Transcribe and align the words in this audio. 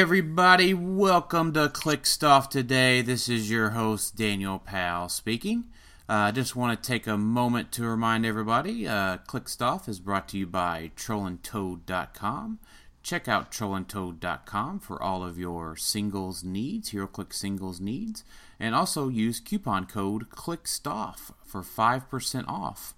everybody, 0.00 0.72
welcome 0.72 1.52
to 1.52 1.68
Click 1.68 2.06
Stuff 2.06 2.48
today. 2.48 3.02
This 3.02 3.28
is 3.28 3.50
your 3.50 3.70
host 3.70 4.16
Daniel 4.16 4.58
Powell 4.58 5.10
speaking. 5.10 5.64
I 6.08 6.30
uh, 6.30 6.32
just 6.32 6.56
want 6.56 6.82
to 6.82 6.88
take 6.88 7.06
a 7.06 7.18
moment 7.18 7.70
to 7.72 7.84
remind 7.84 8.24
everybody 8.24 8.88
uh, 8.88 9.18
Click 9.18 9.46
Stuff 9.46 9.90
is 9.90 10.00
brought 10.00 10.26
to 10.28 10.38
you 10.38 10.46
by 10.46 10.92
trollandtoad.com. 10.96 12.60
Check 13.02 13.28
out 13.28 13.52
trollandtoad.com 13.52 14.80
for 14.80 15.02
all 15.02 15.22
of 15.22 15.38
your 15.38 15.76
singles 15.76 16.42
needs, 16.42 16.92
HeroClix 16.92 17.34
singles 17.34 17.78
needs, 17.78 18.24
and 18.58 18.74
also 18.74 19.10
use 19.10 19.38
coupon 19.38 19.84
code 19.84 20.30
ClickStuff 20.30 21.32
for 21.44 21.60
5% 21.60 22.48
off 22.48 22.94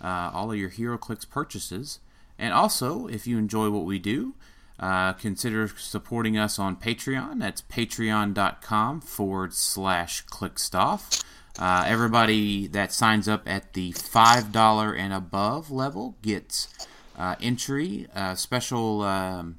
uh, 0.00 0.30
all 0.32 0.50
of 0.50 0.56
your 0.56 0.70
HeroClix 0.70 1.28
purchases. 1.28 2.00
And 2.38 2.54
also, 2.54 3.08
if 3.08 3.26
you 3.26 3.36
enjoy 3.36 3.68
what 3.68 3.84
we 3.84 3.98
do, 3.98 4.34
uh, 4.78 5.12
consider 5.14 5.68
supporting 5.68 6.36
us 6.36 6.58
on 6.58 6.76
Patreon. 6.76 7.38
That's 7.38 7.62
patreon.com 7.62 9.00
forward 9.00 9.54
slash 9.54 10.24
clickstuff. 10.26 11.22
Uh, 11.58 11.84
everybody 11.86 12.66
that 12.66 12.92
signs 12.92 13.28
up 13.28 13.48
at 13.48 13.74
the 13.74 13.92
$5 13.92 14.98
and 14.98 15.12
above 15.12 15.70
level 15.70 16.16
gets 16.20 16.68
uh, 17.16 17.36
entry, 17.40 18.08
uh, 18.14 18.34
special 18.34 19.02
um, 19.02 19.58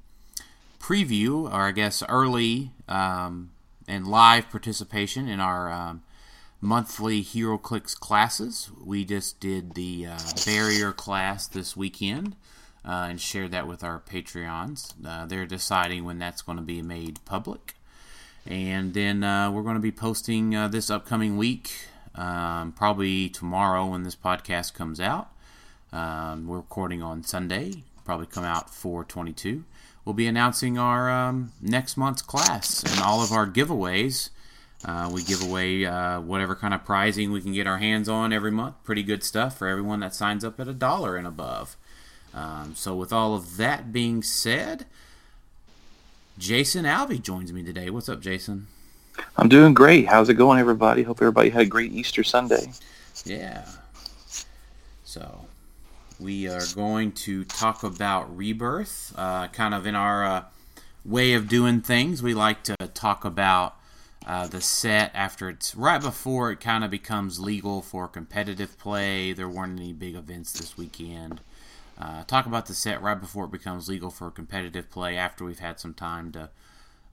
preview, 0.80 1.45
or 1.45 1.61
I 1.61 1.71
guess 1.71 2.03
early 2.09 2.71
um, 2.89 3.52
and 3.88 4.05
live 4.05 4.49
participation 4.49 5.30
in 5.30 5.39
our 5.39 5.71
um, 5.71 6.03
monthly 6.59 7.23
HeroClix 7.23 7.97
classes. 7.97 8.69
We 8.83 9.05
just 9.05 9.39
did 9.39 9.75
the 9.75 10.08
uh, 10.08 10.19
barrier 10.45 10.91
class 10.91 11.47
this 11.47 11.77
weekend 11.77 12.36
uh, 12.86 13.08
and 13.09 13.19
share 13.19 13.47
that 13.47 13.67
with 13.67 13.83
our 13.83 14.00
Patreons. 14.00 14.94
Uh, 15.05 15.25
they're 15.25 15.45
deciding 15.45 16.03
when 16.03 16.19
that's 16.19 16.41
going 16.41 16.58
to 16.58 16.64
be 16.64 16.81
made 16.81 17.19
public. 17.25 17.75
And 18.45 18.94
then 18.94 19.23
uh, 19.23 19.52
we're 19.52 19.64
going 19.64 19.75
to 19.75 19.81
be 19.81 19.92
posting 19.92 20.55
uh, 20.55 20.67
this 20.67 20.92
upcoming 20.92 21.38
week, 21.38 21.72
um, 22.14 22.73
probably 22.73 23.27
tomorrow 23.27 23.88
when 23.88 24.03
this 24.03 24.16
podcast 24.16 24.75
comes 24.75 25.00
out. 25.00 25.30
Um, 25.92 26.47
we're 26.47 26.58
recording 26.58 27.02
on 27.02 27.23
Sunday, 27.23 27.83
probably 28.03 28.27
come 28.27 28.44
out 28.44 28.69
422. 28.69 29.64
We'll 30.03 30.14
be 30.14 30.27
announcing 30.27 30.77
our 30.77 31.09
um, 31.09 31.53
next 31.59 31.97
month's 31.97 32.22
class 32.22 32.83
and 32.83 33.02
all 33.02 33.23
of 33.23 33.31
our 33.31 33.47
giveaways. 33.47 34.30
Uh, 34.83 35.09
we 35.11 35.23
give 35.23 35.42
away 35.42 35.83
uh, 35.86 36.20
whatever 36.20 36.55
kind 36.55 36.75
of 36.75 36.86
prizing 36.86 37.31
we 37.31 37.42
can 37.42 37.53
get 37.53 37.66
our 37.66 37.80
hands 37.80 38.08
on 38.08 38.31
every 38.31 38.52
month. 38.52 38.76
Pretty 38.83 39.02
good 39.02 39.23
stuff 39.23 39.58
for 39.58 39.67
everyone 39.67 40.02
that 40.02 40.14
signs 40.14 40.43
up 40.43 40.60
at 40.60 40.67
a 40.67 40.73
dollar 40.73 41.17
and 41.17 41.26
above. 41.26 41.76
Um, 42.36 42.76
so, 42.76 42.94
with 42.94 43.14
all 43.14 43.34
of 43.34 43.56
that 43.58 43.94
being 43.94 44.22
said, 44.22 44.86
Jason 46.38 46.84
Alvey 46.84 47.22
joins 47.22 47.54
me 47.54 47.64
today. 47.64 47.90
What's 47.90 48.10
up, 48.10 48.20
Jason? 48.20 48.68
I'm 49.38 49.48
doing 49.48 49.73
great. 49.73 50.08
How's 50.08 50.28
it 50.28 50.34
going, 50.34 50.60
everybody? 50.60 51.04
Hope 51.04 51.22
everybody 51.22 51.50
had 51.50 51.62
a 51.62 51.66
great 51.66 51.94
Easter 51.94 52.26
Sunday. 52.26 52.73
Yeah. 53.23 53.66
So, 55.06 55.46
we 56.20 56.50
are 56.50 56.66
going 56.76 57.14
to 57.14 57.46
talk 57.46 57.84
about 57.84 58.36
rebirth, 58.36 59.14
uh, 59.17 59.48
kind 59.48 59.73
of 59.73 59.88
in 59.88 59.96
our 59.96 60.26
uh, 60.26 60.44
way 61.06 61.34
of 61.34 61.48
doing 61.48 61.80
things. 61.80 62.22
We 62.22 62.34
like 62.34 62.64
to 62.64 62.76
talk 62.94 63.23
about 63.23 63.76
uh, 64.28 64.48
the 64.48 64.60
set 64.60 65.12
after 65.14 65.48
it's 65.50 65.73
right 65.73 66.02
before 66.02 66.52
it 66.52 66.60
kind 66.60 66.84
of 66.84 66.92
becomes 66.92 67.40
legal 67.40 67.82
for 67.82 68.10
competitive 68.10 68.78
play. 68.78 69.32
There 69.32 69.48
weren't 69.48 69.80
any 69.80 69.94
big 69.94 70.16
events 70.16 70.52
this 70.52 70.78
weekend. 70.78 71.40
Uh, 71.98 72.23
talk 72.26 72.45
about 72.45 72.66
the 72.66 72.73
set 72.73 73.02
right 73.02 73.20
before 73.20 73.45
it 73.45 73.52
becomes 73.52 73.88
legal 73.88 74.10
for 74.10 74.30
competitive 74.30 74.89
play 74.89 75.16
after 75.16 75.45
we've 75.45 75.60
had 75.60 75.80
some 75.80 75.94
time 75.94 76.32
to 76.32 76.50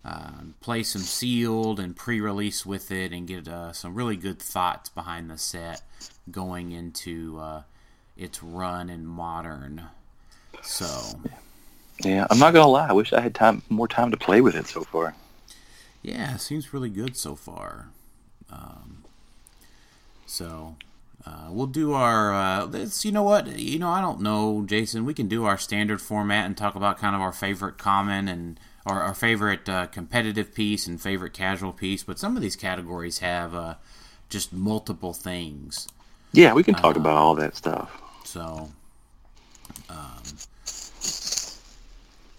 um, 0.05 0.55
play 0.61 0.83
some 0.83 1.03
sealed 1.03 1.79
and 1.79 1.95
pre-release 1.95 2.67
with 2.67 2.91
it 2.91 3.13
and 3.13 3.29
get 3.29 3.47
uh, 3.47 3.73
some 3.73 3.95
really 3.95 4.17
good 4.17 4.41
thoughts 4.41 4.89
behind 4.89 5.31
the 5.31 5.39
set 5.39 5.83
going 6.31 6.73
into 6.73 7.39
uh, 7.39 7.63
its 8.17 8.43
run 8.43 8.91
in 8.91 9.07
modern. 9.07 9.83
So, 10.63 11.21
yeah, 12.05 12.27
I'm 12.31 12.39
not 12.39 12.53
gonna 12.53 12.67
lie. 12.69 12.89
I 12.89 12.93
wish 12.93 13.13
I 13.13 13.21
had 13.21 13.35
time, 13.35 13.63
more 13.69 13.89
time 13.89 14.11
to 14.11 14.17
play 14.17 14.41
with 14.41 14.57
it 14.57 14.67
so 14.67 14.83
far. 14.83 15.15
Yeah, 16.03 16.37
seems 16.37 16.75
really 16.75 16.91
good 16.91 17.17
so 17.17 17.37
far. 17.37 17.91
Um, 18.51 19.05
so 20.27 20.75
uh, 21.25 21.49
we'll 21.51 21.67
do 21.67 21.93
our. 21.93 22.35
Uh, 22.35 22.67
this, 22.67 23.05
you 23.05 23.13
know 23.13 23.23
what? 23.23 23.47
You 23.59 23.79
know, 23.79 23.91
I 23.91 24.01
don't 24.01 24.21
know, 24.21 24.65
Jason. 24.67 25.05
We 25.05 25.15
can 25.15 25.29
do 25.29 25.45
our 25.45 25.57
standard 25.57 26.01
format 26.01 26.47
and 26.47 26.57
talk 26.57 26.75
about 26.75 26.99
kind 26.99 27.15
of 27.15 27.21
our 27.21 27.33
favorite 27.33 27.79
common 27.79 28.29
and 28.29 28.59
or 28.85 29.01
our 29.01 29.15
favorite 29.15 29.69
uh, 29.69 29.87
competitive 29.87 30.55
piece 30.55 30.87
and 30.87 31.01
favorite 31.01 31.33
casual 31.33 31.73
piece. 31.73 32.03
But 32.03 32.19
some 32.19 32.37
of 32.37 32.43
these 32.43 32.57
categories 32.57 33.21
have 33.21 33.55
uh, 33.55 33.75
just 34.29 34.53
multiple 34.53 35.13
things. 35.13 35.89
Yeah, 36.33 36.55
we 36.55 36.65
can 36.65 36.75
talk 36.75 36.97
about 36.97 37.17
all 37.17 37.35
that 37.37 37.55
stuff. 37.55 38.01
So, 38.25 38.71
um, 39.89 40.23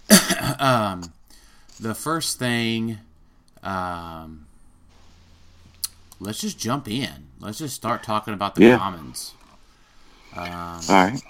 um, 0.59 1.13
the 1.79 1.93
first 1.93 2.39
thing, 2.39 2.97
um, 3.61 4.47
let's 6.19 6.41
just 6.41 6.59
jump 6.59 6.89
in. 6.89 7.27
Let's 7.43 7.57
just 7.57 7.75
start 7.75 8.03
talking 8.03 8.33
about 8.33 8.55
the 8.55 8.63
Yeah. 8.63 8.77
commons. 8.77 9.33
Um, 10.33 10.45
All 10.45 10.79
right. 10.87 11.21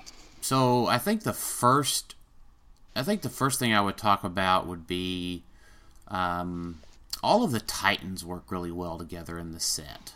so 0.42 0.86
I 0.86 1.00
think 1.00 1.24
the 1.24 1.34
first, 1.34 2.14
I 2.96 3.02
think 3.02 3.24
the 3.24 3.30
first 3.30 3.58
thing 3.60 3.74
I 3.74 3.82
would 3.82 3.98
talk 3.98 4.24
about 4.24 4.68
would 4.68 4.86
be, 4.86 5.44
um, 6.10 6.80
all 7.24 7.44
of 7.44 7.52
the 7.52 7.60
Titans 7.60 8.24
work 8.24 8.52
really 8.52 8.72
well 8.72 8.98
together 9.00 9.40
in 9.40 9.54
the 9.54 9.60
set. 9.60 10.14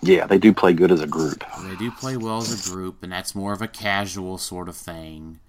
Yeah, 0.00 0.26
they 0.26 0.38
do 0.38 0.52
play 0.52 0.72
good 0.72 0.92
as 0.92 1.00
a 1.00 1.06
group. 1.06 1.42
They 1.64 1.74
do 1.76 1.90
play 1.90 2.16
well 2.16 2.38
as 2.38 2.66
a 2.66 2.70
group, 2.70 3.02
and 3.02 3.10
that's 3.10 3.34
more 3.34 3.52
of 3.52 3.60
a 3.62 3.68
casual 3.68 4.38
sort 4.38 4.68
of 4.68 4.76
thing 4.76 5.40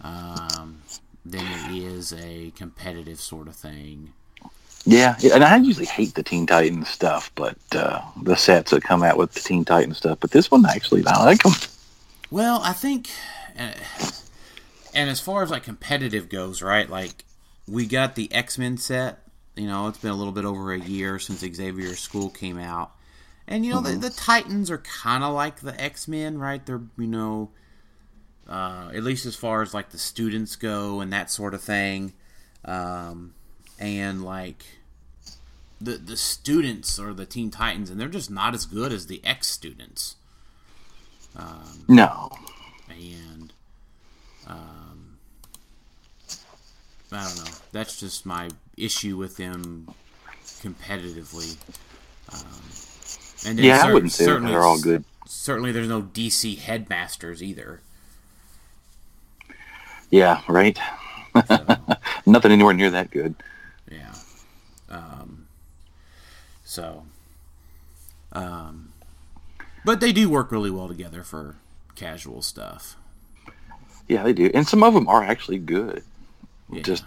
um, 0.00 0.82
than 1.26 1.44
it 1.44 1.76
is 1.76 2.12
a 2.14 2.52
competitive 2.56 3.20
sort 3.20 3.48
of 3.48 3.56
thing. 3.56 4.14
Yeah, 4.90 5.16
and 5.34 5.44
I 5.44 5.54
usually 5.58 5.84
hate 5.84 6.14
the 6.14 6.22
Teen 6.22 6.46
Titans 6.46 6.88
stuff, 6.88 7.30
but 7.34 7.58
uh, 7.72 8.00
the 8.22 8.36
sets 8.36 8.70
that 8.70 8.82
come 8.82 9.02
out 9.02 9.18
with 9.18 9.34
the 9.34 9.40
Teen 9.40 9.62
Titans 9.62 9.98
stuff. 9.98 10.18
But 10.18 10.30
this 10.30 10.50
one 10.50 10.64
actually, 10.64 11.04
I 11.06 11.22
like 11.26 11.42
them. 11.42 11.52
Well, 12.30 12.62
I 12.64 12.72
think, 12.72 13.10
uh, 13.58 13.72
and 14.94 15.10
as 15.10 15.20
far 15.20 15.42
as 15.42 15.50
like 15.50 15.62
competitive 15.62 16.30
goes, 16.30 16.62
right? 16.62 16.88
Like 16.88 17.26
we 17.68 17.84
got 17.84 18.14
the 18.14 18.32
X 18.32 18.56
Men 18.56 18.78
set. 18.78 19.18
You 19.56 19.66
know, 19.66 19.88
it's 19.88 19.98
been 19.98 20.10
a 20.10 20.16
little 20.16 20.32
bit 20.32 20.46
over 20.46 20.72
a 20.72 20.80
year 20.80 21.18
since 21.18 21.40
Xavier's 21.40 21.98
School 21.98 22.30
came 22.30 22.58
out, 22.58 22.92
and 23.46 23.66
you 23.66 23.74
know 23.74 23.82
the, 23.82 23.94
the 23.94 24.08
Titans 24.08 24.70
are 24.70 24.78
kind 24.78 25.22
of 25.22 25.34
like 25.34 25.60
the 25.60 25.78
X 25.78 26.08
Men, 26.08 26.38
right? 26.38 26.64
They're 26.64 26.80
you 26.96 27.08
know, 27.08 27.50
uh, 28.48 28.88
at 28.94 29.02
least 29.02 29.26
as 29.26 29.36
far 29.36 29.60
as 29.60 29.74
like 29.74 29.90
the 29.90 29.98
students 29.98 30.56
go 30.56 31.00
and 31.00 31.12
that 31.12 31.30
sort 31.30 31.52
of 31.52 31.60
thing, 31.60 32.14
um, 32.64 33.34
and 33.78 34.24
like 34.24 34.64
the 35.80 35.92
the 35.98 36.16
students 36.16 36.98
or 36.98 37.12
the 37.14 37.26
Teen 37.26 37.50
Titans, 37.50 37.90
and 37.90 38.00
they're 38.00 38.08
just 38.08 38.30
not 38.30 38.54
as 38.54 38.66
good 38.66 38.92
as 38.92 39.06
the 39.06 39.20
X 39.24 39.46
students. 39.48 40.16
Um, 41.36 41.84
No, 41.88 42.30
and 42.88 43.52
um, 44.46 45.18
I 47.12 47.24
don't 47.24 47.36
know. 47.44 47.50
That's 47.72 47.98
just 48.00 48.26
my 48.26 48.48
issue 48.76 49.16
with 49.16 49.36
them 49.36 49.88
competitively. 50.62 51.56
Um, 52.32 52.62
and 53.46 53.58
yeah, 53.58 53.82
I 53.84 53.92
wouldn't 53.92 54.12
say 54.12 54.24
certainly- 54.24 54.50
they're 54.52 54.62
all 54.64 54.80
good. 54.80 55.04
Certainly, 55.26 55.72
there's 55.72 55.88
no 55.88 56.00
DC 56.02 56.56
headmasters 56.58 57.42
either. 57.42 57.80
Yeah, 60.10 60.40
right. 60.48 60.78
So, 61.46 61.76
Nothing 62.26 62.52
anywhere 62.52 62.72
near 62.72 62.90
that 62.90 63.10
good. 63.10 63.34
Yeah. 63.90 64.14
Um, 64.88 65.46
so, 66.68 67.06
um, 68.32 68.92
but 69.86 70.00
they 70.00 70.12
do 70.12 70.28
work 70.28 70.52
really 70.52 70.70
well 70.70 70.86
together 70.86 71.22
for 71.22 71.56
casual 71.94 72.42
stuff. 72.42 72.94
Yeah, 74.06 74.22
they 74.22 74.34
do, 74.34 74.50
and 74.52 74.68
some 74.68 74.82
of 74.82 74.92
them 74.92 75.08
are 75.08 75.24
actually 75.24 75.60
good. 75.60 76.04
Yeah. 76.70 76.82
Just 76.82 77.06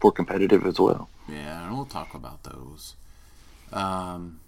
for 0.00 0.12
competitive 0.12 0.64
as 0.64 0.78
well. 0.78 1.08
Yeah, 1.28 1.66
and 1.66 1.74
we'll 1.74 1.86
talk 1.86 2.14
about 2.14 2.44
those. 2.44 2.94
Um, 3.72 4.38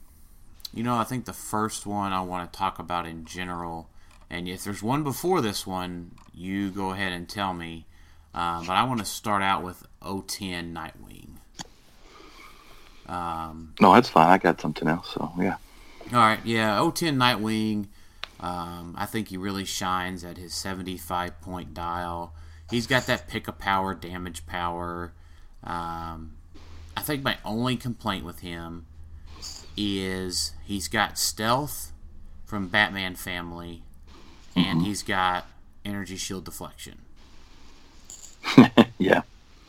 you 0.73 0.85
know, 0.85 0.95
I 0.95 1.03
think 1.03 1.25
the 1.25 1.33
first 1.33 1.85
one 1.85 2.13
I 2.13 2.21
want 2.21 2.53
to 2.53 2.57
talk 2.57 2.79
about 2.79 3.05
in 3.05 3.25
general, 3.25 3.89
and 4.31 4.49
if 4.49 4.63
there's 4.63 4.81
one 4.81 5.03
before 5.03 5.41
this 5.41 5.67
one, 5.67 6.13
you 6.33 6.71
go 6.71 6.93
ahead 6.93 7.11
and 7.13 7.29
tell 7.29 7.53
me. 7.53 7.87
Uh, 8.33 8.61
but 8.61 8.75
I 8.75 8.85
want 8.85 9.01
to 9.01 9.07
start 9.07 9.43
out 9.43 9.65
with 9.65 9.85
O10 10.03 10.73
Nightwing. 10.73 11.36
Um, 13.09 13.75
No, 13.81 13.95
that's 13.95 14.09
fine. 14.09 14.29
I 14.29 14.39
got 14.39 14.61
something 14.61 14.89
else. 14.89 15.13
So 15.15 15.33
yeah, 15.39 15.57
all 16.13 16.19
right, 16.21 16.41
yeah, 16.45 16.79
010 16.95 17.17
Nightwing. 17.17 17.87
Um, 18.39 18.95
I 18.99 19.07
think 19.07 19.29
he 19.29 19.37
really 19.37 19.65
shines 19.65 20.23
at 20.25 20.37
his 20.37 20.55
75 20.55 21.41
point 21.41 21.75
dial. 21.75 22.35
He's 22.71 22.87
got 22.87 23.07
that 23.07 23.29
pick 23.29 23.49
of 23.49 23.59
power, 23.59 23.95
damage 23.95 24.47
power. 24.47 25.13
Um, 25.65 26.37
I 26.97 27.03
think 27.03 27.23
my 27.23 27.39
only 27.45 27.77
complaint 27.77 28.25
with 28.25 28.41
him 28.41 28.87
is 29.77 30.53
he's 30.65 30.89
got 30.89 31.19
stealth 31.19 31.93
from 32.45 32.69
Batman 32.69 33.15
family, 33.15 33.83
and 34.55 34.83
he's 34.83 35.03
got 35.03 35.47
energy 35.85 36.17
shield 36.17 36.45
deflection. 36.45 36.99
yeah, 38.99 39.23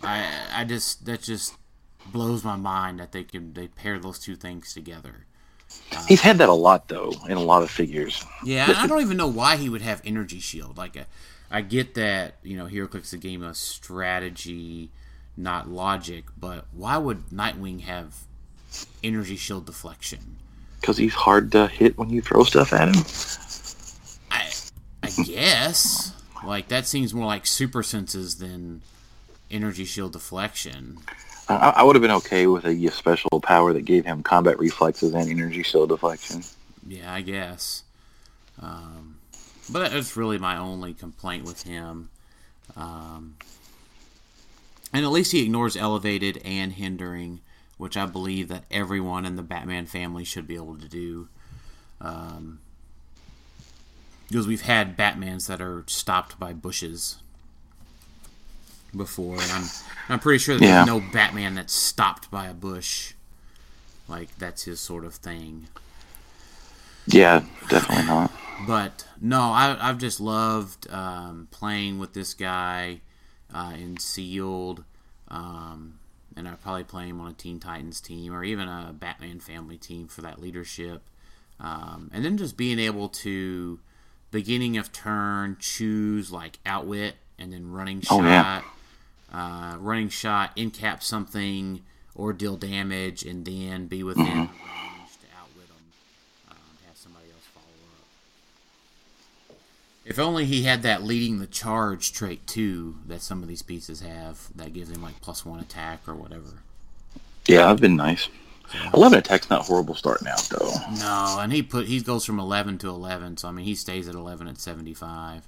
I 0.03 0.27
I 0.53 0.63
just 0.63 1.05
that 1.05 1.21
just 1.21 1.55
blows 2.11 2.43
my 2.43 2.55
mind 2.55 2.99
that 2.99 3.11
they 3.11 3.23
can 3.23 3.53
they 3.53 3.67
pair 3.67 3.99
those 3.99 4.19
two 4.19 4.35
things 4.35 4.73
together. 4.73 5.25
he's 6.07 6.21
had 6.21 6.37
that 6.37 6.49
a 6.49 6.53
lot 6.53 6.87
though 6.87 7.13
in 7.27 7.37
a 7.37 7.43
lot 7.43 7.63
of 7.63 7.69
figures. 7.69 8.23
Yeah, 8.43 8.67
and 8.67 8.77
I 8.77 8.87
don't 8.87 9.01
even 9.01 9.17
know 9.17 9.27
why 9.27 9.57
he 9.57 9.69
would 9.69 9.81
have 9.81 10.01
energy 10.05 10.39
shield. 10.39 10.77
Like, 10.77 10.97
uh, 10.97 11.03
I 11.51 11.61
get 11.61 11.93
that 11.95 12.35
you 12.43 12.57
know 12.57 12.65
HeroClix 12.65 13.03
is 13.05 13.13
a 13.13 13.17
game 13.17 13.43
of 13.43 13.57
strategy, 13.57 14.91
not 15.35 15.69
logic, 15.69 16.25
but 16.39 16.65
why 16.71 16.97
would 16.97 17.29
Nightwing 17.29 17.81
have 17.81 18.15
energy 19.03 19.37
shield 19.37 19.65
deflection? 19.65 20.37
Because 20.79 20.97
he's 20.97 21.13
hard 21.13 21.51
to 21.53 21.67
hit 21.67 21.97
when 21.97 22.09
you 22.09 22.21
throw 22.21 22.43
stuff 22.43 22.73
at 22.73 22.89
him. 22.89 23.03
I 24.31 24.51
I 25.03 25.23
guess 25.23 26.13
like 26.45 26.67
that 26.69 26.85
seems 26.85 27.13
more 27.13 27.25
like 27.25 27.45
super 27.45 27.83
senses 27.83 28.37
than 28.37 28.81
energy 29.49 29.85
shield 29.85 30.13
deflection. 30.13 30.99
I, 31.49 31.73
I 31.77 31.83
would 31.83 31.95
have 31.95 32.01
been 32.01 32.11
okay 32.11 32.47
with 32.47 32.65
a 32.65 32.89
special 32.89 33.39
power 33.41 33.73
that 33.73 33.85
gave 33.85 34.05
him 34.05 34.23
combat 34.23 34.59
reflexes 34.59 35.13
and 35.13 35.29
energy 35.29 35.63
shield 35.63 35.89
deflection. 35.89 36.43
Yeah, 36.87 37.13
I 37.13 37.21
guess. 37.21 37.83
Um, 38.61 39.17
but 39.69 39.91
that's 39.91 40.17
really 40.17 40.37
my 40.37 40.57
only 40.57 40.93
complaint 40.93 41.45
with 41.45 41.63
him. 41.63 42.09
Um, 42.75 43.35
and 44.93 45.05
at 45.05 45.11
least 45.11 45.31
he 45.31 45.43
ignores 45.43 45.75
elevated 45.75 46.41
and 46.43 46.73
hindering, 46.73 47.41
which 47.77 47.97
I 47.97 48.05
believe 48.05 48.47
that 48.47 48.63
everyone 48.71 49.25
in 49.25 49.35
the 49.35 49.41
Batman 49.41 49.85
family 49.85 50.23
should 50.23 50.47
be 50.47 50.55
able 50.55 50.77
to 50.77 50.87
do. 50.87 51.27
Um, 51.99 52.59
because 54.27 54.47
we've 54.47 54.61
had 54.61 54.97
Batmans 54.97 55.47
that 55.47 55.61
are 55.61 55.85
stopped 55.87 56.37
by 56.39 56.51
bushes 56.51 57.17
before, 58.97 59.35
and 59.41 59.51
I'm 59.51 59.63
I'm 60.09 60.19
pretty 60.19 60.39
sure 60.39 60.57
that 60.57 60.63
Yeah. 60.65 60.85
there's 60.85 60.87
no 60.87 60.99
Batman 61.13 61.55
that's 61.55 61.73
stopped 61.73 62.29
by 62.31 62.47
a 62.47 62.53
bush. 62.53 63.13
Like 64.07 64.37
that's 64.37 64.63
his 64.63 64.79
sort 64.79 65.05
of 65.05 65.13
thing. 65.15 65.67
Yeah, 67.07 67.43
definitely 67.69 68.05
not. 68.05 68.31
But 68.65 69.05
no, 69.21 69.39
I, 69.41 69.77
I've 69.79 69.97
just 69.97 70.19
loved 70.19 70.89
um, 70.91 71.47
playing 71.51 71.99
with 71.99 72.13
this 72.13 72.33
guy 72.33 73.01
uh, 73.53 73.73
in 73.77 73.97
Sealed, 73.97 74.83
um, 75.29 75.99
and 76.35 76.47
I'd 76.47 76.61
probably 76.61 76.83
play 76.83 77.07
him 77.07 77.21
on 77.21 77.31
a 77.31 77.33
Teen 77.33 77.59
Titans 77.59 78.01
team 78.01 78.33
or 78.33 78.43
even 78.43 78.67
a 78.67 78.93
Batman 78.97 79.39
family 79.39 79.77
team 79.77 80.07
for 80.07 80.21
that 80.21 80.41
leadership. 80.41 81.01
Um, 81.59 82.09
and 82.13 82.25
then 82.25 82.37
just 82.37 82.57
being 82.57 82.77
able 82.79 83.09
to, 83.09 83.79
beginning 84.31 84.77
of 84.77 84.91
turn, 84.91 85.57
choose 85.59 86.31
like 86.31 86.59
outwit 86.65 87.15
and 87.39 87.53
then 87.53 87.71
running 87.71 88.01
shot, 88.01 88.19
Oh, 88.19 88.23
yeah. 88.23 88.61
Uh, 89.31 89.75
running 89.79 90.09
shot, 90.09 90.55
incap 90.55 91.03
something, 91.03 91.81
or 92.15 92.33
deal 92.33 92.55
damage, 92.57 93.23
and 93.23 93.45
then 93.45 93.87
be 93.87 94.03
within 94.03 94.25
range 94.25 94.49
to 94.49 95.27
outwit 95.39 95.67
them 95.67 95.85
um, 96.49 96.57
have 96.87 96.95
somebody 96.95 97.25
else 97.33 97.45
follow 97.53 97.65
up. 97.99 99.57
If 100.05 100.17
only 100.17 100.45
he 100.45 100.63
had 100.63 100.81
that 100.83 101.03
leading 101.03 101.39
the 101.39 101.47
charge 101.47 102.13
trait 102.13 102.47
too 102.47 102.95
that 103.07 103.21
some 103.21 103.41
of 103.43 103.47
these 103.47 103.61
pieces 103.61 104.01
have 104.01 104.47
that 104.55 104.73
gives 104.73 104.89
him 104.89 105.01
like 105.01 105.19
plus 105.21 105.45
one 105.45 105.59
attack 105.59 106.01
or 106.07 106.15
whatever. 106.15 106.61
Yeah, 107.45 107.69
I've 107.69 107.79
been 107.79 107.95
nice. 107.95 108.29
Eleven 108.93 109.19
attack's 109.19 109.49
not 109.49 109.65
horrible 109.65 109.95
starting 109.95 110.27
out 110.27 110.41
though. 110.49 110.71
No, 110.99 111.37
and 111.39 111.53
he 111.53 111.61
put 111.61 111.87
he 111.87 112.01
goes 112.01 112.25
from 112.25 112.39
eleven 112.39 112.77
to 112.79 112.89
eleven, 112.89 113.37
so 113.37 113.47
I 113.47 113.51
mean 113.51 113.65
he 113.65 113.75
stays 113.75 114.07
at 114.07 114.15
eleven 114.15 114.47
at 114.47 114.57
seventy 114.57 114.93
five. 114.93 115.47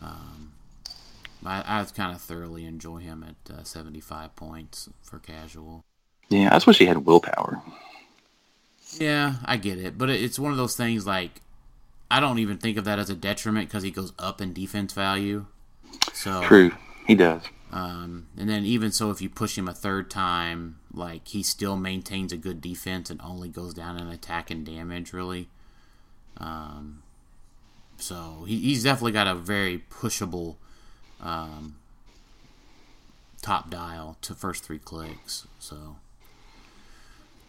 Um, 0.00 0.51
I, 1.44 1.80
I 1.80 1.84
kind 1.84 2.14
of 2.14 2.20
thoroughly 2.20 2.64
enjoy 2.64 2.98
him 2.98 3.24
at 3.26 3.54
uh, 3.54 3.62
seventy 3.64 4.00
five 4.00 4.34
points 4.36 4.88
for 5.02 5.18
casual. 5.18 5.84
Yeah, 6.28 6.48
I 6.50 6.56
just 6.56 6.66
wish 6.66 6.78
he 6.78 6.86
had 6.86 7.04
willpower. 7.04 7.62
Yeah, 8.98 9.34
I 9.44 9.56
get 9.56 9.78
it, 9.78 9.96
but 9.98 10.10
it- 10.10 10.22
it's 10.22 10.38
one 10.38 10.52
of 10.52 10.58
those 10.58 10.76
things 10.76 11.06
like 11.06 11.40
I 12.10 12.20
don't 12.20 12.38
even 12.38 12.58
think 12.58 12.76
of 12.76 12.84
that 12.84 12.98
as 12.98 13.08
a 13.10 13.14
detriment 13.14 13.68
because 13.68 13.82
he 13.82 13.90
goes 13.90 14.12
up 14.18 14.40
in 14.40 14.52
defense 14.52 14.92
value. 14.92 15.46
So 16.12 16.42
True, 16.42 16.72
he 17.06 17.14
does. 17.14 17.42
Um, 17.72 18.26
and 18.36 18.50
then 18.50 18.66
even 18.66 18.92
so, 18.92 19.10
if 19.10 19.22
you 19.22 19.30
push 19.30 19.56
him 19.56 19.66
a 19.66 19.72
third 19.72 20.10
time, 20.10 20.78
like 20.92 21.28
he 21.28 21.42
still 21.42 21.74
maintains 21.76 22.30
a 22.30 22.36
good 22.36 22.60
defense 22.60 23.08
and 23.08 23.18
only 23.22 23.48
goes 23.48 23.72
down 23.72 23.98
in 23.98 24.08
attack 24.08 24.50
and 24.50 24.64
damage, 24.66 25.14
really. 25.14 25.48
Um, 26.36 27.02
so 27.96 28.44
he, 28.46 28.58
he's 28.58 28.82
definitely 28.84 29.12
got 29.12 29.26
a 29.26 29.34
very 29.34 29.78
pushable 29.90 30.56
um, 31.22 31.76
top 33.40 33.70
dial 33.70 34.16
to 34.22 34.34
first 34.34 34.64
three 34.64 34.78
clicks. 34.78 35.46
So, 35.58 35.96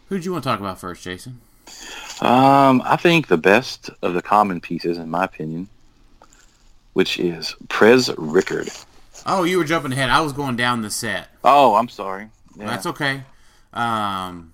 who 0.09 0.19
do 0.19 0.25
you 0.25 0.31
want 0.31 0.43
to 0.43 0.49
talk 0.49 0.59
about 0.59 0.79
first, 0.79 1.03
Jason? 1.03 1.41
Um, 2.21 2.81
I 2.85 2.97
think 2.97 3.27
the 3.27 3.37
best 3.37 3.89
of 4.01 4.13
the 4.13 4.21
common 4.21 4.61
pieces, 4.61 4.97
in 4.97 5.09
my 5.09 5.25
opinion, 5.25 5.67
which 6.93 7.19
is 7.19 7.55
Prez 7.69 8.11
Rickard. 8.17 8.69
Oh, 9.25 9.43
you 9.43 9.57
were 9.57 9.63
jumping 9.63 9.91
ahead. 9.91 10.09
I 10.09 10.21
was 10.21 10.33
going 10.33 10.55
down 10.55 10.81
the 10.81 10.89
set. 10.89 11.29
Oh, 11.43 11.75
I'm 11.75 11.89
sorry. 11.89 12.29
Yeah, 12.57 12.65
That's 12.67 12.85
okay. 12.85 13.23
Um, 13.73 14.52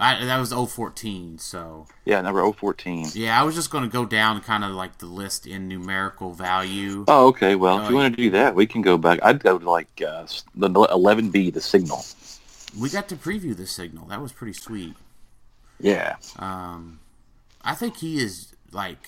I, 0.00 0.24
that 0.24 0.38
was 0.38 0.50
014, 0.52 1.38
so. 1.38 1.86
yeah 2.06 2.20
number 2.22 2.40
014. 2.50 3.08
Yeah, 3.12 3.38
I 3.38 3.44
was 3.44 3.54
just 3.54 3.70
going 3.70 3.84
to 3.84 3.90
go 3.90 4.06
down 4.06 4.40
kind 4.40 4.64
of 4.64 4.70
like 4.70 4.98
the 4.98 5.06
list 5.06 5.46
in 5.46 5.68
numerical 5.68 6.32
value. 6.32 7.04
Oh, 7.06 7.28
okay. 7.28 7.54
Well, 7.54 7.82
if 7.82 7.90
you 7.90 7.96
want 7.96 8.16
to 8.16 8.22
do 8.22 8.30
that, 8.30 8.54
we 8.54 8.66
can 8.66 8.80
go 8.80 8.96
back. 8.96 9.18
I'd 9.22 9.40
go 9.42 9.58
to 9.58 9.70
like 9.70 9.88
uh, 10.06 10.26
the 10.54 10.70
11B, 10.70 11.52
the 11.52 11.60
signal. 11.60 12.04
We 12.78 12.88
got 12.88 13.08
to 13.10 13.16
preview 13.16 13.54
the 13.56 13.66
signal. 13.66 14.06
That 14.06 14.22
was 14.22 14.32
pretty 14.32 14.54
sweet. 14.54 14.94
Yeah. 15.78 16.16
Um, 16.38 17.00
I 17.62 17.74
think 17.74 17.98
he 17.98 18.18
is 18.22 18.54
like 18.72 19.06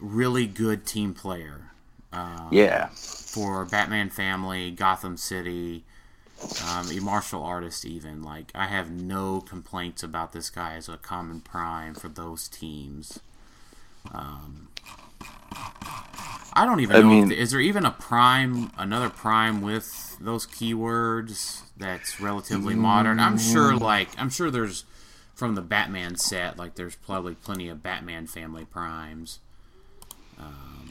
really 0.00 0.46
good 0.46 0.86
team 0.86 1.12
player 1.14 1.70
um, 2.12 2.48
Yeah. 2.52 2.88
for 2.94 3.64
Batman 3.64 4.10
Family, 4.10 4.70
Gotham 4.70 5.16
City, 5.16 5.84
um, 6.68 6.90
a 6.90 7.00
martial 7.00 7.42
artist. 7.42 7.84
Even 7.84 8.22
like 8.22 8.50
I 8.54 8.66
have 8.66 8.90
no 8.90 9.40
complaints 9.40 10.02
about 10.02 10.32
this 10.32 10.50
guy 10.50 10.74
as 10.74 10.88
a 10.88 10.96
common 10.96 11.40
prime 11.40 11.94
for 11.94 12.08
those 12.08 12.48
teams. 12.48 13.20
Um, 14.12 14.68
I 16.54 16.64
don't 16.64 16.80
even 16.80 16.96
I 16.96 17.00
know. 17.00 17.08
mean- 17.08 17.32
if, 17.32 17.38
is 17.38 17.50
there 17.50 17.60
even 17.60 17.84
a 17.84 17.90
prime, 17.90 18.70
another 18.78 19.10
prime 19.10 19.60
with 19.60 20.16
those 20.20 20.46
keywords 20.46 21.62
that's 21.76 22.20
relatively 22.20 22.74
modern? 22.74 23.20
I'm 23.20 23.38
sure. 23.38 23.72
Mm. 23.72 23.80
Like 23.80 24.08
I'm 24.18 24.30
sure 24.30 24.50
there's 24.50 24.84
from 25.34 25.54
the 25.54 25.62
Batman 25.62 26.16
set. 26.16 26.58
Like 26.58 26.74
there's 26.76 26.96
probably 26.96 27.34
plenty 27.34 27.68
of 27.68 27.82
Batman 27.82 28.26
family 28.26 28.64
primes. 28.64 29.40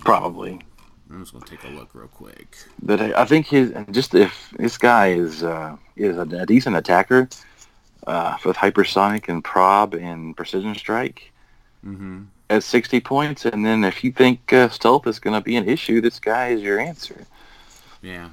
Probably. 0.02 0.62
I'm 1.10 1.22
just 1.22 1.34
gonna 1.34 1.46
take 1.46 1.64
a 1.64 1.70
look 1.70 1.94
real 1.94 2.08
quick. 2.08 2.58
But 2.82 3.02
I 3.02 3.26
think 3.26 3.48
his 3.48 3.74
just 3.92 4.14
if 4.14 4.52
this 4.58 4.78
guy 4.78 5.10
is 5.10 5.44
uh, 5.44 5.78
is 5.96 6.18
a, 6.18 6.22
a 6.22 6.46
decent 6.46 6.76
attacker 6.76 7.30
uh, 8.06 8.38
with 8.46 8.58
hypersonic 8.58 9.30
and 9.30 9.44
prob 9.44 9.94
and 9.94 10.36
precision 10.36 10.76
strike 10.76 11.32
hmm 11.84 12.24
at 12.50 12.64
60 12.64 13.02
points, 13.02 13.46
and 13.46 13.66
then 13.66 13.84
if 13.84 14.04
you 14.04 14.12
think 14.12 14.54
uh, 14.54 14.70
stealth 14.70 15.06
is 15.08 15.20
going 15.20 15.34
to 15.34 15.44
be 15.44 15.56
an 15.56 15.68
issue, 15.68 16.00
this 16.02 16.20
guy 16.20 16.50
is 16.50 16.62
your 16.62 16.80
answer. 16.80 17.26
Yeah. 18.02 18.30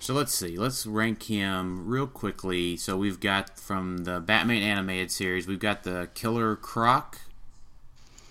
So 0.00 0.14
let's 0.14 0.34
see. 0.34 0.56
Let's 0.56 0.86
rank 0.86 1.24
him 1.24 1.86
real 1.86 2.06
quickly. 2.06 2.76
So 2.76 2.96
we've 2.96 3.20
got 3.20 3.58
from 3.58 3.98
the 4.04 4.20
Batman 4.20 4.62
animated 4.62 5.10
series, 5.10 5.46
we've 5.46 5.58
got 5.58 5.82
the 5.82 6.08
Killer 6.14 6.56
Croc, 6.56 7.20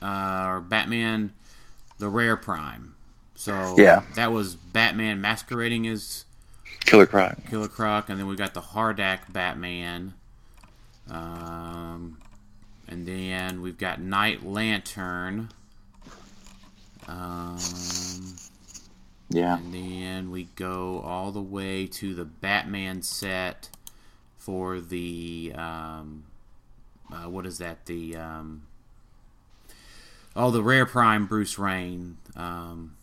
uh, 0.01 0.45
or 0.47 0.61
Batman, 0.61 1.33
the 1.97 2.09
Rare 2.09 2.37
Prime. 2.37 2.95
So 3.43 3.75
Yeah. 3.77 4.03
that 4.15 4.31
was 4.31 4.55
Batman 4.55 5.19
masquerading 5.19 5.85
as 5.85 6.23
Killer 6.85 7.05
Croc. 7.05 7.35
Killer 7.49 7.67
Croc, 7.67 8.07
and 8.07 8.17
then 8.17 8.25
we 8.25 8.37
got 8.37 8.53
the 8.53 8.61
Hardak 8.61 9.33
Batman. 9.33 10.13
Um, 11.09 12.19
and 12.87 13.05
then 13.05 13.61
we've 13.61 13.77
got 13.77 13.99
Night 13.99 14.45
Lantern. 14.45 15.49
Um, 17.05 17.59
Yeah. 19.27 19.57
and 19.57 19.73
then 19.73 20.31
we 20.31 20.45
go 20.55 21.01
all 21.01 21.33
the 21.33 21.41
way 21.41 21.85
to 21.87 22.15
the 22.15 22.23
Batman 22.23 23.01
set 23.01 23.69
for 24.37 24.79
the 24.79 25.51
um, 25.53 26.23
uh, 27.11 27.29
what 27.29 27.45
is 27.45 27.57
that? 27.57 27.87
The 27.87 28.15
um, 28.15 28.61
oh, 30.33 30.49
the 30.49 30.63
Rare 30.63 30.85
Prime 30.85 31.25
Bruce 31.25 31.59
Wayne. 31.59 32.19
Um, 32.37 32.95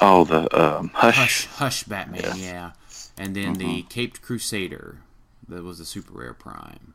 Oh, 0.00 0.24
the 0.24 0.48
um, 0.78 0.90
Hush. 0.94 1.16
Hush, 1.16 1.46
Hush 1.46 1.82
Batman, 1.84 2.22
Yes. 2.22 2.36
yeah. 2.36 2.72
And 3.18 3.34
then 3.34 3.56
the 3.58 3.82
Caped 3.84 4.20
Crusader, 4.22 4.98
that 5.48 5.62
was 5.64 5.80
a 5.80 5.84
super 5.86 6.12
rare 6.18 6.34
prime. 6.34 6.94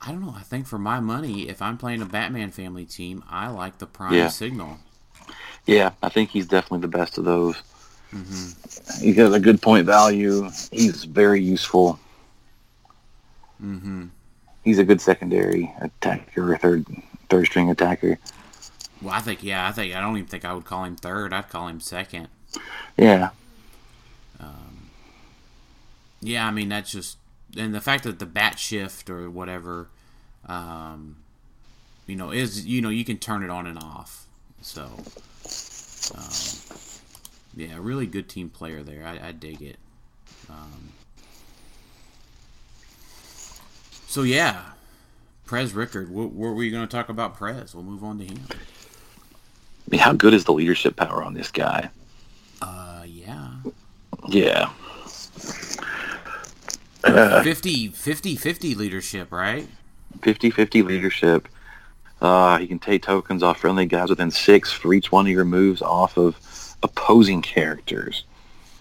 I 0.00 0.10
don't 0.10 0.20
know. 0.20 0.34
I 0.36 0.42
think 0.42 0.66
for 0.66 0.78
my 0.78 1.00
money, 1.00 1.48
if 1.48 1.62
I'm 1.62 1.78
playing 1.78 2.02
a 2.02 2.06
Batman 2.06 2.50
family 2.50 2.84
team, 2.84 3.22
I 3.28 3.48
like 3.48 3.78
the 3.78 3.86
Prime 3.86 4.14
Yeah. 4.14 4.28
Signal. 4.28 4.78
Yeah, 5.66 5.92
I 6.02 6.08
think 6.08 6.30
he's 6.30 6.46
definitely 6.46 6.80
the 6.80 6.88
best 6.98 7.18
of 7.18 7.24
those. 7.24 7.56
He 9.00 9.12
has 9.14 9.32
a 9.32 9.40
good 9.40 9.62
point 9.62 9.86
value. 9.86 10.50
He's 10.70 11.04
very 11.04 11.40
useful. 11.42 11.98
hmm 13.60 14.04
He's 14.64 14.78
a 14.78 14.84
good 14.84 15.00
secondary 15.00 15.72
attacker 15.80 16.52
or 16.52 16.56
third 16.58 16.86
third 17.28 17.46
string 17.46 17.70
attacker. 17.70 18.18
Well, 19.02 19.14
I 19.14 19.20
think 19.20 19.42
yeah. 19.42 19.66
I 19.66 19.72
think 19.72 19.94
I 19.94 20.00
don't 20.00 20.16
even 20.16 20.28
think 20.28 20.44
I 20.44 20.54
would 20.54 20.64
call 20.64 20.84
him 20.84 20.96
third. 20.96 21.32
I'd 21.32 21.48
call 21.48 21.68
him 21.68 21.80
second. 21.80 22.28
Yeah. 22.96 23.30
Yeah, 26.22 26.46
I 26.46 26.52
mean 26.52 26.68
that's 26.68 26.90
just 26.92 27.18
and 27.58 27.74
the 27.74 27.80
fact 27.80 28.04
that 28.04 28.20
the 28.20 28.26
bat 28.26 28.58
shift 28.58 29.10
or 29.10 29.28
whatever, 29.28 29.88
um, 30.46 31.16
you 32.06 32.14
know, 32.14 32.30
is 32.30 32.64
you 32.64 32.80
know 32.80 32.88
you 32.88 33.04
can 33.04 33.18
turn 33.18 33.42
it 33.42 33.50
on 33.50 33.66
and 33.66 33.78
off. 33.78 34.26
So, 34.62 34.82
um, 36.16 36.78
yeah, 37.56 37.76
really 37.78 38.06
good 38.06 38.28
team 38.28 38.48
player 38.48 38.84
there. 38.84 39.04
I, 39.04 39.28
I 39.28 39.32
dig 39.32 39.60
it. 39.60 39.76
Um, 40.48 40.92
so 44.06 44.22
yeah, 44.22 44.62
Prez 45.44 45.74
Rickard. 45.74 46.08
What, 46.08 46.30
what 46.30 46.54
were 46.54 46.62
you 46.62 46.70
going 46.70 46.86
to 46.86 46.96
talk 46.96 47.08
about 47.08 47.36
Prez? 47.36 47.74
We'll 47.74 47.82
move 47.82 48.04
on 48.04 48.18
to 48.18 48.24
him. 48.24 48.38
I 49.86 49.90
mean, 49.90 50.00
how 50.00 50.12
good 50.12 50.34
is 50.34 50.44
the 50.44 50.52
leadership 50.52 50.96
power 50.96 51.22
on 51.22 51.34
this 51.34 51.50
guy? 51.50 51.90
Uh, 52.60 53.02
yeah. 53.06 53.48
Yeah. 54.28 54.70
Uh, 57.04 57.42
50, 57.42 57.88
50, 57.88 58.36
50 58.36 58.74
leadership, 58.76 59.32
right? 59.32 59.66
50-50 60.20 60.84
leadership. 60.84 61.48
Uh, 62.20 62.58
he 62.58 62.66
can 62.68 62.78
take 62.78 63.02
tokens 63.02 63.42
off 63.42 63.58
friendly 63.58 63.86
guys 63.86 64.08
within 64.08 64.30
six 64.30 64.70
for 64.70 64.94
each 64.94 65.10
one 65.10 65.26
of 65.26 65.32
your 65.32 65.44
moves 65.44 65.82
off 65.82 66.16
of 66.16 66.36
opposing 66.84 67.42
characters. 67.42 68.22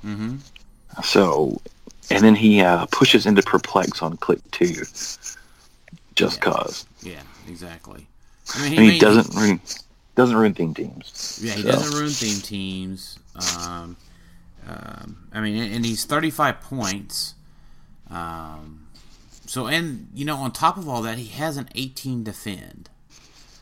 Mm-hmm. 0.06 0.38
So, 1.04 1.60
and 2.12 2.24
then 2.24 2.36
he 2.36 2.62
uh, 2.62 2.86
pushes 2.92 3.26
into 3.26 3.42
perplex 3.42 4.04
on 4.04 4.18
click 4.18 4.40
two, 4.52 4.84
just 6.16 6.38
Yeah. 6.38 6.44
cause. 6.44 6.86
Yeah, 7.02 7.22
exactly. 7.48 8.06
I 8.54 8.70
mean, 8.70 8.78
And 8.80 8.92
he 8.92 9.00
doesn't 9.00 9.34
ruin, 9.36 9.60
doesn't 10.22 10.38
ruin 10.38 10.54
theme 10.54 10.74
teams. 10.74 11.40
Yeah, 11.44 11.54
he 11.54 11.62
So, 11.64 11.72
doesn't 11.72 11.98
ruin 12.00 12.12
theme 12.12 12.42
teams. 12.42 13.20
Um, 13.58 13.98
um, 14.68 15.28
I 15.34 15.42
mean, 15.42 15.62
and 15.62 15.76
and 15.76 15.86
he's 15.86 16.06
35 16.06 16.62
points. 16.62 17.34
Um, 18.10 18.88
so, 19.46 19.68
and, 19.68 20.08
you 20.14 20.24
know, 20.26 20.38
on 20.38 20.52
top 20.52 20.78
of 20.78 20.88
all 20.88 21.02
that, 21.02 21.18
he 21.18 21.28
has 21.28 21.58
an 21.58 21.68
18 21.76 22.24
defend. 22.24 22.90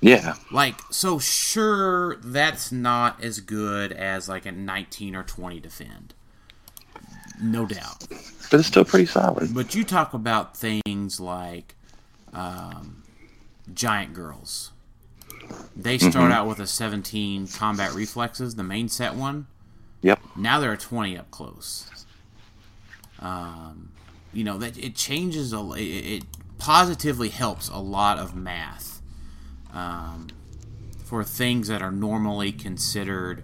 Yeah, 0.01 0.35
Like, 0.51 0.75
so 0.91 1.19
sure, 1.19 2.15
that's 2.17 2.71
not 2.71 3.21
as 3.23 3.41
good 3.41 3.91
as 3.91 4.29
like 4.29 4.45
a 4.45 4.51
19 4.51 5.13
or 5.15 5.23
20 5.23 5.59
defend. 5.59 6.13
No 7.41 7.65
doubt. 7.65 8.05
but 8.09 8.59
it's 8.59 8.67
still 8.67 8.85
pretty 8.85 9.05
solid. 9.07 9.53
But 9.53 9.75
you 9.75 9.83
talk 9.83 10.13
about 10.13 10.55
things 10.57 11.19
like 11.19 11.75
um, 12.33 13.03
Giant 13.73 14.13
Girls. 14.13 14.71
They 15.75 15.97
start 15.97 16.31
out 16.31 16.47
with 16.47 16.59
a 16.59 16.67
17 16.67 17.47
combat 17.47 17.93
reflexes, 17.93 18.55
the 18.55 18.63
main 18.63 18.89
set 18.89 19.15
one. 19.15 19.47
Yep. 20.01 20.19
Now 20.35 20.59
they're 20.59 20.73
a 20.73 20.77
20 20.77 21.17
up 21.17 21.29
close. 21.31 21.89
Um, 23.19 23.91
you 24.33 24.43
know 24.43 24.57
that 24.59 24.77
it 24.77 24.95
changes 24.95 25.51
a 25.53 25.59
it, 25.73 25.81
it 25.81 26.23
positively 26.57 27.29
helps 27.29 27.67
a 27.69 27.77
lot 27.79 28.17
of 28.19 28.35
math 28.35 29.01
um, 29.73 30.27
for 31.03 31.23
things 31.23 31.67
that 31.67 31.81
are 31.81 31.91
normally 31.91 32.51
considered 32.51 33.43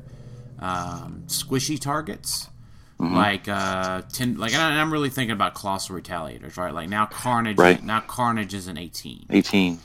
um, 0.60 1.24
squishy 1.28 1.80
targets. 1.80 2.50
Like 2.98 3.50
uh, 3.50 4.04
ten, 4.14 4.38
like 4.38 4.54
I- 4.54 4.70
and 4.72 4.80
I'm 4.80 4.92
really 4.94 5.10
thinking 5.10 5.34
about 5.34 5.54
colossal 5.54 6.00
retaliators, 6.00 6.56
right? 6.56 6.74
Like 6.74 6.88
now 6.88 7.06
Carnage, 7.06 7.58
Right. 7.58 7.84
now 7.84 8.00
Carnage 8.00 8.54
is 8.54 8.68
an 8.68 8.78
18. 8.78 9.26
18. 9.32 9.80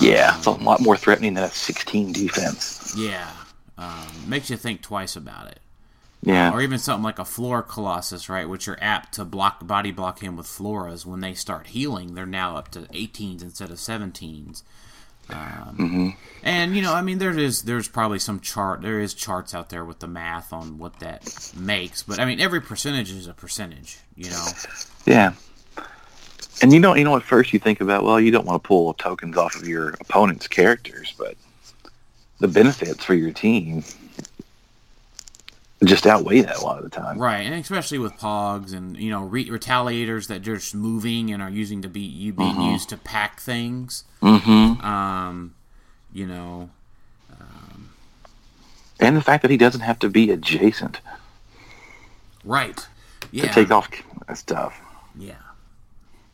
Yeah, 0.00 0.36
it's 0.36 0.46
a 0.46 0.50
lot 0.50 0.80
more 0.80 0.96
threatening 0.96 1.34
than 1.34 1.44
a 1.44 1.48
16 1.48 2.12
defense. 2.12 2.94
Yeah, 2.96 3.28
um, 3.78 4.06
makes 4.26 4.50
you 4.50 4.56
think 4.56 4.82
twice 4.82 5.16
about 5.16 5.48
it. 5.48 5.60
Yeah, 6.22 6.52
or 6.52 6.62
even 6.62 6.78
something 6.78 7.02
like 7.02 7.18
a 7.18 7.24
Flora 7.24 7.64
Colossus, 7.64 8.28
right, 8.28 8.48
which 8.48 8.68
are 8.68 8.78
apt 8.80 9.14
to 9.14 9.24
block 9.24 9.66
body 9.66 9.90
block 9.90 10.20
him 10.20 10.36
with 10.36 10.46
Floras. 10.46 11.04
When 11.04 11.20
they 11.20 11.34
start 11.34 11.68
healing, 11.68 12.14
they're 12.14 12.26
now 12.26 12.56
up 12.56 12.70
to 12.72 12.80
18s 12.80 13.42
instead 13.42 13.70
of 13.70 13.78
17s. 13.78 14.62
Um, 15.30 16.16
And 16.42 16.76
you 16.76 16.82
know, 16.82 16.94
I 16.94 17.02
mean, 17.02 17.18
there 17.18 17.36
is 17.36 17.62
there's 17.62 17.88
probably 17.88 18.18
some 18.18 18.40
chart. 18.40 18.82
There 18.82 19.00
is 19.00 19.14
charts 19.14 19.54
out 19.54 19.70
there 19.70 19.84
with 19.84 20.00
the 20.00 20.08
math 20.08 20.52
on 20.52 20.78
what 20.78 20.98
that 21.00 21.52
makes, 21.56 22.02
but 22.02 22.18
I 22.20 22.24
mean, 22.24 22.40
every 22.40 22.60
percentage 22.60 23.10
is 23.10 23.26
a 23.26 23.32
percentage. 23.32 23.98
You 24.14 24.30
know, 24.30 24.46
yeah. 25.06 25.32
And 26.62 26.72
you 26.72 26.80
know, 26.80 26.94
you 26.94 27.04
know, 27.04 27.16
at 27.16 27.22
first 27.22 27.52
you 27.52 27.58
think 27.58 27.80
about, 27.80 28.04
well, 28.04 28.20
you 28.20 28.30
don't 28.30 28.46
want 28.46 28.62
to 28.62 28.66
pull 28.66 28.94
tokens 28.94 29.36
off 29.36 29.56
of 29.56 29.66
your 29.66 29.90
opponent's 30.00 30.46
characters, 30.46 31.12
but 31.18 31.36
the 32.38 32.48
benefits 32.48 33.04
for 33.04 33.14
your 33.14 33.32
team 33.32 33.84
just 35.84 36.06
outweigh 36.06 36.42
that 36.42 36.58
a 36.58 36.64
lot 36.64 36.78
of 36.78 36.84
the 36.84 36.90
time. 36.90 37.18
right? 37.18 37.40
And 37.40 37.56
especially 37.56 37.98
with 37.98 38.12
Pogs 38.12 38.72
and 38.72 38.96
you 38.96 39.10
know 39.10 39.24
re- 39.24 39.48
retaliators 39.48 40.28
that 40.28 40.46
are 40.46 40.56
just 40.56 40.76
moving 40.76 41.32
and 41.32 41.42
are 41.42 41.50
using 41.50 41.82
to 41.82 41.88
be 41.88 42.00
you 42.00 42.32
being 42.32 42.60
used 42.62 42.88
to 42.90 42.96
pack 42.96 43.40
things. 43.40 44.04
Mm-hmm. 44.22 44.80
Um, 44.86 45.54
you 46.12 46.26
know, 46.26 46.70
And 49.00 49.16
the 49.16 49.22
fact 49.22 49.42
that 49.42 49.50
he 49.50 49.56
doesn't 49.56 49.80
have 49.80 49.98
to 49.98 50.08
be 50.08 50.30
adjacent 50.30 51.00
right? 52.44 52.86
Yeah, 53.30 53.46
to 53.46 53.52
take 53.52 53.70
off 53.70 53.88
stuff. 54.34 54.80
Yeah. 55.16 55.34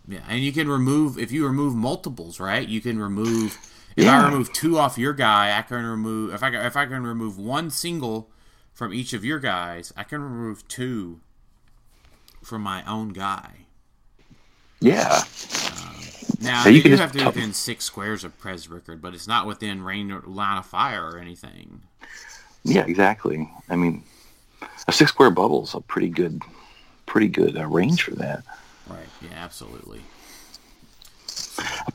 Yeah, 0.08 0.20
and 0.26 0.40
you 0.40 0.52
can 0.52 0.68
remove 0.68 1.18
if 1.18 1.30
you 1.30 1.46
remove 1.46 1.74
multiples, 1.74 2.40
right? 2.40 2.66
You 2.66 2.80
can 2.80 2.98
remove 2.98 3.58
if 3.96 4.04
Yeah. 4.04 4.20
I 4.20 4.24
remove 4.24 4.52
two 4.54 4.78
off 4.78 4.96
your 4.96 5.12
guy, 5.12 5.56
I 5.58 5.62
can 5.62 5.84
remove 5.84 6.32
if 6.32 6.42
I 6.42 6.50
can- 6.50 6.64
if 6.64 6.76
I 6.76 6.86
can 6.86 7.02
remove 7.04 7.36
one 7.38 7.70
single 7.70 8.30
from 8.72 8.94
each 8.94 9.12
of 9.12 9.24
your 9.24 9.38
guys, 9.38 9.92
I 9.96 10.04
can 10.04 10.22
remove 10.22 10.66
two 10.66 11.20
from 12.42 12.62
my 12.62 12.82
own 12.84 13.10
guy. 13.10 13.66
Yeah, 14.80 15.24
Now 16.40 16.62
So 16.62 16.68
you 16.70 16.82
can 16.82 16.92
have 16.92 17.10
to 17.12 17.18
be 17.18 17.24
within 17.24 17.52
six 17.52 17.84
squares 17.84 18.22
of 18.22 18.38
Prez 18.38 18.68
Rickard, 18.68 19.02
but 19.02 19.12
it's 19.12 19.26
not 19.26 19.44
within 19.44 19.82
rain 19.82 20.12
or 20.12 20.20
line 20.20 20.56
of 20.58 20.66
fire 20.66 21.04
or 21.10 21.18
anything. 21.18 21.82
yeah, 22.62 22.84
exactly. 22.86 23.50
I 23.68 23.74
mean, 23.74 24.04
a 24.86 24.92
six 24.92 25.10
square 25.10 25.30
bubble 25.30 25.64
is 25.64 25.74
a 25.74 25.80
pretty 25.80 26.08
good, 26.08 26.40
pretty 27.06 27.26
good 27.26 27.56
uh, 27.58 27.66
range 27.66 28.02
for 28.04 28.12
that. 28.12 28.44
Right. 28.88 29.08
Yeah, 29.22 29.36
absolutely. 29.36 30.02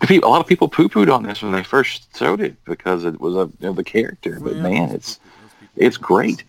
A 0.10 0.20
lot 0.20 0.42
of 0.42 0.48
people 0.48 0.68
poo-pooed 0.68 1.14
on 1.14 1.24
this 1.24 1.42
when 1.42 1.54
they 1.54 1.64
first 1.64 2.16
showed 2.18 2.42
it 2.42 2.64
because 2.66 3.06
it 3.06 3.20
was 3.20 3.36
a, 3.36 3.68
of 3.68 3.76
the 3.76 3.84
character, 3.84 4.40
but 4.40 4.54
Well, 4.54 4.62
man, 4.62 4.90
it's 4.92 5.20
it's 5.76 5.98
great. 5.98 6.44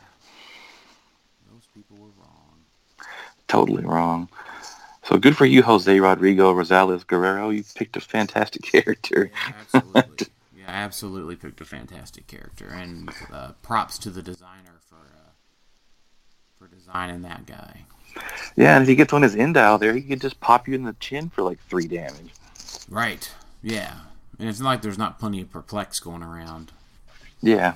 Those 1.51 1.67
people 1.75 1.97
were 1.97 2.11
wrong. 2.19 3.07
Totally 3.49 3.85
wrong. 3.85 4.29
So 5.05 5.19
good 5.19 5.37
for 5.37 5.45
you, 5.45 5.63
Jose 5.63 6.01
Rodrigo 6.01 6.53
Rosales 6.55 7.07
Guerrero. 7.07 7.51
You 7.51 7.63
picked 7.75 7.97
a 7.97 8.01
fantastic 8.01 8.63
character. 8.73 9.31
absolutely. 9.47 10.27
yeah, 10.57 10.65
I 10.67 10.73
absolutely 10.73 11.37
picked 11.37 11.61
a 11.61 11.65
fantastic 11.65 12.27
character, 12.27 12.69
and 12.69 13.11
uh, 13.33 13.53
props 13.63 13.99
to 13.99 14.11
the 14.11 14.23
designer 14.23 14.81
for 14.89 14.97
uh, 14.97 15.31
for 16.59 16.67
designing 16.69 17.23
that 17.23 17.47
guy. 17.47 17.85
Yeah, 18.57 18.77
and 18.77 18.83
if 18.83 18.89
he 18.89 18.95
gets 18.95 19.13
on 19.13 19.23
his 19.23 19.35
end 19.35 19.55
dial 19.55 19.79
there, 19.79 19.95
he 19.95 20.03
could 20.03 20.21
just 20.21 20.41
pop 20.41 20.69
you 20.69 20.75
in 20.75 20.85
the 20.85 20.95
chin 20.95 21.31
for 21.31 21.43
like 21.43 21.59
three 21.69 21.87
damage. 21.87 22.33
Right. 22.89 23.31
Yeah. 23.63 23.95
And 24.39 24.49
it's 24.49 24.61
not 24.61 24.69
like 24.69 24.83
there's 24.83 24.99
not 24.99 25.19
plenty 25.19 25.41
of 25.41 25.51
perplex 25.51 26.01
going 26.01 26.23
around. 26.23 26.73
Yeah. 27.41 27.75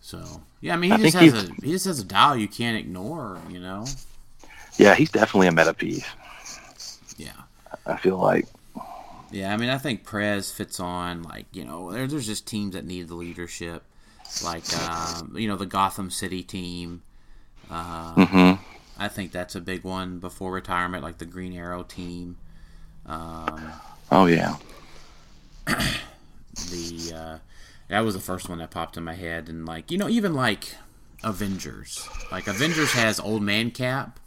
So 0.00 0.42
yeah, 0.60 0.74
I 0.74 0.76
mean 0.76 0.90
he 0.90 0.96
I 0.96 1.10
just 1.10 1.16
has 1.16 1.48
a 1.48 1.52
he 1.62 1.72
just 1.72 1.86
has 1.86 2.00
a 2.00 2.04
dial 2.04 2.36
you 2.36 2.48
can't 2.48 2.76
ignore, 2.76 3.38
you 3.48 3.58
know. 3.58 3.86
Yeah, 4.76 4.94
he's 4.94 5.10
definitely 5.10 5.48
a 5.48 5.52
meta 5.52 5.74
piece. 5.74 6.06
Yeah. 7.16 7.32
I 7.86 7.96
feel 7.96 8.18
like. 8.18 8.46
Yeah, 9.30 9.52
I 9.52 9.56
mean, 9.56 9.68
I 9.68 9.78
think 9.78 10.04
Prez 10.04 10.52
fits 10.52 10.78
on 10.78 11.22
like 11.22 11.46
you 11.52 11.64
know, 11.64 11.90
there, 11.90 12.06
there's 12.06 12.26
just 12.26 12.46
teams 12.46 12.74
that 12.74 12.84
need 12.84 13.08
the 13.08 13.14
leadership, 13.14 13.82
like 14.44 14.64
um, 14.78 15.34
you 15.36 15.48
know 15.48 15.56
the 15.56 15.66
Gotham 15.66 16.10
City 16.10 16.42
team. 16.42 17.02
Uh, 17.70 18.24
hmm 18.26 18.52
I 18.96 19.08
think 19.08 19.32
that's 19.32 19.54
a 19.56 19.60
big 19.60 19.82
one 19.82 20.18
before 20.20 20.52
retirement, 20.52 21.02
like 21.02 21.18
the 21.18 21.24
Green 21.24 21.52
Arrow 21.52 21.82
team. 21.82 22.36
Um, 23.06 23.72
Oh 24.12 24.26
yeah. 24.26 24.56
the 25.66 27.12
uh, 27.14 27.38
that 27.88 28.00
was 28.00 28.14
the 28.14 28.20
first 28.20 28.48
one 28.48 28.58
that 28.58 28.70
popped 28.70 28.96
in 28.96 29.04
my 29.04 29.14
head, 29.14 29.48
and 29.48 29.66
like 29.66 29.90
you 29.90 29.98
know, 29.98 30.08
even 30.08 30.34
like 30.34 30.74
Avengers, 31.22 32.06
like 32.30 32.46
Avengers 32.46 32.92
has 32.92 33.18
Old 33.18 33.42
Man 33.42 33.70
Cap, 33.70 34.20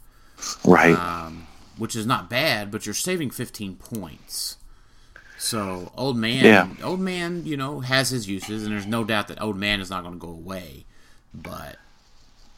Right. 0.65 0.96
um, 0.96 1.48
which 1.77 1.96
is 1.96 2.06
not 2.06 2.29
bad, 2.29 2.72
but 2.72 2.86
you're 2.86 2.96
saving 2.96 3.29
15 3.32 3.75
points. 3.75 4.58
So 5.39 5.91
old 5.96 6.17
man, 6.17 6.44
Yeah. 6.44 6.67
old 6.84 7.00
man, 7.00 7.46
you 7.46 7.56
know, 7.56 7.82
has 7.82 8.10
his 8.10 8.27
uses, 8.27 8.63
and 8.63 8.72
there's 8.72 8.88
no 8.88 9.03
doubt 9.03 9.27
that 9.27 9.41
old 9.41 9.56
man 9.58 9.79
is 9.79 9.89
not 9.89 10.01
going 10.03 10.15
to 10.15 10.20
go 10.20 10.32
away. 10.32 10.86
But 11.34 11.77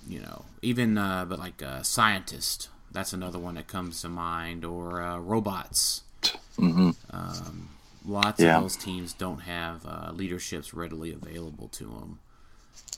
you 0.10 0.22
know, 0.22 0.46
even 0.63 0.98
uh, 1.00 1.25
but 1.25 1.39
like 1.39 1.63
uh, 1.63 1.84
scientist, 1.84 2.70
that's 2.92 3.13
another 3.13 3.39
one 3.39 3.56
that 3.56 3.68
comes 3.70 4.01
to 4.04 4.10
mind, 4.10 4.66
or 4.66 5.01
uh, 5.01 5.20
robots. 5.20 6.04
hmm 6.60 6.89
Lots 8.06 8.44
Yeah. 8.44 8.46
of 8.46 8.56
those 8.56 8.78
teams 8.78 9.13
don't 9.13 9.42
have 9.42 9.86
uh, 9.86 10.12
leaderships 10.13 10.74
readily 10.74 11.13
available 11.13 11.70
to 11.70 11.86
them. 11.86 12.20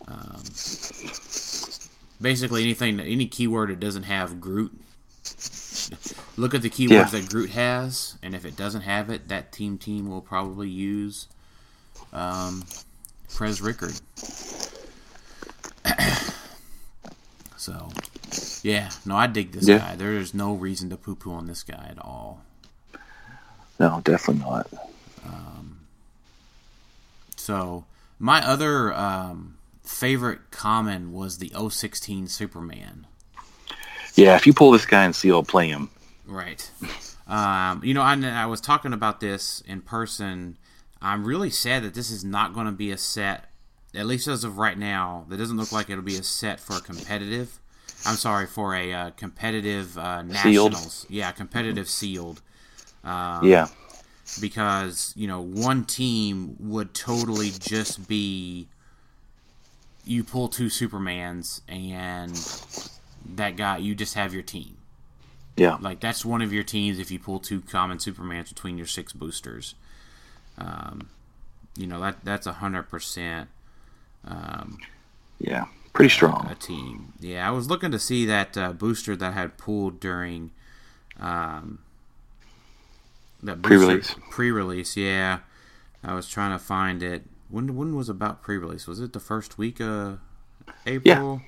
Um, 0.08 0.56
basically, 2.22 2.64
anything, 2.64 3.00
any 3.00 3.28
keyword 3.28 3.70
that 3.70 3.80
doesn't 3.80 4.04
have 4.04 4.42
Groot, 4.42 4.74
look 6.38 6.54
at 6.54 6.62
the 6.62 6.70
keywords 6.70 7.12
Yeah. 7.12 7.12
that 7.12 7.26
Groot 7.28 7.52
has, 7.52 8.18
and 8.24 8.36
if 8.36 8.46
it 8.46 8.56
doesn't 8.56 8.82
have 8.82 9.10
it, 9.10 9.28
that 9.30 9.52
team 9.52 9.78
team 9.78 10.10
will 10.10 10.22
probably 10.22 10.70
use 10.70 11.28
um, 12.14 12.70
Prez 13.34 13.62
Rickard. 13.62 14.00
so, 17.62 17.90
yeah, 18.64 18.90
no, 19.06 19.16
I 19.16 19.28
dig 19.28 19.52
this 19.52 19.68
Yeah. 19.68 19.78
guy. 19.78 19.96
There's 19.96 20.34
no 20.34 20.54
reason 20.54 20.90
to 20.90 20.98
poo 20.98 21.16
poo 21.16 21.32
on 21.32 21.46
this 21.46 21.64
guy 21.64 21.88
at 21.90 22.00
all. 22.00 22.42
No, 23.80 24.02
definitely 24.04 24.44
not. 24.44 24.68
So 27.38 27.86
my 28.20 28.46
other 28.46 28.94
um, 28.94 29.58
favorite 29.84 30.52
common 30.52 31.12
was 31.12 31.40
the 31.40 31.52
016 31.70 32.28
Superman. 32.28 33.08
Yeah, 34.16 34.36
if 34.36 34.46
you 34.46 34.54
pull 34.54 34.72
this 34.72 34.86
guy 34.86 35.06
and 35.06 35.16
seal, 35.16 35.42
play 35.44 35.70
him. 35.70 35.90
Right. 36.26 36.70
Um, 37.28 37.82
you 37.84 37.94
know, 37.94 38.02
I, 38.02 38.14
I 38.22 38.46
was 38.46 38.62
talking 38.62 38.94
about 38.94 39.22
this 39.22 39.62
in 39.66 39.82
person. 39.82 40.58
I'm 41.02 41.26
really 41.26 41.50
sad 41.50 41.84
that 41.84 41.94
this 41.94 42.12
is 42.12 42.24
not 42.24 42.54
going 42.54 42.68
to 42.68 42.72
be 42.72 42.92
a 42.92 42.98
set, 42.98 43.46
at 43.96 44.06
least 44.06 44.28
as 44.28 44.44
of 44.44 44.58
right 44.58 44.78
now. 44.78 45.26
That 45.30 45.38
doesn't 45.38 45.58
look 45.58 45.72
like 45.72 45.90
it'll 45.90 46.04
be 46.04 46.18
a 46.18 46.24
set 46.24 46.60
for 46.60 46.78
a 46.78 46.82
competitive. 46.82 47.60
I'm 48.06 48.16
sorry 48.16 48.48
for 48.48 48.74
a 48.76 48.94
uh, 48.94 49.10
competitive 49.12 49.98
uh, 49.98 50.24
Sealed. 50.42 50.72
nationals. 50.72 51.06
Yeah, 51.10 51.32
competitive 51.32 51.88
sealed. 51.90 52.42
Um, 53.04 53.46
yeah. 53.48 53.68
because 54.40 55.12
you 55.16 55.28
know 55.28 55.42
one 55.42 55.86
team 55.86 56.56
would 56.60 56.94
totally 56.94 57.50
just 57.60 58.08
be 58.08 58.68
you 60.06 60.24
pull 60.24 60.48
two 60.48 60.68
supermans 60.68 61.62
and 61.68 62.32
that 63.36 63.56
guy 63.58 63.78
you 63.78 63.96
just 63.96 64.14
have 64.14 64.34
your 64.36 64.44
team 64.44 64.78
Yeah. 65.58 65.78
like 65.82 66.00
that's 66.00 66.24
one 66.24 66.42
of 66.44 66.54
your 66.54 66.64
teams 66.64 67.00
if 67.00 67.10
you 67.12 67.18
pull 67.20 67.40
two 67.40 67.62
common 67.62 67.98
supermans 67.98 68.50
between 68.50 68.78
your 68.78 68.88
six 68.88 69.14
boosters 69.14 69.74
um, 70.60 71.10
you 71.76 71.88
know 71.88 72.00
that 72.02 72.18
that's 72.24 72.46
a 72.48 72.54
hundred 72.54 72.84
percent 72.84 73.50
um, 74.26 74.78
Yeah. 75.40 75.66
Pretty 75.94 76.10
strong. 76.10 76.48
a 76.50 76.56
team. 76.56 77.12
Yeah, 77.20 77.46
I 77.48 77.52
was 77.52 77.70
looking 77.70 77.92
to 77.92 78.00
see 78.00 78.26
that 78.26 78.56
uh, 78.58 78.72
booster 78.72 79.16
that 79.18 79.32
I 79.34 79.36
had 79.36 79.58
pulled 79.58 80.00
during 80.00 80.52
um, 81.20 81.80
that 83.44 83.62
booster- 83.62 83.78
Pre-release. 83.78 84.16
Pre-release, 84.32 84.98
yeah. 84.98 85.40
I 86.04 86.14
was 86.16 86.30
trying 86.30 86.52
to 86.58 86.64
find 86.64 87.04
it. 87.04 87.24
When 87.50 87.76
when 87.76 87.96
was 87.96 88.08
about 88.08 88.42
pre-release? 88.42 88.88
Was 88.88 89.02
it 89.02 89.12
the 89.12 89.20
first 89.20 89.58
week 89.58 89.82
of 89.82 90.20
April? 90.86 91.42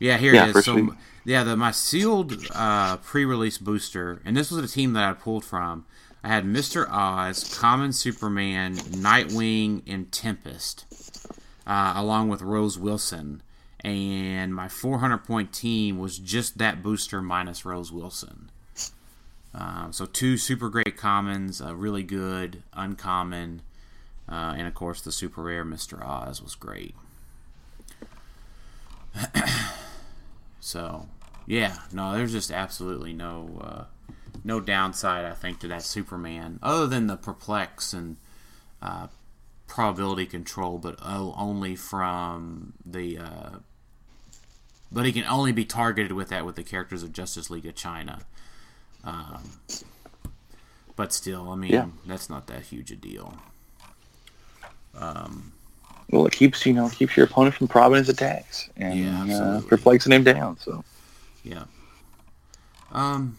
Yeah, 0.00 0.14
Yeah, 0.14 0.18
here 0.18 0.34
Yeah, 0.34 0.48
it 0.50 0.56
is. 0.56 0.64
So 0.64 0.74
week. 0.74 0.90
yeah, 1.24 1.44
the 1.44 1.56
my 1.56 1.70
sealed 1.70 2.34
uh, 2.52 2.96
pre-release 2.98 3.56
booster, 3.58 4.20
and 4.24 4.36
this 4.36 4.50
was 4.50 4.64
a 4.68 4.74
team 4.74 4.92
that 4.94 5.04
I 5.04 5.12
pulled 5.12 5.44
from. 5.44 5.86
I 6.24 6.28
had 6.28 6.44
Mister 6.44 6.90
Oz, 6.90 7.56
Common 7.56 7.92
Superman, 7.92 8.74
Nightwing, 8.74 9.82
and 9.86 10.10
Tempest, 10.10 10.84
uh, 11.66 11.94
along 11.96 12.28
with 12.28 12.42
Rose 12.42 12.78
Wilson. 12.78 13.42
And 13.80 14.54
my 14.54 14.68
400 14.68 15.18
point 15.18 15.52
team 15.52 15.98
was 15.98 16.18
just 16.18 16.58
that 16.58 16.82
booster 16.82 17.20
minus 17.20 17.64
Rose 17.64 17.92
Wilson. 17.92 18.50
Um, 19.56 19.92
so 19.92 20.04
two 20.04 20.36
super 20.36 20.68
great 20.68 20.98
commons, 20.98 21.62
a 21.62 21.74
really 21.74 22.02
good 22.02 22.62
uncommon, 22.74 23.62
uh, 24.28 24.54
and 24.56 24.66
of 24.66 24.74
course 24.74 25.00
the 25.00 25.10
super 25.10 25.42
rare 25.42 25.64
Mister 25.64 26.04
Oz 26.04 26.42
was 26.42 26.54
great. 26.54 26.94
so 30.60 31.08
yeah, 31.46 31.78
no, 31.90 32.12
there's 32.12 32.32
just 32.32 32.50
absolutely 32.50 33.14
no 33.14 33.62
uh, 33.62 33.84
no 34.44 34.60
downside 34.60 35.24
I 35.24 35.32
think 35.32 35.60
to 35.60 35.68
that 35.68 35.82
Superman, 35.82 36.58
other 36.62 36.86
than 36.86 37.06
the 37.06 37.16
perplex 37.16 37.94
and 37.94 38.18
uh, 38.82 39.06
probability 39.66 40.26
control, 40.26 40.78
but 40.78 40.98
oh, 41.02 41.34
only 41.36 41.76
from 41.76 42.74
the. 42.84 43.18
Uh, 43.18 43.50
but 44.92 45.04
he 45.04 45.12
can 45.12 45.24
only 45.24 45.52
be 45.52 45.64
targeted 45.64 46.12
with 46.12 46.28
that 46.28 46.46
with 46.46 46.56
the 46.56 46.62
characters 46.62 47.02
of 47.02 47.12
Justice 47.12 47.50
League 47.50 47.66
of 47.66 47.74
China. 47.74 48.20
Um, 49.04 49.50
but 50.94 51.12
still, 51.12 51.50
I 51.50 51.56
mean, 51.56 51.72
Yeah. 51.72 51.86
that's 52.06 52.30
not 52.30 52.46
that 52.46 52.62
huge 52.62 52.90
a 52.90 52.96
deal. 52.96 53.34
Well, 56.10 56.26
it 56.26 56.32
keeps 56.32 56.64
you 56.64 56.72
know 56.72 56.88
keeps 56.88 57.16
your 57.16 57.26
opponent 57.26 57.56
from 57.56 57.68
probbing 57.68 57.98
his 57.98 58.08
attacks 58.08 58.70
and 58.76 59.28
Yeah, 59.28 59.36
uh, 59.38 59.60
perplexing 59.62 60.12
him 60.12 60.24
down. 60.24 60.58
So 60.58 60.84
Yeah. 61.42 61.64
Um. 62.92 63.38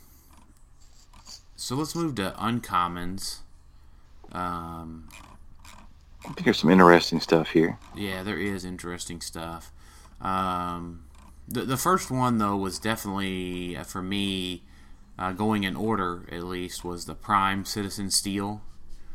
So 1.55 1.75
let's 1.75 1.95
move 1.95 2.15
to 2.15 2.35
uncommons. 2.37 3.37
Um. 4.31 5.09
There's 6.43 6.59
some 6.59 6.69
interesting 6.69 7.19
stuff 7.19 7.49
here. 7.51 7.77
Yeah, 7.95 8.23
there 8.23 8.37
is 8.37 8.65
interesting 8.65 9.21
stuff. 9.21 9.71
Um, 10.21 11.05
the 11.47 11.61
the 11.61 11.77
first 11.77 12.11
one 12.11 12.37
though 12.37 12.55
was 12.57 12.79
definitely 12.79 13.77
uh, 13.77 13.83
for 13.83 14.01
me, 14.01 14.63
uh, 15.17 15.31
going 15.31 15.63
in 15.63 15.75
order 15.75 16.23
at 16.31 16.43
least, 16.43 16.83
was 16.83 17.05
the 17.05 17.15
Prime 17.15 17.65
Citizen 17.65 18.11
Steel. 18.11 18.61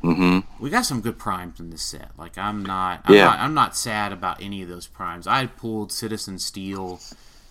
hmm 0.01 0.40
We 0.59 0.70
got 0.70 0.87
some 0.87 1.01
good 1.01 1.18
primes 1.18 1.61
in 1.61 1.70
this 1.70 1.83
set. 1.83 2.12
Like 2.18 2.38
I'm 2.38 2.64
not, 2.64 3.03
I'm 3.05 3.14
Yeah. 3.14 3.25
not, 3.27 3.38
I'm 3.40 3.55
not 3.55 3.77
sad 3.77 4.12
about 4.12 4.42
any 4.42 4.62
of 4.62 4.68
those 4.68 4.87
primes. 4.87 5.27
I 5.27 5.46
pulled 5.46 5.92
Citizen 5.92 6.38
Steel 6.38 7.01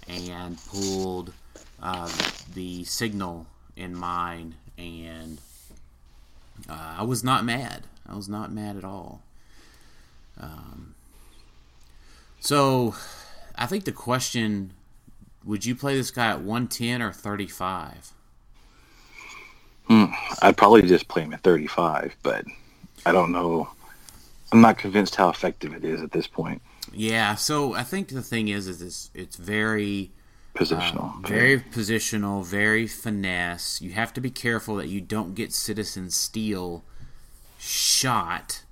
and 0.08 0.64
pulled 0.66 1.34
uh, 1.82 2.10
the 2.54 2.84
Signal 2.86 3.48
in 3.76 3.96
mine, 3.96 4.56
and 4.78 5.40
uh, 6.70 6.96
I 7.00 7.04
was 7.04 7.24
not 7.24 7.44
mad. 7.46 7.88
I 8.08 8.16
was 8.16 8.28
not 8.30 8.52
mad 8.52 8.76
at 8.78 8.84
all. 8.84 9.22
Um, 10.42 10.96
so, 12.40 12.96
I 13.56 13.68
think 13.68 13.86
the 13.86 13.92
question: 13.94 14.74
Would 15.46 15.66
you 15.66 15.76
play 15.76 15.96
this 15.96 16.12
guy 16.12 16.28
at 16.32 16.42
110 16.42 17.02
or 17.02 17.14
35? 17.14 18.14
I'd 20.42 20.58
probably 20.58 20.82
just 20.84 21.08
play 21.08 21.24
him 21.24 21.34
at 21.34 21.42
35, 21.42 22.16
but 22.24 22.46
I 23.06 23.12
don't 23.12 23.32
know. 23.32 23.70
I'm 24.52 24.62
not 24.62 24.78
convinced 24.78 25.16
how 25.16 25.30
effective 25.30 25.74
it 25.74 25.84
is 25.84 26.02
at 26.02 26.12
this 26.12 26.28
point. 26.28 26.62
Yeah. 26.94 27.36
So 27.36 27.74
I 27.74 27.84
think 27.84 28.10
the 28.10 28.22
thing 28.22 28.48
is, 28.48 28.68
is 28.68 28.82
it's, 28.82 29.12
it's 29.14 29.36
very. 29.36 30.12
Positional. 30.56 31.16
Um, 31.16 31.24
very 31.26 31.60
positional, 31.60 32.46
very 32.46 32.86
finesse. 32.86 33.82
You 33.82 33.92
have 33.92 34.12
to 34.14 34.22
be 34.22 34.30
careful 34.30 34.76
that 34.76 34.90
you 34.90 35.00
don't 35.00 35.34
get 35.34 35.54
Citizen 35.54 36.10
Steel 36.10 36.84
shot 37.58 38.64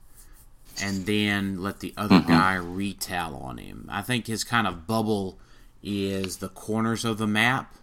and 0.81 1.05
then 1.05 1.61
let 1.61 1.79
the 1.79 1.93
other 1.97 2.21
guy 2.21 2.55
retell 2.55 3.35
on 3.35 3.57
him. 3.57 3.87
I 3.91 4.01
think 4.01 4.27
his 4.27 4.43
kind 4.43 4.67
of 4.67 4.85
bubble 4.87 5.39
is 5.83 6.37
the 6.37 6.49
corners 6.49 7.05
of 7.05 7.17
the 7.17 7.27
map. 7.27 7.73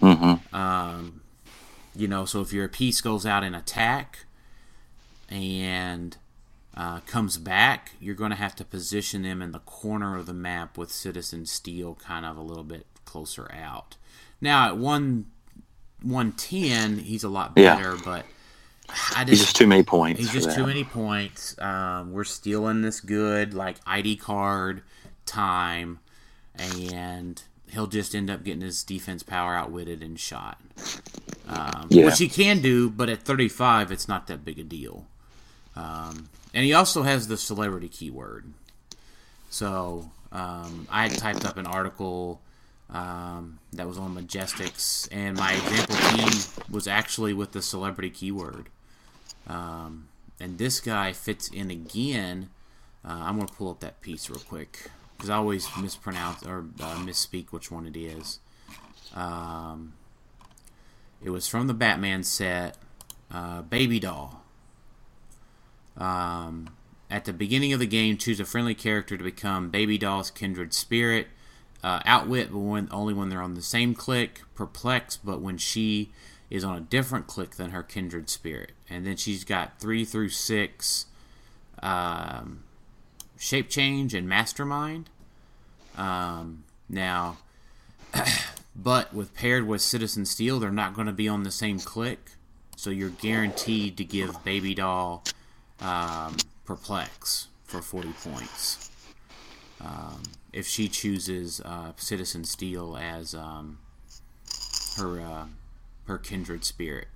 Mm-hmm. 0.00 0.54
Um, 0.54 1.20
you 1.94 2.08
know, 2.08 2.24
so 2.24 2.40
if 2.40 2.52
your 2.52 2.68
piece 2.68 3.00
goes 3.00 3.24
out 3.24 3.44
in 3.44 3.54
attack 3.54 4.20
and 5.28 6.16
uh, 6.76 7.00
comes 7.00 7.38
back, 7.38 7.92
you're 8.00 8.14
going 8.14 8.30
to 8.30 8.36
have 8.36 8.56
to 8.56 8.64
position 8.64 9.22
them 9.22 9.40
in 9.40 9.52
the 9.52 9.60
corner 9.60 10.16
of 10.16 10.26
the 10.26 10.34
map 10.34 10.76
with 10.76 10.90
Citizen 10.90 11.46
Steel 11.46 11.94
kind 11.94 12.26
of 12.26 12.36
a 12.36 12.42
little 12.42 12.64
bit 12.64 12.86
closer 13.04 13.50
out. 13.52 13.96
Now 14.40 14.68
at 14.68 14.76
one 14.76 15.26
one 16.02 16.32
ten, 16.32 16.98
he's 16.98 17.24
a 17.24 17.28
lot 17.28 17.52
Yeah. 17.56 17.76
better, 17.76 17.96
but 18.04 18.26
I 18.88 19.24
He's 19.26 19.40
just 19.40 19.56
too 19.56 19.66
many 19.66 19.82
points. 19.82 20.20
He's 20.20 20.32
just 20.32 20.56
too 20.56 20.66
many 20.66 20.84
points. 20.84 21.56
Um, 21.58 22.12
we're 22.12 22.24
stealing 22.24 22.82
this 22.82 23.00
good 23.00 23.54
like 23.54 23.76
ID 23.86 24.16
card 24.16 24.82
time, 25.26 26.00
and 26.58 27.42
he'll 27.70 27.86
just 27.86 28.14
end 28.14 28.30
up 28.30 28.44
getting 28.44 28.60
his 28.60 28.82
defense 28.84 29.22
power 29.22 29.54
outwitted 29.54 30.02
and 30.02 30.18
shot. 30.18 30.60
Um, 31.48 31.86
Yeah. 31.90 32.06
Which 32.06 32.18
he 32.18 32.28
can 32.28 32.60
do, 32.60 32.88
but 32.88 33.08
at 33.08 33.22
35, 33.22 33.90
it's 33.90 34.08
not 34.08 34.26
that 34.28 34.44
big 34.44 34.58
a 34.58 34.64
deal. 34.64 35.06
Um, 35.76 36.28
and 36.52 36.64
he 36.64 36.72
also 36.72 37.02
has 37.02 37.26
the 37.26 37.36
celebrity 37.36 37.88
keyword. 37.88 38.52
So 39.50 40.10
um, 40.30 40.86
I 40.90 41.08
had 41.08 41.18
typed 41.18 41.44
up 41.44 41.56
an 41.56 41.66
article 41.66 42.40
um, 42.90 43.58
that 43.72 43.86
was 43.88 43.98
on 43.98 44.14
Majestics, 44.14 45.08
and 45.10 45.36
my 45.36 45.52
example 45.54 45.96
team 45.96 46.40
was 46.70 46.86
actually 46.86 47.34
with 47.34 47.52
the 47.52 47.62
celebrity 47.62 48.10
keyword. 48.10 48.68
Um, 49.46 50.08
and 50.40 50.58
this 50.58 50.80
guy 50.80 51.12
fits 51.12 51.48
in 51.48 51.70
again. 51.70 52.50
Uh, 53.04 53.22
I'm 53.24 53.36
going 53.36 53.46
to 53.46 53.54
pull 53.54 53.70
up 53.70 53.80
that 53.80 54.00
piece 54.00 54.30
real 54.30 54.40
quick 54.40 54.90
because 55.16 55.30
I 55.30 55.36
always 55.36 55.68
mispronounce 55.80 56.44
or 56.44 56.66
uh, 56.80 56.96
misspeak 56.96 57.48
which 57.50 57.70
one 57.70 57.86
it 57.86 57.96
is. 57.96 58.40
Um, 59.14 59.94
it 61.22 61.30
was 61.30 61.46
from 61.46 61.66
the 61.66 61.74
Batman 61.74 62.22
set, 62.22 62.76
uh, 63.30 63.62
Baby 63.62 64.00
Doll. 64.00 64.42
Um, 65.96 66.70
at 67.10 67.24
the 67.24 67.32
beginning 67.32 67.72
of 67.72 67.80
the 67.80 67.86
game, 67.86 68.16
choose 68.16 68.40
a 68.40 68.44
friendly 68.44 68.74
character 68.74 69.16
to 69.16 69.22
become 69.22 69.70
Baby 69.70 69.98
Doll's 69.98 70.30
kindred 70.30 70.74
spirit. 70.74 71.28
Uh, 71.82 72.00
outwit, 72.06 72.50
but 72.50 72.60
when, 72.60 72.88
only 72.90 73.12
when 73.12 73.28
they're 73.28 73.42
on 73.42 73.54
the 73.54 73.62
same 73.62 73.94
click. 73.94 74.40
Perplex, 74.54 75.18
but 75.18 75.42
when 75.42 75.58
she 75.58 76.10
is 76.54 76.62
on 76.62 76.76
a 76.76 76.80
different 76.80 77.26
click 77.26 77.56
than 77.56 77.70
her 77.70 77.82
kindred 77.82 78.30
spirit. 78.30 78.70
And 78.88 79.04
then 79.04 79.16
she's 79.16 79.42
got 79.42 79.80
three 79.80 80.04
through 80.04 80.28
six 80.28 81.06
um, 81.82 82.62
shape 83.36 83.68
change 83.68 84.14
and 84.14 84.28
mastermind. 84.28 85.10
Um, 85.96 86.62
now, 86.88 87.38
but 88.76 89.12
with 89.12 89.34
paired 89.34 89.66
with 89.66 89.82
Citizen 89.82 90.24
Steel, 90.24 90.60
they're 90.60 90.70
not 90.70 90.94
going 90.94 91.08
to 91.08 91.12
be 91.12 91.26
on 91.26 91.42
the 91.42 91.50
same 91.50 91.80
click, 91.80 92.20
so 92.76 92.90
you're 92.90 93.10
guaranteed 93.10 93.96
to 93.96 94.04
give 94.04 94.44
Baby 94.44 94.76
Doll 94.76 95.24
um, 95.80 96.36
Perplex 96.64 97.48
for 97.64 97.82
40 97.82 98.10
points. 98.22 98.92
Um, 99.80 100.22
if 100.52 100.68
she 100.68 100.86
chooses 100.86 101.60
uh, 101.62 101.94
Citizen 101.96 102.44
Steel 102.44 102.96
as 102.96 103.34
um, 103.34 103.78
her 104.96 105.20
uh, 105.20 105.46
her 106.06 106.18
kindred 106.18 106.64
spirit, 106.64 107.08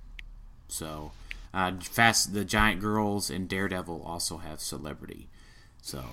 so 0.67 1.11
uh, 1.53 1.71
fast 1.81 2.33
the 2.33 2.45
Giant 2.45 2.79
Girls 2.81 3.29
and 3.29 3.47
Daredevil 3.47 4.03
also 4.05 4.37
have 4.37 4.59
celebrity. 4.61 5.27
So 5.81 6.03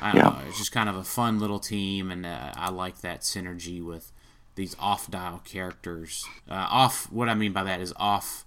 I 0.00 0.12
don't 0.12 0.16
Yeah. 0.16 0.30
know. 0.30 0.48
It's 0.48 0.58
just 0.58 0.72
kind 0.72 0.88
of 0.88 0.96
a 0.96 1.04
fun 1.04 1.38
little 1.38 1.58
team, 1.58 2.10
and 2.10 2.24
uh, 2.26 2.52
I 2.56 2.70
like 2.70 3.00
that 3.00 3.20
synergy 3.22 3.82
with 3.84 4.12
these 4.54 4.76
off-dial 4.78 5.40
characters. 5.44 6.24
Uh, 6.50 6.54
off. 6.70 7.10
What 7.10 7.28
I 7.28 7.34
mean 7.34 7.52
by 7.52 7.64
that 7.64 7.80
is 7.80 7.92
off 7.96 8.44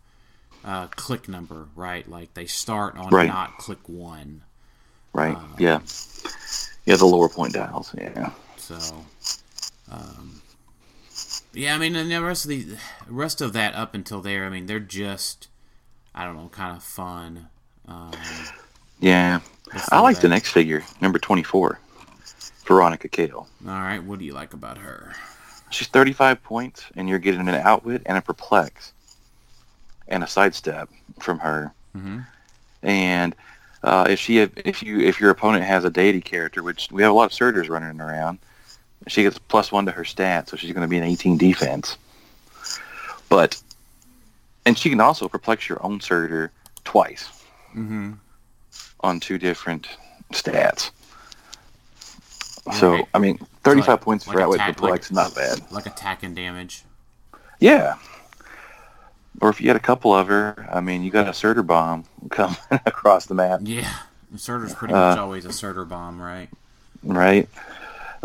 uh, 0.63 0.87
click 0.87 1.27
number, 1.29 1.67
right? 1.75 2.09
Like 2.09 2.33
they 2.33 2.45
start 2.45 2.97
on 2.97 3.09
Right. 3.09 3.27
not 3.27 3.57
click 3.57 3.87
one. 3.87 4.43
Right. 5.13 5.35
Uh, 5.35 5.55
yeah. 5.59 5.79
Yeah, 6.85 6.95
the 6.97 7.05
lower 7.05 7.29
point 7.29 7.53
dials. 7.53 7.93
Yeah. 7.97 8.31
So, 8.57 8.77
um, 9.91 10.41
yeah, 11.55 11.75
I 11.75 11.77
mean, 11.77 11.95
and 11.95 12.11
the 12.11 12.21
rest 12.21 12.45
of 12.45 12.49
the 12.49 12.77
rest 13.07 13.41
of 13.41 13.53
that 13.53 13.73
up 13.75 13.93
until 13.93 14.21
there, 14.21 14.45
I 14.45 14.49
mean, 14.49 14.65
they're 14.65 14.79
just, 14.79 15.47
I 16.13 16.25
don't 16.25 16.35
know, 16.35 16.49
kind 16.49 16.75
of 16.75 16.83
fun. 16.83 17.47
Um, 17.87 18.11
Yeah. 18.99 19.39
I 19.91 19.99
like 19.99 20.19
the 20.19 20.29
next 20.29 20.51
figure, 20.51 20.83
number 21.01 21.19
24, 21.19 21.79
Veronica 22.65 23.07
Cale. 23.09 23.47
All 23.67 23.73
right, 23.73 24.01
what 24.01 24.19
do 24.19 24.25
you 24.25 24.33
like 24.33 24.53
about 24.53 24.77
her? 24.77 25.13
She's 25.71 25.87
35 25.87 26.41
points, 26.43 26.85
and 26.95 27.09
you're 27.09 27.19
getting 27.19 27.41
an 27.41 27.49
outwit 27.49 28.03
and 28.05 28.17
a 28.17 28.21
perplex 28.21 28.93
and 30.07 30.23
a 30.23 30.27
sidestep 30.27 30.89
from 31.19 31.39
her. 31.39 31.73
hmm 31.93 32.19
And 32.83 33.35
uh, 33.83 34.05
if 34.09 34.19
she 34.19 34.39
if 34.39 34.81
you 34.81 34.99
if 34.99 35.19
your 35.19 35.29
opponent 35.29 35.63
has 35.65 35.83
a 35.83 35.89
deity 35.89 36.21
character, 36.21 36.63
which 36.63 36.89
we 36.91 37.01
have 37.01 37.11
a 37.11 37.15
lot 37.15 37.25
of 37.25 37.33
Surturs 37.33 37.69
running 37.69 37.99
around, 37.99 38.39
she 39.07 39.23
gets 39.23 39.37
plus 39.37 39.71
one 39.71 39.85
to 39.85 39.91
her 39.91 40.05
stat, 40.05 40.49
so 40.49 40.57
she's 40.57 40.71
going 40.71 40.81
to 40.81 40.87
be 40.87 40.97
an 40.97 41.03
18 41.03 41.37
defense. 41.37 41.97
But 43.29 43.61
and 44.65 44.77
she 44.77 44.89
can 44.89 44.99
also 45.01 45.27
perplex 45.27 45.67
your 45.69 45.83
own 45.85 45.99
Surtur 46.01 46.51
twice 46.83 47.27
hmm 47.73 48.13
on 49.01 49.19
two 49.19 49.37
different 49.37 49.87
stats. 50.33 50.89
So 52.79 52.93
Right. 52.93 53.07
I 53.13 53.19
mean, 53.19 53.37
35 53.63 53.87
like- 53.87 54.01
points 54.01 54.27
like 54.27 54.35
for 54.37 54.41
outwit 54.41 54.55
attack- 54.59 54.77
perplex, 54.77 55.11
not 55.11 55.35
bad. 55.35 55.61
Like 55.71 55.85
attack 55.85 56.23
and 56.23 56.35
damage. 56.35 56.83
Yeah. 57.59 57.95
Or 59.41 59.49
if 59.49 59.59
you 59.61 59.67
had 59.67 59.75
a 59.75 59.79
couple 59.81 60.13
of 60.15 60.27
her, 60.27 60.67
I 60.71 60.79
mean, 60.81 61.03
you 61.03 61.11
got 61.11 61.27
a 61.27 61.33
Surtur 61.33 61.61
bomb 61.61 62.05
coming 62.31 62.55
across 62.71 63.25
the 63.27 63.35
map. 63.35 63.59
Yeah, 63.63 63.91
Inserter's 64.33 64.73
pretty 64.73 64.93
Uh, 64.93 65.09
much 65.09 65.17
always 65.19 65.45
a 65.45 65.53
Surtur 65.53 65.85
bomb, 65.85 66.19
right? 66.21 66.49
right? 67.03 67.47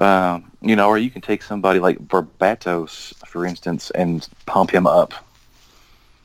Um, 0.01 0.51
you 0.63 0.77
know, 0.77 0.89
or 0.89 0.97
you 0.99 1.11
can 1.11 1.21
take 1.21 1.43
somebody 1.43 1.79
like 1.79 1.99
Barbatos, 1.99 3.15
for 3.27 3.45
instance, 3.45 3.91
and 3.91 4.27
pump 4.47 4.71
him 4.71 4.87
up, 4.87 5.13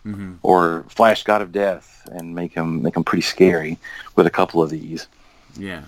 hmm 0.03 0.33
or 0.43 0.85
Flash 0.89 1.23
God 1.23 1.41
of 1.41 1.51
Death, 1.51 2.07
and 2.11 2.33
make 2.33 2.53
him 2.53 2.81
make 2.81 2.95
him 2.95 3.03
pretty 3.03 3.21
scary 3.23 3.77
with 4.15 4.25
a 4.27 4.31
couple 4.31 4.61
of 4.63 4.69
these. 4.69 5.07
Yeah. 5.57 5.83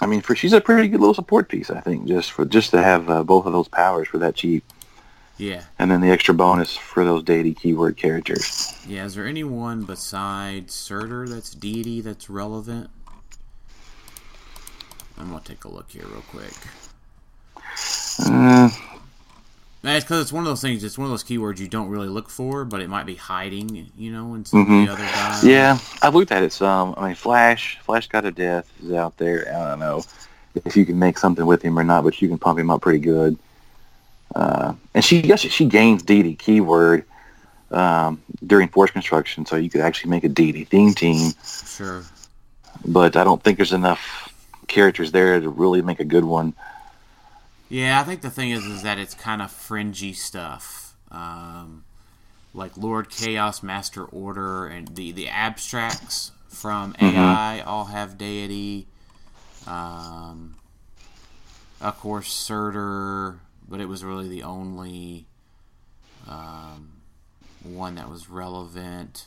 I 0.00 0.06
mean, 0.06 0.20
for 0.20 0.36
she's 0.36 0.52
a 0.52 0.60
pretty 0.60 0.88
good 0.88 1.00
little 1.00 1.14
support 1.14 1.48
piece, 1.48 1.70
I 1.70 1.80
think, 1.80 2.06
just 2.06 2.30
for 2.30 2.44
just 2.44 2.70
to 2.70 2.80
have 2.82 3.10
uh, 3.10 3.24
both 3.24 3.46
of 3.46 3.52
those 3.52 3.66
powers 3.68 4.06
for 4.06 4.18
that 4.18 4.36
cheap, 4.36 4.62
Yeah. 5.38 5.62
and 5.80 5.90
then 5.90 6.00
the 6.00 6.10
extra 6.10 6.34
bonus 6.34 6.76
for 6.76 7.04
those 7.04 7.24
deity 7.24 7.52
keyword 7.54 7.96
characters. 7.96 8.78
Yeah, 8.86 9.04
is 9.04 9.16
there 9.16 9.26
anyone 9.26 9.82
besides 9.82 10.72
Surtur 10.72 11.28
that's 11.28 11.50
deity 11.50 12.00
that's 12.00 12.30
relevant? 12.30 12.90
I'm 15.18 15.28
gonna 15.30 15.40
take 15.44 15.64
a 15.64 15.68
look 15.68 15.90
here 15.90 16.04
real 16.06 16.22
quick. 16.30 16.52
Uh, 18.20 18.70
It's 19.84 20.04
because 20.04 20.22
it's 20.22 20.32
one 20.32 20.42
of 20.42 20.48
those 20.48 20.60
things. 20.60 20.82
It's 20.84 20.98
one 20.98 21.06
of 21.06 21.10
those 21.10 21.24
keywords 21.24 21.58
you 21.58 21.68
don't 21.68 21.88
really 21.88 22.08
look 22.08 22.28
for, 22.28 22.64
but 22.64 22.80
it 22.80 22.88
might 22.88 23.06
be 23.06 23.14
hiding, 23.14 23.90
you 23.96 24.12
know, 24.12 24.34
in 24.34 24.44
some 24.44 24.66
Mhm. 24.66 24.82
of 24.82 24.86
the 24.88 24.92
other 24.92 25.12
guys. 25.12 25.44
yeah, 25.44 25.78
I've 26.02 26.14
looked 26.14 26.32
at 26.32 26.42
it 26.42 26.52
some. 26.52 26.94
I 26.96 27.06
mean, 27.08 27.14
Flash, 27.14 27.78
Flash 27.84 28.08
God 28.08 28.24
of 28.24 28.34
Death 28.34 28.68
is 28.82 28.92
out 28.92 29.16
there. 29.16 29.46
I 29.48 29.70
don't 29.70 29.78
know 29.78 30.04
if 30.64 30.76
you 30.76 30.84
can 30.84 30.98
make 30.98 31.16
something 31.18 31.46
with 31.46 31.62
him 31.62 31.78
or 31.78 31.84
not, 31.84 32.04
but 32.04 32.20
you 32.20 32.28
can 32.28 32.38
pump 32.38 32.58
him 32.58 32.70
up 32.70 32.82
pretty 32.82 32.98
good. 32.98 33.38
Uh, 34.34 34.74
and 34.94 35.04
she 35.04 35.20
yes, 35.20 35.40
she 35.40 35.64
gains 35.64 36.02
deity 36.02 36.34
keyword 36.34 37.04
um, 37.70 38.20
during 38.46 38.68
force 38.68 38.90
construction, 38.90 39.46
so 39.46 39.56
you 39.56 39.70
could 39.70 39.80
actually 39.80 40.10
make 40.10 40.24
a 40.24 40.28
deity 40.28 40.64
theme 40.64 40.92
team. 40.92 41.32
Sure. 41.44 42.02
But 42.84 43.16
I 43.16 43.24
don't 43.24 43.42
think 43.42 43.58
there's 43.58 43.72
enough 43.72 44.27
characters 44.68 45.12
there 45.12 45.40
to 45.40 45.48
really 45.48 45.82
make 45.82 46.00
a 46.00 46.04
good 46.04 46.24
one. 46.24 46.54
Yeah, 47.68 48.00
I 48.00 48.04
think 48.04 48.22
the 48.22 48.30
thing 48.30 48.50
is, 48.50 48.64
is 48.64 48.82
that 48.82 48.98
it's 48.98 49.14
kind 49.14 49.42
of 49.42 49.50
fringy 49.50 50.14
stuff, 50.14 50.94
um, 51.10 51.84
like 52.54 52.76
Lord 52.76 53.10
Chaos, 53.10 53.62
Master 53.62 54.04
Order, 54.04 54.66
and 54.66 54.88
the 54.94 55.12
the 55.12 55.28
abstracts 55.28 56.32
from 56.48 56.96
AI 57.00 57.60
all 57.60 57.86
have 57.86 58.16
deity. 58.16 58.86
Um, 59.66 60.56
of 61.80 61.98
course, 62.00 62.32
Surtur, 62.32 63.40
but 63.68 63.80
it 63.80 63.86
was 63.86 64.02
really 64.02 64.28
the 64.28 64.42
only 64.42 65.26
um, 66.26 66.92
one 67.62 67.96
that 67.96 68.08
was 68.08 68.30
relevant. 68.30 69.26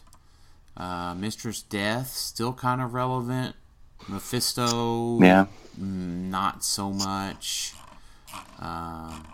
Uh, 0.76 1.14
Mistress 1.14 1.62
Death 1.62 2.08
still 2.08 2.54
kind 2.54 2.82
of 2.82 2.94
relevant. 2.94 3.56
Mephisto, 4.08 5.20
Yeah, 5.22 5.46
Mm, 5.80 6.30
not 6.30 6.64
so 6.64 6.92
much. 6.92 7.74
Um, 8.60 9.26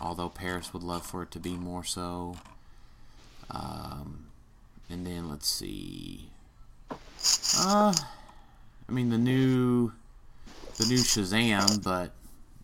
although 0.00 0.28
Paris 0.28 0.72
would 0.72 0.82
love 0.82 1.04
for 1.04 1.22
it 1.22 1.30
to 1.32 1.38
be 1.38 1.54
more 1.56 1.84
so. 1.84 2.36
Um, 3.50 4.26
and 4.88 5.06
then 5.06 5.28
let's 5.28 5.48
see. 5.48 6.28
Uh, 7.58 7.92
I 8.88 8.92
mean 8.92 9.10
the 9.10 9.18
new, 9.18 9.92
the 10.78 10.86
new 10.86 10.98
Shazam, 10.98 11.82
but 11.82 12.12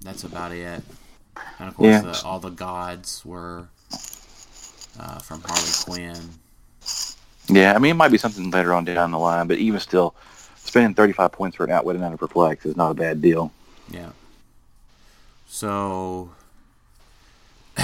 that's 0.00 0.24
about 0.24 0.52
it. 0.52 0.82
And 1.58 1.68
of 1.68 1.76
course, 1.76 1.88
Yeah. 1.96 2.00
the, 2.02 2.22
all 2.24 2.40
the 2.40 2.50
gods 2.50 3.24
were 3.24 3.68
uh, 4.98 5.18
from 5.18 5.42
Harley 5.42 5.70
Quinn. 5.84 6.30
Yeah, 7.48 7.74
I 7.74 7.78
mean, 7.78 7.92
it 7.92 7.94
might 7.94 8.10
be 8.10 8.18
something 8.18 8.50
later 8.50 8.74
on 8.74 8.84
down 8.84 9.10
the 9.10 9.18
line, 9.18 9.46
but 9.46 9.58
even 9.58 9.80
still, 9.80 10.14
spending 10.68 10.94
35 10.94 11.32
points 11.32 11.56
for 11.56 11.64
an 11.64 11.70
outwit 11.70 11.96
and 11.96 12.04
a 12.04 12.16
perplex 12.16 12.64
is 12.66 12.76
not 12.76 12.90
a 12.90 12.94
bad 12.94 13.20
deal. 13.20 13.52
Yeah. 13.90 14.10
So, 15.46 16.30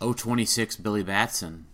026 0.00 0.76
Billy 0.76 1.02
Batson. 1.02 1.66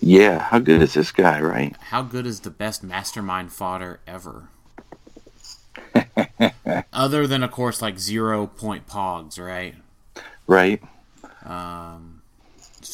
Yeah, 0.00 0.38
how 0.38 0.58
good 0.58 0.82
is 0.82 0.94
this 0.94 1.12
guy, 1.12 1.40
right? 1.40 1.74
How 1.80 2.02
good 2.02 2.26
is 2.26 2.40
the 2.40 2.50
best 2.50 2.82
mastermind 2.82 3.52
fodder 3.52 4.00
ever? 4.06 4.48
Other 6.92 7.26
than, 7.26 7.42
of 7.42 7.50
course, 7.50 7.80
like 7.80 7.98
zero 7.98 8.46
point 8.46 8.86
pogs, 8.86 9.38
right? 9.38 9.76
Right? 10.46 10.82
Um, 11.44 12.13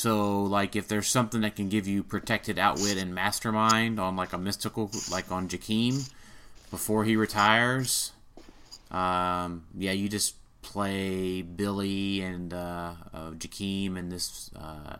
so, 0.01 0.45
like, 0.45 0.77
if 0.77 0.89
there's 0.89 1.09
something 1.09 1.43
that 1.43 1.57
can 1.57 1.69
give 1.69 1.87
you 1.87 2.03
protected 2.03 2.59
outwit 2.59 2.97
and 2.97 3.15
mastermind 3.15 4.01
on 4.01 4.17
like 4.17 4.33
a 4.33 4.39
mystical, 4.39 4.91
like 5.11 5.31
on 5.31 5.47
Jakeem 5.47 6.11
before 6.71 7.05
he 7.05 7.17
retires, 7.17 8.13
um, 8.91 9.65
yeah, 9.77 9.93
you 9.93 10.09
just 10.09 10.37
play 10.63 11.43
Billy 11.43 12.23
and 12.23 12.55
uh, 12.55 12.95
uh, 13.13 13.31
Jakeem 13.33 13.99
and 13.99 14.11
this 14.11 14.51
uh, 14.57 14.97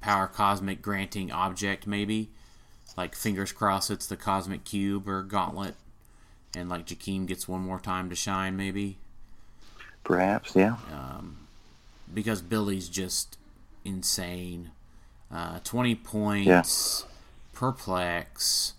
power 0.00 0.26
cosmic 0.26 0.82
granting 0.82 1.30
object, 1.30 1.86
maybe. 1.86 2.30
Like, 2.96 3.14
fingers 3.14 3.52
crossed 3.52 3.92
it's 3.92 4.08
the 4.08 4.16
cosmic 4.16 4.64
cube 4.64 5.08
or 5.08 5.22
gauntlet, 5.22 5.76
and 6.56 6.68
like 6.68 6.86
Jakeem 6.86 7.26
gets 7.26 7.46
one 7.46 7.60
more 7.60 7.78
time 7.78 8.10
to 8.10 8.16
shine, 8.16 8.56
maybe 8.56 8.98
Perhaps, 10.04 10.56
yeah. 10.56 10.76
Um, 10.92 11.46
because 12.12 12.42
Billy's 12.42 12.88
just 12.88 13.38
insane. 13.84 14.70
Uh, 15.30 15.58
20 15.64 15.94
points, 15.96 17.06
perplex. 17.52 18.74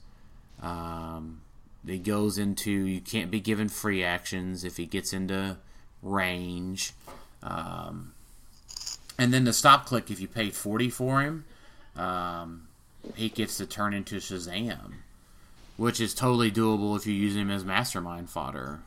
Um, 0.62 1.42
it 1.86 2.04
goes 2.04 2.38
into 2.38 2.72
you 2.72 3.02
can't 3.02 3.32
be 3.32 3.40
given 3.40 3.70
free 3.70 4.04
actions 4.04 4.64
if 4.64 4.78
he 4.78 4.86
gets 4.86 5.14
into 5.14 5.58
range. 6.02 6.94
Um, 7.42 8.14
and 9.18 9.34
then 9.34 9.44
the 9.44 9.54
stop 9.54 9.86
click, 9.86 10.10
if 10.10 10.20
you 10.20 10.28
pay 10.28 10.50
40 10.50 10.90
for 10.90 11.22
him, 11.22 11.46
um, 11.96 12.68
he 13.16 13.30
gets 13.30 13.58
to 13.58 13.66
turn 13.66 13.94
into 13.94 14.16
Shazam, 14.16 14.94
which 15.78 16.00
is 16.00 16.14
totally 16.14 16.52
doable 16.52 16.96
if 16.96 17.06
you 17.06 17.14
use 17.14 17.36
him 17.36 17.52
as 17.52 17.64
mastermind 17.66 18.30
fodder. 18.30 18.80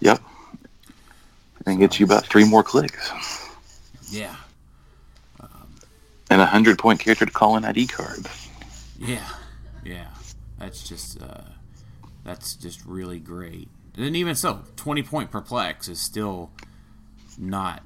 Yep. 0.00 0.20
And 1.66 1.78
gets 1.78 1.98
you 1.98 2.06
about 2.06 2.26
three 2.26 2.44
more 2.44 2.62
clicks. 2.62 3.12
Yeah, 4.10 4.36
And 6.30 6.40
a 6.40 6.44
100 6.44 6.78
point 6.78 7.00
character 7.00 7.24
to 7.24 7.32
call 7.32 7.56
an 7.56 7.64
ID 7.64 7.86
card. 7.86 8.26
Yeah, 8.98 9.28
yeah. 9.84 10.08
That's 10.58 10.86
just 10.86 11.22
uh, 11.22 11.42
that's 12.24 12.54
just 12.54 12.84
really 12.84 13.18
great. 13.20 13.68
And 13.96 14.14
even 14.16 14.34
so, 14.34 14.62
twenty 14.76 15.02
point 15.02 15.30
perplex 15.30 15.88
is 15.88 16.00
still 16.00 16.50
not 17.38 17.82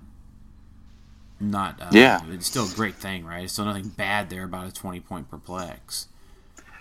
not 1.38 1.80
uh, 1.80 1.90
Yeah. 1.92 2.20
It's 2.30 2.46
still 2.46 2.66
a 2.66 2.74
great 2.74 2.94
thing, 2.94 3.24
right? 3.24 3.44
It's 3.44 3.52
still 3.52 3.64
nothing 3.64 3.88
bad 3.88 4.30
there 4.30 4.44
about 4.44 4.66
a 4.66 4.72
twenty 4.72 5.00
point 5.00 5.30
perplex. 5.30 6.08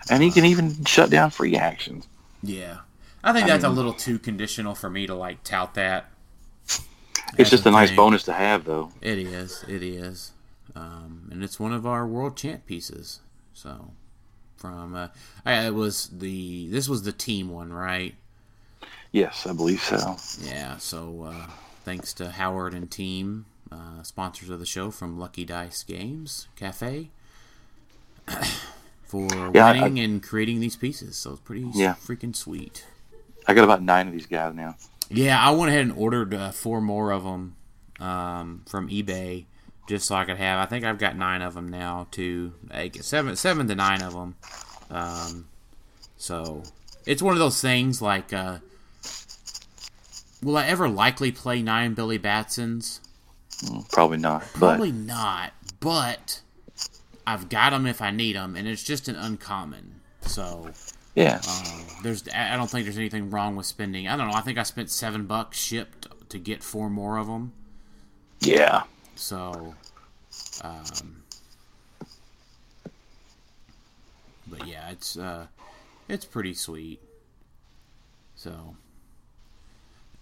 And 0.10 0.24
he 0.24 0.32
can 0.32 0.46
even 0.46 0.84
shut 0.86 1.10
down 1.10 1.30
free 1.30 1.56
actions. 1.56 2.08
Yeah, 2.42 2.80
I 3.24 3.34
think 3.34 3.46
that's 3.48 3.64
a 3.64 3.70
little 3.70 3.94
too 3.94 4.18
conditional 4.18 4.74
for 4.74 4.90
me 4.90 5.06
to 5.06 5.14
like 5.14 5.44
tout 5.44 5.76
that. 5.76 6.10
It's 7.38 7.50
just 7.50 7.66
a 7.66 7.70
a 7.70 7.72
nice 7.72 7.90
thing. 7.90 7.98
bonus 7.98 8.24
to 8.24 8.34
have, 8.34 8.66
though. 8.66 8.92
It 9.00 9.20
is. 9.20 9.64
It 9.68 9.84
is. 9.84 10.32
Um, 10.76 11.28
and 11.32 11.44
it's 11.44 11.60
one 11.60 11.74
of 11.74 11.86
our 11.86 12.08
world 12.08 12.38
champ 12.38 12.66
pieces. 12.66 13.20
So 13.54 13.92
from 14.58 14.96
uh, 14.96 15.08
I, 15.46 15.66
it 15.68 15.74
was 15.74 16.08
the 16.08 16.68
this 16.70 16.88
was 16.88 17.04
the 17.04 17.12
team 17.12 17.50
one, 17.50 17.74
right? 17.74 18.16
Yes, 19.12 19.46
I 19.46 19.54
believe 19.54 19.82
so. 19.82 20.16
Yeah, 20.42 20.78
so 20.78 21.24
uh, 21.34 21.48
thanks 21.84 22.14
to 22.14 22.30
Howard 22.32 22.74
and 22.74 22.90
team, 22.90 23.46
uh, 23.72 24.04
sponsors 24.04 24.50
of 24.50 24.60
the 24.60 24.66
show 24.66 24.90
from 24.90 25.20
Lucky 25.20 25.44
Dice 25.44 25.84
Games 25.84 26.48
Cafe, 26.56 27.10
for 29.04 29.52
Yeah, 29.54 29.66
I- 29.68 29.72
winning 29.74 30.00
and 30.00 30.24
creating 30.24 30.60
these 30.60 30.76
pieces. 30.76 31.18
So 31.18 31.32
it's 31.32 31.42
pretty 31.42 31.66
Yeah. 31.74 31.96
freaking 31.96 32.36
sweet. 32.36 32.86
I 33.48 33.54
got 33.54 33.64
about 33.64 33.82
nine 33.82 34.08
of 34.08 34.14
these 34.14 34.28
guys 34.28 34.54
now. 34.56 34.76
Yeah, 35.10 35.40
I 35.46 35.52
went 35.52 35.70
ahead 35.70 35.82
and 35.82 35.92
ordered 35.98 36.34
uh, 36.34 36.52
four 36.52 36.80
more 36.80 37.12
of 37.12 37.24
them 37.24 37.56
um, 38.00 38.64
from 38.70 38.88
eBay 38.88 39.46
just 39.92 40.08
so 40.08 40.16
I 40.16 40.24
could 40.24 40.38
have. 40.38 40.58
I 40.58 40.66
think 40.66 40.86
I've 40.86 40.98
got 40.98 41.18
nine 41.18 41.42
of 41.42 41.54
them 41.54 41.68
now 41.68 42.08
To 42.12 42.54
Like 42.70 42.96
seven, 43.04 43.36
seven 43.36 43.68
to 43.68 43.76
nine 43.76 44.02
of 44.02 44.14
them. 44.14 44.36
Um, 44.90 45.48
so 46.16 46.64
it's 47.06 47.22
one 47.22 47.34
of 47.34 47.40
those 47.40 47.60
things 47.62 48.02
like, 48.02 48.32
uh, 48.32 48.60
will 50.42 50.56
I 50.56 50.66
ever 50.68 50.88
likely 50.88 51.30
play 51.34 51.62
nine 51.62 51.94
Billy 51.94 52.18
Batsons? 52.18 53.02
Probably 53.92 54.18
not. 54.18 54.44
But 54.54 54.60
Probably 54.78 54.94
not. 54.94 55.52
But 55.82 56.40
I've 57.28 57.50
got 57.50 57.72
them 57.72 57.86
if 57.86 58.02
I 58.02 58.12
need 58.12 58.38
them, 58.38 58.56
and 58.56 58.70
it's 58.70 58.84
just 58.84 59.10
an 59.10 59.18
uncommon. 59.18 60.00
So 60.22 60.70
yeah, 61.16 61.42
um, 61.50 61.86
there's 62.02 62.30
I 62.30 62.54
I 62.54 62.58
don't 62.58 62.70
think 62.70 62.86
there's 62.86 62.98
anything 62.98 63.30
wrong 63.30 63.58
with 63.58 63.66
spending. 63.66 64.08
I 64.08 64.16
don't 64.16 64.30
know. 64.30 64.36
I 64.36 64.42
think 64.42 64.58
I 64.58 64.64
spent 64.64 64.90
seven 64.90 65.26
bucks 65.26 65.58
shipped 65.58 66.08
to 66.30 66.40
get 66.40 66.64
four 66.64 66.90
more 66.90 67.18
of 67.18 67.28
them. 67.28 67.52
yeah. 68.40 68.84
So, 69.16 69.76
um, 70.62 71.24
but 74.48 74.68
yeah, 74.68 74.90
it's 74.92 75.18
uh, 75.18 75.48
it's 76.08 76.26
pretty 76.26 76.54
sweet. 76.54 77.02
So, 78.36 78.76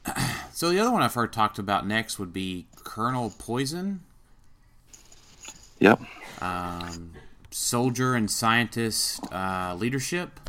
so 0.51 0.69
the 0.69 0.79
other 0.79 0.91
one 0.91 1.01
I've 1.01 1.13
heard 1.13 1.31
talked 1.33 1.59
about 1.59 1.87
next 1.87 2.19
would 2.19 2.33
be 2.33 2.67
Colonel 2.83 3.33
Poison, 3.37 4.01
Yep. 5.79 6.01
um, 6.41 7.13
soldier 7.51 8.15
and 8.15 8.29
scientist 8.29 9.21
uh, 9.31 9.75
leadership, 9.77 10.39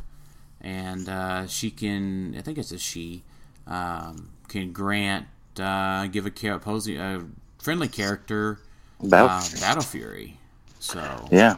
and 0.60 1.08
uh, 1.08 1.46
she 1.46 1.70
can 1.70 2.34
I 2.36 2.42
think 2.42 2.58
it's 2.58 2.72
a 2.72 2.78
she 2.78 3.22
um, 3.66 4.30
can 4.48 4.72
grant 4.72 5.26
uh, 5.58 6.06
give 6.08 6.26
a 6.26 6.30
char- 6.30 6.54
opposing 6.54 6.98
a 6.98 7.26
friendly 7.58 7.88
character 7.88 8.58
Battle- 9.02 9.28
uh, 9.28 9.60
battle 9.60 9.82
fury. 9.82 10.36
So 10.78 11.28
Yeah. 11.30 11.56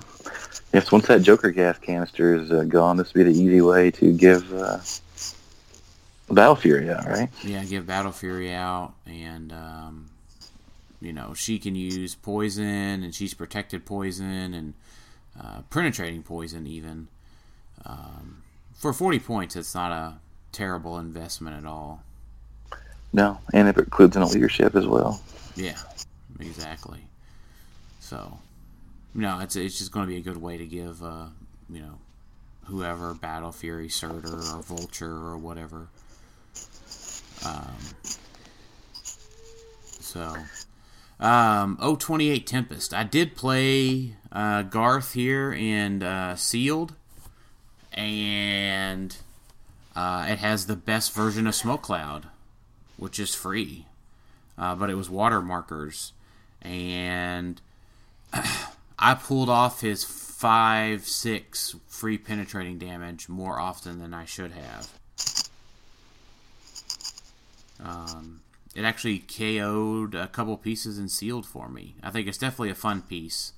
Yes, 0.72 0.90
once 0.90 1.07
that 1.09 1.22
Joker 1.22 1.50
gas 1.50 1.78
canister 1.78 2.35
is 2.35 2.50
uh, 2.50 2.64
gone, 2.64 2.96
this 2.96 3.12
would 3.12 3.24
be 3.26 3.33
the 3.33 3.38
easy 3.38 3.61
way 3.61 3.90
to 3.92 4.12
give 4.12 4.52
uh, 4.55 4.78
Battle 6.31 6.57
Fury 6.57 6.90
out, 6.90 7.07
right? 7.07 7.28
yeah, 7.44 7.62
give 7.64 7.87
battle 7.87 8.11
fury 8.12 8.52
out, 8.55 8.94
and 9.07 9.52
um, 9.52 10.09
you 11.00 11.12
know 11.12 11.35
she 11.35 11.59
can 11.59 11.74
use 11.74 12.14
poison, 12.14 13.02
and 13.05 13.14
she's 13.14 13.35
protected 13.35 13.85
poison 13.85 14.55
and 14.55 14.74
uh, 15.38 15.61
penetrating 15.68 16.22
poison 16.22 16.66
even. 16.66 17.09
Um, 17.85 18.42
for 18.74 18.94
forty 18.94 19.18
points, 19.18 19.57
it's 19.57 19.74
not 19.74 19.92
a 19.92 20.14
terrible 20.52 20.96
investment 20.98 21.57
at 21.57 21.66
all. 21.68 22.02
No, 23.12 23.40
and 23.52 23.68
if 23.68 23.76
it 23.76 23.85
includes 23.85 24.16
in 24.16 24.22
a 24.22 24.26
leadership 24.26 24.74
as 24.74 24.87
well. 24.87 25.20
Yeah, 25.55 25.76
exactly. 26.40 27.05
So, 28.12 28.40
no, 29.14 29.38
it's 29.38 29.57
it's 29.57 29.79
just 29.79 29.90
going 29.90 30.07
to 30.07 30.12
be 30.12 30.18
a 30.18 30.20
good 30.20 30.37
way 30.37 30.59
to 30.59 30.66
give 30.66 31.03
uh, 31.03 31.29
you 31.70 31.81
know 31.81 31.98
whoever 32.66 33.14
Battle 33.14 33.53
Fury, 33.53 33.88
Surtur, 33.88 34.37
or 34.37 34.61
Vulture, 34.61 35.16
or 35.16 35.38
whatever. 35.38 35.88
Um, 37.42 37.79
so, 39.98 40.37
um, 41.18 41.79
oh, 41.81 41.96
28 41.96 42.46
Tempest. 42.46 42.92
I 42.92 43.03
did 43.03 43.35
play 43.35 44.16
uh, 44.31 44.61
Garth 44.61 45.14
here 45.14 45.51
and 45.51 46.03
uh, 46.03 46.37
Sealed, 46.37 46.94
and 47.94 49.16
uh, 49.96 50.27
it 50.29 50.38
has 50.38 50.66
the 50.66 50.77
best 50.77 51.14
version 51.14 51.46
of 51.46 51.55
Smoke 51.55 51.81
Cloud, 51.81 52.27
which 52.98 53.18
is 53.18 53.35
free 53.35 53.87
uh, 54.59 54.75
but 54.75 54.90
it 54.90 54.94
was 54.96 55.09
water 55.09 55.40
markers, 55.40 56.12
and 56.61 57.61
I 58.99 59.14
pulled 59.14 59.49
off 59.49 59.81
his 59.81 60.05
five 60.05 61.05
six 61.07 61.75
free 61.87 62.18
penetrating 62.18 62.79
damage 62.79 63.29
more 63.29 63.59
often 63.59 63.99
than 63.99 64.12
I 64.14 64.25
should 64.25 64.53
have. 64.53 64.88
Um, 67.83 68.40
it 68.75 68.85
actually 68.85 69.18
KO'd 69.18 70.14
a 70.14 70.29
couple 70.29 70.57
pieces 70.57 70.99
and 70.99 71.11
sealed 71.11 71.47
for 71.47 71.68
me. 71.68 71.95
I 72.03 72.11
think 72.11 72.29
it's 72.29 72.38
definitely 72.38 72.71
a 72.71 72.75
fun 72.77 73.03
piece, 73.03 73.53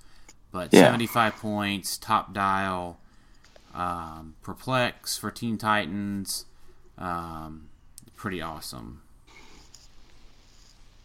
but 0.51 0.73
Yeah. 0.73 0.85
75 0.85 1.37
points, 1.37 1.97
top 1.99 2.33
dial, 2.33 2.99
um, 3.75 4.35
perplex 4.43 5.17
for 5.17 5.31
Teen 5.31 5.59
Titans, 5.59 6.47
um, 6.99 7.69
pretty 8.17 8.41
awesome. 8.41 9.03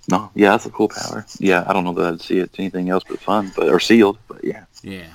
No, 0.09 0.31
yeah, 0.33 0.51
that's 0.51 0.65
a 0.65 0.71
cool 0.71 0.89
power. 0.89 1.25
Yeah, 1.39 1.63
I 1.67 1.73
don't 1.73 1.83
know 1.83 1.93
that 1.93 2.13
I'd 2.13 2.21
see 2.21 2.39
it 2.39 2.55
anything 2.57 2.89
else 2.89 3.03
but 3.07 3.19
fun, 3.19 3.51
but 3.55 3.69
or 3.69 3.79
sealed. 3.79 4.17
But 4.27 4.43
yeah, 4.43 4.65
Yeah, 4.81 5.09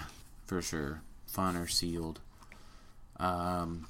for 0.47 0.63
sure. 0.63 1.01
Fun 1.27 1.57
or 1.57 1.67
sealed. 1.67 2.21
Um, 3.19 3.87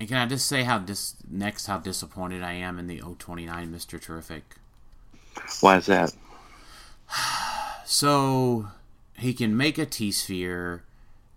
and 0.00 0.08
can 0.08 0.18
I 0.18 0.26
just 0.26 0.46
say 0.46 0.62
how 0.64 0.78
dis- 0.78 1.14
next 1.30 1.66
how 1.66 1.78
disappointed 1.78 2.42
I 2.42 2.54
am 2.54 2.78
in 2.78 2.86
the 2.86 2.98
029 3.00 3.72
Mr. 3.72 4.00
Terrific? 4.00 4.56
why 5.60 5.76
is 5.76 5.86
that? 5.86 6.12
So 7.84 8.68
he 9.18 9.34
can 9.34 9.56
make 9.56 9.76
a 9.76 9.84
T 9.84 10.12
sphere, 10.12 10.84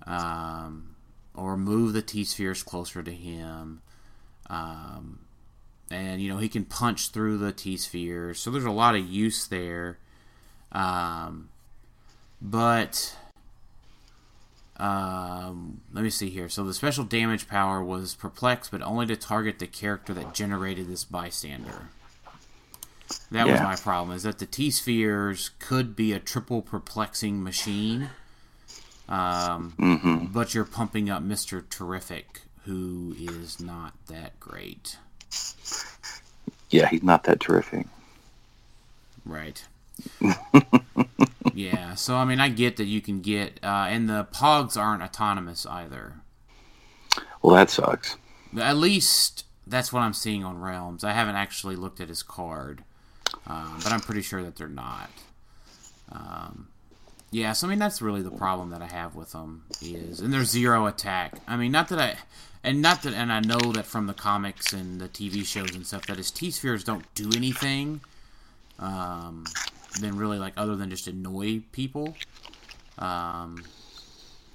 um, 0.05 0.95
or 1.33 1.57
move 1.57 1.93
the 1.93 2.03
T 2.03 2.23
spheres 2.23 2.61
closer 2.61 3.01
to 3.01 3.11
him. 3.11 3.81
Um, 4.51 5.21
and 5.93 6.21
you 6.21 6.29
know 6.29 6.39
he 6.39 6.49
can 6.49 6.65
punch 6.65 7.09
through 7.09 7.37
the 7.37 7.51
T 7.51 7.77
spheres, 7.77 8.39
so 8.39 8.49
there's 8.51 8.65
a 8.65 8.71
lot 8.71 8.95
of 8.95 9.05
use 9.05 9.47
there. 9.47 9.99
Um, 10.71 11.49
but 12.41 13.15
um, 14.77 15.81
let 15.93 16.03
me 16.03 16.09
see 16.09 16.29
here. 16.29 16.49
So 16.49 16.63
the 16.63 16.73
special 16.73 17.03
damage 17.03 17.47
power 17.47 17.83
was 17.83 18.15
perplex, 18.15 18.69
but 18.69 18.81
only 18.81 19.05
to 19.05 19.15
target 19.15 19.59
the 19.59 19.67
character 19.67 20.13
that 20.15 20.33
generated 20.33 20.87
this 20.87 21.03
bystander. 21.03 21.89
That 23.31 23.47
was 23.47 23.59
my 23.59 23.75
problem. 23.75 24.15
Is 24.15 24.23
that 24.23 24.39
the 24.39 24.47
T 24.47 24.71
spheres 24.71 25.51
could 25.59 25.95
be 25.95 26.13
a 26.13 26.19
triple 26.19 26.63
perplexing 26.63 27.43
machine, 27.43 28.09
um, 29.07 29.73
hmm 29.77 30.25
but 30.33 30.55
you're 30.55 30.65
pumping 30.65 31.09
up 31.09 31.21
Mister 31.21 31.61
Terrific, 31.61 32.41
who 32.65 33.15
is 33.19 33.59
not 33.59 33.93
that 34.07 34.39
great. 34.39 34.97
Yeah, 36.69 36.87
he's 36.87 37.03
not 37.03 37.23
that 37.25 37.39
terrific. 37.39 37.85
Right. 39.25 39.63
yeah. 41.53 41.93
So 41.95 42.15
I 42.15 42.25
mean, 42.25 42.39
I 42.39 42.49
get 42.49 42.77
that 42.77 42.85
you 42.85 42.99
can 42.99 43.21
get, 43.21 43.59
uh, 43.63 43.87
and 43.89 44.09
the 44.09 44.27
Pogs 44.33 44.75
aren't 44.75 45.03
autonomous 45.03 45.65
either. 45.65 46.15
Well, 47.41 47.55
that 47.55 47.69
sucks. 47.69 48.17
At 48.59 48.77
least 48.77 49.45
that's 49.67 49.93
what 49.93 50.01
I'm 50.01 50.13
seeing 50.13 50.43
on 50.43 50.59
Realms. 50.59 51.03
I 51.03 51.11
haven't 51.11 51.35
actually 51.35 51.75
looked 51.75 52.01
at 52.01 52.09
his 52.09 52.23
card, 52.23 52.83
um, 53.45 53.79
but 53.83 53.91
I'm 53.91 53.99
pretty 53.99 54.21
sure 54.21 54.41
that 54.43 54.55
they're 54.55 54.67
not. 54.67 55.09
Um, 56.11 56.67
yeah, 57.31 57.53
so 57.53 57.67
I 57.67 57.69
mean 57.69 57.79
that's 57.79 58.01
really 58.01 58.21
the 58.21 58.31
problem 58.31 58.69
that 58.69 58.81
I 58.81 58.87
have 58.87 59.15
with 59.15 59.31
them 59.31 59.63
is, 59.81 60.19
and 60.19 60.31
they're 60.31 60.43
zero 60.43 60.85
attack. 60.85 61.39
I 61.47 61.55
mean, 61.55 61.71
not 61.71 61.87
that 61.89 61.99
I, 61.99 62.17
and 62.63 62.81
not 62.81 63.01
that, 63.03 63.13
and 63.13 63.31
I 63.31 63.39
know 63.39 63.59
that 63.73 63.85
from 63.85 64.07
the 64.07 64.13
comics 64.13 64.73
and 64.73 64.99
the 65.01 65.07
TV 65.09 65.45
shows 65.45 65.75
and 65.75 65.85
stuff 65.85 66.05
that 66.07 66.17
his 66.17 66.31
T 66.31 66.51
spheres 66.51 66.83
don't 66.83 67.05
do 67.15 67.29
anything, 67.35 68.01
um, 68.79 69.45
then 69.99 70.15
really 70.17 70.39
like 70.39 70.53
other 70.57 70.75
than 70.75 70.89
just 70.89 71.07
annoy 71.07 71.61
people, 71.71 72.15
um, 72.97 73.63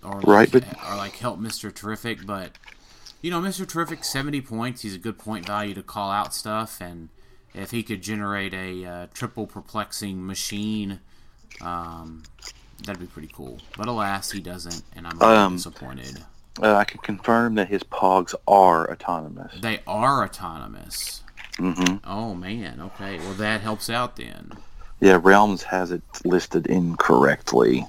or 0.03 0.17
like, 0.17 0.27
Right, 0.27 0.53
but- 0.53 0.65
or 0.89 0.97
like 0.97 1.17
help 1.17 1.39
Mister 1.39 1.71
Terrific, 1.71 2.27
but 2.27 2.53
you 3.21 3.31
know, 3.33 3.41
Mr. 3.41 3.67
Terrific, 3.67 4.05
70 4.05 4.41
points. 4.43 4.83
He's 4.83 4.95
a 4.95 4.99
good 4.99 5.19
point 5.19 5.45
value 5.45 5.75
to 5.75 5.83
call 5.83 6.11
out 6.11 6.33
stuff, 6.33 6.81
and 6.81 7.09
if 7.53 7.73
he 7.73 7.83
could 7.83 8.01
generate 8.01 8.55
a 8.55 8.85
uh, 8.87 9.07
triple 9.13 9.47
perplexing 9.47 10.25
machine, 10.25 11.01
um, 11.61 12.23
that'd 12.85 13.01
be 13.01 13.07
pretty 13.07 13.29
cool. 13.33 13.59
But 13.77 13.89
alas, 13.89 14.31
he 14.31 14.39
doesn't, 14.41 14.83
and 14.95 15.05
I'm 15.07 15.21
Um, 15.21 15.57
disappointed. 15.57 16.25
Uh, 16.63 16.75
I 16.75 16.85
can 16.85 17.01
confirm 17.01 17.55
that 17.57 17.69
his 17.69 17.83
Pogs 17.85 18.35
are 18.47 18.91
autonomous. 18.91 19.55
They 19.61 19.81
are 19.87 20.25
autonomous. 20.25 21.23
hmm 21.57 21.97
Oh, 22.05 22.35
man. 22.35 22.81
Okay. 22.81 23.19
Well, 23.19 23.35
that 23.35 23.61
helps 23.61 23.89
out 23.89 24.17
then. 24.17 24.53
Yeah, 25.01 25.21
Realms 25.23 25.63
has 25.65 25.93
it 25.93 26.03
listed 26.25 26.67
incorrectly. 26.67 27.87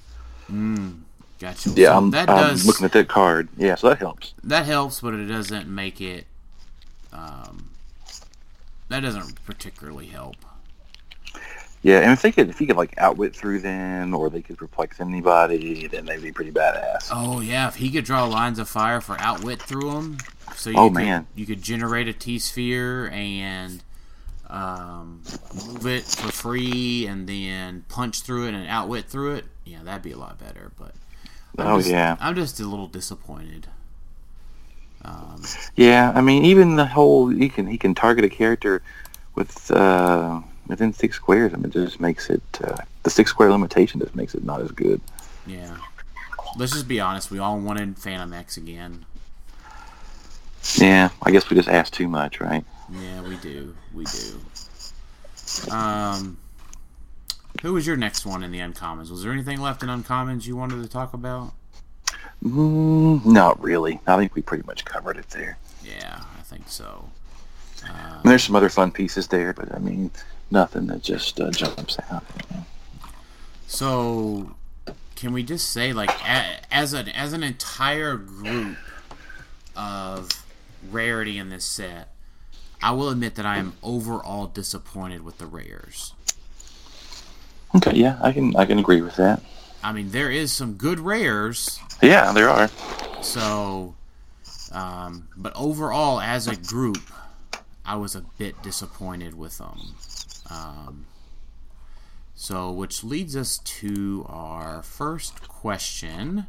Gotcha. 1.40 1.70
Yeah, 1.70 1.88
So 1.90 1.98
I'm, 1.98 2.12
that 2.12 2.30
I'm 2.30 2.38
does 2.38 2.66
looking 2.68 2.86
at 2.86 2.92
that 2.92 3.08
card. 3.08 3.48
Yeah, 3.58 3.76
so 3.76 3.90
that 3.90 3.98
helps. 4.00 4.34
that 4.44 4.66
helps, 4.66 5.00
but 5.02 5.14
it 5.14 5.26
doesn't 5.26 5.68
make 5.68 6.02
it. 6.02 6.28
Um, 7.14 7.70
that 8.90 9.00
doesn't 9.00 9.44
particularly 9.46 10.08
help. 10.08 10.36
Yeah, 11.82 12.00
and 12.00 12.12
if 12.12 12.22
they 12.22 12.32
could, 12.34 12.50
if 12.50 12.60
he 12.60 12.66
could 12.66 12.76
like 12.76 12.94
outwit 12.98 13.34
through 13.36 13.60
them, 13.60 14.14
or 14.14 14.30
they 14.30 14.42
could 14.42 14.58
perplex 14.58 15.00
anybody, 15.00 15.88
then 15.88 16.06
they'd 16.06 16.22
be 16.22 16.32
pretty 16.32 16.52
badass. 16.52 17.10
Oh 17.12 17.40
yeah, 17.40 17.68
if 17.70 17.76
he 17.76 17.90
could 17.90 18.04
draw 18.04 18.26
lines 18.26 18.60
of 18.60 18.68
fire 18.68 19.00
for 19.00 19.16
outwit 19.20 19.62
through 19.62 19.92
them, 19.92 20.18
so 20.56 20.70
you 20.72 20.76
Oh, 20.78 20.90
could, 20.90 20.96
man. 20.96 21.28
you 21.36 21.46
could 21.46 21.62
generate 21.62 22.08
a 22.10 22.14
T 22.14 22.38
sphere 22.38 23.10
and 23.12 23.82
um, 24.50 25.22
move 25.68 25.86
it 25.88 26.04
for 26.04 26.32
free, 26.34 27.06
and 27.08 27.30
then 27.30 27.86
punch 27.88 28.24
through 28.24 28.48
it 28.48 28.54
and 28.56 28.68
outwit 28.68 29.06
through 29.06 29.36
it. 29.36 29.46
Yeah, 29.64 29.80
that'd 29.84 30.02
be 30.04 30.12
a 30.12 30.18
lot 30.18 30.38
better. 30.38 30.72
But 30.78 30.94
I'm 31.58 31.68
Oh, 31.68 31.78
just- 31.78 31.90
yeah. 31.92 32.18
I'm 32.20 32.36
just 32.36 32.60
a 32.60 32.66
little 32.68 32.88
disappointed. 32.88 33.68
Um, 35.06 35.44
Yeah, 35.76 36.12
I 36.14 36.20
mean, 36.20 36.44
even 36.44 36.76
the 36.76 36.86
whole 36.88 37.30
he 37.30 37.48
can 37.48 37.68
he 37.68 37.78
can 37.78 37.96
target 37.96 38.26
a 38.26 38.30
character 38.30 38.82
with 39.36 39.72
uh, 39.72 40.42
within 40.70 40.94
six 40.94 41.18
squares. 41.18 41.54
I 41.54 41.58
mean, 41.58 41.66
it 41.66 41.74
just 41.74 42.00
makes 42.00 42.30
it 42.30 42.42
uh, 42.64 42.78
the 43.04 43.10
six 43.10 43.32
square 43.32 43.52
limitation 43.52 44.00
just 44.00 44.16
makes 44.16 44.34
it 44.36 44.44
not 44.44 44.62
as 44.62 44.72
good. 44.72 45.02
yeah, 45.46 45.76
let's 46.58 46.72
just 46.72 46.88
be 46.88 47.02
honest. 47.02 47.30
We 47.30 47.40
all 47.40 47.60
wanted 47.60 47.98
Phantom 47.98 48.32
X 48.32 48.56
again. 48.56 49.06
Yeah, 50.76 51.10
I 51.24 51.32
guess 51.32 51.50
we 51.50 51.56
just 51.56 51.70
asked 51.70 51.94
too 51.94 52.08
much, 52.08 52.40
right? 52.40 52.64
Yeah, 52.92 53.22
we 53.22 53.36
do. 53.38 53.76
We 53.94 54.06
do. 54.06 55.72
Um, 55.72 56.38
who 57.62 57.74
was 57.74 57.88
your 57.88 57.98
next 57.98 58.26
one 58.26 58.44
in 58.44 58.52
the 58.52 58.60
uncommons? 58.60 59.10
Was 59.10 59.24
there 59.24 59.32
anything 59.32 59.60
left 59.60 59.84
in 59.84 59.90
uncommons 59.90 60.46
you 60.46 60.56
wanted 60.56 60.82
to 60.84 60.90
talk 60.90 61.14
about? 61.14 61.54
Mm, 62.44 63.26
not 63.26 63.62
really. 63.62 64.00
I 64.06 64.18
think 64.18 64.36
we 64.36 64.42
pretty 64.42 64.64
much 64.66 64.86
covered 64.86 65.18
it 65.18 65.30
there. 65.30 65.58
Yeah, 65.84 66.22
I 66.38 66.42
think 66.44 66.68
so. 66.68 67.10
And 67.86 68.24
there's 68.24 68.44
some 68.44 68.56
other 68.56 68.70
fun 68.70 68.92
pieces 68.92 69.28
there, 69.28 69.54
but 69.54 69.74
I 69.74 69.80
mean, 69.80 70.12
nothing 70.52 70.88
that 70.88 71.02
just 71.04 71.40
uh, 71.40 71.52
jumps 71.52 71.98
out. 72.12 72.24
So, 73.68 74.56
can 75.16 75.34
we 75.34 75.44
just 75.44 75.70
say, 75.70 75.94
like, 75.94 76.10
a, 76.10 76.60
as 76.72 76.94
an 76.94 77.10
as 77.10 77.34
an 77.34 77.44
entire 77.44 78.16
group 78.16 78.78
of 79.76 80.30
rarity 80.92 81.38
in 81.38 81.50
this 81.50 81.66
set, 81.66 82.10
I 82.82 82.92
will 82.92 83.10
admit 83.10 83.36
that 83.36 83.46
I 83.46 83.58
am 83.58 83.74
overall 83.84 84.48
disappointed 84.48 85.24
with 85.24 85.38
the 85.38 85.46
rares. 85.46 86.14
Okay, 87.76 87.94
yeah, 87.96 88.18
I 88.22 88.32
can 88.32 88.56
I 88.56 88.66
can 88.66 88.80
agree 88.80 89.02
with 89.02 89.16
that. 89.18 89.42
I 89.84 89.94
mean, 89.94 90.10
there 90.12 90.32
is 90.32 90.52
some 90.52 90.74
good 90.74 91.00
rares, 91.00 91.80
Yeah, 92.02 92.34
there 92.34 92.50
are. 92.50 92.70
so, 93.22 93.96
um, 94.74 95.30
but 95.38 95.54
overall, 95.56 96.20
as 96.20 96.48
a 96.48 96.56
group, 96.58 96.98
I 97.86 97.96
was 97.96 98.14
a 98.14 98.22
bit 98.38 98.62
disappointed 98.62 99.36
with 99.36 99.58
them. 99.58 99.80
Um, 100.50 101.06
so, 102.36 102.72
which 102.72 103.04
leads 103.04 103.36
us 103.36 103.58
to 103.58 104.26
our 104.30 104.82
first 104.82 105.48
question 105.48 106.48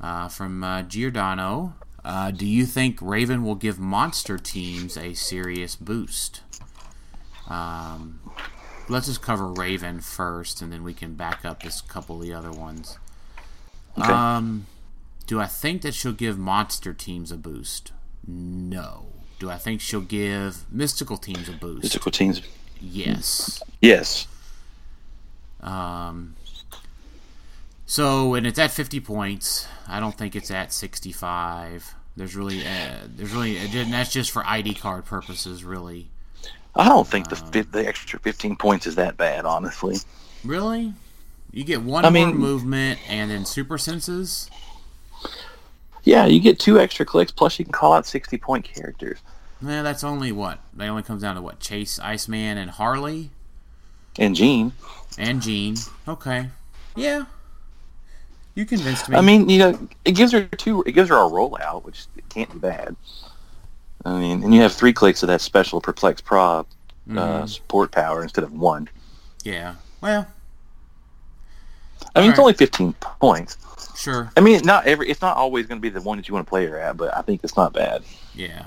uh, 0.00 0.28
from 0.28 0.64
uh, 0.64 0.82
Giordano. 0.82 1.74
Uh, 2.04 2.30
do 2.30 2.46
you 2.46 2.66
think 2.66 2.98
Raven 3.00 3.44
will 3.44 3.54
give 3.54 3.78
monster 3.78 4.36
teams 4.36 4.96
a 4.96 5.14
serious 5.14 5.76
boost? 5.76 6.42
Um, 7.48 8.20
let's 8.88 9.06
just 9.06 9.22
cover 9.22 9.46
Raven 9.46 10.00
first, 10.00 10.60
and 10.60 10.72
then 10.72 10.82
we 10.82 10.92
can 10.92 11.14
back 11.14 11.44
up 11.44 11.62
this 11.62 11.80
couple 11.80 12.16
of 12.16 12.22
the 12.22 12.34
other 12.34 12.52
ones. 12.52 12.98
Okay. 13.96 14.12
Um, 14.12 14.66
do 15.26 15.40
I 15.40 15.46
think 15.46 15.82
that 15.82 15.94
she'll 15.94 16.12
give 16.12 16.38
monster 16.38 16.92
teams 16.92 17.30
a 17.32 17.36
boost? 17.36 17.92
No. 18.26 19.06
Do 19.38 19.50
I 19.50 19.58
think 19.58 19.80
she'll 19.80 20.00
give 20.00 20.64
mystical 20.70 21.16
teams 21.16 21.48
a 21.48 21.52
boost? 21.52 21.84
Mystical 21.84 22.12
teams. 22.12 22.42
Yes. 22.90 23.62
Yes. 23.80 24.26
Um, 25.62 26.34
so, 27.86 28.34
and 28.34 28.46
it's 28.46 28.58
at 28.58 28.70
50 28.70 29.00
points. 29.00 29.66
I 29.88 30.00
don't 30.00 30.16
think 30.16 30.36
it's 30.36 30.50
at 30.50 30.72
65. 30.72 31.94
There's 32.16 32.36
really, 32.36 32.60
uh, 32.66 33.06
there's 33.16 33.32
really, 33.32 33.56
and 33.58 33.92
that's 33.92 34.12
just 34.12 34.30
for 34.30 34.44
ID 34.46 34.74
card 34.74 35.04
purposes, 35.04 35.64
really. 35.64 36.08
I 36.76 36.88
don't 36.88 37.06
think 37.06 37.28
the 37.28 37.36
fif- 37.36 37.70
the 37.72 37.86
extra 37.86 38.18
15 38.18 38.56
points 38.56 38.86
is 38.86 38.96
that 38.96 39.16
bad, 39.16 39.44
honestly. 39.44 39.96
Really? 40.44 40.92
You 41.52 41.64
get 41.64 41.82
one 41.82 42.04
I 42.04 42.10
more 42.10 42.26
mean- 42.26 42.36
movement 42.36 42.98
and 43.08 43.30
then 43.30 43.44
super 43.44 43.78
senses? 43.78 44.50
Yeah, 46.02 46.26
you 46.26 46.38
get 46.40 46.58
two 46.58 46.78
extra 46.78 47.06
clicks, 47.06 47.32
plus 47.32 47.58
you 47.58 47.64
can 47.64 47.72
call 47.72 47.92
out 47.94 48.06
60 48.06 48.36
point 48.38 48.64
characters. 48.64 49.18
Yeah, 49.62 49.82
that's 49.82 50.04
only 50.04 50.32
what? 50.32 50.58
That 50.74 50.88
only 50.88 51.02
comes 51.02 51.22
down 51.22 51.36
to 51.36 51.42
what? 51.42 51.60
Chase, 51.60 51.98
Iceman, 51.98 52.58
and 52.58 52.70
Harley? 52.70 53.30
And 54.18 54.36
Gene, 54.36 54.72
And 55.18 55.42
Jean. 55.42 55.76
Okay. 56.06 56.50
Yeah. 56.94 57.24
You 58.54 58.64
convinced 58.64 59.08
me. 59.08 59.16
I 59.16 59.20
mean, 59.20 59.48
you 59.48 59.58
know, 59.58 59.88
it 60.04 60.12
gives 60.12 60.30
her 60.32 60.44
two. 60.44 60.82
It 60.86 60.92
gives 60.92 61.08
her 61.08 61.16
a 61.16 61.28
rollout, 61.28 61.84
which 61.84 62.06
can't 62.28 62.52
be 62.52 62.58
bad. 62.58 62.94
I 64.04 64.18
mean, 64.18 64.44
and 64.44 64.54
you 64.54 64.60
have 64.60 64.72
three 64.72 64.92
clicks 64.92 65.22
of 65.22 65.28
that 65.28 65.40
special 65.40 65.80
perplex 65.80 66.20
prob 66.20 66.66
uh, 67.16 67.46
support 67.46 67.90
power 67.90 68.22
instead 68.22 68.44
of 68.44 68.52
one. 68.52 68.88
Yeah. 69.42 69.74
Well, 70.00 70.28
I 72.14 72.20
mean, 72.20 72.30
it's 72.30 72.38
only 72.38 72.52
15 72.52 72.92
points. 73.20 73.56
sure. 74.00 74.30
I 74.36 74.40
mean, 74.40 74.60
not 74.64 74.86
every. 74.86 75.08
It's 75.08 75.22
not 75.22 75.36
always 75.36 75.66
going 75.66 75.78
to 75.78 75.82
be 75.82 75.88
the 75.88 76.00
one 76.02 76.18
that 76.18 76.28
you 76.28 76.34
want 76.34 76.46
to 76.46 76.50
play 76.50 76.66
her 76.66 76.78
at, 76.78 76.96
but 76.96 77.16
I 77.16 77.22
think 77.22 77.42
it's 77.42 77.56
not 77.56 77.72
bad. 77.72 78.04
Yeah. 78.34 78.66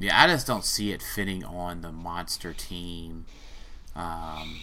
Yeah, 0.00 0.20
I 0.20 0.26
just 0.26 0.46
don't 0.46 0.64
see 0.64 0.92
it 0.92 1.02
fitting 1.02 1.44
on 1.44 1.82
the 1.82 1.92
monster 1.92 2.52
team. 2.54 3.26
Um, 3.94 4.60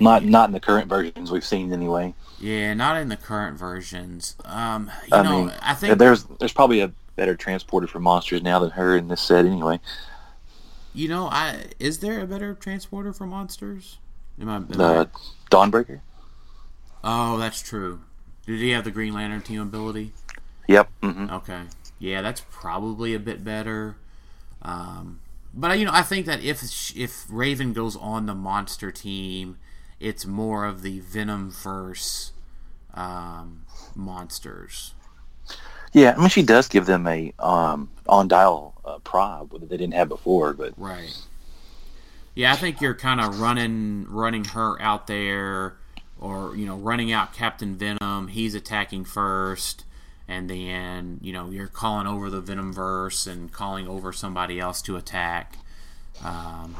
Not 0.00 0.24
not 0.24 0.48
in 0.48 0.52
the 0.52 0.60
current 0.60 0.88
versions 0.88 1.30
we've 1.30 1.44
seen 1.44 1.72
anyway. 1.72 2.14
yeah, 2.40 2.72
not 2.74 2.96
in 2.96 3.08
the 3.08 3.16
current 3.16 3.58
versions. 3.58 4.36
Um, 4.44 4.90
you 5.10 5.16
I 5.18 5.22
know, 5.22 5.44
mean, 5.44 5.52
I 5.60 5.74
think 5.74 5.98
there's 5.98 6.24
there's 6.40 6.52
probably 6.52 6.80
a 6.80 6.90
better 7.16 7.36
transporter 7.36 7.86
for 7.86 8.00
monsters 8.00 8.42
now 8.42 8.58
than 8.58 8.70
her 8.70 8.96
in 8.96 9.08
this 9.08 9.20
set 9.20 9.44
anyway. 9.44 9.78
you 10.94 11.08
know, 11.08 11.26
I 11.30 11.66
is 11.78 11.98
there 11.98 12.20
a 12.20 12.26
better 12.26 12.54
transporter 12.54 13.12
for 13.12 13.26
monsters? 13.26 13.98
Am 14.40 14.48
I, 14.48 14.56
am 14.56 14.68
I- 14.72 14.76
The 14.76 15.10
Dawnbreaker. 15.50 16.00
oh, 17.04 17.36
that's 17.36 17.60
true. 17.60 18.00
Did 18.46 18.60
he 18.60 18.70
have 18.70 18.84
the 18.84 18.90
Green 18.90 19.12
Lantern 19.14 19.42
team 19.42 19.60
ability? 19.60 20.12
Yep. 20.68 20.88
hmm 21.02 21.30
Okay. 21.30 21.62
Yeah, 22.04 22.20
that's 22.20 22.42
probably 22.50 23.14
a 23.14 23.18
bit 23.18 23.42
better. 23.42 23.96
Um, 24.60 25.20
but 25.54 25.78
you 25.78 25.86
know, 25.86 25.90
I 25.94 26.02
think 26.02 26.26
that 26.26 26.44
if 26.44 26.94
if 26.94 27.24
Raven 27.30 27.72
goes 27.72 27.96
on 27.96 28.26
the 28.26 28.34
monster 28.34 28.92
team, 28.92 29.56
it's 29.98 30.26
more 30.26 30.66
of 30.66 30.82
the 30.82 31.00
Venom 31.00 31.50
verse 31.50 32.32
um, 32.92 33.64
monsters. 33.94 34.92
Yeah, 35.94 36.12
I 36.14 36.20
mean, 36.20 36.28
she 36.28 36.42
does 36.42 36.68
give 36.68 36.84
them 36.84 37.06
a 37.06 37.32
um, 37.38 37.88
on 38.06 38.28
dial 38.28 38.74
uh, 38.84 38.98
prob 38.98 39.52
that 39.52 39.70
they 39.70 39.78
didn't 39.78 39.94
have 39.94 40.10
before, 40.10 40.52
but 40.52 40.74
Right. 40.76 41.18
Yeah, 42.34 42.52
I 42.52 42.56
think 42.56 42.82
you're 42.82 42.94
kind 42.94 43.18
of 43.18 43.40
running 43.40 44.06
running 44.10 44.44
her 44.44 44.78
out 44.82 45.06
there, 45.06 45.78
or 46.20 46.54
you 46.54 46.66
know, 46.66 46.76
running 46.76 47.12
out 47.12 47.32
Captain 47.32 47.76
Venom. 47.76 48.28
He's 48.28 48.54
attacking 48.54 49.06
first, 49.06 49.84
and 50.28 50.48
then 50.48 51.18
you 51.22 51.32
know 51.32 51.50
you're 51.50 51.66
calling 51.68 52.06
over 52.06 52.30
the 52.30 52.40
Venom 52.40 52.72
verse 52.72 53.26
and 53.26 53.52
calling 53.52 53.86
over 53.88 54.12
somebody 54.12 54.58
else 54.60 54.80
to 54.82 54.96
attack. 54.96 55.56
Um, 56.24 56.76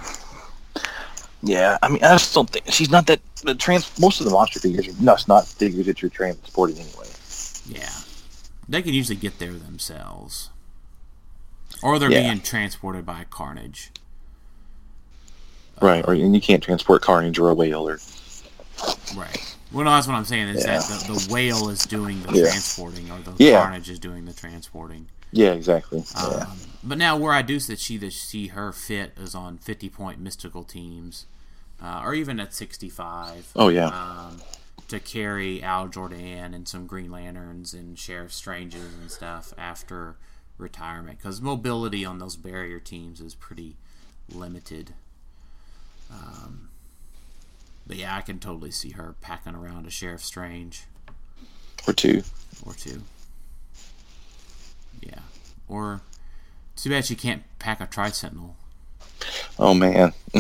yeah, 1.43 1.77
I 1.83 1.89
mean, 1.89 2.03
I 2.03 2.13
just 2.13 2.35
don't 2.35 2.49
think 2.49 2.67
she's 2.71 2.91
not 2.91 3.07
that. 3.09 3.21
The 3.43 3.55
trans 3.55 3.99
most 4.01 4.21
of 4.21 4.27
the 4.27 4.33
monster 4.33 4.61
figures 4.61 4.89
are 4.89 5.03
no, 5.03 5.13
it's 5.15 5.29
not 5.29 5.47
figures 5.47 5.87
that 5.87 6.01
you're 6.01 6.11
transporting 6.11 6.77
anyway. 6.79 7.07
yeah, 7.67 7.91
they 8.69 8.81
can 8.83 8.95
usually 8.95 9.17
get 9.17 9.39
there 9.39 9.53
themselves, 9.53 10.49
or 11.83 11.99
they're 11.99 12.11
Yeah. 12.11 12.23
being 12.23 12.41
transported 12.41 13.05
by 13.05 13.25
Carnage. 13.29 13.91
Right, 15.83 16.05
or 16.07 16.15
and 16.15 16.35
you 16.35 16.41
can't 16.41 16.63
transport 16.63 17.03
Carnage 17.03 17.39
or 17.39 17.51
a 17.51 17.55
whale 17.55 17.87
or 17.89 17.99
Right. 19.15 19.54
Well, 19.75 19.85
no, 19.85 19.91
that's 19.91 20.07
what 20.07 20.15
I'm 20.15 20.25
saying 20.25 20.49
is 20.49 20.65
Yeah. 20.65 20.79
that 20.79 21.07
the, 21.07 21.15
the 21.15 21.33
whale 21.33 21.69
is 21.69 21.85
doing 21.85 22.23
the 22.23 22.33
Yeah. 22.33 22.45
transporting, 22.51 23.11
or 23.11 23.19
the 23.21 23.35
Yeah. 23.39 23.61
Carnage 23.63 23.91
is 23.91 23.99
doing 23.99 24.25
the 24.25 24.33
transporting. 24.33 25.09
yeah, 25.33 25.51
exactly. 25.51 26.05
Um, 26.15 26.47
but 26.85 26.97
now, 26.97 27.17
where 27.17 27.33
I 27.33 27.43
do 27.43 27.59
see 27.59 27.97
that 27.97 28.13
see 28.13 28.47
her 28.49 28.73
fit 28.73 29.15
is 29.19 29.35
on 29.35 29.59
50 29.59 29.89
point 29.89 30.21
mystical 30.21 30.63
teams, 30.63 31.27
uh, 31.83 32.01
or 32.05 32.15
even 32.15 32.39
at 32.39 32.55
65. 32.55 33.49
Oh 33.57 33.67
yeah, 33.69 33.89
Um, 33.89 34.41
to 34.87 35.01
carry 35.01 35.59
Hal 35.61 35.89
Jordan 35.89 36.55
and 36.55 36.69
some 36.69 36.87
Green 36.87 37.11
Lanterns 37.11 37.75
and 37.75 37.99
Sheriff 37.99 38.33
Strangers 38.33 38.95
and 38.95 39.11
stuff 39.11 39.53
after 39.59 40.15
retirement, 40.57 41.19
because 41.19 41.41
mobility 41.41 42.05
on 42.05 42.19
those 42.19 42.37
barrier 42.37 42.79
teams 42.79 43.21
is 43.21 43.35
pretty 43.35 43.77
limited. 44.29 44.95
Um, 46.13 46.69
but 47.87 47.97
yeah, 47.97 48.17
I 48.17 48.21
can 48.21 48.39
totally 48.39 48.71
see 48.71 48.91
her 48.91 49.15
packing 49.21 49.55
around 49.55 49.87
a 49.87 49.91
Sheriff 49.91 50.23
Strange 50.23 50.85
or 51.87 51.93
two. 51.93 52.23
or 52.65 52.73
two. 52.75 53.03
Yeah. 55.01 55.21
Or 55.69 56.01
too 56.77 56.91
bad 56.91 57.05
she 57.05 57.15
can't 57.15 57.43
pack 57.59 57.81
a 57.81 57.87
Tri 57.87 58.11
Sentinel. 58.11 58.57
Oh 59.59 59.75
man, 59.75 60.13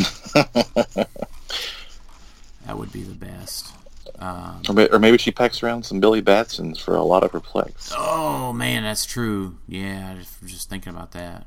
That 2.66 2.78
would 2.78 2.92
be 2.92 3.02
the 3.02 3.14
best. 3.14 3.72
Um, 4.18 4.62
or, 4.68 4.88
or 4.94 4.98
maybe 4.98 5.18
she 5.18 5.30
packs 5.30 5.62
around 5.62 5.84
some 5.84 6.00
Billy 6.00 6.22
Batsons 6.22 6.80
for 6.80 6.94
a 6.96 7.02
lot 7.02 7.22
of 7.24 7.32
perplex. 7.32 7.92
oh 7.96 8.52
man, 8.52 8.82
that's 8.84 9.04
true. 9.04 9.58
Yeah, 9.68 10.12
I 10.14 10.18
just, 10.18 10.42
was 10.42 10.52
just 10.52 10.70
thinking 10.70 10.92
about 10.92 11.12
that. 11.12 11.46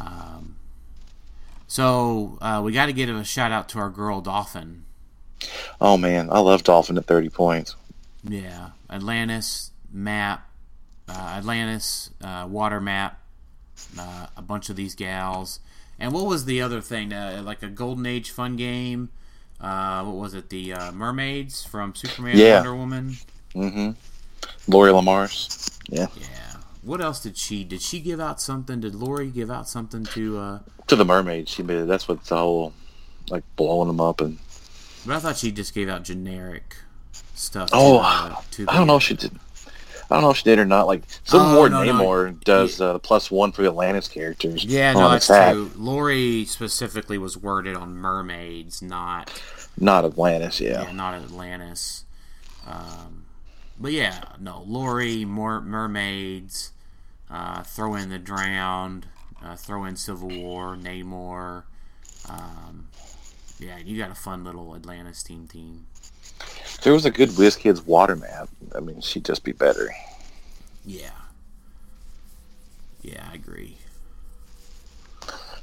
Um, 0.00 0.56
so 1.66 2.38
uh, 2.40 2.60
we 2.64 2.72
got 2.72 2.86
to 2.86 2.92
give 2.92 3.08
a 3.08 3.24
shout 3.24 3.52
out 3.52 3.68
to 3.70 3.78
our 3.78 3.90
girl 3.90 4.20
Dolphin. 4.20 4.84
Oh 5.80 5.96
man, 5.96 6.28
I 6.30 6.38
love 6.38 6.62
Dolphin 6.64 6.96
at 6.98 7.04
30 7.06 7.28
points. 7.28 7.76
Yeah, 8.24 8.70
Atlantis 8.90 9.70
map, 9.92 10.48
uh, 11.08 11.34
Atlantis 11.36 12.10
uh, 12.22 12.46
water 12.48 12.80
map, 12.80 13.20
uh, 13.98 14.26
a 14.36 14.42
bunch 14.42 14.70
of 14.70 14.76
these 14.76 14.94
gals, 14.94 15.60
and 15.98 16.12
what 16.12 16.26
was 16.26 16.44
the 16.44 16.60
other 16.62 16.80
thing? 16.80 17.12
Uh, 17.12 17.42
like 17.44 17.62
a 17.62 17.68
Golden 17.68 18.06
Age 18.06 18.30
fun 18.30 18.56
game. 18.56 19.10
Uh, 19.60 20.04
what 20.04 20.16
was 20.16 20.34
it? 20.34 20.50
The 20.50 20.72
uh, 20.74 20.92
mermaids 20.92 21.64
from 21.64 21.94
Superman, 21.94 22.36
Yeah. 22.36 22.56
Wonder 22.56 22.76
Woman. 22.76 23.16
Mm-hmm. 23.54 23.90
Lori 24.70 24.92
Lemaris. 24.92 25.78
Yeah. 25.88 26.08
Yeah. 26.18 26.26
What 26.86 27.00
else 27.00 27.20
did 27.20 27.36
she? 27.36 27.64
Did 27.64 27.82
she 27.82 27.98
give 27.98 28.20
out 28.20 28.40
something? 28.40 28.78
Did 28.80 28.94
Lori 28.94 29.28
give 29.28 29.50
out 29.50 29.68
something 29.68 30.04
to? 30.06 30.38
Uh, 30.38 30.58
To 30.86 30.94
the 30.94 31.04
mermaid, 31.04 31.48
she 31.48 31.64
made 31.64 31.82
that's 31.88 32.06
what 32.06 32.22
the 32.24 32.36
whole 32.36 32.72
like 33.28 33.42
blowing 33.56 33.88
them 33.88 34.00
up 34.00 34.20
and 34.20 34.38
but 35.04 35.16
I 35.16 35.18
thought 35.18 35.36
she 35.36 35.50
just 35.52 35.74
gave 35.74 35.88
out 35.88 36.04
generic 36.04 36.76
stuff. 37.34 37.70
Oh, 37.72 37.98
to, 37.98 38.04
uh, 38.04 38.40
to 38.52 38.66
I 38.68 38.76
don't 38.78 38.86
know 38.86 38.96
if 38.96 39.02
she 39.02 39.14
did. 39.14 39.32
I 40.08 40.14
don't 40.14 40.22
know 40.22 40.30
if 40.30 40.36
she 40.36 40.44
did 40.44 40.60
or 40.60 40.64
not. 40.64 40.86
Like 40.86 41.02
Civil 41.24 41.46
Oh, 41.48 41.56
War 41.56 41.68
no, 41.68 41.82
no. 41.82 41.92
Namor 41.92 42.42
does 42.44 42.80
uh, 42.80 42.92
the 42.92 42.98
plus 43.00 43.30
one 43.32 43.50
for 43.50 43.62
the 43.62 43.68
Atlantis 43.68 44.06
characters. 44.06 44.64
Yeah, 44.64 44.92
no, 44.92 45.10
that's 45.10 45.28
attack, 45.28 45.54
true. 45.54 45.70
Lori 45.76 46.44
specifically 46.44 47.18
was 47.18 47.36
worded 47.36 47.76
on 47.76 47.96
mermaids, 47.96 48.80
not 48.82 49.30
Not 49.78 50.04
Atlantis. 50.04 50.60
Yeah. 50.60 50.82
yeah, 50.82 50.92
not 50.92 51.14
Atlantis. 51.14 52.04
Um, 52.66 53.24
but 53.78 53.90
yeah, 53.92 54.22
no, 54.40 54.62
Lori, 54.66 55.24
more 55.24 55.60
mermaids. 55.60 56.70
Uh, 57.30 57.62
throw 57.62 57.94
in 57.94 58.08
the 58.08 58.18
drowned. 58.18 59.06
Uh, 59.42 59.56
throw 59.56 59.84
in 59.84 59.96
Civil 59.96 60.28
War, 60.28 60.76
Namor. 60.76 61.64
Um, 62.28 62.88
yeah, 63.58 63.78
you 63.78 63.98
got 63.98 64.10
a 64.10 64.14
fun 64.14 64.44
little 64.44 64.74
Atlantis 64.74 65.22
team 65.22 65.46
team. 65.46 65.86
If 66.40 66.80
there 66.82 66.92
was 66.92 67.04
a 67.04 67.10
good 67.10 67.30
WizKids 67.30 67.86
water 67.86 68.16
map, 68.16 68.48
I 68.74 68.80
mean, 68.80 69.00
she'd 69.00 69.24
just 69.24 69.44
be 69.44 69.52
better. 69.52 69.90
Yeah. 70.84 71.10
Yeah, 73.02 73.28
I 73.30 73.34
agree. 73.34 73.78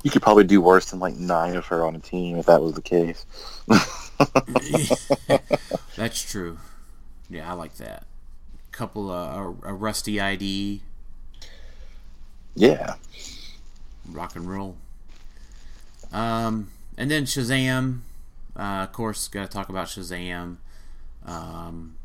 You 0.04 0.12
could 0.12 0.22
probably 0.22 0.44
do 0.44 0.60
worse 0.60 0.92
than 0.92 1.00
like 1.00 1.16
nine 1.16 1.56
of 1.56 1.66
her 1.68 1.86
on 1.86 1.96
a 1.96 2.00
team 2.00 2.38
if 2.38 2.46
that 2.48 2.62
was 2.62 2.74
the 2.74 2.82
case. 2.82 3.26
That's 5.96 6.22
true. 6.30 6.60
Yeah, 7.30 7.50
I 7.50 7.54
like 7.54 7.78
that. 7.78 8.06
Couple 8.72 9.10
of 9.12 9.58
a, 9.64 9.70
a 9.70 9.74
rusty 9.74 10.20
ID, 10.20 10.82
yeah. 12.56 12.96
rock 14.10 14.36
and 14.36 14.50
roll. 14.50 14.76
Um, 16.12 16.70
and 16.98 17.10
then 17.10 17.26
Shazam. 17.26 18.00
Uh, 18.56 18.84
of 18.84 18.92
course, 18.92 19.28
got 19.28 19.50
to 19.50 19.52
talk 19.52 19.70
about 19.70 19.88
Shazam. 19.88 20.58
Um, 21.26 21.96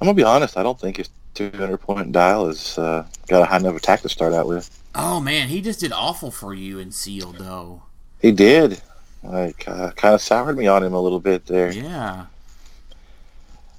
I'm 0.00 0.06
gonna 0.06 0.14
be 0.14 0.22
honest. 0.22 0.56
I 0.56 0.62
don't 0.62 0.78
think 0.78 0.98
his 0.98 1.08
200 1.34 1.78
point 1.78 2.12
dial 2.12 2.46
has 2.46 2.78
uh, 2.78 3.06
got 3.26 3.42
a 3.42 3.44
high 3.46 3.56
enough 3.56 3.76
attack 3.76 4.02
to 4.02 4.08
start 4.08 4.32
out 4.32 4.46
with. 4.46 4.70
oh 4.94 5.20
man, 5.20 5.48
he 5.48 5.60
just 5.60 5.80
did 5.80 5.92
awful 5.92 6.30
for 6.30 6.54
you 6.54 6.78
in 6.78 6.92
Sealed, 6.92 7.38
though. 7.38 7.82
He 8.20 8.32
did. 8.32 8.80
Like, 9.22 9.66
uh, 9.66 9.90
kind 9.92 10.14
of 10.14 10.20
soured 10.20 10.56
me 10.56 10.66
on 10.66 10.82
him 10.82 10.92
a 10.92 11.00
little 11.00 11.20
bit 11.20 11.46
there. 11.46 11.72
Yeah, 11.72 12.26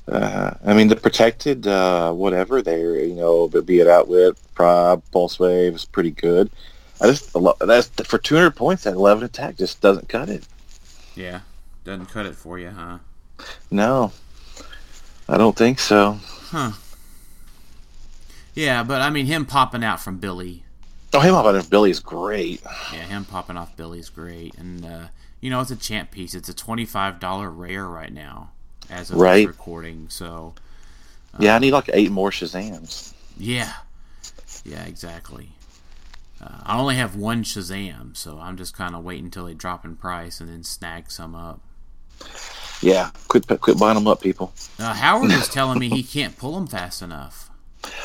Uh, 0.08 0.52
I 0.64 0.74
mean, 0.74 0.88
the 0.88 0.96
protected, 0.96 1.66
uh, 1.68 2.14
whatever 2.14 2.62
there, 2.62 3.00
you 3.00 3.16
know, 3.16 3.48
be 3.48 3.80
it 3.80 3.88
outwit, 3.88 4.38
prob, 4.54 5.04
pulse 5.12 5.40
wave 5.40 5.74
is 5.76 5.86
pretty 5.86 6.12
good. 6.12 6.52
I 7.02 7.08
just 7.08 7.34
that's 7.60 7.88
for 8.08 8.18
200 8.18 8.52
points. 8.52 8.84
That 8.84 8.94
11 8.94 9.24
attack 9.24 9.58
just 9.58 9.82
doesn't 9.82 10.08
cut 10.08 10.30
it. 10.30 10.48
yeah, 11.16 11.42
doesn't 11.84 12.06
cut 12.08 12.26
it 12.26 12.36
for 12.36 12.60
you, 12.60 12.70
huh? 12.70 13.00
No, 13.72 14.12
I 15.28 15.38
don't 15.38 15.58
think 15.58 15.80
so. 15.80 16.20
Huh. 16.24 16.72
Yeah, 18.54 18.84
but 18.84 19.02
I 19.02 19.10
mean, 19.10 19.26
him 19.26 19.46
popping 19.46 19.84
out 19.84 20.00
from 20.00 20.20
Billy 20.20 20.64
Oh, 21.16 21.22
him 21.22 21.34
about 21.34 21.56
if 21.56 21.70
Billy 21.70 21.92
is 21.92 22.02
great. 22.02 22.62
Yeah, 22.92 23.04
him 23.06 23.24
popping 23.24 23.56
off 23.56 23.78
Billy's 23.78 24.10
great, 24.10 24.54
and 24.58 24.86
uh, 24.86 25.08
you 25.40 25.50
know 25.50 25.62
it's 25.62 25.72
a 25.72 25.76
champ 25.78 26.12
piece. 26.12 26.36
It's 26.36 26.50
a 26.50 26.54
twenty-five 26.54 27.22
dollar 27.22 27.50
rare 27.50 27.86
right 27.88 28.12
now, 28.12 28.52
as 28.90 29.12
of 29.12 29.18
Right. 29.18 29.48
recording. 29.48 30.08
So 30.10 30.54
Yeah, 31.40 31.56
I 31.56 31.60
need 31.60 31.72
like 31.72 31.90
eight 31.94 32.12
more 32.12 32.32
Shazams. 32.32 33.14
yeah, 33.38 33.74
yeah, 34.64 34.84
exactly. 34.84 35.50
Uh, 36.42 36.50
I 36.64 36.78
only 36.78 36.96
have 36.96 37.16
one 37.16 37.44
Shazam, 37.44 38.16
so 38.16 38.40
I'm 38.40 38.58
just 38.58 38.74
kind 38.76 38.96
of 38.96 39.04
waiting 39.04 39.26
until 39.26 39.46
they 39.46 39.54
drop 39.54 39.84
in 39.86 39.96
price 39.96 40.40
and 40.40 40.50
then 40.50 40.64
snag 40.64 41.10
some 41.12 41.36
up. 41.36 41.60
Yeah, 42.82 43.10
quit 43.28 43.46
quit 43.62 43.78
buying 43.80 43.96
them 43.96 44.08
up, 44.08 44.22
people. 44.22 44.54
Uh, 44.80 44.94
Howard 44.94 45.32
is 45.32 45.48
telling 45.58 45.80
me 45.80 45.90
he 45.90 46.04
can't 46.04 46.38
pull 46.38 46.54
them 46.56 46.68
fast 46.68 47.02
enough. 47.02 47.50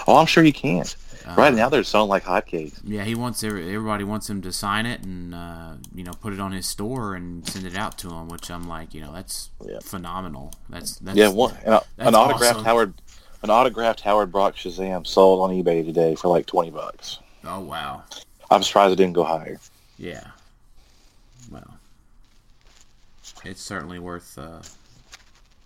Oh, 0.06 0.16
I'm 0.16 0.26
sure 0.26 0.42
he 0.42 0.52
can't. 0.52 0.94
Right 1.36 1.54
now, 1.54 1.68
they're 1.68 1.84
selling 1.84 2.08
like 2.08 2.24
hotcakes. 2.24 2.80
Yeah, 2.84 3.04
he 3.04 3.14
wants 3.14 3.42
every, 3.44 3.74
everybody 3.74 4.04
wants 4.04 4.28
him 4.30 4.40
to 4.42 4.52
sign 4.52 4.86
it 4.86 5.02
and 5.02 5.34
uh, 5.34 5.74
you 5.94 6.04
know 6.04 6.12
put 6.20 6.32
it 6.32 6.40
on 6.40 6.52
his 6.52 6.66
store 6.66 7.14
and 7.14 7.46
send 7.48 7.66
it 7.66 7.76
out 7.76 7.98
to 7.98 8.08
him, 8.10 8.28
which 8.28 8.50
I'm 8.50 8.68
like, 8.68 8.94
you 8.94 9.00
know, 9.00 9.12
that's 9.12 9.50
Yeah. 9.64 9.78
phenomenal. 9.82 10.52
That's, 10.68 10.96
that's 10.98 11.16
Yeah, 11.16 11.28
one, 11.28 11.54
an, 11.64 11.80
an 11.98 12.14
autographed 12.14 12.56
awesome. 12.56 12.64
Howard, 12.64 12.94
an 13.42 13.50
autographed 13.50 14.00
Howard 14.00 14.30
Brock 14.32 14.56
Shazam 14.56 15.06
sold 15.06 15.40
on 15.40 15.50
eBay 15.56 15.84
today 15.84 16.14
for 16.14 16.28
like 16.28 16.46
twenty 16.46 16.70
bucks. 16.70 17.18
Oh 17.44 17.60
wow, 17.60 18.04
I'm 18.50 18.62
surprised 18.62 18.92
it 18.92 18.96
didn't 18.96 19.14
go 19.14 19.24
higher. 19.24 19.58
yeah. 19.98 20.24
Well, 21.50 21.78
it's 23.44 23.60
certainly 23.62 23.98
worth 23.98 24.38
uh, 24.38 24.60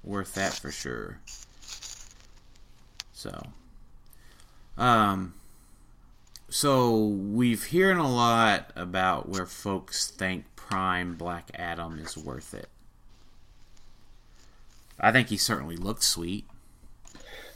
worth 0.04 0.34
that 0.34 0.54
for 0.54 0.70
sure. 0.70 1.18
So, 3.12 3.42
um, 4.78 5.34
so 6.54 6.94
we've 6.96 7.64
hearing 7.64 7.98
a 7.98 8.08
lot 8.08 8.70
about 8.76 9.28
where 9.28 9.44
folks 9.44 10.08
think 10.08 10.44
Prime 10.54 11.16
Black 11.16 11.50
Adam 11.56 11.98
is 11.98 12.16
worth 12.16 12.54
it. 12.54 12.68
I 15.00 15.10
think 15.10 15.30
he 15.30 15.36
certainly 15.36 15.76
looks 15.76 16.06
sweet. 16.06 16.46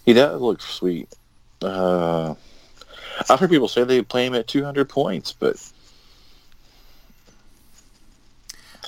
He 0.05 0.15
does 0.15 0.41
look 0.41 0.61
sweet. 0.61 1.15
Uh, 1.63 2.35
I've 3.31 3.39
heard 3.39 3.51
people 3.51 3.69
say 3.69 3.85
they 3.85 4.03
play 4.03 4.27
him 4.27 4.35
at 4.35 4.49
200 4.49 4.89
points, 4.89 5.33
but 5.33 5.55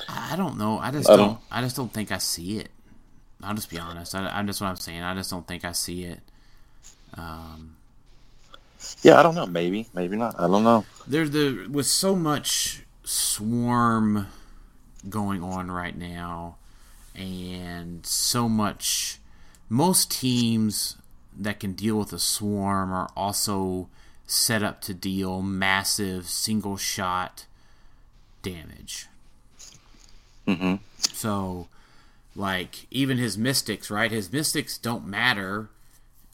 I 0.08 0.34
don't 0.36 0.58
know. 0.58 0.78
I 0.80 0.90
just 0.90 1.08
I 1.08 1.14
don't, 1.14 1.28
don't- 1.28 1.40
I 1.52 1.61
just 1.62 1.76
don't 1.76 1.92
think 1.92 2.11
I 2.11 2.18
see 2.18 2.58
it. 2.58 2.70
I'll 3.44 3.54
just 3.54 3.70
be 3.70 3.78
honest. 3.78 4.12
I, 4.16 4.26
I'm 4.26 4.48
just 4.48 4.61
what 4.61 4.66
I'm 4.66 4.76
saying. 4.76 5.02
I 5.02 5.14
just 5.14 5.30
don't 5.30 5.46
think 5.46 5.64
I 5.64 5.70
see 5.70 6.02
it. 6.02 6.18
Um, 7.14 7.76
yeah, 9.03 9.18
I 9.18 9.22
don't 9.22 9.35
know. 9.35 9.47
Maybe, 9.47 9.89
maybe 9.95 10.16
not. 10.16 10.39
I 10.39 10.47
don't 10.47 10.64
know. 10.64 10.87
there's 11.07 11.31
the 11.31 11.66
with 11.70 11.87
so 11.87 12.14
much 12.16 12.83
swarm 13.05 14.26
going 15.09 15.43
on 15.43 15.70
right 15.70 15.97
now, 15.97 16.57
and 17.14 18.05
so 18.07 18.49
much. 18.49 19.18
Most 19.68 20.11
teams 20.11 20.97
that 21.39 21.61
can 21.61 21.72
deal 21.74 21.97
with 21.97 22.12
a 22.12 22.18
swarm 22.18 22.93
are 22.93 23.09
also 23.16 23.89
set 24.26 24.62
up 24.62 24.81
to 24.83 24.95
deal 24.95 25.43
massive 25.43 26.26
single 26.26 26.76
shot 26.76 27.47
damage. 28.43 29.07
hmm 30.47 30.74
So, 31.12 31.68
like, 32.35 32.87
even 32.91 33.18
his 33.18 33.39
mystics, 33.39 33.91
right? 33.91 34.11
His 34.11 34.33
mystics 34.33 34.78
don't 34.78 35.07
matter. 35.07 35.68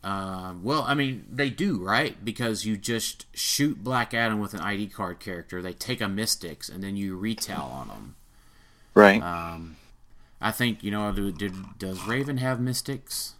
Uh, 0.05 0.55
well, 0.63 0.83
I 0.83 0.95
mean, 0.95 1.25
they 1.31 1.51
do, 1.51 1.79
right? 1.83 2.25
Because 2.25 2.65
you 2.65 2.77
just 2.77 3.27
shoot 3.35 3.83
Black 3.83 4.15
Adam 4.15 4.39
with 4.39 4.55
an 4.55 4.61
ID 4.61 4.89
card 4.89 5.19
character. 5.19 5.61
They 5.61 5.73
take 5.73 6.01
a 6.01 6.09
mystics, 6.09 6.69
and 6.69 6.83
then 6.83 6.97
you 6.97 7.17
retail 7.17 7.69
on 7.73 7.89
them. 7.89 8.15
Right. 8.95 9.21
Um, 9.21 9.77
I 10.41 10.53
think 10.53 10.85
you 10.85 10.91
know. 10.91 11.11
Do, 11.13 11.33
did, 11.33 11.79
does 11.79 12.07
Raven 12.07 12.37
have 12.39 12.61
mystics? 12.61 13.35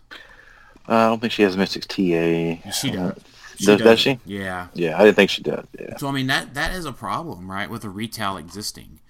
I 0.89 1.07
don't 1.09 1.21
think 1.21 1.33
she 1.33 1.43
has 1.43 1.57
Mystics 1.57 1.87
TA. 1.87 2.71
She 2.71 2.91
does. 2.91 3.15
Does- 3.59 3.81
does 3.81 4.01
she? 4.01 4.21
Yeah. 4.27 4.69
Yeah, 4.75 4.99
I 4.99 5.05
didn't 5.05 5.17
think 5.17 5.31
she 5.31 5.43
did. 5.43 5.67
Yeah. 5.79 5.97
So 5.97 6.09
I 6.09 6.13
mean 6.13 6.27
that 6.27 6.55
that 6.55 6.73
is 6.75 6.85
a 6.85 6.93
problem, 6.93 7.51
right, 7.51 7.71
with 7.71 7.85
a 7.85 7.89
retail 7.89 8.37
existing. 8.37 9.01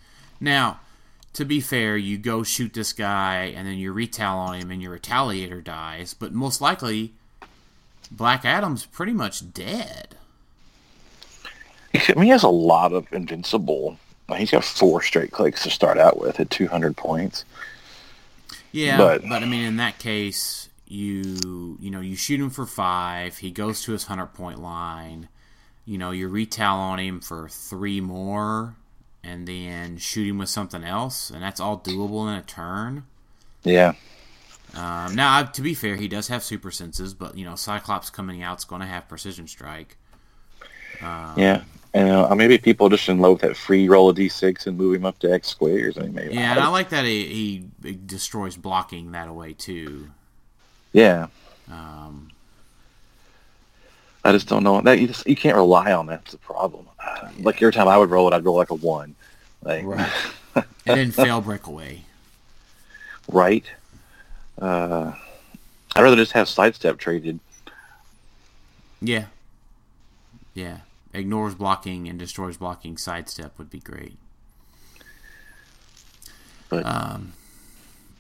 Now, 0.40 0.80
to 1.32 1.44
be 1.44 1.60
fair, 1.60 1.96
you 1.96 2.16
go 2.16 2.42
shoot 2.42 2.72
this 2.72 2.92
guy 2.92 3.52
and 3.56 3.66
then 3.66 3.76
you 3.76 3.92
retail 3.92 4.34
on 4.34 4.54
him 4.54 4.70
and 4.70 4.80
your 4.80 4.96
retaliator 4.96 5.62
dies, 5.62 6.14
but 6.14 6.32
most 6.32 6.60
likely 6.60 7.14
Black 8.10 8.44
Adam's 8.44 8.86
pretty 8.86 9.12
much 9.12 9.52
dead. 9.52 10.16
I 11.94 12.12
mean, 12.14 12.24
he 12.24 12.30
has 12.30 12.42
a 12.42 12.48
lot 12.48 12.92
of 12.92 13.10
invincible. 13.12 13.98
He's 14.36 14.50
got 14.50 14.64
four 14.64 15.02
straight 15.02 15.30
clicks 15.30 15.62
to 15.62 15.70
start 15.70 15.98
out 15.98 16.18
with 16.20 16.40
at 16.40 16.50
200 16.50 16.96
points. 16.96 17.44
Yeah, 18.72 18.98
but, 18.98 19.22
But- 19.28 19.42
I 19.42 19.46
mean 19.46 19.64
in 19.64 19.76
that 19.76 19.98
case, 19.98 20.68
you 20.86 21.78
you 21.80 21.90
know, 21.90 22.00
you 22.00 22.16
shoot 22.16 22.40
him 22.40 22.50
for 22.50 22.66
5, 22.66 23.38
he 23.38 23.50
goes 23.50 23.82
to 23.82 23.92
his 23.92 24.08
100 24.08 24.26
point 24.34 24.60
line. 24.60 25.28
You 25.84 25.98
know, 25.98 26.10
you 26.10 26.28
retail 26.28 26.74
on 26.74 26.98
him 26.98 27.20
for 27.20 27.48
3 27.48 28.00
more 28.00 28.74
and 29.22 29.46
then 29.48 29.96
shoot 29.98 30.28
him 30.28 30.38
with 30.38 30.48
something 30.48 30.84
else 30.84 31.30
and 31.30 31.42
that's 31.42 31.60
all 31.60 31.78
doable 31.78 32.28
in 32.28 32.34
a 32.34 32.42
turn. 32.42 33.04
Yeah. 33.62 33.94
Um, 34.76 35.14
now, 35.14 35.42
to 35.42 35.62
be 35.62 35.74
fair, 35.74 35.96
he 35.96 36.08
does 36.08 36.28
have 36.28 36.42
super 36.42 36.70
senses, 36.70 37.14
but 37.14 37.36
you 37.36 37.44
know, 37.44 37.54
Cyclops 37.56 38.10
coming 38.10 38.42
out's 38.42 38.64
going 38.64 38.80
to 38.82 38.86
have 38.86 39.08
precision 39.08 39.46
strike. 39.48 39.96
Um, 41.02 41.34
Yeah. 41.36 41.62
And 41.94 42.10
uh, 42.10 42.34
maybe 42.34 42.58
people 42.58 42.90
just 42.90 43.08
in 43.08 43.20
love 43.20 43.32
with 43.34 43.40
that 43.42 43.56
free 43.56 43.88
roll 43.88 44.10
of 44.10 44.16
D6 44.18 44.66
and 44.66 44.76
move 44.76 44.96
him 44.96 45.06
up 45.06 45.18
to 45.20 45.32
X 45.32 45.48
squares. 45.48 45.96
I 45.96 46.02
mean, 46.02 46.14
maybe. 46.14 46.34
yeah, 46.34 46.50
and 46.50 46.60
I 46.60 46.68
like 46.68 46.90
that 46.90 47.06
he, 47.06 47.64
he 47.82 47.94
destroys 47.94 48.54
blocking 48.56 49.12
that 49.12 49.28
away 49.28 49.54
too. 49.54 50.08
yeah. 50.92 51.28
Um, 51.70 52.30
I 54.24 54.32
just 54.32 54.46
don't 54.46 54.62
know. 54.62 54.80
That 54.82 54.98
you, 55.00 55.06
just, 55.06 55.26
you 55.26 55.36
can't 55.36 55.56
rely 55.56 55.92
on 55.92 56.06
that. 56.06 56.20
That's 56.24 56.32
the 56.32 56.38
problem. 56.38 56.86
Like 57.40 57.62
every 57.62 57.72
time 57.72 57.88
I 57.88 57.96
would 57.96 58.10
roll 58.10 58.28
it, 58.28 58.34
I'd 58.34 58.44
roll 58.44 58.56
like 58.56 58.70
a 58.70 58.74
one. 58.74 59.14
Like, 59.62 59.84
Right. 59.86 60.12
and 60.54 60.64
then 60.84 61.10
fail 61.12 61.40
breakaway. 61.40 62.02
right? 63.28 63.64
Uh, 64.60 65.12
I'd 65.94 66.02
rather 66.02 66.16
just 66.16 66.32
have 66.32 66.48
sidestep 66.48 66.98
traded. 66.98 67.40
Yeah, 69.00 69.26
yeah. 70.54 70.78
Ignores 71.12 71.54
blocking 71.54 72.08
and 72.08 72.18
destroys 72.18 72.56
blocking. 72.56 72.96
Sidestep 72.98 73.58
would 73.58 73.70
be 73.70 73.80
great. 73.80 74.16
But 76.68 76.84
Um, 76.84 77.32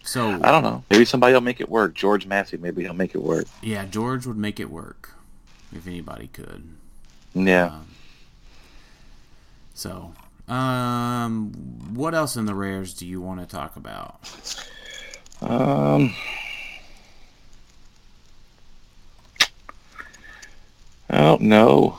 so 0.02 0.30
I 0.42 0.50
don't 0.50 0.62
know. 0.62 0.84
Maybe 0.90 1.04
somebody 1.04 1.34
will 1.34 1.40
make 1.40 1.60
it 1.60 1.68
work. 1.68 1.94
George 1.94 2.26
Massey, 2.26 2.56
maybe 2.56 2.82
he'll 2.82 2.94
make 2.94 3.14
it 3.14 3.22
work. 3.22 3.46
yeah, 3.62 3.84
George 3.84 4.24
would 4.26 4.36
make 4.36 4.60
it 4.60 4.70
work 4.70 5.10
if 5.74 5.86
anybody 5.86 6.28
could. 6.28 6.62
Yeah. 7.34 7.66
Um, 7.66 7.86
so, 9.74 10.14
um, 10.48 11.52
what 11.92 12.14
else 12.14 12.36
in 12.36 12.46
the 12.46 12.54
rares 12.54 12.94
do 12.94 13.06
you 13.06 13.20
want 13.20 13.40
to 13.40 13.46
talk 13.46 13.76
about? 13.76 14.20
Um, 15.42 16.14
I 21.10 21.18
don't 21.18 21.42
know. 21.42 21.98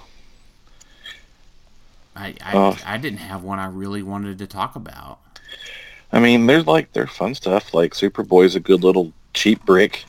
I 2.15 2.33
I, 2.43 2.51
Oh. 2.53 2.77
I 2.85 2.97
didn't 2.97 3.19
have 3.19 3.43
one 3.43 3.59
I 3.59 3.67
really 3.67 4.01
wanted 4.03 4.39
to 4.39 4.47
talk 4.47 4.75
about. 4.75 5.19
I 6.11 6.19
mean, 6.19 6.45
there's 6.47 6.65
like 6.65 6.91
there's 6.93 7.11
fun 7.11 7.35
stuff. 7.35 7.73
Like 7.73 7.93
Superboy's 7.93 8.55
a 8.55 8.59
good 8.59 8.83
little 8.83 9.13
cheap 9.33 9.63
brick, 9.65 10.05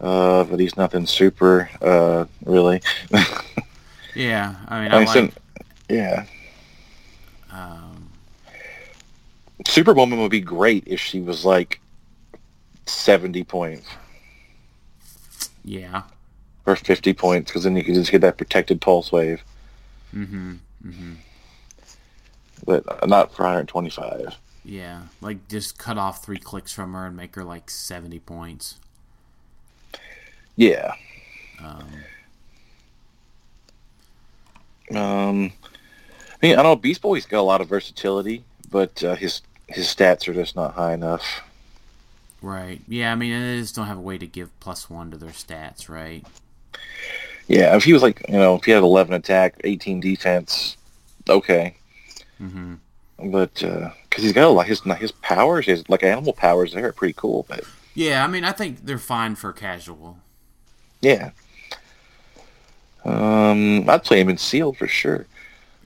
uh, 0.00 0.44
but 0.44 0.58
he's 0.58 0.76
nothing 0.76 1.06
super, 1.06 1.68
uh, 1.82 2.24
really. 2.44 2.80
Yeah, 4.14 4.54
I 4.68 4.82
mean, 4.82 4.92
I 4.92 4.96
I, 4.96 4.98
mean, 5.14 5.24
like. 5.24 5.34
yeah, 5.88 6.24
um, 7.52 8.08
Superwoman 9.66 10.20
would 10.20 10.30
be 10.30 10.40
great 10.40 10.84
if 10.86 11.00
she 11.00 11.20
was 11.20 11.44
like 11.44 11.80
seventy 12.86 13.44
points 13.44 13.88
yeah. 15.64 16.02
or 16.66 16.76
fifty 16.76 17.12
points, 17.14 17.50
because 17.50 17.64
then 17.64 17.76
you 17.76 17.84
can 17.84 17.94
just 17.94 18.10
get 18.10 18.20
that 18.22 18.38
protected 18.38 18.80
pulse 18.80 19.12
wave. 19.12 19.42
Mm-hmm. 20.14 20.54
Mm-hmm. 20.86 21.12
But 22.66 23.08
not 23.08 23.34
for 23.34 23.42
125. 23.44 24.36
Yeah, 24.64 25.02
like 25.20 25.48
just 25.48 25.78
cut 25.78 25.98
off 25.98 26.24
three 26.24 26.38
clicks 26.38 26.72
from 26.72 26.94
her 26.94 27.06
and 27.06 27.16
make 27.16 27.34
her 27.36 27.44
like 27.44 27.70
seventy 27.70 28.18
points. 28.18 28.78
Yeah. 30.56 30.94
Um, 31.62 32.06
Um, 34.90 35.52
I 36.42 36.46
mean, 36.46 36.52
I 36.52 36.62
don't 36.62 36.64
know. 36.64 36.76
Beast 36.76 37.02
Boy's 37.02 37.26
got 37.26 37.40
a 37.40 37.42
lot 37.42 37.60
of 37.60 37.68
versatility, 37.68 38.44
but 38.70 39.02
uh, 39.02 39.14
his 39.16 39.42
his 39.68 39.86
stats 39.86 40.28
are 40.28 40.34
just 40.34 40.56
not 40.56 40.74
high 40.74 40.92
enough. 40.94 41.42
Right. 42.44 42.80
Yeah, 42.88 43.12
I 43.12 43.14
mean, 43.14 43.32
they 43.32 43.60
just 43.60 43.74
don't 43.74 43.86
have 43.86 43.98
a 43.98 44.00
way 44.02 44.18
to 44.18 44.26
give 44.26 44.58
plus 44.60 44.88
one 44.90 45.10
to 45.10 45.16
their 45.16 45.30
stats, 45.30 45.88
right? 45.88 46.24
Yeah, 47.46 47.76
if 47.76 47.84
he 47.84 47.92
was 47.92 48.02
like, 48.02 48.24
you 48.28 48.36
know, 48.38 48.54
if 48.56 48.64
he 48.64 48.70
had 48.72 48.82
11 48.82 49.14
attack, 49.14 49.60
18 49.64 50.00
defense, 50.00 50.76
okay. 51.28 51.76
Mm-hmm. 52.40 52.74
But 53.30 53.54
because 53.54 54.22
he's 54.24 54.32
got 54.32 54.46
a 54.46 54.50
lot, 54.50 54.66
his 54.66 54.80
his 54.98 55.12
powers, 55.12 55.66
his 55.66 55.88
like 55.88 56.02
animal 56.02 56.32
powers, 56.32 56.72
there 56.72 56.86
are 56.86 56.92
pretty 56.92 57.14
cool. 57.14 57.44
But 57.48 57.64
Yeah, 57.94 58.24
I 58.24 58.26
mean, 58.28 58.44
I 58.44 58.52
think 58.52 58.84
they're 58.86 58.98
fine 58.98 59.34
for 59.36 59.52
casual. 59.52 60.18
yeah, 61.00 61.30
um, 63.04 63.88
I'd 63.88 64.04
play 64.04 64.20
him 64.20 64.28
in 64.30 64.38
sealed 64.38 64.76
for 64.78 64.88
sure. 64.88 65.26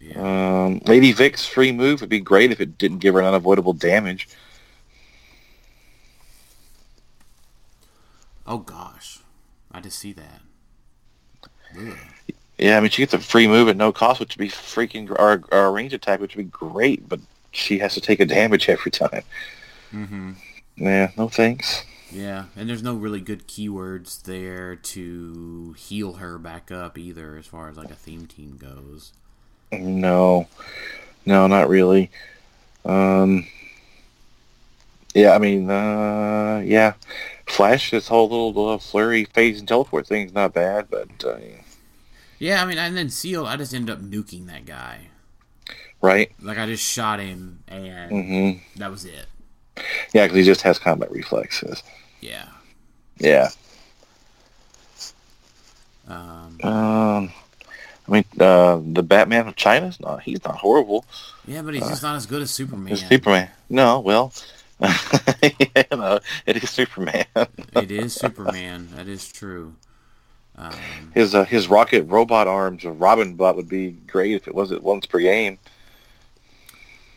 Yeah. 0.00 0.16
Um, 0.16 0.80
Lady 0.86 1.12
Vic's 1.12 1.46
free 1.46 1.72
move 1.72 2.00
would 2.00 2.10
be 2.10 2.20
great 2.20 2.52
if 2.52 2.60
it 2.60 2.78
didn't 2.78 2.98
give 2.98 3.14
her 3.14 3.20
an 3.20 3.26
unavoidable 3.26 3.72
damage. 3.74 4.28
Oh 8.48 8.58
gosh, 8.58 9.18
I 9.70 9.80
just 9.80 9.98
see 9.98 10.14
that. 10.14 10.40
Ugh. 11.78 11.96
Yeah, 12.56 12.78
I 12.78 12.80
mean 12.80 12.90
she 12.90 13.02
gets 13.02 13.12
a 13.12 13.18
free 13.18 13.46
move 13.46 13.68
at 13.68 13.76
no 13.76 13.92
cost, 13.92 14.18
which 14.18 14.36
would 14.36 14.42
be 14.42 14.48
freaking 14.48 15.10
or, 15.10 15.44
or 15.52 15.66
a 15.66 15.70
range 15.70 15.92
attack, 15.92 16.18
which 16.18 16.34
would 16.34 16.46
be 16.46 16.50
great, 16.50 17.06
but 17.08 17.20
she 17.52 17.78
has 17.78 17.92
to 17.94 18.00
take 18.00 18.20
a 18.20 18.26
damage 18.26 18.68
every 18.70 18.90
time. 18.90 19.22
Mm-hmm. 19.92 20.32
Yeah, 20.76 21.10
no 21.16 21.28
thanks. 21.28 21.84
Yeah, 22.10 22.46
and 22.56 22.68
there's 22.68 22.82
no 22.82 22.94
really 22.94 23.20
good 23.20 23.46
keywords 23.46 24.22
there 24.22 24.74
to 24.76 25.74
heal 25.74 26.14
her 26.14 26.38
back 26.38 26.72
up 26.72 26.96
either, 26.96 27.36
as 27.36 27.46
far 27.46 27.68
as 27.68 27.76
like 27.76 27.90
a 27.90 27.94
theme 27.94 28.26
team 28.26 28.56
goes. 28.56 29.12
No, 29.70 30.48
no, 31.26 31.46
not 31.46 31.68
really. 31.68 32.10
Um, 32.86 33.46
yeah, 35.14 35.34
I 35.34 35.38
mean, 35.38 35.68
uh, 35.68 36.62
yeah, 36.64 36.94
Flash, 37.48 37.90
this 37.90 38.08
whole 38.08 38.28
little 38.28 38.68
uh, 38.68 38.78
flurry 38.78 39.24
phase 39.24 39.58
and 39.58 39.66
teleport 39.68 40.06
thing 40.06 40.26
is 40.26 40.32
not 40.34 40.52
bad, 40.54 40.88
but 40.90 41.08
uh, 41.24 41.38
Yeah, 42.38 42.62
I 42.62 42.66
mean, 42.66 42.78
and 42.78 42.96
then 42.96 43.08
Seal, 43.10 43.46
I 43.46 43.56
just 43.56 43.74
end 43.74 43.88
up 43.90 44.00
nuking 44.00 44.46
that 44.46 44.64
guy. 44.66 45.08
right? 46.00 46.30
Like 46.40 46.58
I 46.58 46.66
just 46.66 46.84
shot 46.84 47.20
him, 47.20 47.60
and 47.66 48.10
hmm 48.10 48.78
that 48.78 48.90
was 48.90 49.04
it. 49.04 49.26
Yeah, 50.12 50.24
because 50.26 50.36
he 50.38 50.42
just 50.44 50.62
has 50.62 50.78
combat 50.78 51.10
reflexes. 51.10 51.82
Yeah. 52.20 52.46
Yeah. 53.18 53.50
Um, 56.08 56.58
Um, 56.62 57.32
I 58.08 58.10
mean, 58.10 58.24
uh, 58.40 58.80
the 58.82 59.02
Batman 59.02 59.48
of 59.48 59.56
China's 59.56 60.00
not. 60.00 60.22
He's 60.22 60.42
not 60.44 60.56
horrible. 60.56 61.04
yeah, 61.46 61.62
but 61.62 61.74
he's 61.74 61.86
just 61.88 62.02
not 62.02 62.16
as 62.16 62.26
good 62.26 62.42
as 62.42 62.50
Superman. 62.50 62.96
Superman. 62.96 63.50
No, 63.68 64.00
well, 64.00 64.32
you 65.42 65.84
know, 65.96 66.20
it 66.46 66.62
is 66.62 66.70
Superman. 66.70 67.24
it 67.34 67.90
is 67.90 68.14
Superman. 68.14 68.88
That 68.94 69.08
is 69.08 69.30
true. 69.30 69.74
Um, 70.56 70.72
his 71.14 71.34
uh, 71.34 71.44
his 71.44 71.68
rocket 71.68 72.02
robot 72.04 72.48
arms 72.48 72.84
Robin 72.84 73.34
bot 73.34 73.56
would 73.56 73.68
be 73.68 73.90
great 73.90 74.32
if 74.34 74.48
it 74.48 74.54
was 74.54 74.72
at 74.72 74.82
once 74.82 75.06
per 75.06 75.20
game. 75.20 75.58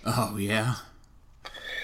oh 0.06 0.38
yeah. 0.38 0.76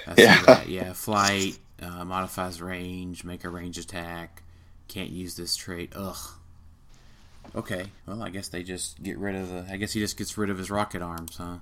I 0.08 0.14
Yeah. 0.18 0.42
that. 0.46 0.70
Yeah. 0.70 0.94
Flight 0.94 1.58
uh, 1.82 2.06
modifies 2.06 2.62
range, 2.62 3.24
make 3.24 3.44
a 3.44 3.50
range 3.50 3.78
attack. 3.78 4.44
Can't 4.88 5.10
use 5.10 5.36
this 5.36 5.56
trait. 5.56 5.92
Ugh. 5.96 6.18
Okay. 7.56 7.88
Well, 8.06 8.22
I 8.22 8.30
guess 8.30 8.48
they 8.50 8.64
just 8.64 9.02
get 9.02 9.18
rid 9.18 9.36
of 9.36 9.50
the. 9.50 9.66
I 9.72 9.78
guess 9.78 9.94
he 9.94 10.00
just 10.00 10.18
gets 10.18 10.38
rid 10.38 10.50
of 10.50 10.58
his 10.58 10.70
rocket 10.70 11.02
arms, 11.02 11.38
huh? 11.38 11.58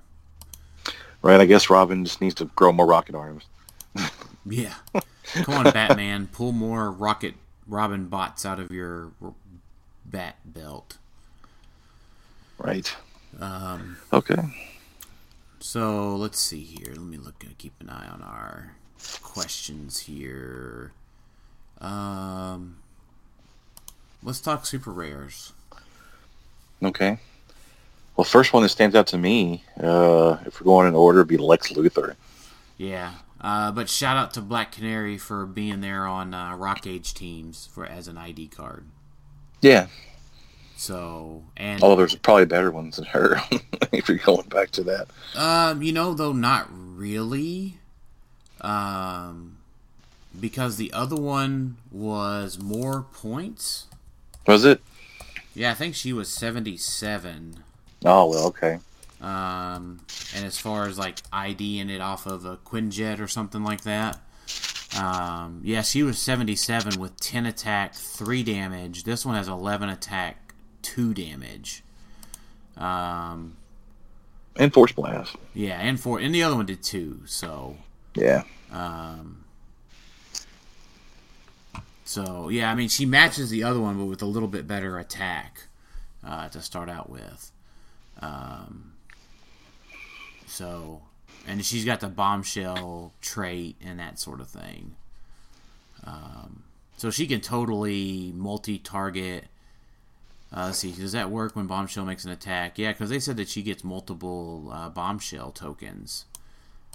Right? 1.22 1.40
I 1.40 1.46
guess 1.46 1.70
Robin 1.70 2.04
just 2.04 2.20
needs 2.20 2.34
to 2.36 2.44
grow 2.56 2.72
more 2.72 2.86
rocket 2.86 3.14
arms. 3.14 3.44
Yeah. 4.48 4.74
Come 5.34 5.54
on, 5.54 5.72
Batman. 5.72 6.28
Pull 6.32 6.52
more 6.52 6.90
rocket 6.90 7.34
Robin 7.66 8.06
bots 8.06 8.46
out 8.46 8.60
of 8.60 8.70
your 8.70 9.10
bat 10.04 10.36
belt. 10.44 10.98
Right. 12.58 12.94
Um, 13.40 13.96
Okay. 14.12 14.36
so 15.60 16.14
let's 16.16 16.38
see 16.38 16.60
here. 16.62 16.90
Let 16.92 17.00
me 17.00 17.16
look. 17.16 17.44
Keep 17.58 17.74
an 17.80 17.90
eye 17.90 18.08
on 18.08 18.22
our 18.22 18.76
questions 19.22 20.00
here. 20.00 20.92
Um, 21.80 22.76
let's 24.22 24.40
talk 24.40 24.64
super 24.64 24.90
rares. 24.92 25.52
Okay. 26.82 27.18
Well, 28.16 28.24
first 28.24 28.52
one 28.52 28.62
that 28.62 28.70
stands 28.70 28.96
out 28.96 29.06
to 29.08 29.18
me, 29.18 29.62
uh, 29.82 30.38
if 30.46 30.60
we're 30.60 30.64
going 30.64 30.88
in 30.88 30.94
order, 30.94 31.18
would 31.18 31.28
be 31.28 31.36
Lex 31.36 31.72
Luthor. 31.72 32.14
Yeah. 32.78 33.12
Uh, 33.46 33.70
but 33.70 33.88
shout 33.88 34.16
out 34.16 34.34
to 34.34 34.40
Black 34.40 34.72
Canary 34.72 35.16
for 35.16 35.46
being 35.46 35.80
there 35.80 36.04
on 36.04 36.34
uh, 36.34 36.56
Rock 36.56 36.84
Age 36.84 37.14
teams 37.14 37.68
for 37.72 37.86
as 37.86 38.08
an 38.08 38.18
ID 38.18 38.48
card. 38.48 38.86
Yeah. 39.62 39.86
So 40.76 41.44
and 41.56 41.80
Although 41.80 41.94
there's 41.94 42.16
probably 42.16 42.46
better 42.46 42.72
ones 42.72 42.96
than 42.96 43.04
her, 43.04 43.40
if 43.92 44.08
you're 44.08 44.18
going 44.18 44.48
back 44.48 44.72
to 44.72 44.82
that. 44.82 45.06
Um, 45.36 45.80
you 45.80 45.92
know, 45.92 46.12
though 46.12 46.32
not 46.32 46.66
really. 46.72 47.78
Um, 48.62 49.58
because 50.40 50.76
the 50.76 50.92
other 50.92 51.14
one 51.14 51.76
was 51.92 52.58
more 52.58 53.06
points. 53.12 53.86
Was 54.48 54.64
it? 54.64 54.82
Yeah, 55.54 55.70
I 55.70 55.74
think 55.74 55.94
she 55.94 56.12
was 56.12 56.28
seventy-seven. 56.28 57.62
Oh 58.04 58.26
well, 58.26 58.46
okay. 58.46 58.80
Um, 59.20 60.00
and 60.34 60.44
as 60.44 60.58
far 60.58 60.86
as 60.86 60.98
like 60.98 61.18
IDing 61.32 61.88
it 61.90 62.00
off 62.00 62.26
of 62.26 62.44
a 62.44 62.56
Quinjet 62.58 63.18
or 63.20 63.26
something 63.28 63.62
like 63.64 63.82
that. 63.82 64.20
Um, 65.00 65.60
yeah, 65.64 65.82
she 65.82 66.02
was 66.02 66.18
seventy-seven 66.18 67.00
with 67.00 67.18
ten 67.18 67.44
attack, 67.46 67.94
three 67.94 68.42
damage. 68.42 69.04
This 69.04 69.26
one 69.26 69.34
has 69.34 69.48
eleven 69.48 69.88
attack, 69.88 70.54
two 70.82 71.12
damage. 71.12 71.82
Um, 72.76 73.56
And 74.56 74.72
Force 74.72 74.92
Blast. 74.92 75.34
yeah, 75.54 75.78
and 75.80 75.98
four, 75.98 76.18
and 76.20 76.34
the 76.34 76.42
other 76.42 76.56
one 76.56 76.66
did 76.66 76.82
two. 76.82 77.22
So, 77.26 77.76
Yeah. 78.14 78.42
Um, 78.70 79.44
so 82.04 82.48
yeah, 82.48 82.70
I 82.70 82.74
mean, 82.74 82.88
she 82.88 83.06
matches 83.06 83.50
the 83.50 83.64
other 83.64 83.80
one, 83.80 83.96
but 83.98 84.04
with 84.04 84.22
a 84.22 84.26
little 84.26 84.48
bit 84.48 84.66
better 84.68 84.98
attack 84.98 85.64
uh, 86.24 86.48
to 86.50 86.60
start 86.62 86.88
out 86.88 87.10
with. 87.10 87.50
Um, 88.20 88.92
so, 90.46 91.02
and 91.46 91.64
she's 91.64 91.84
got 91.84 92.00
the 92.00 92.08
bombshell 92.08 93.12
trait 93.20 93.76
and 93.84 93.98
that 93.98 94.18
sort 94.18 94.40
of 94.40 94.48
thing. 94.48 94.96
Um, 96.04 96.62
so 96.96 97.10
she 97.10 97.26
can 97.26 97.40
totally 97.40 98.32
multi-target. 98.34 99.46
Uh, 100.56 100.66
let's 100.66 100.78
see, 100.78 100.92
does 100.92 101.12
that 101.12 101.30
work 101.30 101.56
when 101.56 101.66
bombshell 101.66 102.04
makes 102.04 102.24
an 102.24 102.30
attack? 102.30 102.78
Yeah, 102.78 102.92
because 102.92 103.10
they 103.10 103.18
said 103.18 103.36
that 103.36 103.48
she 103.48 103.62
gets 103.62 103.82
multiple 103.84 104.70
uh, 104.72 104.88
bombshell 104.88 105.50
tokens. 105.50 106.24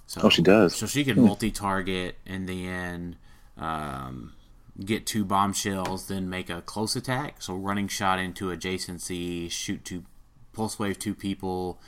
So, 0.08 0.22
Oh, 0.24 0.30
she 0.30 0.42
does. 0.42 0.76
So 0.76 0.88
she 0.88 1.04
can 1.04 1.22
multi-target 1.22 2.16
and 2.26 2.48
then 2.48 3.16
um, 3.58 4.34
get 4.84 5.06
two 5.06 5.24
bombshells, 5.24 6.08
then 6.08 6.30
make 6.30 6.50
a 6.50 6.62
close 6.62 6.96
attack. 6.96 7.42
So 7.42 7.54
running 7.56 7.88
shot 7.88 8.20
into 8.20 8.46
adjacency, 8.46 9.52
shoot 9.52 9.86
two, 9.86 10.04
pulse 10.54 10.80
wave 10.80 11.00
two 11.00 11.14
people, 11.14 11.80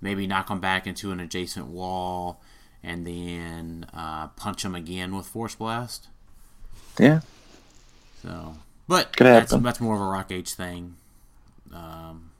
maybe 0.00 0.26
knock 0.26 0.48
them 0.48 0.60
back 0.60 0.86
into 0.86 1.10
an 1.12 1.20
adjacent 1.20 1.66
wall, 1.66 2.40
and 2.82 3.06
then 3.06 3.86
uh, 3.94 4.28
punch 4.28 4.62
them 4.62 4.74
again 4.74 5.14
with 5.16 5.26
force 5.26 5.54
blast. 5.54 6.08
Yeah. 6.98 7.20
So, 8.22 8.56
but 8.88 9.14
that's 9.16 9.52
that's 9.52 9.80
more 9.80 9.94
of 9.94 10.00
a 10.00 10.04
rock 10.04 10.32
age 10.32 10.54
thing. 10.54 10.96
Um, 11.72 12.30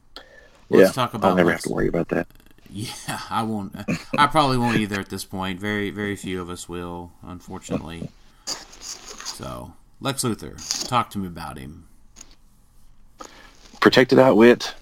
Yeah. 0.69 0.79
let's 0.79 0.95
talk 0.95 1.15
about 1.15 1.31
I'll 1.31 1.37
never 1.37 1.53
have 1.53 1.63
to 1.63 1.71
worry 1.73 1.89
about 1.89 2.09
that. 2.09 2.27
Yeah, 2.69 2.91
I 3.31 3.45
won't. 3.45 3.75
I 4.19 4.27
probably 4.27 4.59
won't 4.59 4.77
either 4.77 4.99
at 4.99 5.09
this 5.09 5.25
point. 5.25 5.61
Very, 5.61 5.91
very 5.91 6.17
few 6.17 6.43
of 6.43 6.51
us 6.51 6.69
will, 6.69 7.13
unfortunately. 7.23 8.11
So, 8.45 9.75
Lex 10.01 10.25
Luthor, 10.25 10.89
talk 10.89 11.09
to 11.11 11.19
me 11.19 11.29
about 11.29 11.59
him. 11.59 11.87
Protected 13.81 14.19
outwit. 14.19 14.75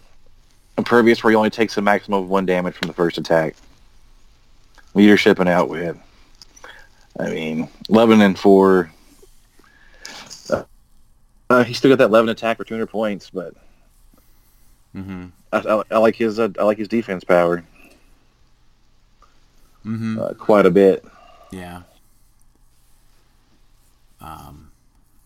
Impervious 0.77 1.23
where 1.23 1.31
he 1.31 1.37
only 1.37 1.51
takes 1.51 1.77
a 1.77 1.83
maximum 1.83 2.23
of 2.25 2.29
one 2.29 2.47
damage 2.47 2.75
from 2.75 2.89
the 2.89 2.95
first 2.95 3.17
attack. 3.19 3.55
Leadership 4.95 5.39
and 5.39 5.49
outwit. 5.49 5.97
I 7.19 7.31
mean, 7.31 7.69
11 7.89 8.21
and 8.21 8.37
4. 8.39 8.91
Uh, 10.51 10.63
uh, 11.51 11.65
he 11.65 11.75
still 11.75 11.91
got 11.91 11.99
that 11.99 12.07
11 12.11 12.29
attack 12.31 12.57
for 12.57 12.65
200 12.65 12.87
points, 12.87 13.31
but 13.31 13.55
Mm-hmm. 14.97 15.27
I, 15.53 15.59
I, 15.59 15.83
I 15.91 15.99
like 15.99 16.15
his 16.15 16.39
uh, 16.39 16.51
I 16.57 16.63
like 16.63 16.79
his 16.79 16.87
defense 16.87 17.25
power 17.25 17.65
Mm-hmm. 19.85 20.19
uh, 20.21 20.29
quite 20.35 20.67
a 20.67 20.71
bit. 20.71 21.05
Yeah. 21.51 21.83
Um, 24.21 24.71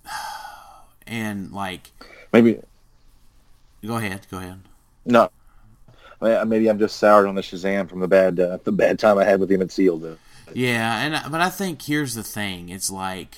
and 1.06 1.52
like, 1.52 1.90
Maybe 2.32 2.60
go 3.86 3.96
ahead, 3.98 4.26
go 4.30 4.38
ahead. 4.38 4.60
no. 5.04 5.30
Maybe 6.20 6.68
I'm 6.68 6.78
just 6.78 6.96
soured 6.96 7.26
on 7.26 7.34
the 7.34 7.42
Shazam 7.42 7.88
from 7.88 8.00
the 8.00 8.08
bad 8.08 8.40
uh, 8.40 8.58
the 8.64 8.72
bad 8.72 8.98
time 8.98 9.18
I 9.18 9.24
had 9.24 9.40
with 9.40 9.50
him 9.50 9.62
at 9.62 9.70
Seal. 9.70 9.98
Though. 9.98 10.18
Yeah, 10.52 11.00
and 11.00 11.30
but 11.30 11.40
I 11.40 11.50
think 11.50 11.82
here's 11.82 12.14
the 12.14 12.22
thing. 12.22 12.68
It's 12.70 12.90
like 12.90 13.36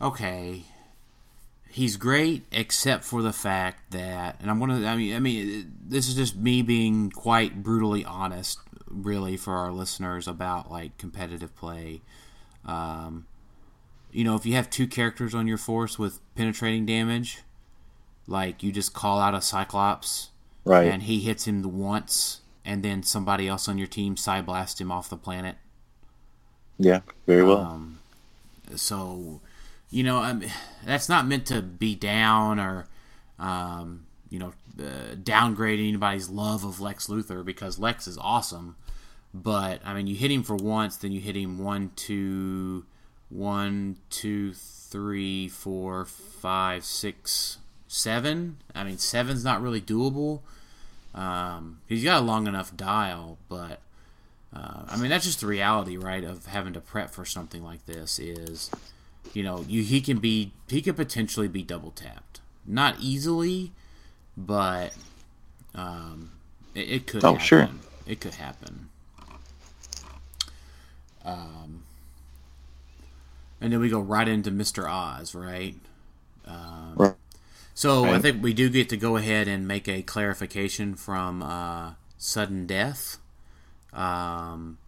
okay, 0.00 0.64
he's 1.68 1.96
great 1.96 2.44
except 2.52 3.04
for 3.04 3.22
the 3.22 3.32
fact 3.32 3.92
that 3.92 4.36
and 4.40 4.50
I'm 4.50 4.60
to 4.60 4.86
I 4.86 4.96
mean 4.96 5.14
I 5.14 5.18
mean 5.18 5.72
this 5.86 6.08
is 6.08 6.14
just 6.14 6.36
me 6.36 6.62
being 6.62 7.10
quite 7.10 7.62
brutally 7.62 8.04
honest 8.04 8.58
really 8.88 9.36
for 9.36 9.54
our 9.54 9.72
listeners 9.72 10.28
about 10.28 10.70
like 10.70 10.96
competitive 10.98 11.54
play. 11.56 12.02
Um 12.64 13.26
you 14.12 14.24
know, 14.24 14.34
if 14.34 14.46
you 14.46 14.54
have 14.54 14.70
two 14.70 14.86
characters 14.86 15.34
on 15.34 15.46
your 15.46 15.58
force 15.58 15.98
with 15.98 16.20
penetrating 16.34 16.86
damage, 16.86 17.42
like 18.26 18.62
you 18.62 18.72
just 18.72 18.94
call 18.94 19.20
out 19.20 19.34
a 19.34 19.42
Cyclops 19.42 20.30
Right. 20.66 20.88
and 20.88 21.04
he 21.04 21.20
hits 21.20 21.46
him 21.46 21.62
once, 21.62 22.40
and 22.64 22.82
then 22.82 23.02
somebody 23.02 23.46
else 23.46 23.68
on 23.68 23.78
your 23.78 23.86
team 23.86 24.16
side 24.16 24.44
blasts 24.46 24.80
him 24.80 24.90
off 24.90 25.08
the 25.08 25.16
planet. 25.16 25.56
yeah. 26.78 27.00
Very 27.26 27.44
well. 27.44 27.58
Um, 27.58 27.98
so, 28.74 29.40
you 29.90 30.02
know, 30.02 30.18
um, 30.18 30.42
that's 30.84 31.08
not 31.08 31.26
meant 31.26 31.46
to 31.46 31.62
be 31.62 31.94
down 31.94 32.58
or, 32.58 32.86
um, 33.38 34.06
you 34.28 34.38
know, 34.40 34.52
uh, 34.78 35.14
downgrade 35.22 35.78
anybody's 35.78 36.28
love 36.28 36.64
of 36.64 36.80
Lex 36.80 37.06
Luthor 37.06 37.44
because 37.44 37.78
Lex 37.78 38.08
is 38.08 38.18
awesome. 38.18 38.76
But 39.32 39.80
I 39.84 39.94
mean, 39.94 40.06
you 40.06 40.16
hit 40.16 40.30
him 40.30 40.42
for 40.42 40.56
once, 40.56 40.96
then 40.96 41.12
you 41.12 41.20
hit 41.20 41.36
him 41.36 41.58
one, 41.58 41.92
two, 41.94 42.84
one, 43.28 43.96
two, 44.10 44.52
three, 44.54 45.48
four, 45.48 46.04
five, 46.04 46.84
six, 46.84 47.58
seven. 47.86 48.56
I 48.74 48.84
mean, 48.84 48.98
seven's 48.98 49.44
not 49.44 49.62
really 49.62 49.80
doable. 49.80 50.40
Um, 51.16 51.80
he's 51.86 52.04
got 52.04 52.20
a 52.22 52.24
long 52.24 52.46
enough 52.46 52.76
dial, 52.76 53.38
but 53.48 53.80
uh, 54.54 54.82
I 54.86 54.96
mean, 54.96 55.10
that's 55.10 55.24
just 55.24 55.40
the 55.40 55.46
reality, 55.46 55.96
right? 55.96 56.22
Of 56.22 56.46
having 56.46 56.74
to 56.74 56.80
prep 56.80 57.10
for 57.10 57.24
something 57.24 57.64
like 57.64 57.86
this 57.86 58.18
is, 58.18 58.70
you 59.32 59.42
know, 59.42 59.64
you 59.66 59.82
he 59.82 60.00
can 60.00 60.18
be 60.18 60.52
he 60.68 60.82
could 60.82 60.96
potentially 60.96 61.48
be 61.48 61.62
double 61.62 61.90
tapped, 61.90 62.40
not 62.66 62.96
easily, 63.00 63.72
but 64.36 64.92
um, 65.74 66.32
it, 66.74 66.90
it 66.90 67.06
could. 67.06 67.24
Oh, 67.24 67.32
happen. 67.32 67.44
sure. 67.44 67.68
it 68.06 68.20
could 68.20 68.34
happen. 68.34 68.90
Um, 71.24 71.82
and 73.60 73.72
then 73.72 73.80
we 73.80 73.88
go 73.88 74.00
right 74.00 74.28
into 74.28 74.50
Mister 74.50 74.86
Oz, 74.88 75.34
right? 75.34 75.74
Um, 76.46 77.15
Right. 77.76 77.80
So 77.80 78.04
I 78.06 78.18
think 78.18 78.42
we 78.42 78.54
do 78.54 78.70
get 78.70 78.88
to 78.88 78.96
go 78.96 79.16
ahead 79.16 79.48
and 79.48 79.68
make 79.68 79.86
a 79.86 80.00
clarification 80.02 80.94
from 80.94 81.42
uh, 81.42 81.92
sudden 82.16 82.66
death. 82.66 83.18
Um, 83.92 84.78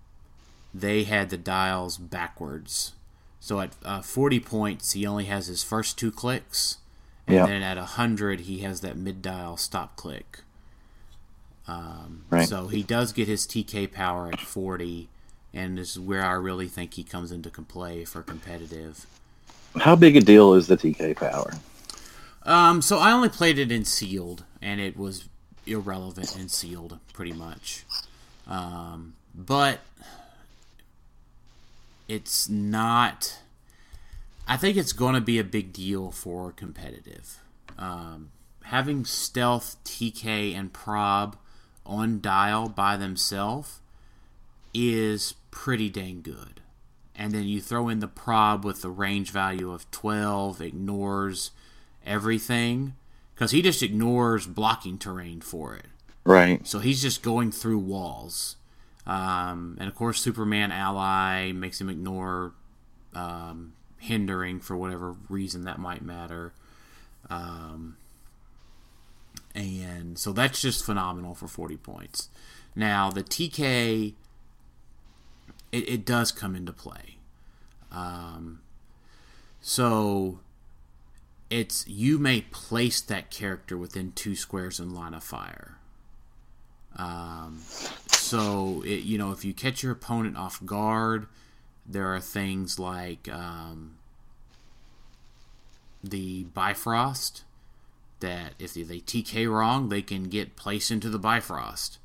they 0.72 1.04
had 1.04 1.28
the 1.28 1.36
dials 1.36 1.98
backwards. 1.98 2.92
So 3.40 3.60
at 3.60 3.72
uh, 3.84 4.00
40 4.00 4.40
points, 4.40 4.92
he 4.92 5.06
only 5.06 5.26
has 5.26 5.48
his 5.48 5.62
first 5.62 5.98
two 5.98 6.10
clicks. 6.10 6.78
And 7.26 7.36
Yeah. 7.36 7.46
then 7.46 7.62
at 7.62 7.76
100, 7.76 8.40
he 8.40 8.60
has 8.60 8.80
that 8.80 8.96
mid 8.96 9.20
dial 9.20 9.58
stop 9.58 9.96
click. 9.96 10.40
Um, 11.66 12.24
Right. 12.30 12.48
So 12.48 12.68
he 12.68 12.82
does 12.82 13.12
get 13.12 13.28
his 13.28 13.46
TK 13.46 13.86
power 13.92 14.28
at 14.32 14.40
40, 14.40 15.08
and 15.52 15.76
this 15.76 15.90
is 15.90 16.00
where 16.00 16.24
I 16.24 16.32
really 16.32 16.68
think 16.68 16.94
he 16.94 17.04
comes 17.04 17.30
into 17.30 17.50
play 17.50 18.06
for 18.06 18.22
competitive. 18.22 19.04
How 19.76 19.94
big 19.94 20.16
a 20.16 20.20
deal 20.20 20.54
is 20.54 20.68
the 20.68 20.76
TK 20.78 21.14
power? 21.16 21.52
Um, 22.48 22.80
so 22.80 22.98
I 22.98 23.12
only 23.12 23.28
played 23.28 23.58
it 23.58 23.70
in 23.70 23.84
sealed, 23.84 24.44
and 24.62 24.80
it 24.80 24.96
was 24.96 25.28
irrelevant 25.66 26.34
in 26.34 26.48
sealed, 26.48 26.98
pretty 27.12 27.34
much. 27.34 27.84
Um, 28.46 29.12
but 29.34 29.80
it's 32.08 32.48
not. 32.48 33.40
I 34.46 34.56
think 34.56 34.78
it's 34.78 34.94
going 34.94 35.14
to 35.14 35.20
be 35.20 35.38
a 35.38 35.44
big 35.44 35.74
deal 35.74 36.10
for 36.10 36.50
competitive. 36.52 37.38
Um, 37.78 38.30
having 38.64 39.04
stealth, 39.04 39.76
TK, 39.84 40.56
and 40.56 40.72
prob 40.72 41.36
on 41.84 42.18
dial 42.18 42.70
by 42.70 42.96
themselves 42.96 43.80
is 44.72 45.34
pretty 45.50 45.90
dang 45.90 46.22
good. 46.22 46.62
And 47.14 47.32
then 47.32 47.44
you 47.44 47.60
throw 47.60 47.90
in 47.90 48.00
the 48.00 48.08
prob 48.08 48.64
with 48.64 48.80
the 48.80 48.88
range 48.88 49.32
value 49.32 49.70
of 49.70 49.90
12, 49.90 50.62
ignores 50.62 51.50
everything, 52.08 52.94
because 53.34 53.52
he 53.52 53.62
just 53.62 53.82
ignores 53.82 54.46
blocking 54.46 54.98
terrain 54.98 55.40
for 55.40 55.74
it. 55.74 55.86
Right. 56.24 56.66
So 56.66 56.80
he's 56.80 57.00
just 57.00 57.22
going 57.22 57.52
through 57.52 57.78
walls. 57.78 58.56
Um, 59.06 59.76
and 59.80 59.88
of 59.88 59.94
course, 59.94 60.20
Superman 60.20 60.70
ally 60.70 61.52
makes 61.52 61.80
him 61.80 61.88
ignore 61.88 62.52
um, 63.14 63.72
hindering 63.98 64.60
for 64.60 64.76
whatever 64.76 65.14
reason 65.28 65.64
that 65.64 65.78
might 65.78 66.02
matter. 66.02 66.52
Um, 67.30 67.96
and 69.54 70.18
so 70.18 70.32
that's 70.32 70.60
just 70.60 70.84
phenomenal 70.84 71.34
for 71.34 71.48
40 71.48 71.76
points. 71.78 72.28
Now, 72.76 73.10
the 73.10 73.22
TK, 73.22 74.14
it, 75.72 75.88
it 75.88 76.04
does 76.04 76.30
come 76.30 76.54
into 76.54 76.72
play. 76.72 77.16
Um, 77.90 78.60
so 79.60 80.40
it's 81.50 81.86
you 81.86 82.18
may 82.18 82.42
place 82.42 83.00
that 83.00 83.30
character 83.30 83.76
within 83.76 84.12
two 84.12 84.34
squares 84.34 84.78
in 84.78 84.94
line 84.94 85.14
of 85.14 85.24
fire. 85.24 85.78
Um, 86.96 87.60
so 88.08 88.82
it, 88.84 89.04
you 89.04 89.18
know 89.18 89.32
if 89.32 89.44
you 89.44 89.54
catch 89.54 89.82
your 89.82 89.92
opponent 89.92 90.36
off 90.36 90.64
guard, 90.64 91.26
there 91.86 92.12
are 92.14 92.20
things 92.20 92.78
like 92.78 93.28
um, 93.28 93.96
the 96.02 96.44
Bifrost 96.44 97.44
that 98.20 98.54
if 98.58 98.74
they, 98.74 98.98
TK 98.98 99.50
wrong, 99.50 99.88
they 99.88 100.02
can 100.02 100.24
get 100.24 100.56
placed 100.56 100.90
into 100.90 101.08
the 101.08 101.18
Bifrost. 101.18 101.98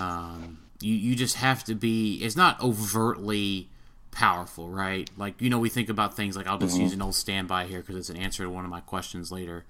Um, 0.00 0.58
you 0.80 0.94
you 0.94 1.14
just 1.14 1.36
have 1.36 1.64
to 1.64 1.74
be. 1.74 2.16
It's 2.16 2.36
not 2.36 2.60
overtly 2.60 3.68
powerful, 4.10 4.68
right? 4.68 5.08
Like 5.16 5.40
you 5.40 5.50
know, 5.50 5.58
we 5.58 5.68
think 5.68 5.88
about 5.88 6.16
things 6.16 6.36
like 6.36 6.46
I'll 6.46 6.58
just 6.58 6.78
use 6.78 6.92
an 6.92 7.02
old 7.02 7.14
standby 7.14 7.66
here 7.66 7.80
because 7.80 7.96
it's 7.96 8.10
an 8.10 8.16
answer 8.16 8.44
to 8.44 8.50
one 8.50 8.64
of 8.64 8.70
my 8.70 8.80
questions 8.80 9.30
later. 9.32 9.64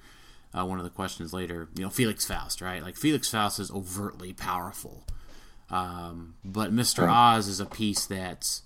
Uh, 0.56 0.64
one 0.66 0.78
of 0.78 0.84
the 0.84 0.90
questions 0.90 1.32
later, 1.32 1.68
you 1.76 1.84
know, 1.84 1.90
Felix 1.90 2.24
Faust, 2.26 2.60
right? 2.60 2.82
Like 2.82 2.96
Felix 2.96 3.28
Faust 3.30 3.60
is 3.60 3.70
overtly 3.70 4.32
powerful, 4.32 5.04
um, 5.70 6.34
but 6.44 6.72
Mister 6.72 7.08
Oz 7.08 7.46
is 7.46 7.60
a 7.60 7.66
piece 7.66 8.04
that 8.06 8.60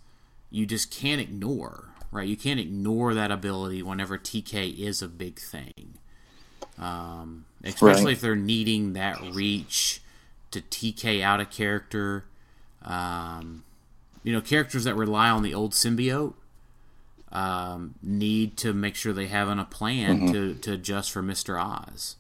you 0.51 0.65
just 0.65 0.91
can't 0.91 1.21
ignore, 1.21 1.91
right? 2.11 2.27
You 2.27 2.37
can't 2.39 2.59
ignore 2.61 3.13
that 3.13 3.31
ability 3.31 3.83
whenever 3.83 4.17
TK 4.17 4.79
is 4.79 5.03
a 5.03 5.09
big 5.09 5.39
thing, 5.39 5.99
um, 6.79 7.45
especially 7.63 8.05
Right. 8.07 8.13
if 8.13 8.21
they're 8.23 8.37
needing 8.37 8.95
that 8.95 9.21
reach 9.35 10.01
to 10.53 10.61
TK 10.63 11.21
out 11.23 11.41
a 11.41 11.45
character. 11.45 12.25
Um, 12.83 13.65
you 14.25 14.33
know, 14.33 14.41
characters 14.41 14.83
that 14.85 14.97
rely 14.97 15.31
on 15.31 15.43
the 15.43 15.55
old 15.55 15.73
symbiote 15.73 16.35
um, 17.31 17.95
need 18.03 18.57
to 18.57 18.73
make 18.73 18.97
sure 18.97 19.13
they 19.13 19.27
have 19.29 19.49
a 19.49 19.65
plan 19.65 20.33
to, 20.33 20.55
to 20.55 20.73
adjust 20.73 21.13
for 21.13 21.23
Mister 21.23 21.57
Oz. 21.59 22.17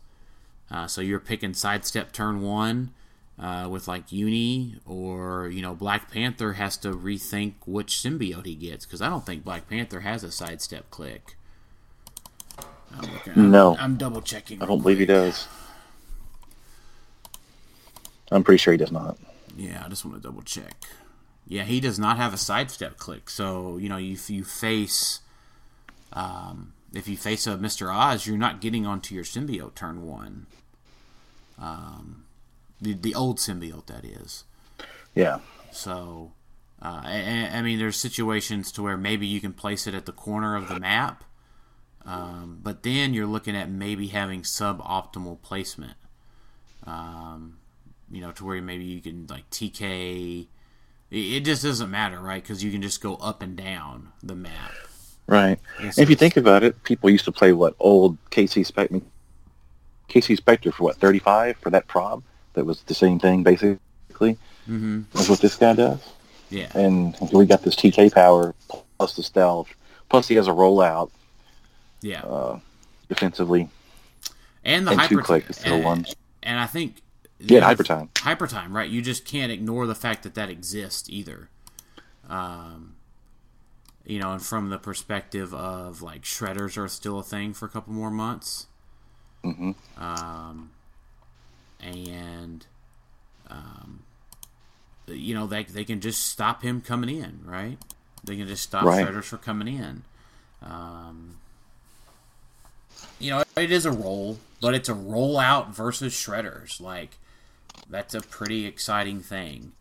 Uh, 0.70 0.86
so 0.86 1.00
you're 1.00 1.20
picking 1.20 1.54
sidestep 1.54 2.12
turn 2.12 2.40
one 2.42 2.92
uh, 3.38 3.66
with 3.70 3.88
like 3.88 4.10
Uni, 4.12 4.76
or 4.86 5.48
you 5.48 5.62
know 5.62 5.74
Black 5.74 6.10
Panther 6.10 6.54
has 6.54 6.76
to 6.78 6.92
rethink 6.92 7.54
which 7.66 7.94
symbiote 7.94 8.46
he 8.46 8.54
gets 8.54 8.84
because 8.86 9.02
I 9.02 9.08
don't 9.08 9.24
think 9.26 9.44
Black 9.44 9.68
Panther 9.68 10.00
has 10.00 10.22
a 10.24 10.30
sidestep 10.30 10.90
click. 10.90 11.36
I'm 12.92 13.12
looking, 13.12 13.32
I'm- 13.34 13.50
No. 13.50 13.76
I'm, 13.78 13.96
double 13.96 14.20
checking. 14.22 14.62
I 14.62 14.66
don't 14.66 14.80
believe 14.82 14.98
he 15.00 15.06
does. 15.06 15.48
I'm 18.30 18.42
pretty 18.44 18.58
sure 18.58 18.72
he 18.72 18.78
does 18.78 18.92
not. 18.92 19.18
Yeah, 19.56 19.82
I 19.84 19.88
just 19.88 20.04
want 20.04 20.16
to 20.16 20.22
double 20.22 20.42
check. 20.42 20.74
Yeah, 21.46 21.64
he 21.64 21.80
does 21.80 21.98
not 21.98 22.16
have 22.16 22.32
a 22.32 22.38
sidestep 22.38 22.96
click. 22.96 23.28
So 23.28 23.76
you 23.76 23.88
know, 23.88 23.98
if 23.98 24.30
you 24.30 24.44
face, 24.44 25.20
um, 26.12 26.72
if 26.92 27.06
you 27.06 27.16
face 27.16 27.46
a 27.46 27.56
Mister 27.56 27.90
Oz, 27.90 28.26
you're 28.26 28.38
not 28.38 28.60
getting 28.60 28.86
onto 28.86 29.14
your 29.14 29.24
symbiote 29.24 29.74
turn 29.74 30.06
one. 30.06 30.46
Um, 31.58 32.24
the 32.80 32.94
the 32.94 33.14
old 33.14 33.38
symbiote 33.38 33.86
that 33.86 34.04
is. 34.04 34.44
Yeah. 35.14 35.40
So, 35.70 36.32
uh, 36.80 37.00
I, 37.04 37.50
I 37.52 37.62
mean, 37.62 37.78
there's 37.78 37.96
situations 37.96 38.70
to 38.72 38.82
where 38.82 38.96
maybe 38.96 39.26
you 39.26 39.40
can 39.40 39.52
place 39.52 39.86
it 39.86 39.94
at 39.94 40.06
the 40.06 40.12
corner 40.12 40.56
of 40.56 40.68
the 40.68 40.78
map, 40.78 41.24
um, 42.06 42.60
but 42.62 42.82
then 42.82 43.12
you're 43.14 43.26
looking 43.26 43.56
at 43.56 43.70
maybe 43.70 44.08
having 44.08 44.42
suboptimal 44.42 45.42
placement. 45.42 45.96
Um, 46.86 47.58
you 48.10 48.20
know, 48.20 48.32
to 48.32 48.44
where 48.44 48.60
maybe 48.62 48.84
you 48.84 49.00
can 49.00 49.26
like 49.28 49.48
TK. 49.50 50.46
It, 51.10 51.40
just 51.40 51.62
doesn't 51.62 51.90
matter, 51.90 52.18
right? 52.18 52.42
Because 52.42 52.64
you 52.64 52.70
can 52.72 52.82
just 52.82 53.00
go 53.00 53.16
up 53.16 53.42
and 53.42 53.56
down 53.56 54.08
the 54.22 54.34
map. 54.34 54.72
Right. 55.26 55.58
It's- 55.78 55.98
if 55.98 56.10
you 56.10 56.16
think 56.16 56.36
about 56.36 56.62
it, 56.64 56.82
people 56.82 57.08
used 57.10 57.24
to 57.26 57.32
play 57.32 57.52
what 57.52 57.74
old 57.78 58.18
KC 58.30 58.64
Spectre, 58.66 59.00
KC 60.08 60.36
Spectre 60.36 60.72
for 60.72 60.84
what 60.84 60.96
35 60.96 61.56
for 61.58 61.70
that 61.70 61.86
prob 61.86 62.22
that 62.54 62.64
was 62.64 62.82
the 62.82 62.94
same 62.94 63.18
thing 63.18 63.42
basically. 63.42 63.78
Mm-hmm. 64.68 65.02
That's 65.12 65.28
what 65.28 65.40
this 65.40 65.56
guy 65.56 65.74
does. 65.74 66.00
Yeah. 66.50 66.68
And 66.74 67.16
we 67.32 67.46
got 67.46 67.62
this 67.62 67.74
TK 67.76 68.12
power 68.12 68.54
plus 68.98 69.16
the 69.16 69.22
stealth. 69.22 69.68
Plus 70.08 70.28
he 70.28 70.34
has 70.36 70.46
a 70.46 70.52
rollout 70.52 71.10
Yeah. 72.00 72.20
uh, 72.22 72.60
defensively 73.08 73.68
and 74.64 74.86
the 74.86 74.92
and 74.92 75.00
two 75.02 75.16
hyper 75.16 75.22
click 75.22 75.44
instead 75.48 75.68
of 75.68 75.72
and, 75.74 75.84
one. 75.84 76.06
and 76.42 76.58
I 76.60 76.66
think 76.66 76.96
Yeah, 77.40 77.60
the- 77.60 77.66
hyper 77.66 77.82
time. 77.84 78.10
hyper 78.18 78.46
time, 78.46 78.74
right? 78.76 78.88
You 78.88 79.02
just 79.02 79.24
can't 79.24 79.50
ignore 79.52 79.86
the 79.86 79.94
fact 79.94 80.22
that 80.22 80.34
that 80.34 80.48
exists 80.50 81.08
either. 81.10 81.48
Um, 82.28 82.94
you 84.06 84.18
know, 84.18 84.32
and 84.32 84.42
from 84.42 84.70
the 84.70 84.78
perspective 84.78 85.52
of 85.54 86.00
like 86.02 86.22
shredders 86.22 86.76
are 86.76 86.88
still 86.88 87.18
a 87.18 87.22
thing 87.22 87.52
for 87.54 87.66
a 87.66 87.68
couple 87.68 87.92
more 87.92 88.10
months. 88.10 88.66
hmm 89.42 89.72
Um, 89.98 90.70
and 91.80 92.66
um, 93.50 94.04
you 95.06 95.34
know 95.34 95.46
they 95.46 95.64
they 95.64 95.84
can 95.84 96.00
just 96.00 96.26
stop 96.28 96.62
him 96.62 96.80
coming 96.80 97.14
in, 97.14 97.40
right? 97.44 97.78
They 98.22 98.36
can 98.36 98.46
just 98.46 98.62
stop 98.62 98.84
Right. 98.84 99.06
Shredders 99.06 99.24
from 99.24 99.38
coming 99.40 99.68
in. 99.68 100.02
Um, 100.62 101.36
you 103.18 103.30
know, 103.30 103.44
it 103.56 103.70
is 103.70 103.84
a 103.84 103.92
roll, 103.92 104.38
but 104.62 104.74
it's 104.74 104.88
a 104.88 104.94
rollout 104.94 105.74
versus 105.74 106.14
Shredders. 106.14 106.80
Like 106.80 107.18
that's 107.88 108.14
a 108.14 108.20
pretty 108.20 108.66
exciting 108.66 109.20
thing. 109.20 109.72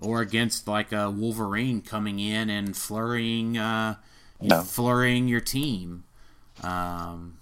Or 0.00 0.20
against 0.20 0.66
like 0.68 0.92
a 0.92 1.10
Wolverine 1.10 1.80
coming 1.80 2.18
in 2.18 2.50
and 2.50 2.76
flurrying, 2.76 3.56
uh, 3.56 3.96
No. 4.40 4.62
flurrying 4.62 5.28
your 5.28 5.40
team. 5.40 6.04
Um, 6.62 7.38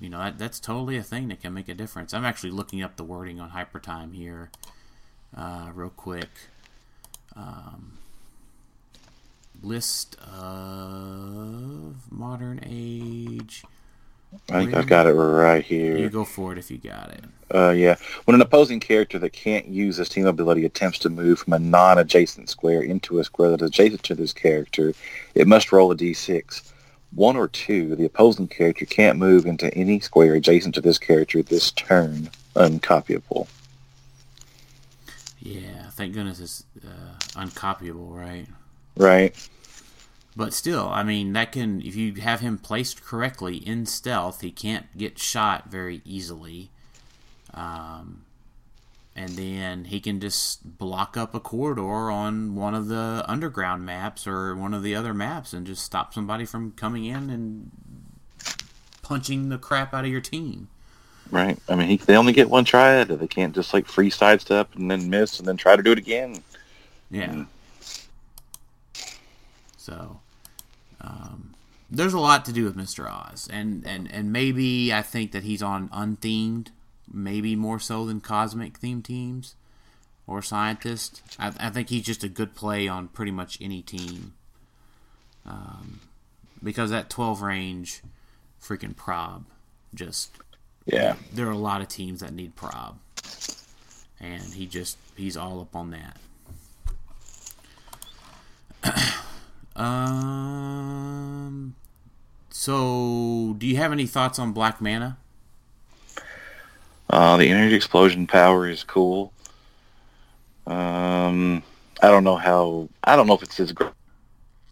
you 0.00 0.08
know 0.08 0.18
that, 0.18 0.38
that's 0.38 0.60
totally 0.60 0.96
a 0.96 1.02
thing 1.02 1.28
that 1.28 1.40
can 1.40 1.54
make 1.54 1.68
a 1.68 1.74
difference. 1.74 2.12
I'm 2.14 2.24
actually 2.24 2.50
looking 2.50 2.82
up 2.82 2.96
the 2.96 3.04
wording 3.04 3.40
on 3.40 3.50
Hypertime 3.50 4.14
here, 4.14 4.50
uh, 5.36 5.70
real 5.74 5.90
quick. 5.90 6.28
Um, 7.34 7.98
list 9.62 10.16
of 10.20 12.10
modern 12.10 12.60
age. 12.64 13.64
I 14.50 14.60
think 14.60 14.74
I've 14.74 14.86
got 14.86 15.06
it 15.06 15.12
right 15.12 15.64
here. 15.64 15.96
You 15.96 16.08
go 16.08 16.24
for 16.24 16.52
it 16.52 16.58
if 16.58 16.70
you 16.70 16.78
got 16.78 17.10
it. 17.10 17.24
Uh, 17.54 17.70
yeah. 17.70 17.96
When 18.24 18.34
an 18.34 18.40
opposing 18.40 18.80
character 18.80 19.18
that 19.18 19.32
can't 19.32 19.66
use 19.66 19.96
his 19.96 20.08
team 20.08 20.26
ability 20.26 20.64
attempts 20.64 20.98
to 21.00 21.08
move 21.08 21.38
from 21.40 21.52
a 21.52 21.58
non-adjacent 21.58 22.48
square 22.50 22.82
into 22.82 23.18
a 23.18 23.24
square 23.24 23.50
that 23.50 23.62
is 23.62 23.68
adjacent 23.68 24.02
to 24.04 24.14
this 24.14 24.32
character, 24.32 24.94
it 25.34 25.46
must 25.46 25.72
roll 25.72 25.90
a 25.90 25.96
d6. 25.96 26.72
One 27.12 27.36
or 27.36 27.48
two, 27.48 27.94
the 27.94 28.04
opposing 28.04 28.48
character 28.48 28.84
can't 28.84 29.18
move 29.18 29.46
into 29.46 29.72
any 29.74 30.00
square 30.00 30.34
adjacent 30.34 30.74
to 30.74 30.80
this 30.80 30.98
character 30.98 31.42
this 31.42 31.70
turn, 31.70 32.30
uncopyable. 32.54 33.46
Yeah, 35.38 35.90
thank 35.90 36.14
goodness 36.14 36.40
it's 36.40 36.64
uh, 36.84 37.40
uncopyable, 37.40 38.10
right? 38.10 38.46
Right. 38.96 39.48
But 40.36 40.52
still, 40.52 40.88
I 40.90 41.02
mean, 41.02 41.32
that 41.32 41.50
can 41.52 41.80
if 41.80 41.96
you 41.96 42.12
have 42.20 42.40
him 42.40 42.58
placed 42.58 43.02
correctly 43.02 43.56
in 43.56 43.86
stealth, 43.86 44.42
he 44.42 44.50
can't 44.50 44.86
get 44.96 45.18
shot 45.18 45.70
very 45.70 46.02
easily. 46.04 46.70
Um, 47.54 48.26
and 49.14 49.30
then 49.30 49.86
he 49.86 49.98
can 49.98 50.20
just 50.20 50.76
block 50.78 51.16
up 51.16 51.34
a 51.34 51.40
corridor 51.40 52.10
on 52.10 52.54
one 52.54 52.74
of 52.74 52.88
the 52.88 53.24
underground 53.26 53.86
maps 53.86 54.26
or 54.26 54.54
one 54.54 54.74
of 54.74 54.82
the 54.82 54.94
other 54.94 55.14
maps 55.14 55.54
and 55.54 55.66
just 55.66 55.82
stop 55.82 56.12
somebody 56.12 56.44
from 56.44 56.72
coming 56.72 57.06
in 57.06 57.30
and 57.30 57.70
punching 59.00 59.48
the 59.48 59.56
crap 59.56 59.94
out 59.94 60.04
of 60.04 60.10
your 60.10 60.20
team. 60.20 60.68
Right. 61.30 61.58
I 61.66 61.76
mean, 61.76 61.88
he, 61.88 61.96
they 61.96 62.14
only 62.14 62.34
get 62.34 62.50
one 62.50 62.66
try 62.66 62.96
at 62.96 63.10
it. 63.10 63.18
They 63.18 63.26
can't 63.26 63.54
just 63.54 63.72
like 63.72 63.86
free 63.86 64.10
sidestep 64.10 64.74
and 64.74 64.90
then 64.90 65.08
miss 65.08 65.38
and 65.38 65.48
then 65.48 65.56
try 65.56 65.76
to 65.76 65.82
do 65.82 65.92
it 65.92 65.98
again. 65.98 66.42
Yeah. 67.10 67.32
Mm. 67.32 67.46
So, 69.78 70.20
um, 71.00 71.54
there's 71.90 72.14
a 72.14 72.18
lot 72.18 72.44
to 72.46 72.52
do 72.52 72.64
with 72.64 72.76
Mr. 72.76 73.10
Oz, 73.10 73.48
and 73.52 73.86
and 73.86 74.10
and 74.12 74.32
maybe 74.32 74.92
I 74.92 75.02
think 75.02 75.32
that 75.32 75.44
he's 75.44 75.62
on 75.62 75.88
unthemed, 75.92 76.68
maybe 77.12 77.54
more 77.56 77.78
so 77.78 78.04
than 78.06 78.20
cosmic 78.20 78.80
themed 78.80 79.04
teams 79.04 79.54
or 80.26 80.42
scientist. 80.42 81.22
I, 81.38 81.52
I 81.60 81.70
think 81.70 81.88
he's 81.90 82.02
just 82.04 82.24
a 82.24 82.28
good 82.28 82.54
play 82.54 82.88
on 82.88 83.08
pretty 83.08 83.30
much 83.30 83.58
any 83.60 83.82
team, 83.82 84.34
um, 85.44 86.00
because 86.62 86.90
that 86.90 87.08
12 87.10 87.42
range, 87.42 88.02
freaking 88.60 88.96
prob, 88.96 89.44
just 89.94 90.32
Yeah. 90.86 91.14
there 91.32 91.46
are 91.46 91.52
a 91.52 91.58
lot 91.58 91.80
of 91.80 91.88
teams 91.88 92.18
that 92.20 92.32
need 92.32 92.56
prob, 92.56 92.98
and 94.20 94.42
he 94.54 94.66
just 94.66 94.98
he's 95.14 95.36
all 95.36 95.60
up 95.60 95.76
on 95.76 95.90
that. 95.90 96.16
um. 99.76 101.74
So, 102.50 103.54
do 103.58 103.66
you 103.66 103.76
have 103.76 103.92
any 103.92 104.06
thoughts 104.06 104.38
on 104.38 104.52
Black 104.52 104.80
Manta? 104.80 105.18
Uh, 107.08 107.36
the 107.36 107.48
energy 107.48 107.74
explosion 107.76 108.26
power 108.26 108.68
is 108.68 108.82
cool. 108.82 109.32
Um, 110.66 111.62
I 112.02 112.08
don't 112.08 112.24
know 112.24 112.36
how. 112.36 112.88
I 113.04 113.14
don't 113.14 113.26
know 113.26 113.34
if 113.34 113.42
it's 113.42 113.60
as 113.60 113.72
great 113.72 113.92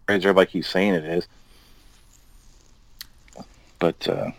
as 0.07 0.23
everybody 0.25 0.51
keeps 0.51 0.67
saying 0.67 0.93
it 0.93 1.05
is. 1.05 1.27
But 3.79 4.07
uh, 4.07 4.31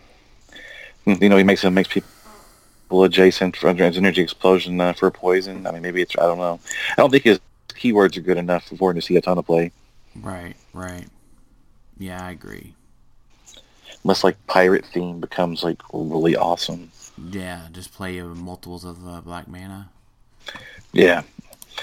you 1.05 1.29
know, 1.29 1.37
he 1.37 1.43
makes 1.43 1.63
it 1.63 1.69
makes 1.71 1.89
people 1.89 3.03
adjacent 3.03 3.55
for 3.55 3.69
energy 3.69 4.21
explosion 4.21 4.79
uh, 4.79 4.93
for 4.93 5.09
poison. 5.09 5.65
I 5.65 5.71
mean, 5.71 5.81
maybe 5.81 6.01
it's 6.01 6.17
I 6.17 6.23
don't 6.23 6.37
know. 6.37 6.59
I 6.91 6.95
don't 6.97 7.09
think 7.09 7.23
his 7.23 7.39
keywords 7.69 8.17
are 8.17 8.21
good 8.21 8.37
enough 8.37 8.65
for 8.65 8.91
him 8.91 8.97
to 8.97 9.01
see 9.01 9.15
a 9.15 9.21
ton 9.21 9.37
of 9.37 9.45
play. 9.45 9.71
Right, 10.21 10.55
right. 10.73 11.05
Yeah, 11.97 12.23
I 12.25 12.31
agree. 12.31 12.73
Unless 14.03 14.23
like 14.23 14.37
pirate 14.47 14.85
theme 14.85 15.19
becomes 15.19 15.63
like 15.63 15.81
really 15.91 16.35
awesome. 16.35 16.91
Yeah, 17.31 17.67
just 17.71 17.93
play 17.93 18.21
multiples 18.21 18.83
of 18.85 19.05
uh, 19.07 19.21
Black 19.21 19.47
Manta. 19.47 19.89
Yeah, 20.93 21.23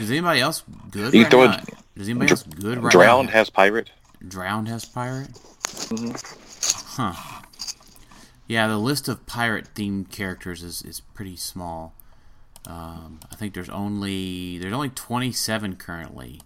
Is 0.01 0.11
anybody 0.11 0.41
else 0.41 0.63
good 0.91 1.13
You 1.13 1.23
right 1.23 1.31
throw 1.31 1.47
now? 1.47 1.57
it- 1.59 1.75
Is 1.97 2.09
anybody 2.09 2.31
else 2.31 2.43
good 2.45 2.83
right 2.83 2.91
Drowned 2.93 3.27
now? 3.29 3.33
has 3.35 3.51
pirate. 3.51 3.91
Drowned 4.27 4.69
has 4.69 4.85
pirate. 4.85 5.29
Mm-hmm. 5.29 7.03
Huh. 7.03 7.41
Yeah, 8.47 8.69
the 8.69 8.79
list 8.79 9.09
of 9.09 9.27
pirate 9.27 9.75
themed 9.75 10.11
characters 10.11 10.63
is, 10.63 10.83
is 10.83 11.01
pretty 11.01 11.37
small. 11.37 11.95
Um, 12.67 13.21
I 13.31 13.35
think 13.37 13.53
there's 13.55 13.69
only 13.69 14.57
there's 14.59 14.73
only 14.73 14.89
27 14.91 15.77
currently. 15.77 16.41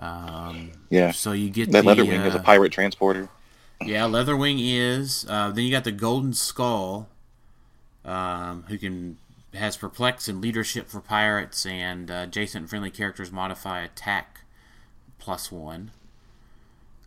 Um, 0.00 0.72
Yeah, 0.88 1.12
so 1.12 1.32
you 1.32 1.50
get 1.50 1.70
that 1.70 1.84
the, 1.84 1.94
Leatherwing 1.94 2.26
is 2.26 2.34
a 2.34 2.38
uh, 2.38 2.42
pirate 2.42 2.72
transporter. 2.72 3.28
Yeah, 3.84 4.04
Leatherwing 4.04 4.58
is. 4.60 5.26
Uh, 5.28 5.50
then 5.50 5.64
you 5.64 5.70
got 5.70 5.84
the 5.84 5.92
Golden 5.92 6.32
Skull, 6.32 7.08
um, 8.04 8.64
who 8.68 8.78
can 8.78 9.18
has 9.54 9.76
perplex 9.76 10.28
and 10.28 10.40
leadership 10.40 10.88
for 10.88 11.00
pirates, 11.00 11.66
and 11.66 12.10
uh, 12.10 12.24
adjacent 12.24 12.70
friendly 12.70 12.90
characters 12.90 13.30
modify 13.30 13.80
attack 13.80 14.40
plus 15.18 15.52
one. 15.52 15.90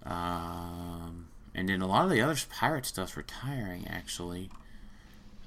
Um, 0.05 1.27
and 1.55 1.69
then 1.69 1.81
a 1.81 1.87
lot 1.87 2.03
of 2.03 2.11
the 2.11 2.21
other 2.21 2.35
pirate 2.49 2.85
stuff's 2.85 3.17
retiring 3.17 3.87
actually. 3.87 4.49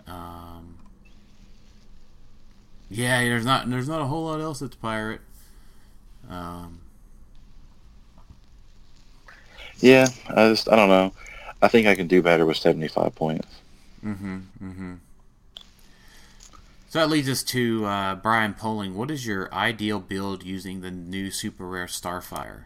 Um, 0.06 0.78
yeah, 2.88 3.22
there's 3.24 3.44
not 3.44 3.68
there's 3.68 3.88
not 3.88 4.00
a 4.00 4.06
whole 4.06 4.24
lot 4.24 4.40
else 4.40 4.60
that's 4.60 4.76
pirate. 4.76 5.20
Um, 6.28 6.80
Yeah, 9.80 10.08
I 10.28 10.48
just 10.48 10.70
I 10.70 10.76
don't 10.76 10.88
know. 10.88 11.12
I 11.62 11.68
think 11.68 11.86
I 11.86 11.94
can 11.94 12.06
do 12.06 12.22
better 12.22 12.46
with 12.46 12.56
seventy 12.56 12.88
five 12.88 13.14
points. 13.14 13.48
Mm-hmm. 14.04 14.36
Mm-hmm. 14.62 14.94
So 16.88 17.00
that 17.00 17.10
leads 17.10 17.28
us 17.28 17.42
to 17.44 17.84
uh, 17.84 18.14
Brian 18.14 18.54
Poling. 18.54 18.94
What 18.94 19.10
is 19.10 19.26
your 19.26 19.52
ideal 19.52 20.00
build 20.00 20.44
using 20.44 20.80
the 20.80 20.90
new 20.90 21.30
super 21.30 21.66
rare 21.66 21.86
Starfire? 21.86 22.64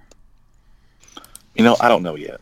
You 1.54 1.64
know, 1.64 1.76
I 1.80 1.88
don't 1.88 2.02
know 2.02 2.14
yet. 2.14 2.40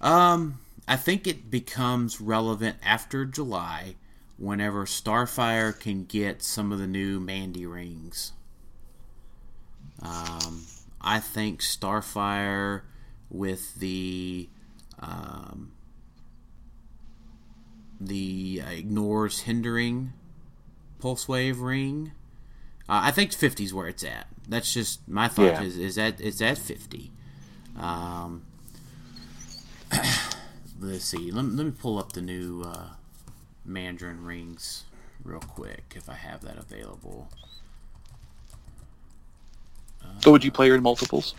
Um, 0.00 0.60
I 0.88 0.96
think 0.96 1.26
it 1.26 1.50
becomes 1.50 2.20
relevant 2.20 2.76
after 2.82 3.24
July, 3.24 3.96
whenever 4.38 4.86
Starfire 4.86 5.78
can 5.78 6.04
get 6.04 6.42
some 6.42 6.72
of 6.72 6.78
the 6.78 6.86
new 6.86 7.20
Mandy 7.20 7.66
rings. 7.66 8.32
Um, 10.00 10.64
I 11.00 11.20
think 11.20 11.60
Starfire 11.60 12.82
with 13.30 13.74
the 13.76 14.48
um, 14.98 15.72
the 18.00 18.62
uh, 18.64 18.70
ignores 18.70 19.40
hindering 19.40 20.12
pulse 20.98 21.28
wave 21.28 21.60
ring. 21.60 22.12
Uh, 22.88 23.00
I 23.04 23.10
think 23.10 23.32
50 23.32 23.64
is 23.64 23.74
where 23.74 23.88
it's 23.88 24.04
at. 24.04 24.26
That's 24.48 24.72
just 24.72 25.06
my 25.08 25.28
thought. 25.28 25.44
Yeah. 25.44 25.62
Is 25.62 25.76
is 25.76 25.94
that 25.96 26.20
it's 26.20 26.40
at 26.40 26.58
50. 26.58 27.12
Um, 27.78 28.42
let's 30.80 31.04
see. 31.04 31.30
Let, 31.30 31.44
let 31.44 31.66
me 31.66 31.72
pull 31.72 31.98
up 31.98 32.12
the 32.12 32.22
new 32.22 32.62
uh, 32.62 32.90
Mandarin 33.64 34.24
rings 34.24 34.84
real 35.24 35.40
quick 35.40 35.94
if 35.96 36.08
I 36.08 36.14
have 36.14 36.42
that 36.42 36.56
available. 36.56 37.28
So 40.22 40.32
would 40.32 40.44
you 40.44 40.50
play 40.50 40.68
her 40.68 40.74
in 40.74 40.82
multiples? 40.82 41.34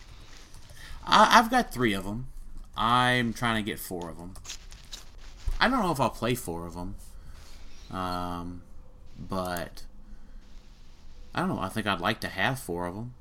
I, 1.05 1.39
I've 1.39 1.49
got 1.49 1.73
three 1.73 1.93
of 1.93 2.05
them. 2.05 2.27
I'm 2.75 3.33
trying 3.33 3.63
to 3.63 3.69
get 3.69 3.79
four 3.79 4.09
of 4.09 4.17
them. 4.17 4.35
I 5.59 5.67
don't 5.67 5.81
know 5.81 5.91
if 5.91 5.99
I'll 5.99 6.09
play 6.09 6.35
four 6.35 6.67
of 6.67 6.75
them, 6.75 6.95
um, 7.89 8.61
but 9.17 9.83
I 11.33 11.39
don't 11.39 11.49
know. 11.49 11.59
I 11.59 11.69
think 11.69 11.87
I'd 11.87 11.99
like 11.99 12.19
to 12.19 12.27
have 12.27 12.59
four 12.59 12.85
of 12.85 12.95
them. 12.95 13.13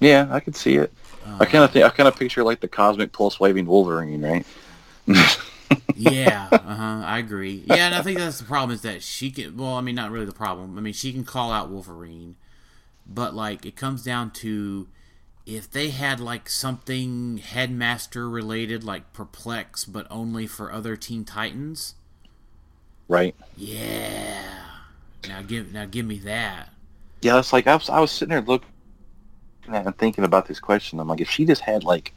Yeah, 0.00 0.28
I 0.30 0.40
could 0.40 0.54
see 0.54 0.76
it. 0.76 0.92
I 1.40 1.44
kind 1.44 1.64
of 1.64 1.72
think 1.72 1.84
I 1.84 1.88
kind 1.90 2.08
of 2.08 2.16
picture 2.16 2.44
like 2.44 2.60
the 2.60 2.68
cosmic 2.68 3.12
pulse 3.12 3.40
waving 3.40 3.66
Wolverine, 3.66 4.22
right? 4.22 4.46
yeah, 5.94 6.48
uh 6.52 6.58
huh. 6.58 7.02
I 7.04 7.18
agree. 7.18 7.64
Yeah, 7.66 7.86
and 7.86 7.94
I 7.94 8.02
think 8.02 8.18
that's 8.18 8.38
the 8.38 8.44
problem 8.44 8.74
is 8.74 8.82
that 8.82 9.02
she 9.02 9.30
can. 9.30 9.56
Well, 9.56 9.74
I 9.74 9.80
mean, 9.80 9.94
not 9.94 10.10
really 10.10 10.26
the 10.26 10.32
problem. 10.32 10.78
I 10.78 10.80
mean, 10.80 10.92
she 10.92 11.12
can 11.12 11.24
call 11.24 11.50
out 11.50 11.70
Wolverine, 11.70 12.36
but 13.08 13.34
like 13.34 13.64
it 13.64 13.76
comes 13.76 14.02
down 14.02 14.30
to 14.32 14.86
if 15.46 15.70
they 15.70 15.88
had 15.90 16.20
like 16.20 16.48
something 16.48 17.38
headmaster 17.38 18.28
related, 18.28 18.84
like 18.84 19.12
perplex, 19.12 19.84
but 19.84 20.06
only 20.10 20.46
for 20.46 20.72
other 20.72 20.96
Teen 20.96 21.24
Titans. 21.24 21.94
Right. 23.08 23.34
Yeah. 23.56 24.42
Now 25.26 25.42
give 25.42 25.72
now 25.72 25.86
give 25.86 26.06
me 26.06 26.18
that. 26.18 26.70
Yeah, 27.22 27.38
it's 27.38 27.52
like 27.52 27.66
I 27.66 27.74
was 27.74 27.88
I 27.88 27.98
was 28.00 28.10
sitting 28.10 28.30
there 28.30 28.42
looking 28.42 28.68
and 29.66 29.96
thinking 29.98 30.24
about 30.24 30.46
this 30.46 30.60
question. 30.60 31.00
I'm 31.00 31.08
like, 31.08 31.20
if 31.20 31.30
she 31.30 31.44
just 31.44 31.62
had 31.62 31.84
like 31.84 32.12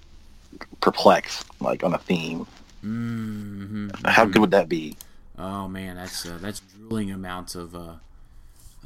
perplex 0.82 1.44
like 1.60 1.84
on 1.84 1.94
a 1.94 1.98
theme, 1.98 2.46
Mm-hmm. 2.84 3.90
how 4.06 4.26
good 4.26 4.40
would 4.40 4.52
that 4.52 4.68
be? 4.68 4.98
Oh 5.38 5.68
man, 5.68 5.96
that's 5.96 6.26
uh, 6.26 6.38
that's 6.42 6.60
drooling 6.62 7.12
amounts 7.12 7.54
of 7.56 7.76
uh, 7.76 7.94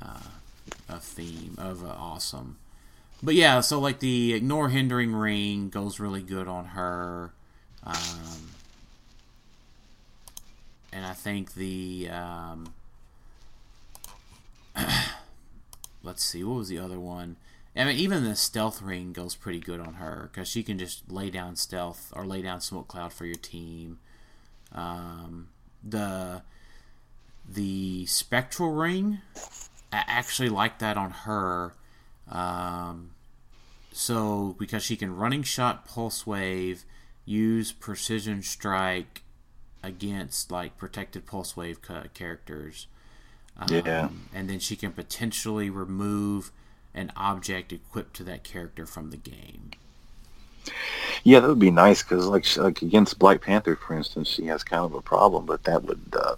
uh, 0.01 0.19
a 0.87 0.99
theme 0.99 1.55
of 1.57 1.83
uh, 1.83 1.89
awesome. 1.89 2.57
But 3.23 3.35
yeah, 3.35 3.61
so 3.61 3.79
like 3.79 3.99
the 3.99 4.33
ignore 4.33 4.69
hindering 4.69 5.13
ring 5.13 5.69
goes 5.69 5.99
really 5.99 6.21
good 6.21 6.47
on 6.47 6.65
her, 6.65 7.33
um, 7.83 8.51
and 10.91 11.05
I 11.05 11.13
think 11.13 11.53
the 11.53 12.09
um, 12.09 12.73
let's 16.03 16.23
see, 16.23 16.43
what 16.43 16.57
was 16.57 16.69
the 16.69 16.79
other 16.79 16.99
one? 16.99 17.37
I 17.77 17.83
mean, 17.83 17.97
even 17.97 18.23
the 18.23 18.35
stealth 18.37 18.81
ring 18.81 19.11
goes 19.11 19.35
pretty 19.35 19.59
good 19.59 19.81
on 19.81 19.95
her 19.95 20.29
because 20.31 20.47
she 20.47 20.63
can 20.63 20.77
just 20.77 21.11
lay 21.11 21.29
down 21.29 21.57
stealth 21.57 22.13
or 22.15 22.25
lay 22.25 22.41
down 22.41 22.61
smoke 22.61 22.87
cloud 22.87 23.11
for 23.11 23.25
your 23.25 23.35
team. 23.35 23.99
Um, 24.73 25.49
the 25.83 26.43
the 27.47 28.05
spectral 28.05 28.71
ring, 28.71 29.19
I 29.95 30.03
actually 30.07 30.49
like 30.49 30.79
that 30.79 30.97
on 30.97 31.11
her. 31.11 31.73
Um, 32.29 33.11
so 33.91 34.55
because 34.59 34.83
she 34.83 34.95
can 34.95 35.15
running 35.15 35.43
shot, 35.43 35.85
pulse 35.87 36.25
wave, 36.27 36.85
use 37.25 37.71
precision 37.71 38.41
strike 38.41 39.23
against 39.83 40.51
like 40.51 40.77
protected 40.77 41.25
pulse 41.25 41.55
wave 41.55 41.79
characters. 42.13 42.87
Um, 43.57 43.85
Yeah. 43.85 44.09
and 44.33 44.49
then 44.49 44.59
she 44.59 44.75
can 44.75 44.91
potentially 44.91 45.69
remove 45.69 46.51
an 46.93 47.11
object 47.15 47.71
equipped 47.73 48.15
to 48.17 48.23
that 48.25 48.43
character 48.43 48.85
from 48.85 49.11
the 49.11 49.17
game. 49.17 49.71
Yeah, 51.23 51.39
that 51.39 51.47
would 51.49 51.59
be 51.59 51.71
nice 51.71 52.03
because 52.03 52.27
like 52.27 52.45
like 52.57 52.81
against 52.81 53.19
Black 53.19 53.41
Panther, 53.41 53.75
for 53.75 53.95
instance, 53.95 54.27
she 54.27 54.45
has 54.47 54.63
kind 54.63 54.83
of 54.83 54.93
a 54.93 55.01
problem, 55.01 55.45
but 55.45 55.63
that 55.63 55.83
would 55.83 56.15
uh, 56.19 56.35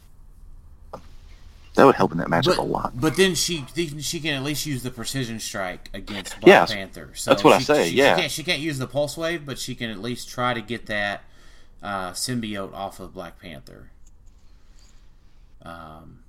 that 1.77 1.85
would 1.85 1.95
help 1.95 2.11
in 2.11 2.17
that 2.17 2.27
matchup 2.27 2.57
But, 2.57 2.57
a 2.57 2.61
lot. 2.63 2.99
but 2.99 3.15
then 3.15 3.33
she 3.35 3.65
she 4.01 4.19
can 4.19 4.33
at 4.35 4.43
least 4.43 4.65
use 4.65 4.83
the 4.83 4.91
precision 4.91 5.39
strike 5.39 5.89
against 5.93 6.39
Black 6.41 6.67
Panther. 6.69 7.11
So 7.15 7.31
that's 7.31 7.43
what 7.43 7.53
I 7.53 7.59
she- 7.59 7.63
say, 7.63 7.89
She, 7.89 7.95
yeah. 7.95 8.15
she 8.15 8.21
can't, 8.21 8.31
she 8.31 8.43
can't 8.43 8.59
use 8.59 8.77
the 8.77 8.87
pulse 8.87 9.15
wave, 9.17 9.45
but 9.45 9.57
she 9.57 9.73
can 9.75 9.89
at 9.89 9.99
least 9.99 10.29
try 10.29 10.53
to 10.53 10.61
get 10.61 10.85
that 10.87 11.23
uh, 11.81 12.11
symbiote 12.11 12.73
off 12.73 12.99
of 12.99 13.13
Black 13.13 13.39
Panther. 13.39 13.89
Um, 15.63 16.19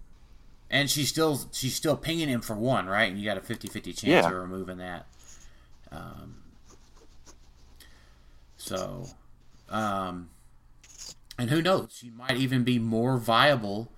and 0.70 0.90
she's 0.90 1.08
still 1.08 1.40
she's 1.52 1.74
still 1.74 1.96
pinging 1.96 2.28
him 2.28 2.40
for 2.40 2.54
one, 2.54 2.86
right? 2.86 3.10
And 3.10 3.18
you 3.18 3.24
got 3.24 3.36
a 3.38 3.40
50-50 3.40 3.84
chance 3.84 4.02
Yeah. 4.04 4.26
of 4.26 4.32
removing 4.34 4.78
that. 4.78 5.06
Um, 5.90 6.36
so, 8.56 9.06
um, 9.70 10.28
and 11.38 11.50
who 11.50 11.62
knows? 11.62 11.96
She 11.98 12.10
might 12.10 12.36
even 12.36 12.64
be 12.64 12.78
more 12.78 13.16
viable 13.16 13.90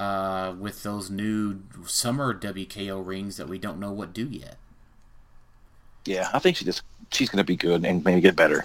uh, 0.00 0.54
with 0.58 0.82
those 0.82 1.10
new 1.10 1.60
summer 1.84 2.32
WKO 2.32 3.06
rings 3.06 3.36
that 3.36 3.50
we 3.50 3.58
don't 3.58 3.78
know 3.78 3.92
what 3.92 4.14
do 4.14 4.26
yet. 4.26 4.56
Yeah, 6.06 6.30
I 6.32 6.38
think 6.38 6.56
she 6.56 6.64
just 6.64 6.82
she's 7.12 7.28
going 7.28 7.36
to 7.36 7.44
be 7.44 7.54
good 7.54 7.84
and 7.84 8.02
maybe 8.02 8.22
get 8.22 8.34
better. 8.34 8.64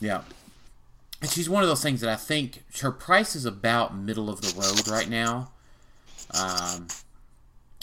Yeah. 0.00 0.22
And 1.20 1.30
she's 1.30 1.50
one 1.50 1.62
of 1.62 1.68
those 1.68 1.82
things 1.82 2.00
that 2.00 2.08
I 2.08 2.16
think 2.16 2.64
her 2.80 2.90
price 2.90 3.36
is 3.36 3.44
about 3.44 3.94
middle 3.94 4.30
of 4.30 4.40
the 4.40 4.58
road 4.58 4.88
right 4.88 5.08
now. 5.08 5.50
Um, 6.30 6.88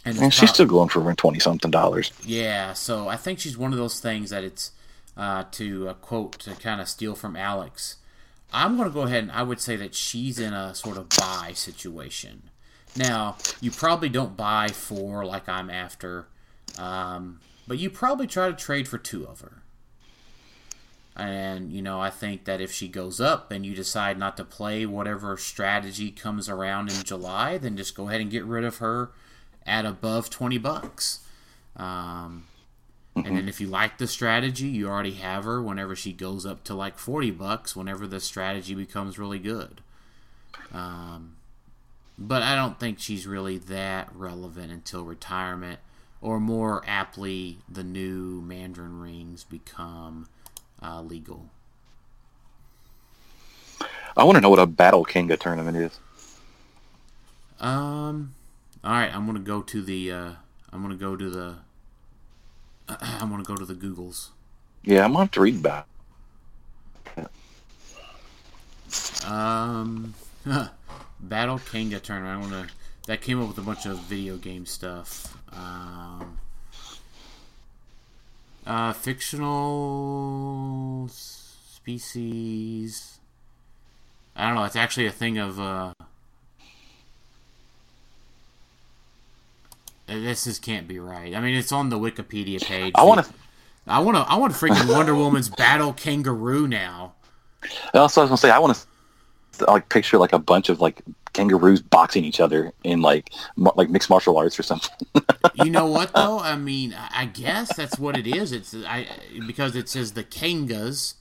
and, 0.04 0.18
And 0.18 0.34
she's 0.34 0.50
still 0.50 0.66
going 0.66 0.90
for 0.90 1.02
around 1.02 1.18
twenty 1.18 1.40
something 1.40 1.70
dollars. 1.70 2.12
Yeah, 2.26 2.74
so 2.74 3.08
I 3.08 3.16
think 3.16 3.40
she's 3.40 3.60
one 3.60 3.72
of 3.74 3.78
those 3.78 4.00
things 4.00 4.32
that 4.32 4.44
it's 4.44 4.72
uh, 5.16 5.44
to 5.52 5.90
uh, 5.90 5.94
quote 5.94 6.40
to 6.40 6.56
kind 6.56 6.82
of 6.82 6.90
steal 6.90 7.14
from 7.14 7.36
Alex. 7.36 7.98
I'm 8.52 8.76
going 8.76 8.90
to 8.90 8.94
go 8.94 9.04
ahead 9.04 9.22
and 9.22 9.32
I 9.32 9.44
would 9.44 9.60
say 9.62 9.76
that 9.76 9.94
she's 9.94 10.40
in 10.40 10.54
a 10.54 10.74
sort 10.74 10.98
of 10.98 11.10
buy 11.10 11.52
situation. 11.54 12.50
Now, 12.96 13.38
you 13.62 13.72
probably 13.72 14.10
don't 14.10 14.36
buy 14.36 14.68
four 14.70 15.26
like 15.26 15.48
I'm 15.48 15.70
after, 15.70 16.28
um, 16.78 17.40
but 17.68 17.80
you 17.80 17.90
probably 17.90 18.28
try 18.28 18.48
to 18.48 18.54
trade 18.54 18.88
for 18.88 18.98
two 18.98 19.26
of 19.26 19.42
her. 19.42 19.64
And, 21.16 21.72
you 21.74 21.82
know, 21.82 22.00
I 22.02 22.10
think 22.10 22.46
that 22.46 22.62
if 22.62 22.72
she 22.72 22.88
goes 22.88 23.20
up 23.20 23.52
and 23.52 23.66
you 23.66 23.76
decide 23.76 24.18
not 24.18 24.38
to 24.38 24.46
play 24.46 24.86
whatever 24.86 25.36
strategy 25.38 26.10
comes 26.12 26.48
around 26.50 26.90
in 26.90 27.04
July, 27.04 27.58
then 27.58 27.76
just 27.78 27.96
go 27.96 28.08
ahead 28.08 28.22
and 28.22 28.32
get 28.32 28.46
rid 28.46 28.64
of 28.64 28.78
her 28.78 29.12
at 29.66 29.86
above 29.86 30.30
20 30.30 30.58
bucks. 30.58 31.20
Um, 31.76 32.48
And 33.24 33.36
then 33.38 33.48
if 33.50 33.62
you 33.62 33.68
like 33.68 33.98
the 33.98 34.08
strategy, 34.08 34.68
you 34.68 34.88
already 34.88 35.14
have 35.14 35.44
her 35.46 35.62
whenever 35.62 35.96
she 35.96 36.14
goes 36.14 36.46
up 36.46 36.64
to 36.66 36.74
like 36.74 36.98
40 36.98 37.32
bucks, 37.32 37.76
whenever 37.76 38.08
the 38.08 38.20
strategy 38.22 38.74
becomes 38.76 39.20
really 39.20 39.40
good. 39.40 39.82
Um, 40.74 41.36
but 42.28 42.44
I 42.44 42.56
don't 42.56 42.80
think 42.80 43.00
she's 43.00 43.26
really 43.26 43.58
that 43.58 44.10
relevant 44.14 44.72
until 44.72 45.04
retirement, 45.04 45.80
or 46.22 46.40
more 46.40 46.84
aptly, 46.86 47.58
the 47.68 47.84
new 47.84 48.42
Mandarin 48.42 49.00
rings 49.00 49.44
become 49.44 50.28
uh, 50.82 51.02
legal. 51.02 51.50
I 54.16 54.24
want 54.24 54.36
to 54.36 54.42
know 54.42 54.50
what 54.50 54.60
a 54.60 54.68
Battle 54.68 55.04
Kanga 55.04 55.36
tournament 55.38 55.78
is. 55.78 56.00
Um, 57.60 58.34
all 58.84 58.92
right, 58.92 59.14
I'm 59.14 59.26
gonna 59.26 59.40
go 59.40 59.62
to 59.62 59.82
the. 59.82 60.12
Uh, 60.12 60.32
I'm 60.72 60.82
gonna 60.82 60.96
go 60.96 61.16
to 61.16 61.30
the. 61.30 61.56
I'm 63.02 63.30
gonna 63.30 63.44
go 63.44 63.56
to 63.56 63.66
the 63.66 63.76
Googles. 63.76 64.30
Yeah, 64.84 65.06
I'm 65.06 65.14
to 65.14 65.20
have 65.20 65.32
to 65.32 65.42
read 65.42 65.56
about. 65.58 65.88
it. 67.18 67.28
Um, 69.26 70.14
Battle 71.22 71.60
Kanga 71.60 72.00
tournament. 72.00 72.36
I 72.36 72.38
want 72.38 72.68
to. 72.68 72.74
That 73.08 73.22
came 73.22 73.42
up 73.42 73.48
with 73.48 73.58
a 73.58 73.62
bunch 73.62 73.86
of 73.86 73.98
video 74.00 74.38
game 74.38 74.66
stuff. 74.66 75.38
Um, 75.52 76.38
uh, 78.66 78.94
fictional 78.94 81.08
species. 81.10 83.20
I 84.36 84.48
don't 84.48 84.56
know. 84.56 84.64
It's 84.64 84.76
actually 84.76 85.08
a 85.08 85.12
thing 85.12 85.38
of. 85.38 85.60
Uh, 85.60 85.94
this 90.08 90.46
just 90.46 90.62
can't 90.62 90.88
be 90.88 91.00
right. 91.00 91.36
I 91.36 91.40
mean, 91.40 91.56
it's 91.56 91.72
on 91.72 91.90
the 91.90 91.98
Wikipedia 91.98 92.62
page. 92.62 92.94
I 92.96 93.04
want 93.04 93.26
to. 93.26 93.34
I 93.88 94.00
want 94.00 94.18
to. 94.18 94.24
I 94.24 94.36
want 94.36 94.54
freaking 94.54 94.94
Wonder 94.94 95.16
Woman's 95.16 95.50
battle 95.50 95.94
kangaroo 95.94 96.68
now. 96.68 97.14
Also, 97.94 98.22
I 98.22 98.24
was 98.24 98.30
going 98.30 98.30
to 98.30 98.38
say 98.38 98.52
I 98.52 98.60
want 98.60 98.76
to 98.76 98.82
like 99.68 99.90
picture 99.90 100.18
like 100.18 100.34
a 100.34 100.40
bunch 100.40 100.70
of 100.70 100.82
like 100.82 101.02
kangaroos 101.34 101.82
boxing 101.82 102.26
each 102.26 102.40
other 102.40 102.74
in 102.84 103.02
like 103.02 103.32
ma- 103.56 103.72
like 103.76 103.90
mixed 103.90 104.10
martial 104.10 104.38
arts 104.38 104.60
or 104.60 104.64
something. 104.64 104.92
You 105.56 105.70
know 105.70 105.88
what 105.88 106.14
though? 106.14 106.40
I 106.40 106.56
mean, 106.56 106.94
I 106.94 107.22
I 107.22 107.26
guess 107.26 107.76
that's 107.76 108.00
what 108.00 108.18
it 108.18 108.26
is. 108.28 108.52
It's 108.52 108.74
I 108.74 109.08
because 109.46 109.76
it 109.76 109.90
says 109.90 110.14
the 110.14 110.24
kangas, 110.24 111.16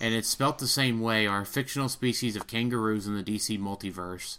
and 0.00 0.12
it's 0.14 0.28
spelt 0.28 0.58
the 0.58 0.66
same 0.66 1.00
way. 1.00 1.26
Are 1.26 1.44
fictional 1.44 1.88
species 1.88 2.36
of 2.36 2.46
kangaroos 2.46 3.06
in 3.06 3.16
the 3.16 3.22
DC 3.22 3.58
multiverse. 3.60 4.38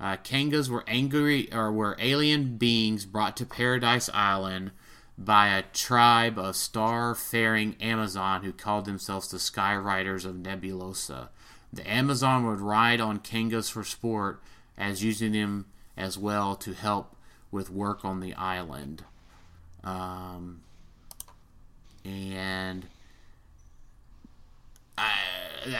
Uh, 0.00 0.16
kangas 0.16 0.68
were 0.68 0.84
angry 0.86 1.52
or 1.52 1.72
were 1.72 1.96
alien 1.98 2.56
beings 2.56 3.04
brought 3.04 3.36
to 3.36 3.46
Paradise 3.46 4.08
Island 4.14 4.70
by 5.16 5.48
a 5.48 5.62
tribe 5.62 6.38
of 6.38 6.54
star-faring 6.54 7.74
Amazon 7.80 8.44
who 8.44 8.52
called 8.52 8.84
themselves 8.84 9.28
the 9.28 9.40
Sky 9.40 9.74
Riders 9.74 10.24
of 10.24 10.36
Nebulosa. 10.36 11.28
The 11.72 11.88
Amazon 11.90 12.46
would 12.46 12.60
ride 12.60 13.00
on 13.00 13.18
kangas 13.20 13.70
for 13.70 13.84
sport, 13.84 14.42
as 14.76 15.02
using 15.04 15.32
them 15.32 15.66
as 15.96 16.16
well 16.16 16.54
to 16.56 16.72
help 16.72 17.14
with 17.50 17.70
work 17.70 18.04
on 18.04 18.20
the 18.20 18.32
island. 18.34 19.04
Um, 19.84 20.60
and 22.04 22.86
I 24.96 25.12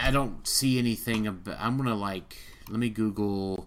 I 0.03 0.11
don't 0.11 0.47
see 0.47 0.79
anything 0.79 1.27
about. 1.27 1.57
I'm 1.59 1.77
gonna 1.77 1.95
like 1.95 2.37
let 2.69 2.79
me 2.79 2.89
Google. 2.91 3.67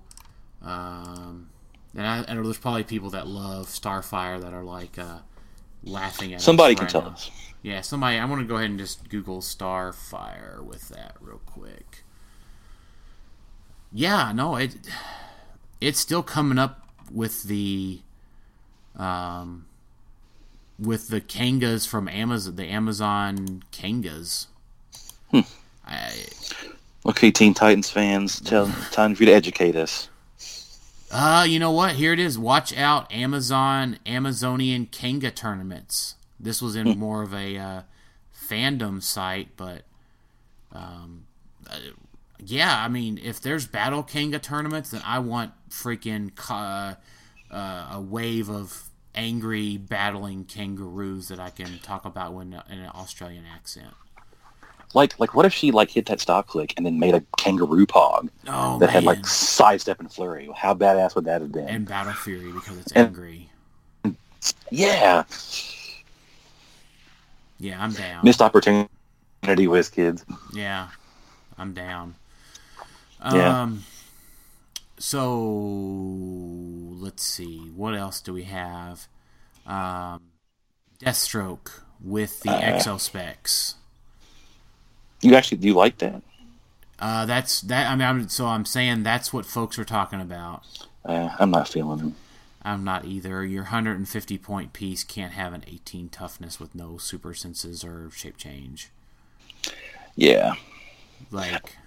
Um, 0.63 1.49
and 1.95 2.05
I, 2.05 2.23
I 2.27 2.33
know 2.35 2.43
there's 2.43 2.57
probably 2.57 2.83
people 2.83 3.09
that 3.11 3.27
love 3.27 3.67
Starfire 3.67 4.39
that 4.41 4.53
are 4.53 4.63
like 4.63 4.99
uh, 4.99 5.19
laughing 5.83 6.33
at 6.33 6.41
Somebody 6.41 6.75
can 6.75 6.83
right 6.83 6.91
tell 6.91 7.01
now. 7.01 7.09
us. 7.09 7.31
Yeah, 7.63 7.81
somebody. 7.81 8.17
I'm 8.17 8.29
gonna 8.29 8.43
go 8.43 8.55
ahead 8.55 8.69
and 8.69 8.79
just 8.79 9.09
Google 9.09 9.39
Starfire 9.41 10.63
with 10.63 10.89
that 10.89 11.15
real 11.19 11.41
quick. 11.45 12.03
Yeah, 13.93 14.31
no, 14.31 14.55
it 14.55 14.75
it's 15.79 15.99
still 15.99 16.23
coming 16.23 16.57
up 16.57 16.87
with 17.11 17.43
the 17.43 17.99
um 18.95 19.65
with 20.79 21.09
the 21.09 21.21
Kangas 21.21 21.87
from 21.87 22.07
Amazon, 22.07 22.55
the 22.55 22.65
Amazon 22.65 23.63
Kangas. 23.71 24.47
Hmm. 25.29 25.41
I, 25.85 26.11
Okay, 27.03 27.31
Teen 27.31 27.53
Titans 27.55 27.89
fans, 27.89 28.39
tell 28.39 28.67
time 28.91 29.15
for 29.15 29.23
you 29.23 29.27
to 29.27 29.33
educate 29.33 29.75
us. 29.75 30.07
uh, 31.11 31.45
you 31.47 31.57
know 31.57 31.71
what? 31.71 31.93
Here 31.95 32.13
it 32.13 32.19
is. 32.19 32.37
Watch 32.37 32.77
out, 32.77 33.11
Amazon 33.11 33.97
Amazonian 34.05 34.85
Kanga 34.85 35.31
tournaments. 35.31 36.15
This 36.39 36.61
was 36.61 36.75
in 36.75 36.99
more 36.99 37.23
of 37.23 37.33
a 37.33 37.57
uh, 37.57 37.81
fandom 38.35 39.01
site, 39.01 39.49
but 39.57 39.81
um, 40.71 41.25
uh, 41.67 41.77
yeah, 42.45 42.83
I 42.83 42.87
mean, 42.87 43.19
if 43.23 43.39
there's 43.41 43.67
battle 43.67 44.03
Kanga 44.03 44.39
tournaments, 44.39 44.91
then 44.91 45.01
I 45.05 45.19
want 45.19 45.51
freaking 45.69 46.33
ca- 46.35 46.95
uh, 47.51 47.87
a 47.93 48.01
wave 48.01 48.49
of 48.49 48.89
angry 49.13 49.77
battling 49.77 50.45
kangaroos 50.45 51.27
that 51.27 51.39
I 51.39 51.49
can 51.49 51.79
talk 51.79 52.05
about 52.05 52.33
when 52.33 52.53
in 52.69 52.79
an 52.79 52.91
Australian 52.95 53.43
accent. 53.53 53.93
Like, 54.93 55.17
like, 55.19 55.33
what 55.33 55.45
if 55.45 55.53
she 55.53 55.71
like 55.71 55.89
hit 55.89 56.05
that 56.07 56.19
stop 56.19 56.47
click 56.47 56.73
and 56.75 56.85
then 56.85 56.99
made 56.99 57.15
a 57.15 57.23
kangaroo 57.37 57.85
pog 57.85 58.29
Oh 58.47 58.77
that 58.79 58.87
man, 58.87 58.93
had 58.93 59.03
like 59.05 59.25
sidestep 59.25 59.99
and 60.01 60.11
flurry? 60.11 60.49
How 60.55 60.73
badass 60.73 61.15
would 61.15 61.25
that 61.25 61.41
have 61.41 61.51
been? 61.51 61.67
and 61.67 61.87
Battle 61.87 62.11
Fury 62.13 62.51
because 62.51 62.77
it's 62.77 62.91
And- 62.91 63.07
angry. 63.07 63.49
yeah, 64.69 65.23
Yeah, 67.59 67.81
I'm 67.81 67.93
down. 67.93 68.21
missed 68.25 68.41
opportunity, 68.41 68.87
with 69.67 69.91
kids. 69.93 70.25
Yeah, 70.53 70.87
I'm 71.57 71.73
down. 71.73 72.15
Yeah. 73.23 73.61
Um, 73.63 73.83
so 74.97 75.39
let's 76.99 77.23
see. 77.23 77.59
What 77.75 77.95
else 77.95 78.21
do 78.21 78.33
we 78.33 78.43
have? 78.43 79.07
Um, 79.65 80.21
Deathstroke 80.99 81.81
with 82.03 82.41
the 82.41 82.51
Uh. 82.51 82.61
exo 82.61 82.99
specs. 82.99 83.75
You 85.21 85.35
actually 85.35 85.57
do 85.59 85.67
you 85.67 85.73
like 85.75 85.97
that? 85.99 86.21
Uh, 86.99 87.25
that's 87.25 87.61
that. 87.61 87.89
I 87.89 87.95
mean, 87.95 88.07
I'm, 88.07 88.29
so 88.29 88.45
I'm 88.47 88.65
saying 88.65 89.03
that's 89.03 89.33
what 89.33 89.45
folks 89.45 89.77
are 89.79 89.85
talking 89.85 90.21
about. 90.21 90.63
Uh, 91.03 91.29
I'm 91.39 91.49
not 91.51 91.67
feeling 91.67 91.97
them. 91.97 92.15
I'm 92.63 92.83
not 92.83 93.05
either. 93.05 93.43
Your 93.43 93.63
150 93.63 94.37
point 94.37 94.71
piece 94.73 95.03
can't 95.03 95.33
have 95.33 95.53
an 95.53 95.63
18 95.67 96.09
toughness 96.09 96.59
with 96.59 96.75
no 96.75 96.97
super 96.97 97.33
senses 97.33 97.83
or 97.83 98.11
shape 98.11 98.37
change. 98.37 98.89
Yeah, 100.15 100.53
Like, 101.31 101.77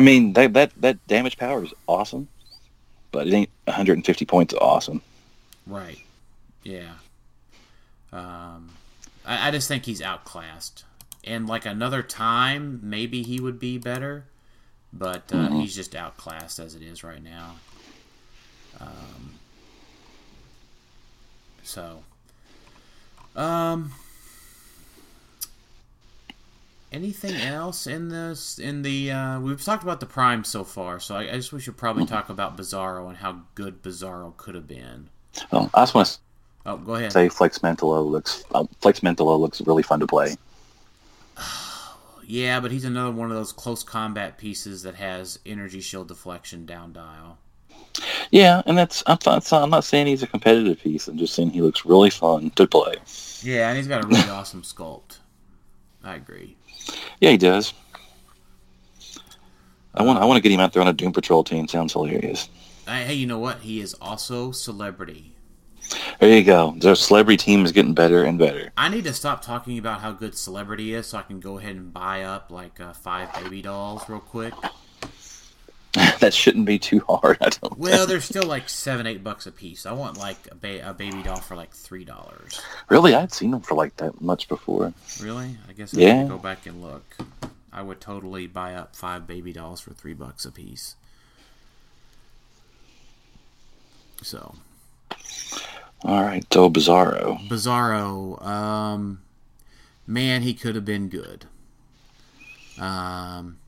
mean 0.00 0.32
that 0.34 0.52
that 0.54 0.72
that 0.80 1.06
damage 1.06 1.36
power 1.38 1.64
is 1.64 1.72
awesome, 1.86 2.28
but 3.12 3.26
it 3.26 3.34
ain't 3.34 3.50
150 3.64 4.24
points 4.24 4.54
awesome. 4.54 5.02
right? 5.66 5.98
Yeah. 6.64 6.92
Um, 8.12 8.70
I, 9.24 9.48
I 9.48 9.50
just 9.50 9.68
think 9.68 9.84
he's 9.84 10.02
outclassed. 10.02 10.84
And 11.24 11.46
like 11.46 11.66
another 11.66 12.02
time, 12.02 12.80
maybe 12.82 13.22
he 13.22 13.40
would 13.40 13.58
be 13.58 13.78
better, 13.78 14.24
but 14.92 15.32
uh, 15.32 15.50
he's 15.50 15.74
just 15.74 15.94
outclassed 15.94 16.58
as 16.58 16.74
it 16.74 16.82
is 16.82 17.04
right 17.04 17.22
now. 17.22 17.56
Um, 18.80 19.34
so, 21.62 22.02
um, 23.36 23.92
anything 26.92 27.34
else 27.36 27.86
in 27.86 28.08
this? 28.08 28.58
In 28.58 28.82
the 28.82 29.10
uh, 29.10 29.40
we've 29.40 29.62
talked 29.62 29.82
about 29.82 30.00
the 30.00 30.06
prime 30.06 30.44
so 30.44 30.64
far, 30.64 31.00
so 31.00 31.14
I, 31.16 31.22
I 31.22 31.24
guess 31.36 31.52
we 31.52 31.60
should 31.60 31.76
probably 31.76 32.06
talk 32.06 32.28
about 32.28 32.56
Bizarro 32.56 33.08
and 33.08 33.18
how 33.18 33.42
good 33.54 33.82
Bizarro 33.82 34.36
could 34.36 34.54
have 34.54 34.66
been. 34.68 35.08
Well, 35.50 35.70
I 35.74 35.82
just 35.82 35.94
want 35.94 36.08
to 36.08 36.18
Oh, 36.66 36.76
go 36.76 36.94
ahead. 36.94 37.10
say 37.12 37.28
Flex 37.28 37.58
Mentalo 37.60 38.06
looks 38.06 38.44
uh, 38.54 38.64
Flex 38.80 39.00
Mentalo 39.00 39.38
looks 39.40 39.60
really 39.62 39.82
fun 39.82 40.00
to 40.00 40.06
play. 40.06 40.36
Yeah, 42.26 42.60
but 42.60 42.70
he's 42.70 42.84
another 42.84 43.10
one 43.10 43.28
of 43.28 43.36
those 43.36 43.50
close 43.50 43.82
combat 43.82 44.38
pieces 44.38 44.84
that 44.84 44.94
has 44.94 45.40
energy 45.44 45.80
shield 45.80 46.06
deflection 46.06 46.64
down 46.64 46.92
dial. 46.92 47.38
Yeah, 48.30 48.62
and 48.66 48.78
that's 48.78 49.02
I'm 49.08 49.18
not, 49.26 49.52
I'm 49.52 49.70
not 49.70 49.82
saying 49.82 50.06
he's 50.06 50.22
a 50.22 50.28
competitive 50.28 50.78
piece. 50.80 51.08
I'm 51.08 51.18
just 51.18 51.34
saying 51.34 51.50
he 51.50 51.60
looks 51.60 51.84
really 51.84 52.10
fun 52.10 52.50
to 52.50 52.68
play. 52.68 52.94
Yeah, 53.42 53.68
and 53.68 53.76
he's 53.76 53.88
got 53.88 54.04
a 54.04 54.06
really 54.06 54.20
awesome 54.30 54.62
sculpt. 54.62 55.18
I 56.04 56.14
agree. 56.14 56.56
Yeah, 57.20 57.30
he 57.30 57.36
does. 57.36 57.72
I 59.94 60.02
want 60.02 60.18
I 60.18 60.24
want 60.24 60.36
to 60.36 60.40
get 60.40 60.52
him 60.52 60.60
out 60.60 60.72
there 60.72 60.82
on 60.82 60.88
a 60.88 60.92
Doom 60.92 61.12
Patrol 61.12 61.44
team. 61.44 61.66
Sounds 61.68 61.92
hilarious. 61.92 62.48
Hey, 62.86 63.14
you 63.14 63.26
know 63.26 63.38
what? 63.38 63.60
He 63.60 63.80
is 63.80 63.94
also 63.94 64.52
celebrity. 64.52 65.34
There 66.20 66.36
you 66.36 66.44
go. 66.44 66.74
The 66.78 66.94
celebrity 66.94 67.36
team 67.36 67.64
is 67.64 67.72
getting 67.72 67.94
better 67.94 68.24
and 68.24 68.38
better. 68.38 68.72
I 68.76 68.88
need 68.88 69.04
to 69.04 69.12
stop 69.12 69.42
talking 69.42 69.78
about 69.78 70.00
how 70.00 70.12
good 70.12 70.36
celebrity 70.36 70.94
is 70.94 71.08
so 71.08 71.18
I 71.18 71.22
can 71.22 71.40
go 71.40 71.58
ahead 71.58 71.76
and 71.76 71.92
buy 71.92 72.22
up 72.22 72.50
like 72.50 72.80
uh, 72.80 72.92
five 72.92 73.32
baby 73.34 73.62
dolls 73.62 74.08
real 74.08 74.20
quick. 74.20 74.54
that 76.20 76.32
shouldn't 76.32 76.66
be 76.66 76.78
too 76.78 77.00
hard. 77.08 77.38
I 77.40 77.48
don't. 77.48 77.76
Well, 77.78 78.06
they're 78.06 78.20
still 78.20 78.44
like 78.44 78.68
seven, 78.68 79.06
eight 79.06 79.24
bucks 79.24 79.46
a 79.46 79.52
piece. 79.52 79.86
I 79.86 79.92
want 79.92 80.16
like 80.18 80.36
a, 80.50 80.54
ba- 80.54 80.90
a 80.90 80.94
baby 80.94 81.22
doll 81.22 81.40
for 81.40 81.56
like 81.56 81.72
three 81.72 82.04
dollars. 82.04 82.60
really, 82.88 83.14
I'd 83.14 83.32
seen 83.32 83.50
them 83.50 83.60
for 83.60 83.74
like 83.74 83.96
that 83.96 84.20
much 84.20 84.48
before. 84.48 84.92
Really? 85.20 85.56
I 85.68 85.72
guess 85.72 85.96
I 85.96 86.00
Yeah. 86.00 86.24
go 86.28 86.38
back 86.38 86.66
and 86.66 86.80
look. 86.82 87.16
I 87.72 87.82
would 87.82 88.00
totally 88.00 88.46
buy 88.46 88.74
up 88.74 88.94
five 88.96 89.26
baby 89.26 89.52
dolls 89.52 89.80
for 89.80 89.92
three 89.92 90.14
bucks 90.14 90.44
a 90.44 90.50
piece. 90.52 90.96
So 94.22 94.54
All 96.02 96.22
right, 96.22 96.44
so 96.52 96.68
Bizarro. 96.68 97.38
Bizarro, 97.48 98.44
um, 98.44 99.22
man, 100.06 100.42
he 100.42 100.52
could 100.54 100.74
have 100.74 100.84
been 100.84 101.08
good. 101.08 101.46
Um, 102.78 103.58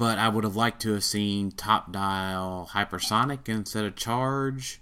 but 0.00 0.18
I 0.18 0.30
would 0.30 0.44
have 0.44 0.56
liked 0.56 0.80
to 0.82 0.94
have 0.94 1.04
seen 1.04 1.50
top 1.50 1.92
dial 1.92 2.70
hypersonic 2.72 3.50
instead 3.50 3.84
of 3.84 3.96
charge. 3.96 4.80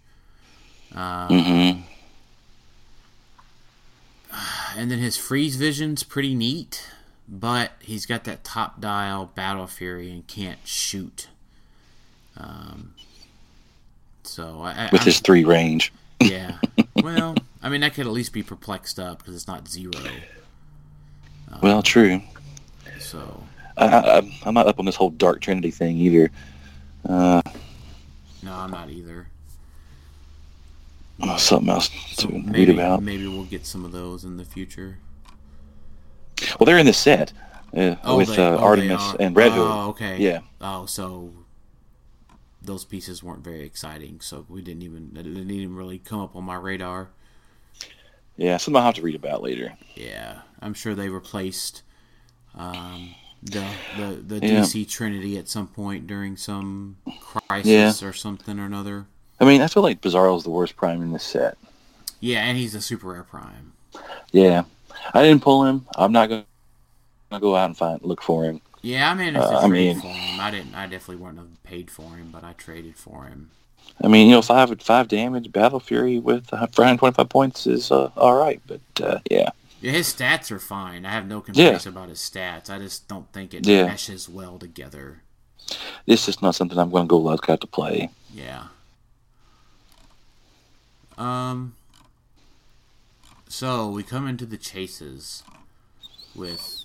Um, 0.95 1.29
hmm 1.29 1.81
And 4.77 4.91
then 4.93 5.01
his 5.01 5.17
freeze 5.17 5.57
vision's 5.57 6.05
pretty 6.05 6.37
neat, 6.37 6.87
but 7.29 7.73
he's 7.81 8.07
got 8.07 8.23
that 8.25 8.45
top 8.45 8.81
dial 8.81 9.33
battle 9.35 9.67
fury 9.67 10.13
and 10.13 10.25
can't 10.29 10.61
shoot. 10.65 11.27
Um, 12.37 12.95
so 14.23 14.61
I, 14.63 14.71
I, 14.71 14.89
With 14.93 15.01
I'm- 15.01 15.07
his 15.07 15.19
three 15.19 15.45
range. 15.45 15.93
yeah. 16.23 16.59
well, 17.03 17.35
I 17.61 17.69
mean 17.69 17.81
that 17.81 17.95
could 17.95 18.07
at 18.07 18.13
least 18.13 18.33
be 18.33 18.45
perplexed 18.45 19.01
up 19.01 19.19
because 19.19 19.35
it's 19.35 19.49
not 19.49 19.67
zero. 19.69 19.93
Well, 21.61 21.83
true. 21.83 22.23
So 23.01 23.43
I, 23.79 24.19
I, 24.19 24.41
I'm 24.45 24.55
not 24.55 24.67
up 24.67 24.79
on 24.79 24.85
this 24.87 24.97
whole 24.97 25.11
Dark 25.11 25.41
Trinity 25.41 25.71
thing 25.71 25.97
either. 25.99 26.31
Uh, 27.09 27.41
no, 28.43 28.53
I'm 28.53 28.71
not 28.71 28.91
either. 28.91 29.29
something 31.39 31.69
else 31.71 31.91
So 32.13 32.29
to 32.29 32.35
read 32.35 32.47
maybe 32.47 32.73
about. 32.73 33.03
maybe 33.03 33.27
we'll 33.27 33.45
get 33.45 33.67
some 33.67 33.85
of 33.85 33.93
those 33.93 34.25
in 34.25 34.37
the 34.37 34.45
future. 34.45 34.99
Well, 36.59 36.67
they're 36.67 36.79
in 36.79 36.87
the 36.87 36.93
set 36.93 37.33
uh, 37.77 37.97
Oh, 38.05 38.17
with 38.19 38.29
they- 38.29 38.37
uh, 38.45 38.57
oh, 38.57 38.59
Artemis 38.59 39.15
and 39.19 39.35
Red 39.37 39.53
Hood. 39.53 39.67
Oh, 39.71 39.89
okay. 39.91 40.19
Yeah. 40.19 40.41
Oh, 40.61 40.87
so 40.87 41.33
those 42.63 42.85
pieces 42.85 43.23
weren't 43.23 43.43
very 43.45 43.65
exciting, 43.65 44.21
so 44.21 44.45
we 44.49 44.63
didn't 44.63 44.83
even 44.83 45.13
it 45.17 45.23
didn't 45.23 45.51
even 45.51 45.75
really 45.75 45.99
come 45.99 46.21
up 46.21 46.37
on 46.37 46.45
my 46.45 46.57
radar. 46.57 47.09
Yeah, 48.37 48.57
something 48.57 48.79
I'll 48.79 48.85
have 48.87 48.95
to 48.95 49.03
read 49.03 49.17
about 49.17 49.43
later. 49.43 49.77
Yeah, 49.97 50.41
I'm 50.63 50.75
sure 50.75 50.95
they 50.95 51.09
replaced 51.09 51.83
um, 52.55 53.15
the 53.43 53.65
the 53.97 54.39
the 54.39 54.47
Yeah. 54.47 54.61
DC 54.61 54.89
Trinity 54.89 55.39
at 55.39 55.49
some 55.49 55.67
point 55.69 56.07
during 56.07 56.37
some 56.37 56.97
crisis 57.21 58.03
or 58.03 58.13
something 58.13 58.59
or 58.59 58.65
another. 58.67 59.07
I 59.41 59.45
mean, 59.45 59.61
I 59.63 59.69
feel 59.69 59.83
like 59.83 60.01
Bizarro's 60.01 60.43
the 60.45 60.51
worst 60.51 60.77
prime 60.77 61.01
in 61.03 61.13
this 61.13 61.23
set. 61.25 61.57
Yeah, 62.21 62.41
and 62.45 62.59
he's 62.59 62.75
a 62.75 62.81
super 62.81 63.09
rare 63.09 63.23
prime. 63.23 63.73
Yeah, 64.33 64.65
I 65.15 65.23
didn't 65.23 65.43
pull 65.43 65.65
him. 65.65 65.87
I'm 65.97 66.11
not 66.11 66.29
going 66.29 66.45
to 67.31 67.39
go 67.41 67.55
out 67.55 67.67
and 67.67 67.77
find 67.77 68.03
look 68.03 68.21
for 68.23 68.45
him. 68.45 68.61
Yeah, 68.83 69.13
I 69.13 69.31
to 69.31 69.41
Uh, 69.41 69.61
I 69.61 69.67
mean- 69.69 70.01
for 70.01 70.09
him. 70.09 70.41
I 70.41 70.51
didn't. 70.51 70.75
I 70.75 70.87
definitely 70.87 71.17
wouldn't 71.17 71.39
have 71.39 71.63
paid 71.63 71.91
for 71.91 72.17
him, 72.17 72.31
but 72.33 72.43
I 72.45 72.53
traded 72.55 72.97
for 72.97 73.25
him. 73.25 73.51
I 74.03 74.09
mean, 74.09 74.27
you 74.29 74.33
know, 74.35 74.43
five 74.43 74.81
five 74.83 75.09
damage, 75.09 75.51
Battle 75.51 75.81
Fury 75.81 76.19
with 76.19 76.53
uh, 76.53 76.67
425 76.69 77.29
points 77.29 77.67
is 77.67 77.91
uh, 77.91 78.11
all 78.17 78.37
right, 78.39 78.61
but 78.67 78.81
uh, 79.03 79.19
yeah, 79.31 79.51
Yeah, 79.81 79.93
his 79.93 80.13
stats 80.13 80.51
are 80.51 80.59
fine. 80.59 81.05
I 81.07 81.11
have 81.13 81.27
no 81.27 81.41
complaints 81.41 81.87
about 81.87 82.09
his 82.09 82.19
stats. 82.19 82.69
I 82.69 82.79
just 82.79 83.07
don't 83.09 83.33
think 83.33 83.55
it 83.55 83.67
Yeah. 83.67 83.87
meshes 83.87 84.29
well 84.29 84.59
together. 84.59 85.23
This 86.07 86.29
is 86.29 86.41
not 86.43 86.55
something 86.55 86.79
I'm 86.79 86.91
going 86.91 87.05
to 87.05 87.09
go 87.09 87.19
look 87.19 87.49
out 87.49 87.61
to 87.61 87.67
play. 87.67 88.11
Yeah. 88.33 88.65
Um. 91.17 91.75
So 93.49 93.89
we 93.89 94.03
come 94.03 94.29
into 94.29 94.47
the 94.47 94.57
chases 94.57 95.43
with 96.35 96.85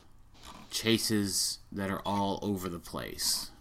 chases 0.71 1.59
that 1.71 1.89
are 1.89 2.01
all 2.05 2.39
over 2.41 2.69
the 2.69 2.79
place. 2.79 3.51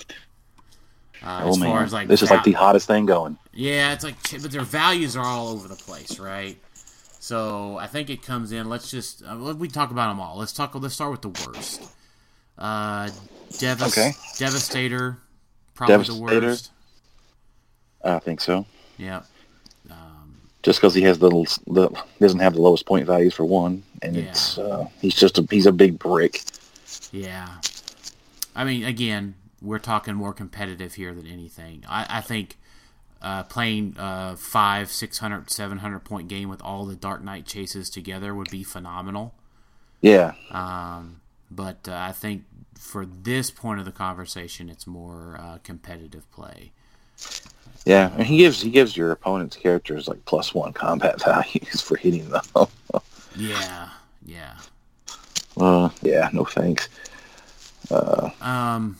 Uh, 1.23 1.43
oh 1.45 1.51
as 1.51 1.59
man, 1.59 1.69
far 1.71 1.85
as 1.85 1.93
like 1.93 2.09
this 2.09 2.23
is 2.23 2.31
like 2.31 2.43
the 2.43 2.53
hottest 2.53 2.87
thing 2.87 3.07
going. 3.07 3.39
yeah, 3.53 3.93
it's 3.93 4.03
like, 4.03 4.17
but 4.43 4.51
their 4.51 4.63
values 4.63 5.17
are 5.17 5.25
all 5.25 5.49
over 5.49 5.69
the 5.69 5.77
place, 5.77 6.19
right? 6.19 6.59
So 7.23 7.77
I 7.79 7.87
think 7.87 8.11
it 8.11 8.21
comes 8.21 8.51
in. 8.51 8.69
Let's 8.69 8.91
just 8.91 9.23
uh, 9.23 9.37
let- 9.37 9.57
we 9.57 9.69
talk 9.69 9.93
about 9.93 10.09
them 10.09 10.19
all. 10.19 10.37
Let's 10.39 10.53
talk. 10.53 10.75
Let's 10.75 10.93
start 10.95 11.13
with 11.13 11.23
the 11.23 11.29
worst. 11.47 11.81
Uh, 12.59 13.11
Devas- 13.59 13.97
Okay. 13.97 14.11
Devastator, 14.39 15.19
probably 15.75 16.05
the 16.05 16.17
worst. 16.17 16.73
I 18.05 18.19
think 18.19 18.41
so. 18.41 18.67
Yeah. 18.99 19.23
Um, 19.89 20.35
Just 20.65 20.81
because 20.81 20.95
he 20.95 21.03
has 21.03 21.21
the, 21.21 21.29
the 21.69 21.91
doesn't 22.21 22.41
have 22.41 22.55
the 22.55 22.61
lowest 22.61 22.87
point 22.87 23.07
values 23.07 23.35
for 23.35 23.45
one, 23.45 23.85
and 24.03 24.17
Yeah. 24.17 24.23
it's 24.25 24.59
uh, 24.59 24.89
he's 25.01 25.15
just 25.15 25.39
a 25.39 25.47
he's 25.49 25.67
a 25.67 25.73
big 25.73 26.01
brick. 26.01 26.43
yeah. 27.13 27.59
I 28.57 28.65
mean, 28.65 28.83
again, 28.85 29.37
we're 29.63 29.79
talking 29.79 30.15
more 30.17 30.33
competitive 30.33 30.95
here 30.95 31.15
than 31.15 31.29
anything. 31.29 31.85
I, 31.89 32.19
I 32.19 32.21
think 32.21 32.57
uh, 33.23 33.45
playing 33.45 33.97
uh, 33.99 34.37
five, 34.37 34.91
600, 34.91 35.51
700 35.51 36.01
point 36.01 36.29
game 36.29 36.49
with 36.49 36.63
all 36.63 36.85
the 36.87 36.97
Dark 36.97 37.23
Knight 37.23 37.47
chases 37.47 37.91
together 37.91 38.35
would 38.35 38.51
be 38.51 38.63
phenomenal. 38.65 39.35
Yeah, 40.01 40.35
Um, 40.51 41.21
but 41.51 41.89
uh, 41.89 41.95
I 41.95 42.13
think 42.13 42.45
for 42.79 43.07
this 43.07 43.51
point 43.51 43.79
of 43.81 43.87
the 43.87 43.93
conversation, 43.93 44.69
it's 44.69 44.87
more 44.87 45.37
uh, 45.41 45.59
competitive 45.65 46.31
play. 46.33 46.73
yeah. 47.85 48.13
And 48.17 48.27
he 48.27 48.39
gives 48.39 48.61
he 48.61 48.71
gives 48.71 48.97
your 48.97 49.11
opponent's 49.11 49.57
characters 49.57 50.09
like 50.09 50.25
plus 50.25 50.55
one 50.55 50.73
combat 50.73 51.23
values 51.25 51.81
for 51.81 51.97
hitting 51.97 52.29
them. 52.31 52.43
Yeah, 53.35 53.91
yeah. 54.25 54.63
uh, 55.57 55.89
yeah, 56.03 56.29
no 56.33 56.45
thanks. 56.45 56.89
Um. 58.41 58.99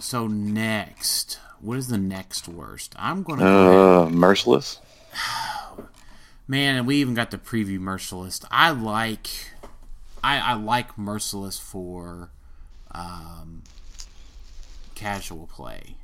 So 0.00 0.26
next, 0.26 1.38
what 1.60 1.78
is 1.78 1.88
the 1.88 1.98
next 1.98 2.48
worst? 2.48 2.94
I'm 2.98 3.22
gonna 3.22 3.42
go 3.42 4.02
Uh, 4.06 4.10
merciless. 4.10 4.80
man, 6.48 6.76
and 6.76 6.86
we 6.86 6.96
even 6.96 7.14
got 7.14 7.30
the 7.30 7.38
preview 7.38 7.78
Merciless. 7.78 8.40
I 8.50 8.70
like, 8.70 9.28
I 10.22 10.38
I 10.38 10.54
like 10.54 10.96
Merciless 10.98 11.58
for, 11.58 12.30
um, 12.92 13.62
casual 14.94 15.46
play. 15.46 15.94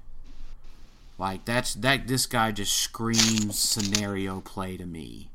Like 1.19 1.45
that's 1.45 1.75
that 1.75 2.09
this 2.09 2.27
guy 2.27 2.51
just 2.53 2.73
screams 2.77 3.59
scenario 3.59 4.41
play 4.41 4.77
to 4.77 4.87
me. 4.87 5.31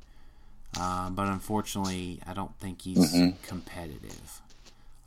Um, 0.79 1.15
but 1.15 1.27
unfortunately, 1.27 2.19
I 2.27 2.33
don't 2.33 2.55
think 2.59 2.81
he's 2.83 3.15
competitive. 3.43 4.41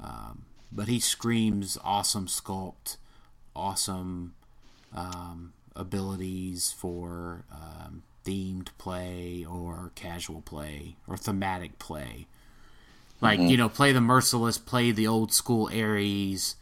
Um, 0.03 0.43
but 0.73 0.89
he 0.89 0.99
screams 0.99 1.79
awesome 1.85 2.27
sculpt, 2.27 2.97
awesome 3.55 4.35
um, 4.95 5.53
abilities 5.75 6.73
for 6.77 7.45
um, 7.53 8.03
themed 8.25 8.69
play 8.79 9.45
or 9.49 9.93
casual 9.95 10.41
play 10.41 10.97
or 11.07 11.17
thematic 11.17 11.79
play. 11.79 12.27
Like 13.21 13.39
you 13.39 13.57
know, 13.57 13.69
play 13.69 13.93
the 13.93 14.01
merciless, 14.01 14.59
play 14.59 14.91
the 14.91 15.07
old 15.07 15.33
school 15.33 15.71
Ares, 15.73 16.57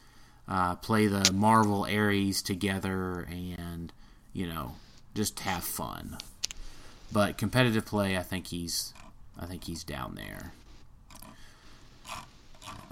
uh, 0.47 0.75
play 0.77 1.07
the 1.07 1.33
Marvel 1.33 1.85
Ares 1.85 2.43
together, 2.43 3.27
and 3.31 3.91
you 4.35 4.47
know, 4.47 4.75
just 5.15 5.41
have 5.41 5.65
fun. 5.65 6.19
But 7.11 7.39
competitive 7.39 7.87
play, 7.87 8.17
I 8.17 8.23
think 8.23 8.49
he's, 8.49 8.93
I 9.39 9.47
think 9.47 9.65
he's 9.65 9.83
down 9.83 10.17
there. 10.17 10.53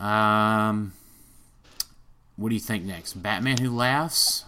Um, 0.04 0.92
what 2.36 2.48
do 2.48 2.54
you 2.54 2.60
think 2.60 2.84
next? 2.84 3.14
Batman 3.22 3.58
Who 3.58 3.70
Laughs? 3.70 4.44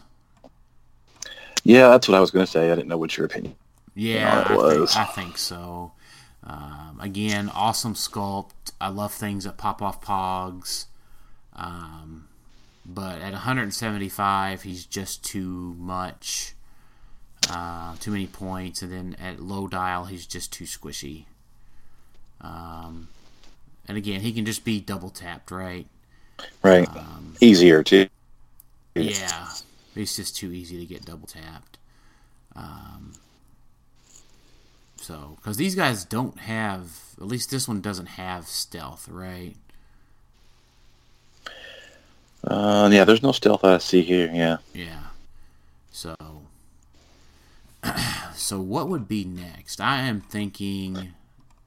Yeah, 1.64 1.88
that's 1.88 2.08
what 2.08 2.16
I 2.16 2.20
was 2.20 2.30
going 2.30 2.46
to 2.46 2.50
say. 2.50 2.70
I 2.70 2.74
didn't 2.74 2.88
know 2.88 2.98
what 2.98 3.16
your 3.16 3.26
opinion. 3.26 3.54
Yeah, 3.94 4.44
I, 4.48 4.54
think. 4.54 4.96
I 4.96 5.04
think 5.04 5.38
so. 5.38 5.92
Um, 6.44 6.98
again, 7.00 7.50
awesome 7.54 7.94
sculpt. 7.94 8.72
I 8.80 8.88
love 8.88 9.12
things 9.12 9.44
that 9.44 9.58
pop 9.58 9.82
off 9.82 10.02
pogs. 10.02 10.86
Um, 11.54 12.28
but 12.86 13.20
at 13.20 13.32
175, 13.32 14.62
he's 14.62 14.86
just 14.86 15.24
too 15.24 15.74
much. 15.78 16.54
Uh, 17.48 17.96
too 17.96 18.10
many 18.10 18.26
points, 18.26 18.82
and 18.82 18.92
then 18.92 19.16
at 19.20 19.40
low 19.40 19.66
dial, 19.66 20.04
he's 20.04 20.26
just 20.26 20.52
too 20.52 20.64
squishy. 20.64 21.24
Um, 22.40 23.08
and 23.88 23.96
again, 23.96 24.20
he 24.20 24.32
can 24.32 24.44
just 24.44 24.64
be 24.64 24.80
double 24.80 25.10
tapped, 25.10 25.50
right? 25.50 25.86
Right. 26.62 26.88
Um, 26.88 27.34
Easier 27.40 27.82
too. 27.82 28.08
Yeah, 28.94 29.48
it's 29.94 30.16
just 30.16 30.36
too 30.36 30.52
easy 30.52 30.78
to 30.78 30.86
get 30.86 31.04
double 31.04 31.26
tapped. 31.26 31.78
Um, 32.54 33.12
so, 34.96 35.36
because 35.36 35.56
these 35.56 35.74
guys 35.74 36.04
don't 36.04 36.38
have, 36.40 37.14
at 37.18 37.26
least 37.26 37.50
this 37.50 37.66
one 37.66 37.80
doesn't 37.80 38.06
have 38.06 38.46
stealth, 38.46 39.08
right? 39.08 39.56
Uh, 42.42 42.88
yeah, 42.92 43.04
there's 43.04 43.22
no 43.22 43.32
stealth 43.32 43.64
I 43.64 43.78
see 43.78 44.02
here. 44.02 44.30
Yeah. 44.32 44.58
Yeah. 44.74 45.00
So, 45.90 46.14
so 48.34 48.60
what 48.60 48.88
would 48.88 49.08
be 49.08 49.24
next? 49.24 49.80
I 49.80 50.02
am 50.02 50.20
thinking 50.20 51.14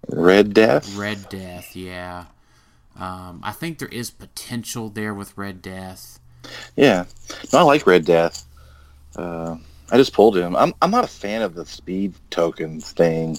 Red 0.07 0.53
Death. 0.53 0.95
Red 0.95 1.29
Death. 1.29 1.75
Yeah. 1.75 2.25
Um, 2.99 3.41
I 3.43 3.51
think 3.51 3.79
there 3.79 3.87
is 3.87 4.11
potential 4.11 4.89
there 4.89 5.13
with 5.13 5.37
Red 5.37 5.61
Death. 5.61 6.19
Yeah. 6.75 7.05
No, 7.51 7.59
I 7.59 7.61
like 7.63 7.87
Red 7.87 8.05
Death. 8.05 8.45
Uh, 9.15 9.57
I 9.91 9.97
just 9.97 10.13
pulled 10.13 10.37
him. 10.37 10.55
I'm 10.55 10.73
I'm 10.81 10.91
not 10.91 11.03
a 11.03 11.07
fan 11.07 11.41
of 11.41 11.53
the 11.53 11.65
speed 11.65 12.13
token 12.29 12.79
thing. 12.81 13.37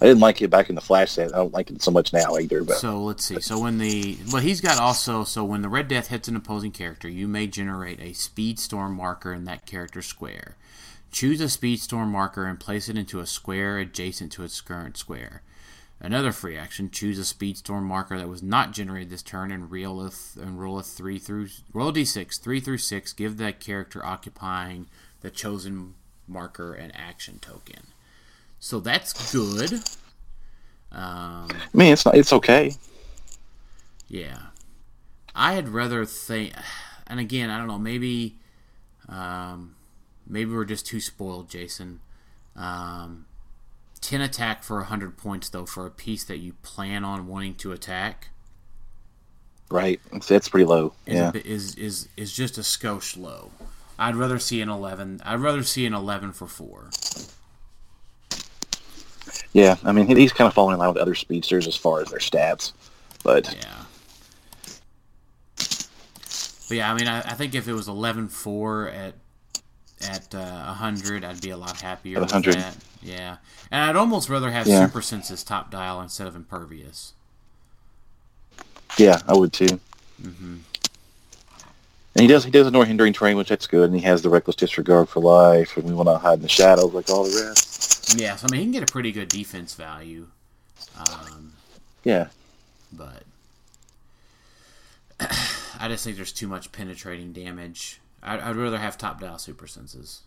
I 0.00 0.04
didn't 0.04 0.20
like 0.20 0.42
it 0.42 0.48
back 0.48 0.68
in 0.68 0.74
the 0.74 0.80
Flash 0.80 1.12
set. 1.12 1.32
I 1.34 1.38
don't 1.38 1.54
like 1.54 1.70
it 1.70 1.80
so 1.80 1.90
much 1.90 2.12
now 2.12 2.36
either. 2.36 2.62
But 2.62 2.76
So 2.76 3.02
let's 3.02 3.24
see. 3.24 3.40
So 3.40 3.58
when 3.58 3.78
the 3.78 4.18
well, 4.30 4.42
he's 4.42 4.60
got 4.60 4.78
also 4.78 5.24
so 5.24 5.44
when 5.44 5.62
the 5.62 5.68
red 5.68 5.88
death 5.88 6.08
hits 6.08 6.28
an 6.28 6.36
opposing 6.36 6.72
character, 6.72 7.08
you 7.08 7.26
may 7.28 7.46
generate 7.46 8.00
a 8.00 8.12
speed 8.12 8.58
storm 8.58 8.94
marker 8.94 9.32
in 9.32 9.44
that 9.44 9.64
character's 9.64 10.06
square. 10.06 10.56
Choose 11.12 11.40
a 11.40 11.48
speed 11.48 11.80
storm 11.80 12.10
marker 12.10 12.44
and 12.44 12.60
place 12.60 12.88
it 12.88 12.98
into 12.98 13.20
a 13.20 13.26
square 13.26 13.78
adjacent 13.78 14.32
to 14.32 14.44
its 14.44 14.60
current 14.60 14.98
square. 14.98 15.42
Another 16.00 16.32
free 16.32 16.56
action: 16.56 16.90
choose 16.90 17.18
a 17.18 17.24
speed 17.24 17.56
storm 17.56 17.84
marker 17.84 18.18
that 18.18 18.28
was 18.28 18.42
not 18.42 18.72
generated 18.72 19.10
this 19.10 19.22
turn 19.22 19.50
and 19.50 19.70
roll 19.70 20.00
a 20.04 20.10
th- 20.10 20.44
and 20.46 20.60
roll 20.60 20.78
a 20.78 20.82
three 20.82 21.18
through 21.18 21.48
roll 21.72 21.88
a 21.88 21.92
d6 21.92 22.40
three 22.40 22.60
through 22.60 22.78
six. 22.78 23.12
Give 23.12 23.36
that 23.38 23.60
character 23.60 24.04
occupying 24.04 24.86
the 25.22 25.30
chosen 25.30 25.94
marker 26.28 26.74
an 26.74 26.90
action 26.92 27.38
token. 27.40 27.88
So 28.60 28.80
that's 28.80 29.32
good. 29.32 29.72
Um, 30.92 31.48
I 31.50 31.68
mean, 31.74 31.92
it's 31.92 32.04
not. 32.04 32.14
It's 32.16 32.32
okay. 32.32 32.72
yeah. 34.08 34.38
I 35.34 35.52
had 35.52 35.68
rather 35.68 36.04
think, 36.06 36.54
and 37.06 37.20
again, 37.20 37.50
I 37.50 37.58
don't 37.58 37.66
know, 37.66 37.78
maybe, 37.78 38.36
um, 39.06 39.76
maybe 40.26 40.50
we're 40.50 40.64
just 40.64 40.86
too 40.86 41.00
spoiled, 41.00 41.50
Jason. 41.50 42.00
Um, 42.56 43.26
10 44.06 44.20
attack 44.20 44.62
for 44.62 44.76
100 44.76 45.16
points, 45.16 45.48
though, 45.48 45.66
for 45.66 45.84
a 45.84 45.90
piece 45.90 46.22
that 46.24 46.36
you 46.38 46.52
plan 46.62 47.04
on 47.04 47.26
wanting 47.26 47.54
to 47.56 47.72
attack 47.72 48.28
Right. 49.68 50.00
It's 50.12 50.48
pretty 50.48 50.64
low. 50.64 50.92
is, 51.06 51.14
Yeah. 51.16 51.32
a 51.34 51.38
is, 51.38 51.74
is, 51.74 52.08
is 52.16 52.32
just 52.32 52.56
a 52.56 52.60
skosh 52.60 53.20
low. 53.20 53.50
I'd 53.98 54.14
rather 54.14 54.38
see 54.38 54.60
an 54.60 54.68
11. 54.68 55.22
I'd 55.24 55.40
rather 55.40 55.64
see 55.64 55.84
an 55.86 55.92
11 55.92 56.30
for 56.34 56.46
4. 56.46 56.90
Yeah. 59.52 59.74
I 59.82 59.90
mean, 59.90 60.06
he- 60.06 60.14
he's 60.14 60.32
kind 60.32 60.46
of 60.46 60.54
falling 60.54 60.74
in 60.74 60.78
line 60.78 60.90
with 60.90 60.98
other 60.98 61.16
speedsters 61.16 61.66
as 61.66 61.74
far 61.74 62.00
as 62.00 62.10
their 62.10 62.20
stats. 62.20 62.74
But 63.24 63.52
Yeah. 63.56 63.82
But 66.68 66.76
yeah, 66.76 66.92
I 66.92 66.94
mean, 66.96 67.08
I, 67.08 67.18
I 67.22 67.34
think 67.34 67.56
if 67.56 67.66
it 67.66 67.72
was 67.72 67.88
11-4 67.88 68.94
at 68.94 69.14
at 70.02 70.34
uh, 70.34 70.64
100, 70.66 71.24
I'd 71.24 71.40
be 71.40 71.50
a 71.50 71.56
lot 71.56 71.80
happier 71.80 72.16
At 72.18 72.22
with 72.22 72.32
100. 72.32 72.54
that. 72.56 72.76
Yeah. 73.02 73.36
And 73.70 73.82
I'd 73.82 73.96
almost 73.96 74.28
rather 74.28 74.50
have 74.50 74.66
Yeah. 74.66 74.86
Super 74.86 75.00
Sense's 75.02 75.42
top 75.44 75.70
dial 75.70 76.00
instead 76.00 76.26
of 76.26 76.36
Impervious. 76.36 77.12
yeah, 78.98 79.20
I 79.26 79.34
would 79.34 79.52
too. 79.52 79.80
hmm 80.20 80.56
And 82.14 82.22
he 82.22 82.26
does 82.26 82.44
he 82.44 82.50
does 82.50 82.66
ignore 82.66 82.84
hindering 82.86 83.12
terrain, 83.12 83.36
which 83.36 83.48
that's 83.48 83.66
good. 83.66 83.90
And 83.90 83.98
he 83.98 84.04
has 84.06 84.22
the 84.22 84.30
reckless 84.30 84.56
disregard 84.56 85.08
for 85.08 85.20
life, 85.20 85.76
and 85.76 85.84
we 85.86 85.92
want 85.94 86.08
to 86.08 86.18
hide 86.18 86.34
in 86.38 86.42
the 86.42 86.48
shadows 86.48 86.92
like 86.94 87.10
all 87.10 87.24
the 87.24 87.44
rest. 87.48 88.18
Yeah, 88.18 88.36
so 88.36 88.46
I 88.48 88.52
mean, 88.52 88.60
he 88.60 88.64
can 88.66 88.72
get 88.72 88.82
a 88.88 88.92
pretty 88.92 89.12
good 89.12 89.28
defense 89.28 89.74
value. 89.74 90.28
Um, 90.96 91.52
Yeah. 92.04 92.28
but 92.92 93.24
I 95.78 95.88
just 95.88 96.04
think 96.04 96.16
there's 96.16 96.32
too 96.32 96.48
much 96.48 96.72
penetrating 96.72 97.32
damage. 97.32 98.00
I'd, 98.26 98.40
I'd 98.40 98.56
rather 98.56 98.78
have 98.78 98.98
top 98.98 99.20
dial 99.20 99.38
Super 99.38 99.66
Senses. 99.66 100.22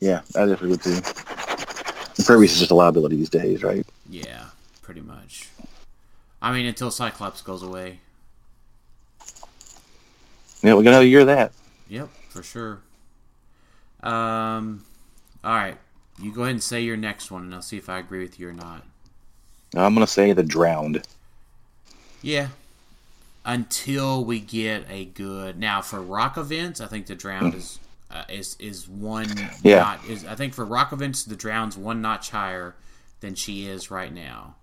Yeah, 0.00 0.22
I 0.34 0.46
definitely 0.46 0.70
would 0.70 0.82
too. 0.82 0.96
Impervious 2.18 2.52
is 2.54 2.58
just 2.58 2.70
a 2.70 2.74
liability 2.74 3.16
these 3.16 3.28
days, 3.28 3.62
right? 3.62 3.86
Yeah, 4.08 4.46
pretty 4.82 5.02
much. 5.02 5.48
I 6.40 6.52
mean, 6.52 6.64
until 6.64 6.90
Cyclops 6.90 7.42
goes 7.42 7.62
away. 7.62 8.00
Yeah, 10.62 10.74
we 10.74 10.84
got 10.84 10.90
another 10.90 11.06
year 11.06 11.20
of 11.20 11.26
that. 11.26 11.52
Yep, 11.88 12.08
for 12.30 12.42
sure. 12.42 12.80
Um, 14.02 14.84
all 15.44 15.54
right, 15.54 15.76
you 16.18 16.32
go 16.32 16.42
ahead 16.42 16.52
and 16.52 16.62
say 16.62 16.80
your 16.80 16.96
next 16.96 17.30
one, 17.30 17.42
and 17.42 17.54
I'll 17.54 17.62
see 17.62 17.76
if 17.76 17.90
I 17.90 17.98
agree 17.98 18.20
with 18.20 18.40
you 18.40 18.48
or 18.48 18.52
not. 18.54 18.84
I'm 19.74 19.94
gonna 19.94 20.06
say 20.06 20.32
the 20.32 20.42
drowned. 20.42 21.06
Yeah. 22.22 22.48
Until 23.52 24.24
we 24.24 24.38
get 24.38 24.86
a 24.88 25.06
good 25.06 25.58
now 25.58 25.80
for 25.82 26.00
rock 26.00 26.36
events, 26.36 26.80
I 26.80 26.86
think 26.86 27.06
the 27.06 27.16
drowned 27.16 27.54
is 27.54 27.80
uh, 28.10 28.22
is 28.28 28.56
is 28.60 28.88
one 28.88 29.26
Yeah. 29.64 29.78
not 29.80 30.04
is 30.08 30.24
I 30.24 30.36
think 30.36 30.54
for 30.54 30.64
rock 30.64 30.92
events 30.92 31.24
the 31.24 31.34
drown's 31.34 31.76
one 31.76 32.00
notch 32.00 32.30
higher 32.30 32.76
than 33.20 33.34
she 33.34 33.66
is 33.66 33.90
right 33.90 34.12
now. 34.14 34.54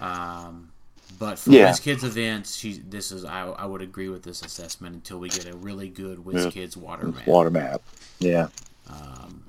Um, 0.00 0.70
but 1.18 1.38
for 1.38 1.50
Yeah. 1.50 1.72
Kids 1.74 2.02
events, 2.02 2.56
she 2.56 2.72
this 2.78 3.12
is 3.12 3.24
I, 3.24 3.46
I 3.46 3.66
would 3.66 3.82
agree 3.82 4.08
with 4.08 4.24
this 4.24 4.42
assessment 4.42 4.94
until 4.96 5.18
we 5.18 5.28
get 5.28 5.46
a 5.46 5.54
really 5.54 5.88
good 5.88 6.24
Whiz. 6.24 6.52
Kids 6.52 6.76
water 6.76 7.06
map. 7.06 7.26
Water 7.26 7.50
map. 7.50 7.82
Yeah. 8.18 8.48
Um, 8.88 9.44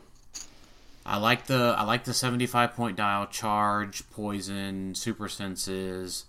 I 1.05 1.17
like 1.17 1.47
the 1.47 1.73
I 1.77 1.83
like 1.85 2.03
the 2.03 2.13
seventy 2.13 2.45
five 2.45 2.75
point 2.75 2.97
dial, 2.97 3.25
charge, 3.27 4.03
poison, 4.11 4.93
super 4.93 5.27
senses, 5.27 6.25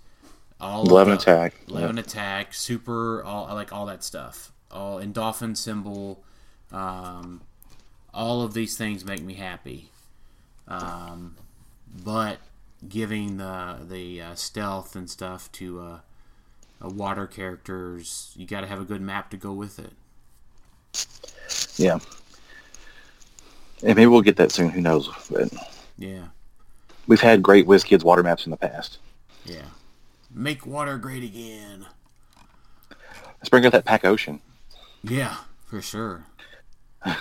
all 0.61 0.89
Eleven 0.89 1.15
attack. 1.15 1.55
eleven 1.69 1.99
attack, 1.99 2.53
super, 2.55 3.23
all 3.25 3.47
I 3.47 3.53
like 3.53 3.73
all 3.73 3.87
that 3.87 4.03
stuff. 4.05 4.53
All 4.71 4.99
in 4.99 5.13
dolphin 5.13 5.55
symbol, 5.55 6.23
um, 6.73 7.41
all 8.13 8.43
of 8.43 8.55
these 8.55 8.77
things 8.77 9.05
make 9.05 9.23
me 9.23 9.35
happy. 9.35 9.91
Um, 10.67 11.37
but 12.05 12.39
giving 12.89 13.37
the 13.39 13.79
the 13.89 14.21
uh, 14.21 14.35
stealth 14.35 14.95
and 14.97 15.09
stuff 15.09 15.51
to 15.53 15.81
uh, 15.81 15.99
uh, 16.85 16.89
water 16.91 17.27
characters, 17.27 18.33
you 18.37 18.47
got 18.47 18.61
to 18.63 18.67
have 18.67 18.81
a 18.81 18.85
good 18.85 19.01
map 19.01 19.31
to 19.31 19.37
go 19.37 19.53
with 19.53 19.79
it. 19.79 19.93
Yeah. 21.77 21.99
And 23.83 23.95
maybe 23.97 24.07
we'll 24.07 24.23
get 24.23 24.37
that 24.37 24.51
soon. 24.53 24.71
Who 24.71 24.81
knows? 24.81 25.09
But 25.31 25.53
Yeah, 25.97 26.27
we've 27.07 27.21
had 27.21 27.43
great 27.43 27.67
WizKids 27.67 28.03
water 28.05 28.23
maps 28.25 28.45
in 28.45 28.51
the 28.51 28.57
past. 28.57 28.99
yeah. 29.45 29.63
Make 30.39 30.65
water 30.65 30.99
great 30.99 31.25
again. 31.25 31.87
Let's 33.41 33.49
bring 33.49 33.67
out 33.67 33.73
that 33.73 33.85
Pack 33.85 34.05
Ocean. 34.05 34.39
Yeah, 35.03 35.35
for 35.67 35.83
sure. 35.83 36.27
All 37.05 37.15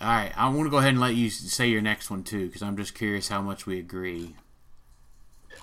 right, 0.00 0.30
I 0.36 0.48
want 0.50 0.66
to 0.66 0.70
go 0.70 0.78
ahead 0.78 0.90
and 0.90 1.00
let 1.00 1.16
you 1.16 1.28
say 1.30 1.66
your 1.66 1.80
next 1.80 2.12
one 2.12 2.22
too, 2.22 2.46
because 2.46 2.62
I'm 2.62 2.76
just 2.76 2.94
curious 2.94 3.26
how 3.26 3.42
much 3.42 3.66
we 3.66 3.80
agree. 3.80 4.36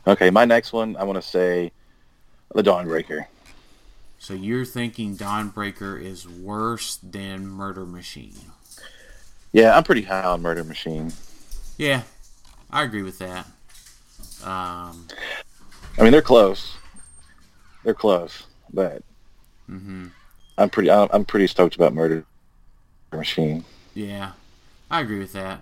Okay, 0.06 0.30
my 0.32 0.44
next 0.44 0.74
one, 0.74 0.98
I 0.98 1.06
want 1.06 1.16
to 1.16 1.26
say 1.26 1.72
the 2.54 2.62
Dawnbreaker. 2.62 3.28
So 4.20 4.34
you're 4.34 4.66
thinking 4.66 5.16
Dawnbreaker 5.16 6.02
is 6.02 6.28
worse 6.28 6.98
than 6.98 7.48
Murder 7.48 7.86
Machine? 7.86 8.52
Yeah, 9.54 9.78
I'm 9.78 9.84
pretty 9.86 10.02
high 10.02 10.26
on 10.26 10.42
Murder 10.42 10.66
Machine. 10.66 11.14
Yeah, 11.78 12.02
I 12.70 12.84
agree 12.84 13.04
with 13.04 13.20
that. 13.20 13.48
Um, 14.44 15.08
I 15.98 16.04
mean, 16.04 16.12
they're 16.12 16.22
close. 16.22 16.78
They're 17.84 17.94
close, 17.94 18.48
but 18.74 19.04
mhm. 19.70 20.12
I'm 20.58 20.70
pretty. 20.70 20.90
I'm 20.92 21.10
I'm 21.12 21.26
pretty 21.26 21.48
stoked 21.48 21.76
about 21.76 21.94
Murder 21.94 22.26
Machine. 23.14 23.66
Yeah, 23.94 24.34
I 24.90 25.02
agree 25.02 25.20
with 25.20 25.34
that. 25.34 25.60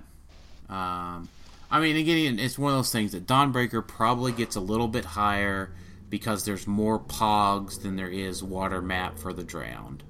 Um, 0.69 1.29
I 1.69 1.79
mean, 1.81 1.95
again, 1.97 2.39
it's 2.39 2.57
one 2.57 2.71
of 2.73 2.77
those 2.79 2.91
things 2.91 3.11
that 3.13 3.27
Dawnbreaker 3.27 3.85
probably 3.87 4.31
gets 4.33 4.55
a 4.55 4.61
little 4.61 4.87
bit 4.87 5.05
higher 5.05 5.73
because 6.09 6.45
there's 6.45 6.67
more 6.67 6.99
pogs 6.99 7.81
than 7.81 7.95
there 7.95 8.09
is 8.09 8.43
water 8.43 8.81
map 8.81 9.17
for 9.19 9.33
the 9.33 9.43
drowned. 9.43 10.03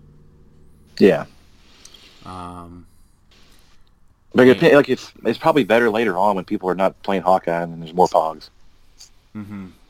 Yeah, 0.99 1.25
Um, 2.25 2.87
but 4.33 4.47
it, 4.47 4.61
like 4.61 4.89
it's 4.89 5.11
it's 5.25 5.37
probably 5.37 5.63
better 5.63 5.89
later 5.89 6.17
on 6.17 6.35
when 6.35 6.45
people 6.45 6.69
are 6.69 6.75
not 6.75 7.01
playing 7.03 7.23
Hawkeye 7.23 7.61
and 7.63 7.81
there's 7.81 7.93
more 7.93 8.07
Pogs. 8.09 8.49
hmm 9.33 9.65
Yeah. 9.65 9.80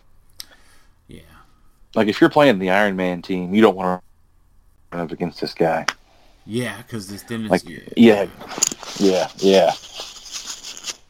Like 1.95 2.07
if 2.07 2.21
you're 2.21 2.29
playing 2.29 2.59
the 2.59 2.69
Iron 2.69 2.95
Man 2.95 3.21
team, 3.21 3.53
you 3.53 3.61
don't 3.61 3.75
want 3.75 4.01
to 4.01 4.97
run 4.97 5.05
up 5.05 5.11
against 5.11 5.41
this 5.41 5.53
guy. 5.53 5.85
Yeah, 6.45 6.77
because 6.77 7.07
this 7.07 7.23
then 7.23 7.47
Like 7.47 7.61
yeah, 7.95 8.27
yeah, 8.99 9.29
yeah. 9.37 9.71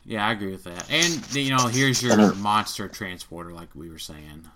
yeah, 0.05 0.27
I 0.27 0.31
agree 0.31 0.51
with 0.51 0.63
that. 0.65 0.89
And 0.91 1.35
you 1.35 1.55
know, 1.55 1.67
here's 1.67 2.01
your 2.01 2.13
I 2.13 2.15
mean- 2.17 2.41
monster 2.41 2.87
transporter, 2.87 3.51
like 3.51 3.69
we 3.75 3.89
were 3.89 3.99
saying. 3.99 4.47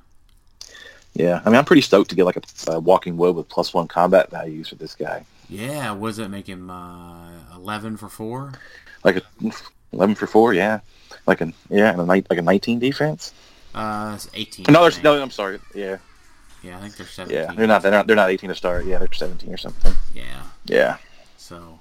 Yeah, 1.13 1.41
I 1.45 1.49
mean, 1.49 1.55
I'm 1.55 1.63
pretty 1.63 1.81
stoked 1.81 2.09
to 2.09 2.15
get 2.15 2.25
like 2.25 2.35
a, 2.35 2.71
a 2.71 2.79
walking 2.79 3.15
wood 3.15 3.35
with 3.37 3.47
plus 3.47 3.73
one 3.73 3.87
combat 3.87 4.29
values 4.31 4.67
for 4.67 4.75
this 4.75 4.95
guy. 4.95 5.25
Yeah, 5.47 5.91
what 5.91 6.09
does 6.09 6.17
that 6.17 6.27
make 6.29 6.47
him? 6.47 6.69
Uh, 6.69 7.29
Eleven 7.55 7.95
for 7.95 8.09
four. 8.09 8.51
Like 9.05 9.17
a 9.17 9.21
eleven 9.93 10.15
for 10.15 10.27
four, 10.27 10.53
yeah. 10.53 10.81
Like 11.25 11.39
a 11.39 11.53
yeah, 11.69 11.91
and 11.91 12.01
a 12.01 12.05
night 12.05 12.27
like 12.29 12.39
a 12.39 12.41
19 12.41 12.79
defense. 12.79 13.33
Uh, 13.73 14.11
it's 14.15 14.29
eighteen. 14.33 14.65
No, 14.69 14.81
there's 14.81 15.01
no. 15.03 15.21
I'm 15.21 15.31
sorry. 15.31 15.59
Yeah, 15.73 15.97
Yeah, 16.65 16.77
I 16.77 16.81
think 16.81 16.95
they're 16.97 17.05
seventeen. 17.07 17.41
yeah. 17.43 17.53
They're 17.53 17.67
not. 17.67 17.81
They're 17.83 17.91
not. 17.91 18.07
They're 18.07 18.15
not 18.15 18.29
18 18.31 18.49
to 18.49 18.55
start. 18.55 18.85
Yeah, 18.85 18.97
they're 18.97 19.07
17 19.11 19.53
or 19.53 19.57
something. 19.57 19.93
Yeah. 20.13 20.43
Yeah, 20.65 20.97
So 21.37 21.79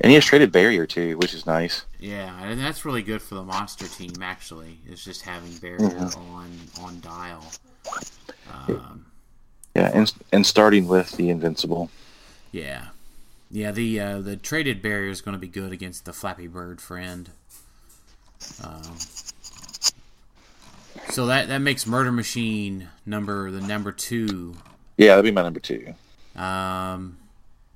and 0.00 0.08
he 0.10 0.14
has 0.14 0.24
traded 0.24 0.50
barrier 0.50 0.86
too, 0.86 1.16
which 1.18 1.34
is 1.34 1.46
nice. 1.46 1.84
yeah, 2.00 2.42
and 2.42 2.58
that's 2.60 2.84
really 2.84 3.02
good 3.02 3.22
for 3.22 3.36
the 3.36 3.42
monster 3.44 3.86
team. 3.86 4.10
Actually, 4.22 4.78
is 4.88 5.04
just 5.04 5.22
having 5.22 5.52
barrier 5.58 5.78
Mm-hmm. 5.78 6.34
on 6.34 6.50
on 6.80 7.00
dial. 7.00 7.44
Um, 8.68 9.06
Yeah, 9.76 9.90
and 9.94 10.12
and 10.32 10.44
starting 10.46 10.88
with 10.88 11.12
the 11.12 11.30
invincible. 11.30 11.90
yeah, 12.50 12.86
yeah. 13.52 13.70
The 13.70 14.00
uh, 14.00 14.18
the 14.20 14.36
traded 14.36 14.82
barrier 14.82 15.10
is 15.10 15.20
going 15.20 15.34
to 15.34 15.38
be 15.40 15.46
good 15.48 15.70
against 15.70 16.04
the 16.06 16.12
Flappy 16.12 16.48
Bird 16.48 16.80
friend. 16.80 17.30
Um, 18.64 18.96
so 21.10 21.26
that 21.26 21.48
that 21.48 21.58
makes 21.58 21.86
Murder 21.86 22.12
Machine 22.12 22.88
number 23.06 23.50
the 23.50 23.60
number 23.60 23.92
two. 23.92 24.56
Yeah, 24.96 25.16
that'd 25.16 25.24
be 25.24 25.30
my 25.30 25.42
number 25.42 25.60
two. 25.60 25.94
Um, 26.36 27.18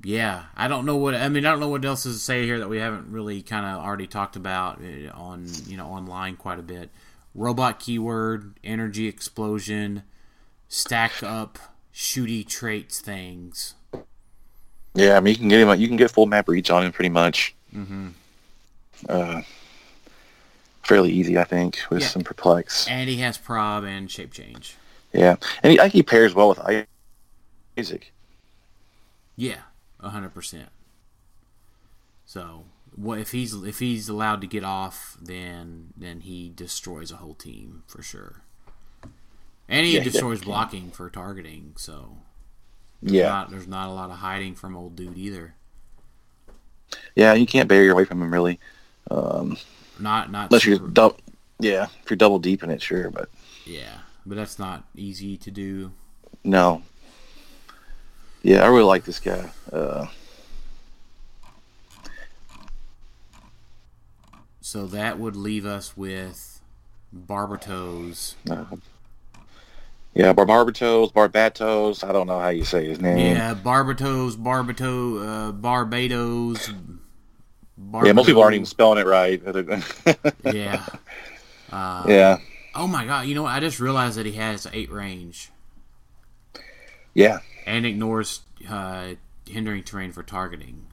yeah, 0.03 0.45
I 0.57 0.69
don't 0.69 0.85
know 0.85 0.97
what 0.97 1.15
I 1.15 1.29
mean. 1.29 1.47
I 1.47 1.51
don't 1.51 1.61
know 1.61 1.69
what 1.69 1.85
else 1.85 2.05
is 2.07 2.17
to 2.17 2.23
say 2.23 2.45
here 2.45 2.59
that 2.59 2.69
we 2.69 2.79
haven't 2.79 3.11
really 3.11 3.43
kind 3.43 3.65
of 3.65 3.83
already 3.85 4.07
talked 4.07 4.37
about 4.37 4.81
uh, 4.81 5.11
on 5.15 5.47
you 5.67 5.77
know 5.77 5.87
online 5.87 6.37
quite 6.37 6.59
a 6.59 6.63
bit. 6.63 6.91
Robot 7.35 7.81
keyword, 7.81 8.55
energy 8.63 9.09
explosion, 9.09 10.03
stack 10.69 11.23
up, 11.23 11.59
shooty 11.93 12.47
traits 12.47 13.01
things. 13.01 13.75
Yeah, 14.95 15.17
I 15.17 15.21
mean 15.21 15.33
you 15.33 15.39
can 15.39 15.49
get 15.49 15.61
him. 15.61 15.81
You 15.81 15.89
can 15.89 15.97
get 15.97 16.11
full 16.11 16.27
map 16.27 16.49
reach 16.49 16.71
on 16.71 16.85
him 16.85 16.93
pretty 16.93 17.09
much. 17.09 17.55
hmm 17.73 18.09
Uh, 19.09 19.43
fairly 20.85 21.11
easy, 21.11 21.39
I 21.39 21.45
think, 21.45 21.79
with 21.91 22.03
Yeah. 22.03 22.09
some 22.09 22.23
perplex. 22.23 22.87
And 22.89 23.09
he 23.09 23.17
has 23.19 23.39
prob 23.39 23.85
and 23.85 24.11
shape 24.11 24.33
change. 24.33 24.77
Yeah, 25.13 25.37
and 25.63 25.73
he, 25.73 25.79
I 25.79 25.85
think 25.85 25.93
he 25.95 26.03
pairs 26.03 26.35
well 26.35 26.49
with 26.49 26.59
Isaac. 27.79 28.13
Yeah, 29.37 29.63
hundred 30.01 30.35
percent. 30.35 30.69
So, 32.27 32.65
what 32.97 33.19
if 33.19 33.33
he's 33.33 33.55
if 33.55 33.79
he's 33.79 34.09
allowed 34.09 34.41
to 34.41 34.47
get 34.47 34.65
off, 34.65 35.17
then 35.21 35.93
then 35.97 36.21
he 36.21 36.51
destroys 36.55 37.11
a 37.13 37.17
whole 37.17 37.35
team 37.35 37.83
for 37.87 38.03
sure. 38.03 38.43
And 39.69 39.87
he 39.87 39.95
Yeah, 39.97 40.03
destroys 40.03 40.43
blocking 40.43 40.91
for 40.91 41.09
targeting. 41.09 41.73
So 41.77 42.19
Yeah, 43.01 43.29
not, 43.29 43.51
there's 43.51 43.67
not 43.67 43.89
a 43.89 43.93
lot 43.93 44.11
of 44.11 44.17
hiding 44.19 44.55
from 44.55 44.77
old 44.77 44.95
dude 44.97 45.17
either. 45.17 45.55
yeah, 47.15 47.33
you 47.35 47.47
can't 47.47 47.69
barrier 47.69 47.93
away 47.93 48.05
from 48.05 48.21
him 48.23 48.33
really, 48.33 48.61
um, 49.11 49.57
Not 49.99 50.31
not 50.31 50.51
unless 50.51 50.67
you're 50.67 50.79
double. 50.79 51.19
Yeah, 51.61 51.87
if 52.03 52.11
you're 52.11 52.17
double 52.17 52.39
deep 52.39 52.63
in 52.63 52.71
it, 52.71 52.83
sure, 52.83 53.11
but 53.11 53.29
yeah, 53.65 53.99
but 54.27 54.37
that's 54.37 54.59
not 54.59 54.85
easy 54.97 55.37
to 55.39 55.51
do. 55.51 55.93
no. 56.43 56.83
Yeah, 58.43 58.63
I 58.63 58.67
really 58.67 58.83
like 58.83 59.05
this 59.05 59.21
guy. 59.21 59.51
Uh, 59.73 60.07
So 64.61 64.87
that 64.87 65.19
would 65.19 65.37
leave 65.37 65.67
us 65.67 65.95
with 65.97 66.61
Barbatos. 67.15 68.35
uh, 68.51 68.65
yeah, 70.15 70.33
Barbarbatos, 70.33 71.13
Barbatos. 71.13 72.03
I 72.03 72.13
don't 72.13 72.27
know 72.27 72.41
how 72.41 72.49
you 72.49 72.65
say 72.65 72.87
his 72.87 72.99
name. 73.01 73.37
Yeah, 73.37 73.55
Barbatos, 73.55 74.37
Barbato, 74.37 75.49
uh, 75.49 75.53
Barbados. 75.53 76.71
Yeah, 78.05 78.13
most 78.13 78.27
people 78.27 78.43
aren't 78.43 78.55
even 78.55 78.67
spelling 78.67 78.99
it 78.99 79.07
right. 79.07 79.43
Yeah. 80.53 80.85
Uh, 81.73 82.05
yeah, 82.09 82.39
Oh 82.75 82.87
my 82.87 83.05
god! 83.05 83.27
You 83.27 83.35
know 83.35 83.43
what? 83.45 83.53
I 83.53 83.61
just 83.61 83.81
realized 83.81 84.17
that 84.19 84.27
he 84.27 84.33
has 84.33 84.67
eight 84.73 84.91
range 84.93 85.51
yeah, 87.15 87.39
and 87.67 87.87
ignores 87.87 88.41
uh, 88.69 89.15
hindering 89.49 89.83
terrain 89.83 90.13
for 90.13 90.23
targeting. 90.23 90.87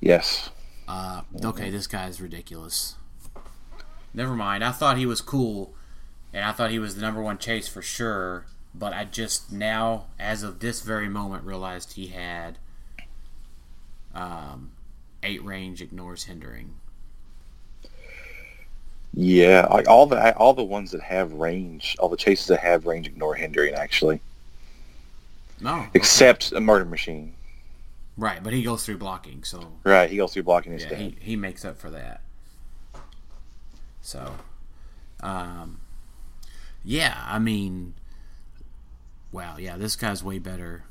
yes. 0.00 0.50
Uh, 0.86 1.22
okay, 1.44 1.68
this 1.70 1.86
guy 1.86 2.06
is 2.08 2.20
ridiculous. 2.20 2.94
Never 4.14 4.34
mind. 4.34 4.64
I 4.64 4.72
thought 4.72 4.96
he 4.96 5.04
was 5.06 5.20
cool, 5.20 5.74
and 6.32 6.44
I 6.44 6.52
thought 6.52 6.70
he 6.70 6.78
was 6.78 6.94
the 6.94 7.02
number 7.02 7.20
one 7.20 7.38
chase 7.38 7.68
for 7.68 7.82
sure. 7.82 8.46
but 8.74 8.92
I 8.94 9.04
just 9.04 9.52
now, 9.52 10.06
as 10.18 10.42
of 10.42 10.60
this 10.60 10.80
very 10.80 11.08
moment, 11.08 11.44
realized 11.44 11.92
he 11.92 12.06
had 12.08 12.58
um, 14.14 14.70
eight 15.22 15.44
range 15.44 15.82
ignores 15.82 16.24
hindering. 16.24 16.74
Yeah, 19.14 19.66
like 19.70 19.88
all 19.88 20.06
the 20.06 20.36
all 20.36 20.54
the 20.54 20.62
ones 20.62 20.90
that 20.92 21.00
have 21.00 21.32
range, 21.32 21.96
all 21.98 22.08
the 22.08 22.16
chases 22.16 22.46
that 22.48 22.60
have 22.60 22.86
range 22.86 23.06
ignore 23.06 23.34
hindering 23.34 23.74
actually, 23.74 24.20
No, 25.60 25.86
except 25.94 26.52
a 26.52 26.60
murder 26.60 26.84
machine. 26.84 27.34
right, 28.16 28.42
but 28.42 28.52
he 28.52 28.62
goes 28.62 28.84
through 28.84 28.98
blocking, 28.98 29.44
so 29.44 29.72
Right, 29.82 30.10
he 30.10 30.18
goes 30.18 30.34
through 30.34 30.42
blocking 30.44 30.78
yeah, 30.78 30.94
he, 30.94 31.16
he 31.20 31.36
makes 31.36 31.64
up 31.64 31.78
for 31.78 31.90
that. 31.90 32.20
So, 34.02 34.34
um, 35.20 35.80
yeah, 36.84 37.24
I 37.26 37.38
mean, 37.38 37.94
wow, 39.32 39.56
yeah, 39.58 39.76
this 39.78 39.96
guy's 39.96 40.22
way 40.22 40.38
better. 40.38 40.84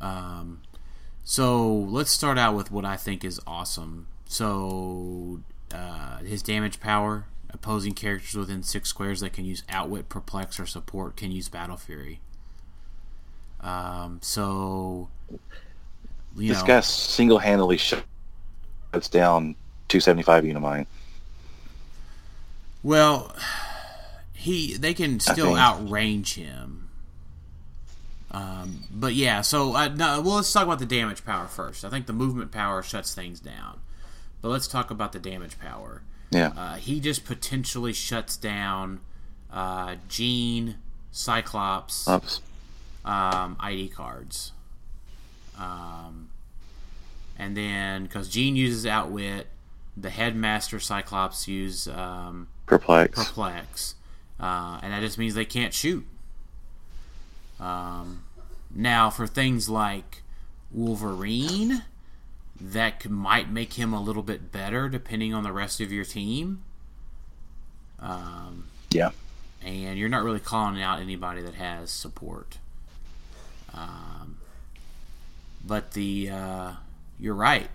Um, 0.00 0.62
so 1.28 1.66
let's 1.68 2.12
start 2.12 2.38
out 2.38 2.54
with 2.54 2.70
what 2.70 2.84
I 2.84 2.96
think 2.96 3.24
is 3.24 3.40
awesome. 3.48 4.06
So, 4.26 5.40
uh, 5.74 6.18
his 6.18 6.40
damage 6.40 6.78
power, 6.78 7.24
opposing 7.50 7.94
characters 7.94 8.36
within 8.36 8.62
six 8.62 8.88
squares 8.90 9.20
that 9.20 9.32
can 9.32 9.44
use 9.44 9.64
Outwit, 9.68 10.08
Perplex, 10.08 10.60
or 10.60 10.66
Support 10.66 11.16
can 11.16 11.32
use 11.32 11.48
Battle 11.48 11.76
Fury. 11.76 12.20
Um, 13.60 14.20
so, 14.22 15.08
you 16.36 16.48
this 16.50 16.60
know, 16.60 16.66
guy 16.66 16.80
single-handedly 16.80 17.78
shuts 17.78 19.08
down 19.10 19.56
275 19.88 20.44
Unimind. 20.44 20.86
Well, 22.84 23.34
he 24.32 24.76
they 24.76 24.94
can 24.94 25.18
still 25.18 25.54
outrange 25.54 26.34
him. 26.34 26.85
Um, 28.36 28.84
but 28.90 29.14
yeah, 29.14 29.40
so 29.40 29.74
uh, 29.74 29.88
no, 29.88 30.20
well, 30.20 30.36
let's 30.36 30.52
talk 30.52 30.64
about 30.64 30.78
the 30.78 30.84
damage 30.86 31.24
power 31.24 31.46
first. 31.46 31.84
I 31.84 31.88
think 31.88 32.06
the 32.06 32.12
movement 32.12 32.52
power 32.52 32.82
shuts 32.82 33.14
things 33.14 33.40
down, 33.40 33.80
but 34.42 34.48
let's 34.48 34.66
talk 34.68 34.90
about 34.90 35.12
the 35.12 35.18
damage 35.18 35.58
power. 35.58 36.02
Yeah, 36.30 36.52
Uh, 36.56 36.74
he 36.74 37.00
just 37.00 37.24
potentially 37.24 37.92
shuts 37.94 38.36
down 38.36 39.00
uh, 39.50 39.94
Jean, 40.08 40.76
Cyclops, 41.12 42.06
um, 43.04 43.56
ID 43.58 43.88
cards. 43.88 44.52
Um, 45.58 46.28
and 47.38 47.56
then, 47.56 48.02
because 48.02 48.28
Jean 48.28 48.54
uses 48.56 48.84
Outwit, 48.84 49.46
the 49.96 50.10
Headmaster 50.10 50.78
Cyclops 50.78 51.48
use 51.48 51.88
um, 51.88 52.48
perplex. 52.66 53.16
perplex, 53.18 53.94
uh, 54.38 54.80
and 54.82 54.92
that 54.92 55.00
just 55.00 55.16
means 55.16 55.34
they 55.34 55.46
can't 55.46 55.72
shoot. 55.72 56.04
Um, 57.58 58.24
now, 58.76 59.08
for 59.08 59.26
things 59.26 59.68
like 59.70 60.22
Wolverine, 60.70 61.82
that 62.60 63.00
could, 63.00 63.10
might 63.10 63.50
make 63.50 63.74
him 63.74 63.94
a 63.94 64.00
little 64.00 64.22
bit 64.22 64.52
better 64.52 64.88
depending 64.88 65.32
on 65.32 65.42
the 65.42 65.52
rest 65.52 65.80
of 65.80 65.90
your 65.90 66.04
team. 66.04 66.62
Um, 67.98 68.66
Yeah, 68.90 69.10
and 69.64 69.98
you're 69.98 70.10
not 70.10 70.22
really 70.22 70.40
calling 70.40 70.82
out 70.82 71.00
anybody 71.00 71.40
that 71.40 71.54
has 71.54 71.90
support. 71.90 72.58
Um, 73.72 74.36
but 75.64 75.92
the 75.92 76.30
uh, 76.30 76.72
you're 77.18 77.34
right. 77.34 77.68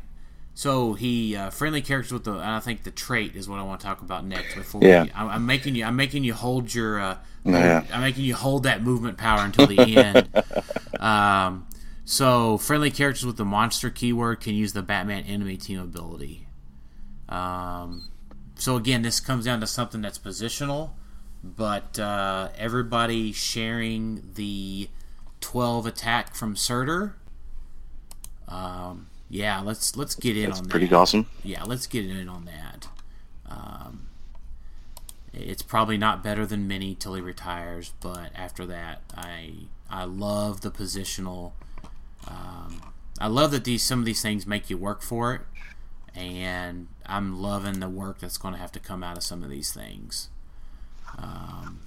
So 0.53 0.93
he 0.93 1.35
uh, 1.35 1.49
friendly 1.49 1.81
characters 1.81 2.11
with 2.11 2.25
the 2.25 2.33
and 2.33 2.41
I 2.41 2.59
think 2.59 2.83
the 2.83 2.91
trait 2.91 3.35
is 3.35 3.47
what 3.47 3.59
I 3.59 3.63
want 3.63 3.79
to 3.81 3.85
talk 3.87 4.01
about 4.01 4.25
next. 4.25 4.55
Before 4.55 4.81
Yeah. 4.83 5.03
we, 5.03 5.11
I'm, 5.15 5.29
I'm 5.29 5.45
making 5.45 5.75
you 5.75 5.85
I'm 5.85 5.95
making 5.95 6.23
you 6.23 6.33
hold 6.33 6.73
your 6.73 6.99
uh, 6.99 7.17
Yeah. 7.45 7.83
I'm 7.91 8.01
making 8.01 8.25
you 8.25 8.35
hold 8.35 8.63
that 8.63 8.83
movement 8.83 9.17
power 9.17 9.39
until 9.41 9.67
the 9.67 9.79
end. 9.97 10.29
um, 11.01 11.67
so 12.05 12.57
friendly 12.57 12.91
characters 12.91 13.25
with 13.25 13.37
the 13.37 13.45
monster 13.45 13.89
keyword 13.89 14.41
can 14.41 14.53
use 14.53 14.73
the 14.73 14.81
Batman 14.81 15.23
enemy 15.23 15.55
team 15.57 15.79
ability. 15.79 16.47
Um, 17.29 18.09
so 18.55 18.75
again, 18.75 19.01
this 19.01 19.19
comes 19.21 19.45
down 19.45 19.61
to 19.61 19.67
something 19.67 20.01
that's 20.01 20.19
positional, 20.19 20.91
but 21.43 21.97
uh, 21.97 22.49
everybody 22.57 23.31
sharing 23.31 24.21
the 24.35 24.89
12 25.39 25.85
attack 25.87 26.35
from 26.35 26.55
Surtur. 26.57 27.15
Um, 28.47 29.07
yeah, 29.31 29.61
let's 29.61 29.95
let's 29.95 30.13
get 30.13 30.35
in 30.35 30.49
that's 30.49 30.59
on 30.59 30.65
that. 30.65 30.71
pretty 30.71 30.93
awesome. 30.93 31.25
Yeah, 31.41 31.63
let's 31.63 31.87
get 31.87 32.05
in 32.05 32.27
on 32.27 32.45
that. 32.45 32.87
Um, 33.49 34.07
it's 35.33 35.61
probably 35.61 35.97
not 35.97 36.21
better 36.21 36.45
than 36.45 36.67
Mini 36.67 36.95
till 36.95 37.13
he 37.13 37.21
retires, 37.21 37.93
but 38.01 38.31
after 38.35 38.65
that, 38.65 39.01
I 39.15 39.53
I 39.89 40.03
love 40.03 40.61
the 40.61 40.69
positional. 40.69 41.53
Um, 42.27 42.81
I 43.19 43.27
love 43.27 43.51
that 43.51 43.63
these 43.63 43.83
some 43.83 43.99
of 43.99 44.05
these 44.05 44.21
things 44.21 44.45
make 44.45 44.69
you 44.69 44.77
work 44.77 45.01
for 45.01 45.33
it, 45.33 45.41
and 46.13 46.89
I'm 47.05 47.41
loving 47.41 47.79
the 47.79 47.89
work 47.89 48.19
that's 48.19 48.37
going 48.37 48.53
to 48.53 48.59
have 48.59 48.73
to 48.73 48.79
come 48.79 49.01
out 49.01 49.15
of 49.15 49.23
some 49.23 49.43
of 49.43 49.49
these 49.49 49.71
things. 49.71 50.29
Um, 51.17 51.79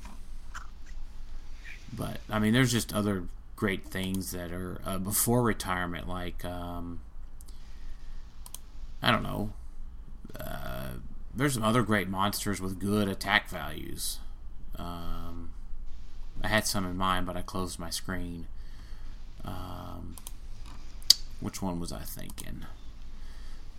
but 1.93 2.21
I 2.31 2.39
mean, 2.39 2.55
there's 2.55 2.73
just 2.73 2.95
other 2.95 3.25
great 3.55 3.85
things 3.85 4.33
that 4.33 4.51
are 4.51 4.81
uh, 4.87 4.97
before 4.97 5.43
retirement, 5.43 6.09
like 6.09 6.43
um, 6.43 7.01
I 9.05 9.11
don't 9.11 9.23
know. 9.23 9.53
Uh, 10.41 10.89
there's 11.35 11.55
some 11.55 11.63
other 11.63 11.83
great 11.83 12.09
monsters 12.09 12.61
with 12.61 12.79
good 12.81 13.07
attack 13.09 13.51
values. 13.51 14.19
Um, 14.79 15.51
I 16.43 16.49
had 16.49 16.67
some 16.67 16.87
in 16.87 16.97
mind, 16.97 17.27
but 17.27 17.37
I 17.37 17.43
closed 17.43 17.79
my 17.79 17.91
screen. 17.91 18.47
Um, 19.45 20.17
which 21.41 21.61
one 21.61 21.79
was 21.81 21.93
I 21.93 22.01
thinking? 22.01 22.65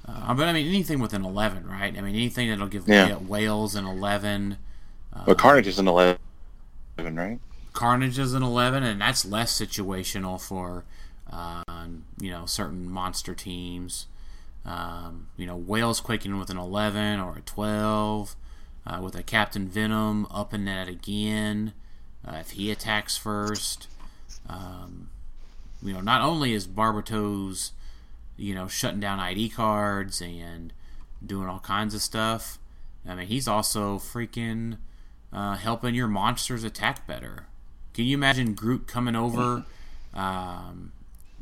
Uh, 0.08 0.36
but 0.36 0.48
I 0.48 0.54
mean, 0.54 0.68
anything 0.68 1.00
with 1.00 1.14
an 1.14 1.26
11, 1.26 1.68
right? 1.68 1.98
I 1.98 2.02
mean, 2.02 2.14
anything 2.16 2.50
that'll 2.50 2.68
give 2.68 2.88
Yeah. 2.88 3.16
Wha- 3.16 3.20
Whales 3.28 3.74
an 3.76 3.86
11. 3.86 4.58
But 5.26 5.38
Carnage 5.40 5.66
is 5.68 5.80
an 5.80 5.88
11, 5.88 6.20
right? 6.98 7.40
Carnage 7.74 8.20
is 8.20 8.34
an 8.36 8.44
11, 8.44 8.84
and 8.84 9.02
that's 9.02 9.26
less 9.26 9.60
situational 9.60 10.40
for, 10.40 10.84
uh, 11.32 11.64
you 12.20 12.30
know, 12.30 12.46
certain 12.46 12.88
monster 12.90 13.34
teams. 13.34 14.06
Um, 14.66 15.28
you 15.38 15.46
know, 15.46 15.56
Whales 15.56 16.00
quaking 16.00 16.40
with 16.40 16.50
an 16.50 16.58
11 16.58 17.20
or 17.20 17.38
a 17.38 17.42
12, 17.42 18.36
uh, 18.88 19.00
with 19.02 19.16
a 19.16 19.24
Captain 19.24 19.68
Venom 19.68 20.28
upping 20.32 20.66
that 20.66 20.88
again 20.88 21.74
uh, 22.28 22.38
if 22.38 22.52
he 22.52 22.72
attacks 22.72 23.18
first. 23.18 23.88
Um, 24.50 25.10
you 25.82 25.94
know, 25.94 26.02
not 26.02 26.22
only 26.22 26.54
is 26.54 26.68
Barbatos, 26.68 27.72
you 28.38 28.56
know, 28.56 28.68
shutting 28.68 29.00
down 29.00 29.20
ID 29.20 29.50
cards 29.50 30.22
and 30.22 30.74
doing 31.26 31.48
all 31.48 31.60
kinds 31.60 31.94
of 31.94 32.02
stuff, 32.02 32.58
I 33.08 33.16
mean, 33.16 33.28
he's 33.28 33.48
also 33.48 33.98
freaking 33.98 34.78
uh, 35.32 35.56
helping 35.56 35.94
your 35.96 36.08
monsters 36.08 36.64
attack 36.64 37.06
better. 37.06 37.46
Can 37.94 38.06
you 38.06 38.18
imagine 38.18 38.54
Groot 38.54 38.88
coming 38.88 39.16
over, 39.16 39.64
um, 40.14 40.92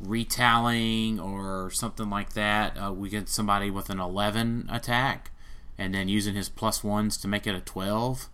retallying 0.02 1.20
or 1.24 1.72
something 1.72 2.10
like 2.10 2.34
that? 2.34 2.78
Uh, 2.78 2.92
we 2.94 3.10
get 3.10 3.30
somebody 3.30 3.70
with 3.72 3.90
an 3.90 4.00
11 4.00 4.70
attack 4.72 5.32
and 5.78 5.94
then 5.96 6.08
using 6.10 6.36
his 6.36 6.50
plus 6.50 6.84
ones 6.84 7.18
to 7.18 7.28
make 7.28 7.48
it 7.48 7.56
a 7.56 7.62
12. 7.62 8.30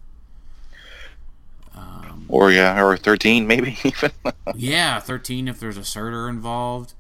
Or 2.28 2.52
yeah, 2.52 2.82
or 2.84 2.96
13 2.98 3.48
maybe 3.48 3.78
even. 3.84 4.12
Yeah, 4.52 5.00
13 5.00 5.48
if 5.48 5.60
there's 5.60 5.78
a 5.78 5.84
Surtur 5.86 6.28
involved. 6.30 6.94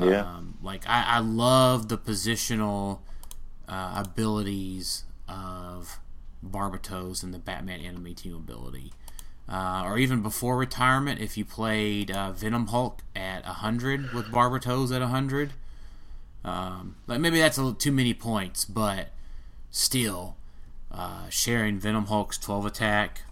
yeah, 0.00 0.24
Um, 0.24 0.58
like 0.62 0.86
I, 0.88 1.04
I 1.16 1.18
love 1.20 1.88
the 1.88 1.98
positional 1.98 3.00
uh, 3.68 4.02
abilities 4.06 5.04
of 5.28 6.00
Barbatos 6.44 7.22
and 7.22 7.34
the 7.34 7.38
Batman 7.38 7.80
enemy 7.80 8.14
team 8.14 8.34
ability. 8.36 8.92
Uh, 9.50 9.82
or 9.84 9.98
even 9.98 10.22
before 10.22 10.56
retirement, 10.56 11.20
if 11.20 11.36
you 11.36 11.44
played 11.44 12.10
uh, 12.10 12.30
Venom 12.30 12.68
Hulk 12.68 13.00
at 13.16 13.44
100 13.44 14.12
with 14.12 14.26
Barbatos 14.26 14.94
at 14.94 15.00
100. 15.00 15.52
Um, 16.44 16.94
like 17.08 17.20
maybe 17.20 17.38
that's 17.40 17.58
a 17.58 17.62
little 17.62 17.74
too 17.74 17.90
many 17.90 18.14
points, 18.14 18.64
but 18.64 19.08
still, 19.70 20.36
uh, 20.92 21.28
sharing 21.28 21.78
Venom 21.80 22.06
Hulk's 22.06 22.38
12 22.38 22.64
attack. 22.66 23.22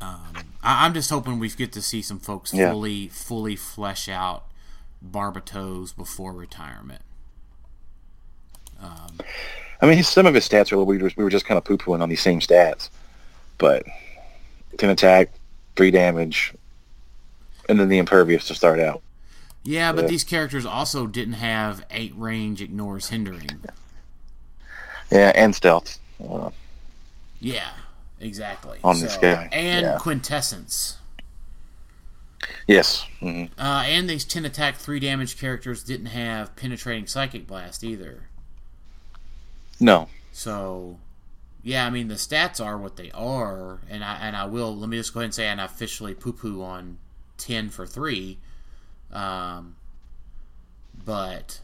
Um, 0.00 0.32
I, 0.62 0.84
I'm 0.84 0.92
just 0.92 1.08
hoping 1.08 1.38
we 1.38 1.48
get 1.50 1.72
to 1.72 1.80
see 1.80 2.02
some 2.02 2.18
folks 2.18 2.52
Yeah. 2.52 2.72
fully, 2.72 3.08
fully 3.08 3.54
flesh 3.56 4.08
out 4.08 4.44
Barbatos 5.08 5.96
before 5.96 6.32
retirement. 6.32 7.02
I 9.80 9.86
mean, 9.86 10.02
some 10.02 10.26
of 10.26 10.34
his 10.34 10.48
stats 10.48 10.72
are 10.72 10.82
we 10.82 10.98
were, 10.98 11.10
we 11.16 11.24
were 11.24 11.30
just 11.30 11.46
kind 11.46 11.58
of 11.58 11.64
poo 11.64 11.78
pooing 11.78 12.00
on 12.02 12.08
these 12.08 12.20
same 12.20 12.40
stats, 12.40 12.90
but 13.58 13.84
10 14.78 14.90
attack, 14.90 15.30
three 15.76 15.90
damage, 15.90 16.54
and 17.68 17.78
then 17.80 17.88
the 17.88 17.98
impervious 17.98 18.46
to 18.48 18.54
start 18.54 18.80
out. 18.80 19.02
Yeah, 19.62 19.92
but 19.92 20.02
Yeah. 20.02 20.08
these 20.08 20.24
characters 20.24 20.66
also 20.66 21.06
didn't 21.06 21.34
have 21.34 21.84
eight 21.90 22.12
range 22.16 22.60
ignores 22.60 23.08
hindering. 23.08 23.60
Yeah, 25.10 25.32
and 25.34 25.54
stealth. 25.54 25.98
Uh, 26.22 26.50
Yeah, 27.40 27.70
exactly. 28.20 28.78
On 28.84 28.98
this 29.00 29.16
guy, 29.16 29.48
and 29.52 29.84
yeah. 29.86 29.98
quintessence. 29.98 30.96
Yes. 32.66 33.06
hmm 33.20 33.44
Uh, 33.58 33.84
and 33.86 34.08
these 34.08 34.24
10 34.24 34.44
attack, 34.44 34.76
3 34.76 35.00
damage 35.00 35.38
characters 35.38 35.82
didn't 35.82 36.06
have 36.06 36.54
penetrating 36.56 37.06
psychic 37.06 37.46
blast 37.46 37.82
either. 37.84 38.24
No. 39.80 40.08
So, 40.32 40.98
yeah, 41.64 41.86
I 41.86 41.90
mean 41.90 42.08
the 42.08 42.14
stats 42.14 42.64
are 42.64 42.76
what 42.78 42.96
they 42.96 43.10
are, 43.12 43.80
and 43.90 44.04
I 44.04 44.16
and 44.20 44.36
I 44.36 44.44
will 44.44 44.76
let 44.76 44.88
me 44.88 44.96
just 44.98 45.12
go 45.14 45.20
ahead 45.20 45.24
and 45.26 45.34
say, 45.34 45.46
and 45.48 45.60
I 45.60 45.64
officially 45.64 46.14
poo 46.14 46.32
poo 46.34 46.62
on 46.62 46.98
ten 47.38 47.70
for 47.70 47.86
three, 47.86 48.38
um, 49.12 49.74
but 51.04 51.60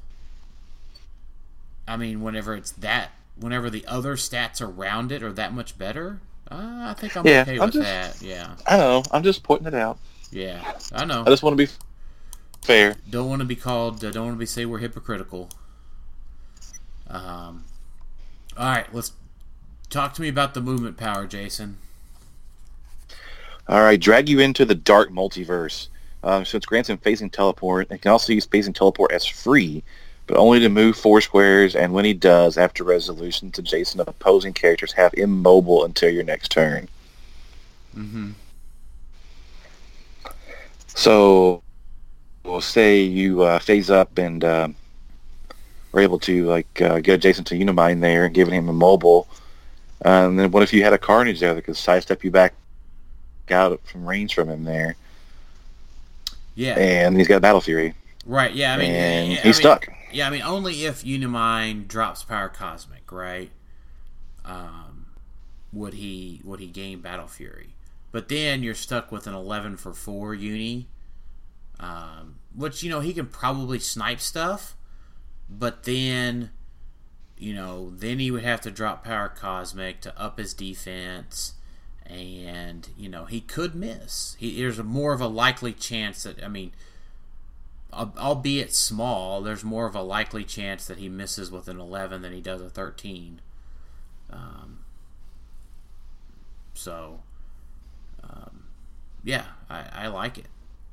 I 1.86 1.96
mean 1.96 2.22
whenever 2.22 2.54
it's 2.54 2.72
that, 2.72 3.10
whenever 3.38 3.68
the 3.70 3.84
other 3.86 4.16
stats 4.16 4.60
around 4.60 5.12
it 5.12 5.22
are 5.22 5.32
that 5.32 5.52
much 5.52 5.76
better, 5.78 6.20
uh, 6.50 6.56
I 6.88 6.94
think 6.98 7.16
I'm 7.16 7.26
Yeah, 7.26 7.42
okay 7.42 7.54
I'm 7.58 7.66
with 7.66 7.74
just- 7.74 7.84
that. 8.20 8.22
Yeah, 8.26 8.54
I 8.66 8.76
know. 8.78 9.02
I'm 9.12 9.22
just 9.22 9.42
pointing 9.42 9.66
it 9.68 9.74
out. 9.74 9.98
yeah, 10.32 10.72
I 10.92 11.04
know. 11.04 11.22
I 11.26 11.30
just 11.30 11.42
want 11.42 11.58
to 11.58 11.66
be 11.66 11.70
fair. 12.62 12.96
don't 13.08 13.28
want 13.28 13.40
to 13.40 13.46
be 13.46 13.56
called. 13.56 14.02
Uh, 14.04 14.10
don't 14.10 14.24
want 14.24 14.36
to 14.36 14.38
be 14.40 14.46
say 14.46 14.64
we're 14.64 14.78
hypocritical. 14.78 15.50
Um. 17.08 17.64
All 18.56 18.66
right, 18.66 18.92
let's 18.94 19.12
talk 19.90 20.14
to 20.14 20.22
me 20.22 20.28
about 20.28 20.54
the 20.54 20.60
movement 20.60 20.96
power, 20.96 21.26
Jason. 21.26 21.76
All 23.68 23.82
right, 23.82 24.00
drag 24.00 24.28
you 24.28 24.40
into 24.40 24.64
the 24.64 24.74
dark 24.74 25.10
multiverse. 25.10 25.88
Um, 26.22 26.44
since 26.44 26.66
grants 26.66 26.90
him 26.90 26.98
phasing 26.98 27.30
teleport, 27.30 27.90
it 27.90 28.02
can 28.02 28.10
also 28.10 28.32
use 28.32 28.46
phasing 28.46 28.74
teleport 28.74 29.12
as 29.12 29.24
free, 29.24 29.82
but 30.26 30.36
only 30.36 30.60
to 30.60 30.68
move 30.68 30.96
four 30.96 31.20
squares. 31.20 31.74
And 31.76 31.92
when 31.92 32.04
he 32.04 32.12
does, 32.12 32.58
after 32.58 32.84
resolutions 32.84 33.58
adjacent 33.58 34.00
opposing 34.06 34.52
characters 34.52 34.92
have 34.92 35.14
immobile 35.14 35.84
until 35.84 36.10
your 36.10 36.24
next 36.24 36.50
turn. 36.50 36.88
Mm-hmm. 37.96 38.30
So, 40.88 41.62
we'll 42.44 42.60
say 42.60 43.00
you 43.00 43.42
uh, 43.42 43.58
phase 43.58 43.90
up 43.90 44.18
and 44.18 44.44
um, 44.44 44.74
are 45.94 46.00
able 46.00 46.18
to 46.20 46.44
like 46.46 46.82
uh, 46.82 47.00
get 47.00 47.14
adjacent 47.14 47.46
to 47.48 47.54
Unimind 47.54 48.00
there, 48.00 48.26
and 48.26 48.34
giving 48.34 48.54
him 48.54 48.68
immobile. 48.68 49.28
Uh, 50.04 50.26
and 50.28 50.38
then 50.38 50.50
what 50.50 50.62
if 50.62 50.72
you 50.72 50.82
had 50.82 50.92
a 50.92 50.98
Carnage 50.98 51.40
there 51.40 51.54
that 51.54 51.62
could 51.62 51.76
sidestep 51.76 52.24
you 52.24 52.30
back 52.30 52.54
out 53.50 53.80
from 53.84 54.06
range 54.06 54.34
from 54.34 54.48
him 54.48 54.64
there, 54.64 54.96
Yeah. 56.54 56.78
and 56.78 57.16
he's 57.16 57.28
got 57.28 57.42
Battle 57.42 57.60
Fury, 57.60 57.94
right. 58.24 58.54
Yeah. 58.54 58.74
I 58.74 58.76
mean, 58.78 58.90
and 58.92 59.32
yeah, 59.32 59.38
I 59.38 59.42
he's 59.42 59.44
mean- 59.56 59.62
stuck. 59.62 59.88
Yeah. 60.12 60.26
I 60.26 60.30
mean, 60.30 60.42
only 60.42 60.84
if 60.86 61.02
Unimind 61.04 61.86
drops 61.88 62.24
power 62.24 62.48
cosmic, 62.48 63.10
right? 63.12 63.50
Um, 64.44 65.06
would 65.72 65.94
he 65.94 66.40
would 66.44 66.60
he 66.60 66.66
gain 66.66 67.00
Battle 67.00 67.28
Fury? 67.28 67.74
But 68.12 68.28
then 68.28 68.62
you're 68.62 68.74
stuck 68.74 69.12
with 69.12 69.26
an 69.26 69.34
eleven 69.34 69.76
for 69.76 69.92
four 69.92 70.34
uni, 70.34 70.88
um, 71.78 72.36
which 72.54 72.82
you 72.82 72.90
know 72.90 73.00
he 73.00 73.12
can 73.12 73.26
probably 73.26 73.78
snipe 73.78 74.20
stuff, 74.20 74.74
but 75.48 75.84
then, 75.84 76.50
you 77.40 77.54
know, 77.54 77.90
then 77.96 78.18
he 78.18 78.30
would 78.30 78.44
have 78.44 78.60
to 78.60 78.70
drop 78.70 79.02
power 79.02 79.30
cosmic 79.30 80.02
to 80.02 80.20
up 80.20 80.38
his 80.38 80.52
defense. 80.52 81.54
And 82.04 82.88
you 82.98 83.08
know 83.08 83.24
he 83.24 83.40
could 83.40 83.74
miss. 83.74 84.36
He, 84.38 84.60
there's 84.60 84.80
a 84.80 84.84
more 84.84 85.12
of 85.12 85.20
a 85.20 85.28
likely 85.28 85.72
chance 85.72 86.24
that 86.24 86.42
I 86.42 86.48
mean, 86.48 86.72
albeit 87.92 88.74
small, 88.74 89.40
there's 89.40 89.64
more 89.64 89.86
of 89.86 89.94
a 89.94 90.02
likely 90.02 90.44
chance 90.44 90.86
that 90.86 90.98
he 90.98 91.08
misses 91.08 91.50
with 91.50 91.68
an 91.68 91.80
11 91.80 92.22
than 92.22 92.32
he 92.32 92.40
does 92.40 92.60
a 92.60 92.68
13. 92.68 93.40
Um, 94.30 94.80
so, 96.74 97.20
um, 98.22 98.64
yeah, 99.24 99.44
I, 99.68 99.84
I 99.92 100.06
like 100.08 100.36
it. 100.36 100.46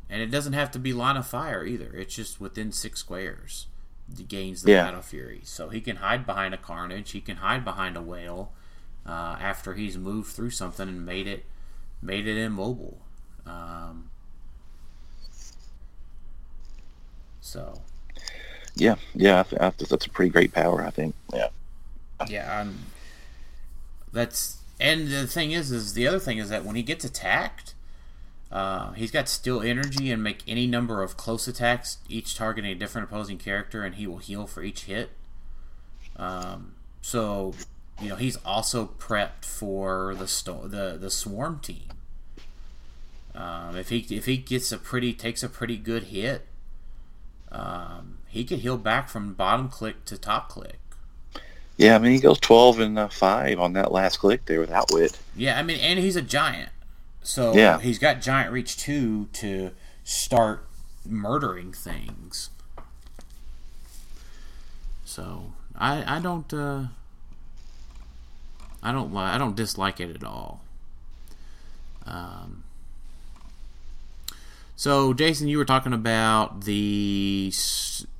And 0.09 0.21
it 0.21 0.27
doesn't 0.27 0.53
have 0.53 0.71
to 0.71 0.79
be 0.79 0.93
line 0.93 1.17
of 1.17 1.27
fire 1.27 1.65
either. 1.65 1.91
It's 1.93 2.15
just 2.15 2.39
within 2.39 2.71
six 2.71 2.99
squares. 2.99 3.67
He 4.15 4.23
gains 4.23 4.63
the 4.63 4.71
Yeah. 4.71 4.73
battle 4.73 5.01
fury. 5.01 5.41
So 5.43 5.69
he 5.69 5.81
can 5.81 5.97
hide 5.97 6.25
behind 6.25 6.53
a 6.53 6.57
carnage. 6.57 7.11
He 7.11 7.21
can 7.21 7.37
hide 7.37 7.63
behind 7.65 7.97
a 7.97 8.01
whale 8.01 8.53
uh, 9.05 9.37
after 9.39 9.73
he's 9.73 9.97
moved 9.97 10.31
through 10.33 10.51
something 10.51 10.87
and 10.87 11.05
made 11.05 11.27
it 11.27 11.45
made 12.01 12.27
it 12.27 12.37
immobile. 12.37 12.99
Um, 13.45 14.09
so 17.41 17.81
Yeah, 18.75 18.95
yeah, 19.15 19.43
I 19.59 19.67
I 19.67 19.69
th- 19.71 19.89
that's 19.89 20.05
a 20.05 20.09
pretty 20.09 20.29
great 20.31 20.53
power, 20.53 20.83
I 20.85 20.91
think. 20.91 21.15
Yeah, 21.33 21.49
Yeah, 22.27 22.61
I'm, 22.61 22.91
that's 24.11 24.57
and 24.79 25.07
the 25.07 25.25
thing 25.27 25.51
is, 25.51 25.71
is 25.71 25.93
the 25.93 26.07
other 26.07 26.19
thing 26.19 26.37
is 26.37 26.49
that 26.49 26.63
when 26.63 26.75
he 26.75 26.83
gets 26.83 27.03
attacked, 27.03 27.73
uh, 28.51 28.93
he's 28.93 29.11
got 29.11 29.27
still 29.27 29.61
energy 29.61 30.11
and 30.11 30.23
make 30.23 30.43
any 30.47 30.67
number 30.67 31.03
of 31.03 31.17
close 31.17 31.47
attacks, 31.47 31.97
each 32.07 32.35
targeting 32.35 32.71
a 32.71 32.75
different 32.75 33.09
opposing 33.09 33.37
character, 33.37 33.83
and 33.83 33.95
he 33.95 34.07
will 34.07 34.19
heal 34.19 34.47
for 34.47 34.63
each 34.63 34.83
hit. 34.83 35.09
Um, 36.15 36.73
so, 37.01 37.53
you 38.01 38.09
know, 38.09 38.15
he's 38.15 38.37
also 38.37 38.89
prepped 38.97 39.45
for 39.45 40.15
the 40.15 40.27
sto- 40.27 40.67
the 40.67 40.97
the 40.99 41.09
swarm 41.09 41.59
team. 41.59 41.89
Um, 43.35 43.75
if 43.75 43.89
he 43.89 43.99
if 44.09 44.25
he 44.25 44.37
gets 44.37 44.71
a 44.71 44.77
pretty 44.77 45.13
takes 45.13 45.43
a 45.43 45.49
pretty 45.49 45.77
good 45.77 46.03
hit, 46.05 46.47
um, 47.51 48.17
he 48.27 48.43
could 48.43 48.59
heal 48.59 48.77
back 48.77 49.09
from 49.09 49.33
bottom 49.33 49.69
click 49.69 50.05
to 50.05 50.17
top 50.17 50.49
click. 50.49 50.79
yeah. 51.77 51.95
I 51.95 51.99
mean, 51.99 52.13
he 52.13 52.19
goes 52.19 52.39
twelve 52.39 52.79
and 52.79 52.97
uh, 52.97 53.09
five 53.09 53.59
on 53.59 53.73
that 53.73 53.91
last 53.91 54.17
click 54.17 54.45
there 54.45 54.59
with 54.59 54.71
Outwit. 54.71 55.19
Yeah, 55.35 55.59
I 55.59 55.63
mean, 55.63 55.79
and 55.79 55.99
he's 55.99 56.15
a 56.15 56.21
giant, 56.23 56.69
so 57.27 57.53
Yeah. 57.53 57.77
he's 57.79 57.99
got 57.99 58.21
giant 58.21 58.51
reach 58.53 58.77
too 58.77 59.27
to 59.33 59.71
start 60.05 60.65
murdering 61.05 61.73
things. 61.73 62.49
So 65.03 65.51
I 65.75 66.17
I 66.17 66.19
don't 66.19 66.51
uh, 66.53 66.85
I 68.81 68.91
don't 68.91 69.15
I 69.15 69.37
don't 69.37 69.55
dislike 69.55 69.99
it 69.99 70.15
at 70.15 70.23
all. 70.23 70.61
Um. 72.05 72.63
So 74.77 75.13
Jason, 75.13 75.47
you 75.47 75.57
were 75.57 75.65
talking 75.65 75.91
about 75.93 76.61
the 76.65 77.51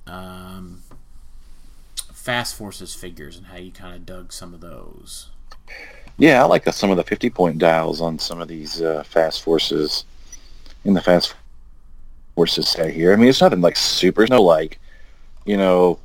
um, 0.08 0.82
fast 2.12 2.56
forces 2.56 2.96
figures 2.96 3.38
and 3.38 3.46
how 3.48 3.58
you 3.58 3.72
kind 3.72 3.96
of 3.96 4.06
dug 4.06 4.34
some 4.34 4.54
of 4.54 4.60
those. 4.60 5.30
Yeah, 6.18 6.42
I 6.42 6.46
like 6.46 6.66
some 6.74 6.90
of 6.90 6.98
the 6.98 7.04
fifty 7.04 7.30
point 7.30 7.60
dials 7.60 8.02
on 8.02 8.18
some 8.18 8.42
of 8.42 8.48
these 8.48 8.82
uh, 8.82 9.04
fast 9.04 9.44
forces 9.44 10.06
in 10.84 10.94
the 10.94 11.02
fast 11.02 11.36
forces 12.36 12.68
set 12.68 12.94
here. 12.94 13.14
I 13.14 13.16
mean, 13.16 13.30
it's 13.30 13.42
nothing 13.42 13.62
like 13.62 13.76
super. 13.76 14.26
No 14.28 14.42
like, 14.42 14.80
you 15.46 15.58
know, 15.58 16.00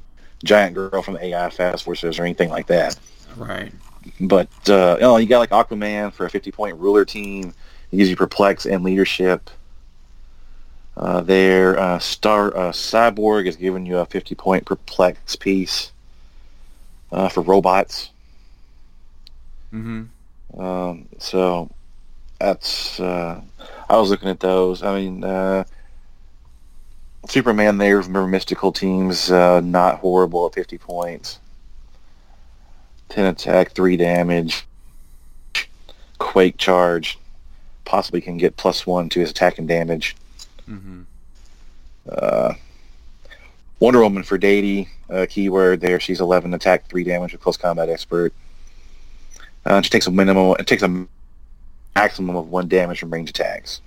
giant 0.45 0.75
girl 0.75 1.03
from 1.03 1.17
AI 1.19 1.51
fast 1.51 1.85
forces 1.85 2.19
or 2.19 2.25
anything 2.25 2.51
like 2.51 2.67
that. 2.67 2.99
Right. 3.37 3.73
But 4.21 4.49
uh, 4.69 4.97
you 4.97 5.03
know, 5.03 5.17
you 5.17 5.27
got 5.27 5.39
like 5.39 5.51
Aquaman 5.51 6.13
for 6.13 6.27
a 6.27 6.31
50 6.31 6.51
point 6.53 6.79
ruler 6.79 7.05
team. 7.05 7.55
He 7.91 7.97
gives 7.99 8.11
you 8.11 8.17
perplex 8.17 8.67
and 8.67 8.83
leadership. 8.83 9.51
Uh, 10.97 11.23
there, 11.23 11.79
uh, 11.79 11.99
Star 11.99 12.55
uh, 12.57 12.71
Cyborg 12.71 13.47
is 13.47 13.57
giving 13.57 13.87
you 13.87 13.99
a 13.99 14.07
50 14.07 14.35
point 14.35 14.67
perplex 14.67 15.37
piece 15.37 15.93
uh, 17.13 17.29
for 17.29 17.43
robots. 17.43 18.11
Mm-hmm. 19.73 20.61
Um, 20.61 21.09
so 21.19 21.71
that's 22.39 23.01
uh, 23.01 23.41
I 23.89 23.97
was 23.97 24.11
looking 24.11 24.29
at 24.29 24.41
those. 24.41 24.83
I 24.83 24.95
mean, 25.01 25.25
uh, 25.25 25.65
Superman 27.29 27.79
there, 27.79 27.99
remember 27.99 28.27
mystical 28.27 28.73
teams, 28.73 29.31
uh, 29.31 29.61
not 29.61 29.99
horrible 29.99 30.47
at 30.47 30.55
50 30.55 30.79
points. 30.79 31.39
10 33.11 33.27
attack, 33.27 33.73
3 33.73 33.97
damage. 33.97 34.67
Quake 36.19 36.57
charge. 36.57 37.19
Possibly 37.85 38.21
can 38.21 38.39
get 38.39 38.57
plus 38.57 38.87
1 38.87 39.09
to 39.11 39.21
his 39.21 39.31
attack 39.31 39.59
and 39.59 39.69
damage. 39.69 40.17
Mm-hmm. 40.69 41.03
Uh, 42.09 42.55
Wonder 43.81 44.01
Woman 44.01 44.23
for 44.23 44.39
Deity, 44.39 44.89
uh, 45.11 45.27
keyword 45.29 45.81
there. 45.81 46.01
She's 46.01 46.21
11 46.21 46.55
attack, 46.55 46.89
3 46.89 47.05
damage 47.05 47.33
with 47.33 47.41
close 47.41 47.57
combat 47.57 47.89
expert. 47.89 48.33
Uh, 49.65 49.81
she 49.83 49.91
takes 49.91 50.07
a 50.07 50.11
minimum, 50.11 50.57
it 50.59 50.67
takes 50.67 50.83
a 50.83 51.07
maximum 51.95 52.37
of 52.37 52.49
1 52.49 52.69
damage 52.69 53.01
from 53.01 53.11
range 53.11 53.31
attacks. 53.31 53.81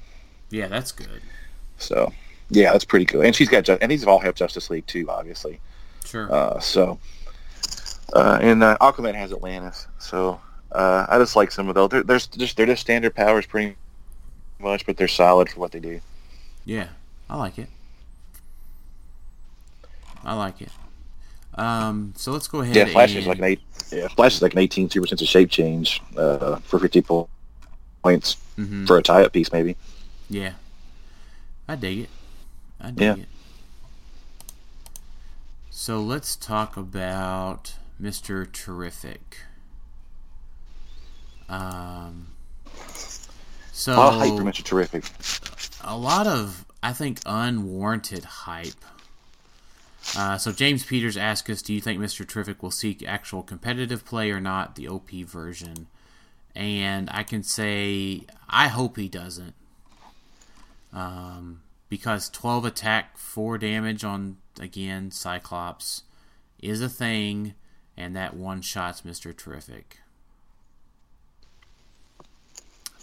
Yeah, 0.49 0.67
that's 0.67 0.91
good. 0.91 1.21
So, 1.77 2.13
yeah, 2.49 2.71
that's 2.71 2.85
pretty 2.85 3.05
good. 3.05 3.25
And 3.25 3.35
she's 3.35 3.49
got, 3.49 3.67
and 3.67 3.91
these 3.91 4.05
all 4.05 4.19
have 4.19 4.35
Justice 4.35 4.69
League 4.69 4.87
too, 4.87 5.09
obviously. 5.09 5.59
Sure. 6.05 6.31
Uh, 6.31 6.59
so, 6.59 6.99
uh, 8.13 8.39
and 8.41 8.63
uh, 8.63 8.77
Aquaman 8.79 9.15
has 9.15 9.33
Atlantis. 9.33 9.87
So, 9.99 10.39
uh, 10.71 11.05
I 11.09 11.17
just 11.17 11.35
like 11.35 11.51
some 11.51 11.67
of 11.67 11.75
those. 11.75 11.89
They're, 11.89 12.03
they're 12.03 12.19
just 12.19 12.57
they're 12.57 12.65
just 12.65 12.81
standard 12.81 13.15
powers, 13.15 13.45
pretty 13.45 13.75
much, 14.59 14.85
but 14.85 14.97
they're 14.97 15.07
solid 15.07 15.49
for 15.49 15.59
what 15.59 15.71
they 15.71 15.79
do. 15.79 15.99
yeah, 16.65 16.89
I 17.29 17.37
like 17.37 17.57
it. 17.57 17.69
I 20.23 20.33
like 20.33 20.61
it. 20.61 20.69
Um, 21.55 22.13
so 22.17 22.31
let's 22.31 22.47
go 22.47 22.59
ahead. 22.61 22.75
Yeah, 22.75 22.85
Flash 22.85 23.11
and, 23.11 23.19
is 23.19 23.27
like 23.27 23.37
an 23.37 23.43
eight. 23.45 23.61
Yeah, 23.91 24.07
Flash 24.09 24.35
is 24.35 24.41
like 24.41 24.53
an 24.53 24.59
18 24.59 24.89
super 24.89 25.07
sense 25.07 25.21
of 25.21 25.27
shape 25.27 25.49
change 25.49 26.01
uh, 26.17 26.57
for 26.57 26.79
50 26.79 27.01
po- 27.01 27.29
points 28.03 28.35
Mhm. 28.57 28.85
for 28.87 28.97
a 28.97 29.01
tie-up 29.01 29.31
piece, 29.31 29.51
maybe. 29.53 29.75
Yeah. 30.29 30.53
I 31.67 31.75
dig 31.75 31.99
it. 31.99 32.09
I 32.81 32.91
dig 32.91 32.99
Yeah. 33.01 33.13
it. 33.23 33.27
So 35.69 36.01
let's 36.01 36.35
talk 36.35 36.75
about 36.77 37.75
Mr. 38.01 38.51
Terrific. 38.51 39.41
Um, 41.47 42.27
so 43.71 43.93
A 43.93 43.95
lot 43.95 44.13
of 44.13 44.19
hype 44.19 44.29
for 44.37 44.43
Mr. 44.43 44.63
Terrific. 44.63 45.05
a 45.83 45.95
lot 45.97 46.27
of 46.27 46.65
I 46.81 46.93
think 46.93 47.19
unwarranted 47.25 48.23
hype. 48.25 48.73
Uh, 50.17 50.37
so 50.37 50.51
James 50.51 50.85
Peters 50.85 51.17
asked 51.17 51.49
us, 51.49 51.61
"Do 51.61 51.73
you 51.73 51.81
think 51.81 51.99
Mr. 51.99 52.27
Terrific 52.27 52.61
will 52.61 52.71
seek 52.71 53.03
actual 53.03 53.43
competitive 53.43 54.05
play 54.05 54.31
or 54.31 54.39
not, 54.39 54.75
the 54.75 54.87
OP 54.87 55.23
version?" 55.23 55.87
And 56.55 57.09
I 57.11 57.23
can 57.23 57.43
say 57.43 58.21
I 58.47 58.67
hope 58.69 58.97
he 58.97 59.09
doesn't, 59.09 59.55
um, 60.93 61.61
because 61.89 62.29
twelve 62.29 62.65
attack, 62.65 63.17
four 63.17 63.57
damage 63.57 64.03
on 64.03 64.37
again 64.59 65.11
Cyclops 65.11 66.03
is 66.61 66.81
a 66.81 66.89
thing, 66.89 67.55
and 67.97 68.15
that 68.15 68.35
one 68.35 68.61
shots 68.61 69.01
Mr. 69.01 69.35
Terrific. 69.35 69.99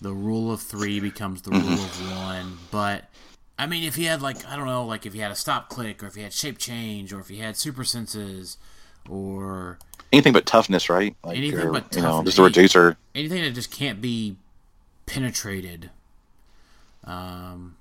The 0.00 0.12
rule 0.12 0.50
of 0.50 0.60
three 0.60 0.98
becomes 0.98 1.42
the 1.42 1.50
rule 1.50 1.72
of 1.74 2.10
one, 2.16 2.58
but 2.70 3.04
I 3.58 3.66
mean, 3.66 3.84
if 3.84 3.94
he 3.94 4.04
had 4.04 4.22
like 4.22 4.44
I 4.46 4.56
don't 4.56 4.66
know, 4.66 4.84
like 4.84 5.06
if 5.06 5.12
he 5.12 5.20
had 5.20 5.30
a 5.30 5.36
stop 5.36 5.68
click, 5.68 6.02
or 6.02 6.06
if 6.06 6.14
he 6.14 6.22
had 6.22 6.32
shape 6.32 6.58
change, 6.58 7.12
or 7.12 7.20
if 7.20 7.28
he 7.28 7.38
had 7.38 7.56
super 7.56 7.84
senses, 7.84 8.56
or 9.08 9.78
Anything 10.12 10.32
but 10.34 10.44
toughness, 10.44 10.90
right? 10.90 11.16
Like, 11.24 11.38
Anything 11.38 11.60
or, 11.60 11.72
but 11.72 11.94
you 11.94 12.02
know, 12.02 12.08
toughness. 12.08 12.34
just 12.34 12.38
a 12.38 12.42
reducer. 12.42 12.96
anything 13.14 13.42
that 13.42 13.52
just 13.52 13.70
can't 13.70 14.00
be 14.02 14.36
penetrated, 15.06 15.90
um, 17.04 17.76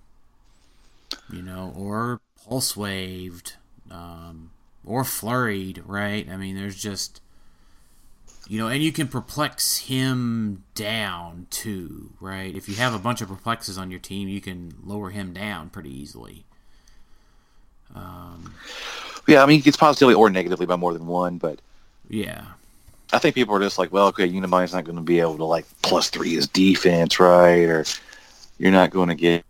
you 1.32 1.42
know, 1.42 1.74
or 1.78 2.22
pulse 2.48 2.78
waved, 2.78 3.56
um, 3.90 4.52
or 4.86 5.04
flurried, 5.04 5.82
right? 5.86 6.28
I 6.30 6.38
mean, 6.38 6.56
there's 6.56 6.82
just 6.82 7.22
you 8.52 8.58
know, 8.58 8.68
and 8.68 8.84
you 8.84 8.92
can 8.92 9.08
perplex 9.08 9.78
him 9.78 10.66
down 10.76 11.48
too, 11.50 12.10
right? 12.20 12.54
If 12.54 12.68
you 12.68 12.76
have 12.76 12.94
a 12.94 13.00
bunch 13.00 13.22
of 13.22 13.30
perplexes 13.30 13.78
on 13.78 13.90
your 13.90 14.00
team, 14.02 14.28
you 14.28 14.42
can 14.42 14.74
lower 14.84 15.10
him 15.10 15.32
down 15.32 15.70
pretty 15.70 15.90
easily. 15.90 16.44
Yeah, 19.26 19.42
I 19.42 19.46
mean, 19.46 19.60
he 19.60 19.64
gets 19.64 19.78
positively 19.78 20.16
or 20.16 20.30
negatively 20.30 20.66
by 20.66 20.76
more 20.76 20.92
than 20.92 21.08
one, 21.08 21.38
but 21.38 21.62
Yeah, 22.10 22.44
I 23.14 23.20
think 23.20 23.36
people 23.36 23.56
are 23.56 23.62
just 23.62 23.80
like, 23.80 23.94
well, 23.94 24.08
okay, 24.08 24.26
Unimind's 24.26 24.74
not 24.74 24.84
going 24.84 24.98
to 24.98 25.02
be 25.02 25.22
able 25.22 25.38
to 25.38 25.46
like 25.46 25.66
plus 25.82 26.10
three 26.10 26.34
his 26.36 26.50
defense, 26.50 27.22
right? 27.22 27.70
Or 27.70 27.86
you're 28.60 28.74
not 28.74 28.90
going 28.90 29.08
to 29.08 29.16
get 29.16 29.46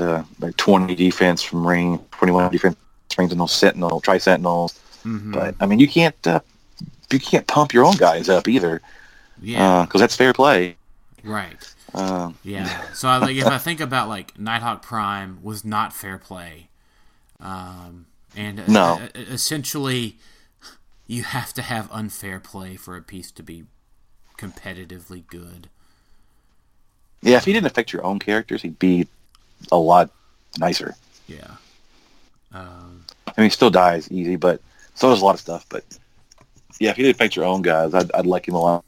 uh, 0.00 0.24
like 0.40 0.56
20 0.56 0.92
defense 0.96 1.40
from 1.40 1.64
ring, 1.64 2.00
21 2.10 2.50
defense 2.50 2.76
rings 3.16 3.30
and 3.30 3.40
those 3.40 3.52
sentinel, 3.52 4.00
tri 4.00 4.18
sentinels. 4.18 4.80
Mhm. 5.04 5.32
But 5.32 5.54
I 5.60 5.66
mean, 5.66 5.78
you 5.78 5.86
can't 5.86 6.26
uh, 6.26 6.40
you 7.12 7.20
can't 7.20 7.46
pump 7.46 7.72
your 7.72 7.84
own 7.84 7.96
guys 7.96 8.28
up 8.28 8.48
either, 8.48 8.80
yeah, 9.40 9.84
because 9.86 10.00
that's 10.00 10.16
fair 10.16 10.32
play. 10.32 10.76
right. 11.24 11.56
Um, 11.94 12.38
Yeah. 12.42 12.90
So 12.94 13.06
I, 13.08 13.18
like 13.18 13.36
if 13.36 13.46
I 13.46 13.58
think 13.58 13.80
about 13.80 14.08
like 14.08 14.38
Nighthawk 14.38 14.80
Prime 14.82 15.38
was 15.42 15.64
not 15.64 15.92
fair 15.92 16.16
play, 16.18 16.68
um, 17.40 18.06
and 18.34 18.60
uh, 18.60 18.64
No. 18.66 19.00
uh, 19.02 19.08
essentially 19.14 20.16
you 21.06 21.22
have 21.24 21.52
to 21.54 21.62
have 21.62 21.90
unfair 21.92 22.40
play 22.40 22.76
for 22.76 22.96
a 22.96 23.02
piece 23.02 23.30
to 23.32 23.42
be 23.42 23.64
competitively 24.38 25.26
good. 25.26 25.68
yeah, 27.20 27.36
if 27.36 27.44
he 27.44 27.52
didn't 27.52 27.66
affect 27.66 27.92
your 27.92 28.04
own 28.04 28.18
characters, 28.18 28.62
he'd 28.62 28.78
be 28.78 29.06
a 29.70 29.76
lot 29.76 30.10
nicer. 30.58 30.94
Yeah. 31.28 31.56
Um, 32.54 33.04
I 33.26 33.32
mean, 33.40 33.44
he 33.44 33.50
still 33.50 33.70
dies 33.70 34.10
easy, 34.10 34.36
but 34.36 34.60
so 34.94 35.10
does 35.10 35.20
a 35.20 35.24
lot 35.24 35.34
of 35.34 35.40
stuff. 35.40 35.66
But 35.68 35.84
yeah, 36.80 36.90
if 36.90 36.96
he 36.96 37.02
didn't 37.02 37.16
affect 37.16 37.36
your 37.36 37.44
own 37.44 37.62
guys, 37.62 37.94
I'd, 37.94 38.10
I'd 38.12 38.26
like 38.26 38.46
him 38.48 38.54
a 38.54 38.60
lot, 38.60 38.84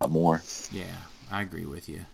lot 0.00 0.10
more. 0.10 0.42
yeah, 0.72 0.84
I 1.30 1.42
agree 1.42 1.64
with 1.66 1.88
you. 1.88 2.06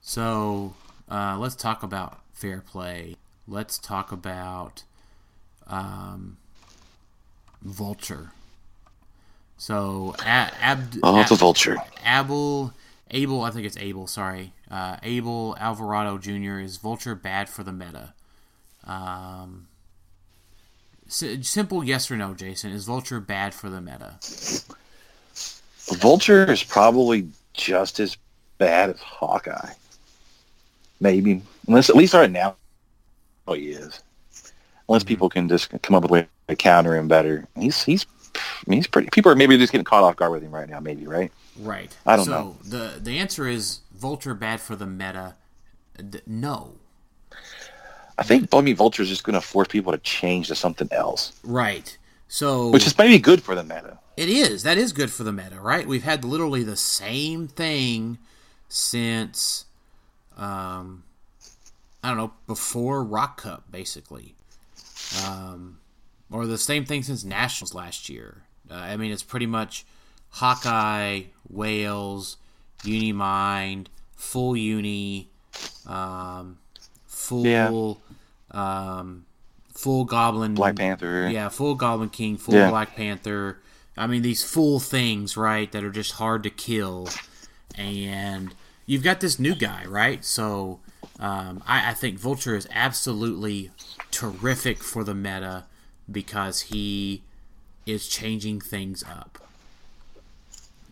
So 0.00 0.74
uh, 1.10 1.36
let's 1.38 1.54
talk 1.54 1.82
about 1.82 2.20
fair 2.32 2.60
play. 2.60 3.16
Let's 3.46 3.78
talk 3.78 4.12
about 4.12 4.82
um, 5.66 6.36
Vulture. 7.62 8.32
So 9.56 10.14
a- 10.20 10.52
Abd- 10.62 11.00
Oh, 11.02 11.20
it's 11.20 11.30
a 11.30 11.34
vulture. 11.36 11.76
Abel, 12.06 12.72
Abel, 13.10 13.42
I 13.42 13.50
think 13.50 13.66
it's 13.66 13.76
Abel. 13.76 14.06
Sorry, 14.06 14.52
uh, 14.70 14.96
Abel 15.02 15.56
Alvarado 15.58 16.18
Jr. 16.18 16.58
is 16.60 16.76
Vulture 16.76 17.14
bad 17.14 17.48
for 17.48 17.64
the 17.64 17.72
meta? 17.72 18.14
Um, 18.84 19.66
simple 21.08 21.82
yes 21.82 22.10
or 22.10 22.16
no, 22.16 22.34
Jason. 22.34 22.70
Is 22.70 22.84
Vulture 22.84 23.20
bad 23.20 23.54
for 23.54 23.68
the 23.68 23.80
meta? 23.80 24.14
Vulture 25.96 26.50
is 26.50 26.62
probably 26.62 27.28
just 27.54 27.98
as 27.98 28.16
bad 28.58 28.90
as 28.90 29.00
Hawkeye. 29.00 29.72
Maybe, 31.00 31.42
unless 31.66 31.90
at 31.90 31.96
least 31.96 32.14
right 32.14 32.30
now, 32.30 32.56
oh, 33.46 33.54
he 33.54 33.70
is. 33.70 34.02
Unless 34.88 35.02
mm-hmm. 35.02 35.08
people 35.08 35.28
can 35.28 35.48
just 35.48 35.70
come 35.82 35.94
up 35.94 36.02
with 36.02 36.10
a 36.10 36.14
way 36.14 36.28
to 36.48 36.56
counter 36.56 36.96
him 36.96 37.08
better. 37.08 37.46
He's 37.56 37.82
he's 37.82 38.06
I 38.34 38.40
mean, 38.66 38.78
he's 38.78 38.86
pretty. 38.86 39.08
People 39.10 39.32
are 39.32 39.36
maybe 39.36 39.56
just 39.56 39.72
getting 39.72 39.84
caught 39.84 40.04
off 40.04 40.16
guard 40.16 40.32
with 40.32 40.42
him 40.42 40.52
right 40.52 40.68
now. 40.68 40.80
Maybe 40.80 41.06
right. 41.06 41.32
Right. 41.58 41.96
I 42.06 42.16
don't 42.16 42.26
so 42.26 42.30
know. 42.30 42.56
the 42.64 43.00
the 43.00 43.18
answer 43.18 43.46
is 43.46 43.80
Vulture 43.94 44.34
bad 44.34 44.60
for 44.60 44.76
the 44.76 44.86
meta. 44.86 45.34
D- 45.96 46.20
no. 46.26 46.74
I 48.18 48.24
think 48.24 48.52
mean 48.52 48.74
Vulture 48.74 49.02
is 49.02 49.08
just 49.08 49.22
going 49.22 49.34
to 49.34 49.40
force 49.40 49.68
people 49.68 49.92
to 49.92 49.98
change 49.98 50.48
to 50.48 50.54
something 50.54 50.88
else, 50.90 51.32
Right. 51.44 51.96
So 52.26 52.68
which 52.68 52.86
is 52.86 52.98
maybe 52.98 53.18
good 53.18 53.42
for 53.42 53.54
the 53.54 53.62
meta. 53.62 53.98
It 54.16 54.28
is. 54.28 54.64
That 54.64 54.76
is 54.76 54.92
good 54.92 55.10
for 55.10 55.22
the 55.22 55.32
meta, 55.32 55.60
right? 55.60 55.86
We've 55.86 56.02
had 56.02 56.24
literally 56.24 56.62
the 56.62 56.76
same 56.76 57.48
thing 57.48 58.18
since, 58.68 59.64
um, 60.36 61.04
I 62.02 62.08
don't 62.08 62.18
know, 62.18 62.32
before 62.46 63.02
Rock 63.02 63.42
Cup, 63.42 63.64
basically, 63.70 64.34
um, 65.24 65.78
or 66.30 66.46
the 66.46 66.58
same 66.58 66.84
thing 66.84 67.02
since 67.02 67.24
Nationals 67.24 67.74
last 67.74 68.08
year. 68.08 68.42
Uh, 68.70 68.74
I 68.74 68.96
mean, 68.96 69.12
it's 69.12 69.22
pretty 69.22 69.46
much 69.46 69.86
Hawkeye, 70.30 71.22
Whales, 71.48 72.36
Unimind, 72.84 73.86
full 74.16 74.56
Uni, 74.56 75.30
um, 75.86 76.58
full, 77.06 77.44
Yeah. 77.46 77.70
Um, 78.50 79.26
full 79.74 80.04
Goblin, 80.04 80.54
Black 80.54 80.76
Panther. 80.76 81.28
yeah, 81.30 81.48
full 81.48 81.74
Goblin 81.74 82.08
King, 82.10 82.36
full 82.36 82.54
Yeah. 82.54 82.70
Black 82.70 82.96
Panther. 82.96 83.58
I 83.96 84.06
mean, 84.06 84.22
these 84.22 84.44
full 84.44 84.78
things, 84.80 85.36
right, 85.36 85.70
that 85.72 85.82
are 85.84 85.90
just 85.90 86.12
hard 86.12 86.42
to 86.44 86.50
kill. 86.50 87.08
And 87.74 88.54
you've 88.86 89.02
got 89.02 89.20
this 89.20 89.38
new 89.38 89.54
guy, 89.54 89.84
right? 89.86 90.24
So 90.24 90.80
um, 91.18 91.62
I, 91.66 91.90
I 91.90 91.94
think 91.94 92.18
Vulture 92.18 92.56
is 92.56 92.68
absolutely 92.72 93.70
terrific 94.10 94.78
for 94.82 95.04
the 95.04 95.14
meta 95.14 95.64
because 96.10 96.60
he 96.62 97.22
is 97.86 98.08
changing 98.08 98.60
things 98.60 99.02
up. 99.02 99.38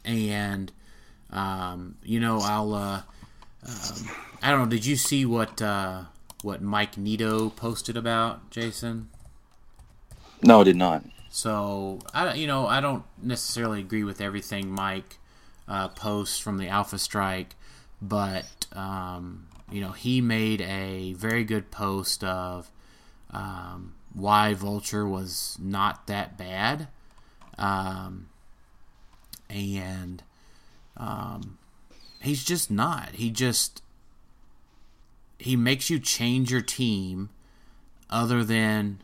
And, 0.05 0.73
um, 1.31 1.97
you 2.05 2.21
know, 2.21 2.39
I'll. 2.41 2.75
Uh, 2.75 3.03
um, 3.67 4.11
I 4.43 4.51
don't 4.51 4.61
know. 4.61 4.67
Did 4.67 4.87
you 4.87 4.97
see 4.97 5.25
what 5.27 5.61
uh, 5.61 6.03
what 6.43 6.63
Mike 6.63 6.97
Nito 6.97 7.51
posted 7.51 7.97
about 7.97 8.51
Jason? 8.51 9.09
No, 10.43 10.61
it 10.61 10.65
did 10.65 10.77
not. 10.77 11.05
So 11.31 12.01
I, 12.15 12.35
you 12.35 12.47
know, 12.47 12.67
I 12.67 12.81
don't 12.81 13.05
necessarily 13.23 13.81
agree 13.81 14.05
with 14.05 14.21
everything 14.21 14.71
Mike 14.71 15.19
uh, 15.69 15.89
posts 15.89 16.39
from 16.39 16.59
the 16.59 16.69
Alpha 16.69 16.99
Strike, 16.99 17.55
but 18.01 18.67
um, 18.73 19.47
you 19.71 19.81
know, 19.81 19.93
he 19.93 20.21
made 20.21 20.61
a 20.61 21.13
very 21.15 21.45
good 21.45 21.71
post 21.71 22.23
of 22.23 22.71
um, 23.31 23.95
why 24.15 24.55
Vulture 24.55 25.07
was 25.07 25.59
not 25.61 26.07
that 26.07 26.39
bad, 26.39 26.89
um, 27.59 28.29
and 29.51 30.23
um, 30.97 31.59
he's 32.21 32.45
just 32.45 32.71
not. 32.71 33.11
He 33.15 33.31
just 33.31 33.83
he 35.39 35.57
makes 35.57 35.91
you 35.91 35.99
change 35.99 36.51
your 36.51 36.61
team, 36.61 37.31
other 38.11 38.45
than 38.45 39.01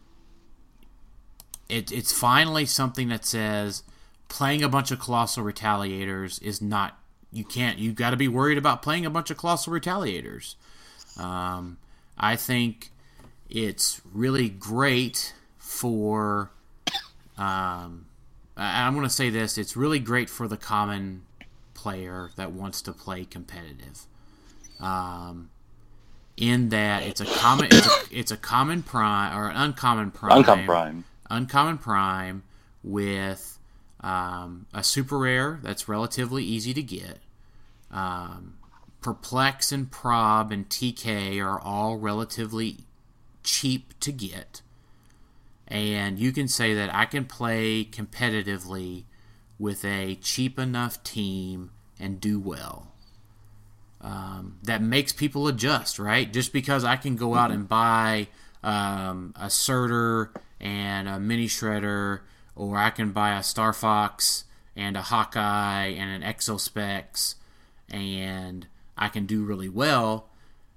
it, 1.68 1.90
it's 1.92 2.12
finally 2.12 2.66
something 2.66 3.08
that 3.08 3.24
says 3.24 3.82
playing 4.28 4.62
a 4.62 4.68
bunch 4.68 4.90
of 4.90 4.98
colossal 4.98 5.44
retaliators 5.44 6.42
is 6.42 6.60
not 6.62 6.98
you 7.32 7.44
can't 7.44 7.78
you 7.78 7.92
got 7.92 8.10
to 8.10 8.16
be 8.16 8.28
worried 8.28 8.58
about 8.58 8.82
playing 8.82 9.04
a 9.06 9.10
bunch 9.10 9.30
of 9.30 9.36
colossal 9.36 9.72
retaliators. 9.72 10.54
Um, 11.18 11.78
i 12.16 12.36
think 12.36 12.90
it's 13.50 14.00
really 14.12 14.48
great 14.48 15.34
for 15.58 16.50
um, 17.38 18.06
I- 18.56 18.82
i'm 18.86 18.94
going 18.94 19.06
to 19.06 19.12
say 19.12 19.28
this 19.30 19.58
it's 19.58 19.76
really 19.76 19.98
great 19.98 20.30
for 20.30 20.46
the 20.48 20.56
common 20.56 21.22
player 21.74 22.30
that 22.36 22.52
wants 22.52 22.80
to 22.82 22.92
play 22.92 23.24
competitive. 23.24 24.06
Um, 24.80 25.50
in 26.42 26.70
that 26.70 27.04
it's 27.04 27.20
a 27.20 27.24
common 27.24 27.68
it's 27.70 27.86
a, 27.86 28.18
it's 28.18 28.32
a 28.32 28.36
common 28.36 28.82
prime 28.82 29.38
or 29.38 29.48
an 29.48 29.56
uncommon 29.56 30.10
prime 30.10 30.38
Uncommon 30.38 30.66
Prime. 30.66 31.04
uncommon 31.30 31.78
prime 31.78 32.42
with 32.82 33.60
um, 34.00 34.66
a 34.74 34.82
super 34.82 35.18
rare 35.18 35.60
that's 35.62 35.88
relatively 35.88 36.42
easy 36.42 36.74
to 36.74 36.82
get. 36.82 37.20
Um, 37.92 38.54
Perplex 39.00 39.70
and 39.70 39.88
Prob 39.88 40.50
and 40.50 40.68
TK 40.68 41.40
are 41.40 41.60
all 41.60 41.96
relatively 41.96 42.78
cheap 43.44 43.98
to 44.00 44.10
get. 44.10 44.62
And 45.68 46.18
you 46.18 46.32
can 46.32 46.48
say 46.48 46.74
that 46.74 46.92
I 46.92 47.04
can 47.04 47.24
play 47.24 47.84
competitively 47.84 49.04
with 49.60 49.84
a 49.84 50.16
cheap 50.16 50.58
enough 50.58 51.04
team 51.04 51.70
and 52.00 52.20
do 52.20 52.40
well. 52.40 52.91
Um, 54.04 54.58
that 54.64 54.82
makes 54.82 55.12
people 55.12 55.46
adjust, 55.46 56.00
right? 56.00 56.32
Just 56.32 56.52
because 56.52 56.82
I 56.82 56.96
can 56.96 57.14
go 57.14 57.36
out 57.36 57.52
and 57.52 57.68
buy 57.68 58.26
um, 58.64 59.32
a 59.38 59.48
Surtur 59.48 60.32
and 60.60 61.08
a 61.08 61.20
Mini 61.20 61.46
Shredder, 61.46 62.22
or 62.56 62.76
I 62.76 62.90
can 62.90 63.12
buy 63.12 63.38
a 63.38 63.44
Star 63.44 63.72
Fox 63.72 64.42
and 64.74 64.96
a 64.96 65.02
Hawkeye 65.02 65.86
and 65.86 66.10
an 66.10 66.28
Exospecs, 66.28 67.36
and 67.88 68.66
I 68.98 69.08
can 69.08 69.24
do 69.24 69.44
really 69.44 69.68
well. 69.68 70.28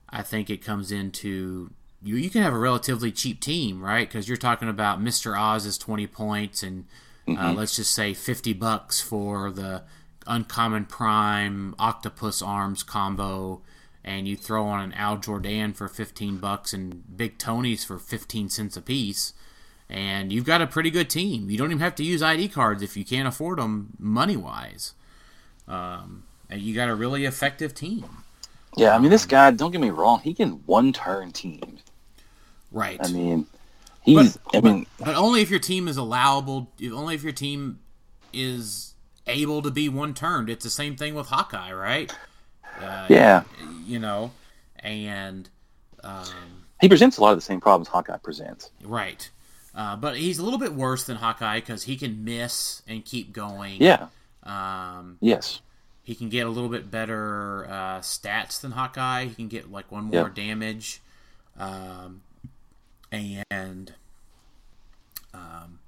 I 0.07 0.21
think 0.21 0.51
it 0.51 0.63
comes 0.63 0.91
into 0.91 1.71
you. 2.03 2.17
You 2.17 2.29
can 2.29 2.43
have 2.43 2.53
a 2.53 2.59
relatively 2.59 3.11
cheap 3.11 3.41
team, 3.41 3.81
right? 3.81 4.07
Because 4.07 4.27
you're 4.27 4.37
talking 4.37 4.69
about 4.69 5.01
Mister 5.01 5.35
Oz 5.35 5.65
is 5.65 5.79
twenty 5.79 6.05
points, 6.05 6.61
and 6.61 6.85
uh, 7.27 7.53
let's 7.57 7.75
just 7.75 7.95
say 7.95 8.13
fifty 8.13 8.53
bucks 8.53 9.01
for 9.01 9.49
the 9.49 9.81
uncommon 10.27 10.85
prime 10.85 11.75
octopus 11.79 12.41
arms 12.41 12.83
combo, 12.83 13.61
and 14.03 14.27
you 14.27 14.35
throw 14.35 14.65
on 14.65 14.81
an 14.81 14.93
Al 14.93 15.17
Jordan 15.17 15.73
for 15.73 15.87
fifteen 15.87 16.37
bucks 16.37 16.73
and 16.73 17.17
Big 17.17 17.37
Tony's 17.37 17.83
for 17.83 17.97
fifteen 17.99 18.49
cents 18.49 18.77
a 18.77 18.81
piece, 18.81 19.33
and 19.89 20.31
you've 20.31 20.45
got 20.45 20.61
a 20.61 20.67
pretty 20.67 20.89
good 20.91 21.09
team. 21.09 21.49
You 21.49 21.57
don't 21.57 21.71
even 21.71 21.79
have 21.79 21.95
to 21.95 22.03
use 22.03 22.21
ID 22.23 22.49
cards 22.49 22.81
if 22.83 22.95
you 22.97 23.05
can't 23.05 23.27
afford 23.27 23.59
them 23.59 23.93
money 23.99 24.37
wise. 24.37 24.93
Um, 25.67 26.23
and 26.49 26.61
you 26.61 26.75
got 26.75 26.89
a 26.89 26.95
really 26.95 27.25
effective 27.25 27.73
team. 27.73 28.05
Yeah, 28.77 28.95
I 28.95 28.99
mean, 28.99 29.09
this 29.09 29.25
guy. 29.25 29.51
Don't 29.51 29.71
get 29.71 29.81
me 29.81 29.89
wrong. 29.89 30.19
He 30.19 30.33
can 30.33 30.61
one 30.65 30.93
turn 30.93 31.31
team. 31.31 31.77
Right. 32.71 32.99
I 33.01 33.07
mean, 33.07 33.47
he's. 34.03 34.37
I 34.53 34.59
mean, 34.59 34.85
But 34.99 35.15
only 35.15 35.41
if 35.41 35.49
your 35.49 35.59
team 35.61 35.87
is 35.87 35.97
allowable. 35.97 36.69
if- 36.77 36.91
Only 36.91 37.15
if 37.15 37.23
your 37.23 37.31
team 37.31 37.79
is 38.33 38.94
able 39.27 39.61
to 39.61 39.71
be 39.71 39.89
one 39.89 40.13
turned. 40.13 40.49
It's 40.49 40.63
the 40.63 40.69
same 40.69 40.95
thing 40.95 41.15
with 41.15 41.27
Hawkeye, 41.27 41.73
right? 41.73 42.13
Uh, 42.81 43.07
yeah, 43.09 43.43
You 43.85 43.99
know, 43.99 44.31
and 44.79 45.49
um, 46.03 46.25
he 46.81 46.87
presents 46.89 47.17
a 47.17 47.21
lot 47.21 47.31
of 47.31 47.37
the 47.37 47.41
same 47.41 47.61
problems 47.61 47.87
Hawkeye 47.87 48.17
presents. 48.17 48.71
right. 48.83 49.29
Uh, 49.73 49.95
but 49.97 50.15
he's 50.15 50.39
a 50.39 50.43
little 50.43 50.59
bit 50.59 50.73
worse 50.73 51.03
than 51.03 51.17
Hawkeye 51.17 51.59
because 51.59 51.83
he 51.83 51.97
can 51.97 52.23
miss 52.23 52.81
and 52.87 53.03
keep 53.03 53.33
going. 53.33 53.81
Yeah. 53.81 54.07
Um, 54.43 55.17
Yes. 55.19 55.59
he 56.03 56.15
can 56.15 56.29
get 56.29 56.45
a 56.47 56.49
little 56.49 56.69
bit 56.69 56.89
better 56.89 57.65
uh, 57.65 57.99
stats 57.99 58.61
than 58.61 58.71
Hawkeye. 58.71 59.25
He 59.25 59.35
can 59.35 59.49
get 59.49 59.69
like 59.71 59.91
one 59.91 60.05
more 60.05 60.13
Yep. 60.27 60.33
damage, 60.35 61.01
um, 61.59 62.21
and 63.11 63.93
um, 65.33 65.79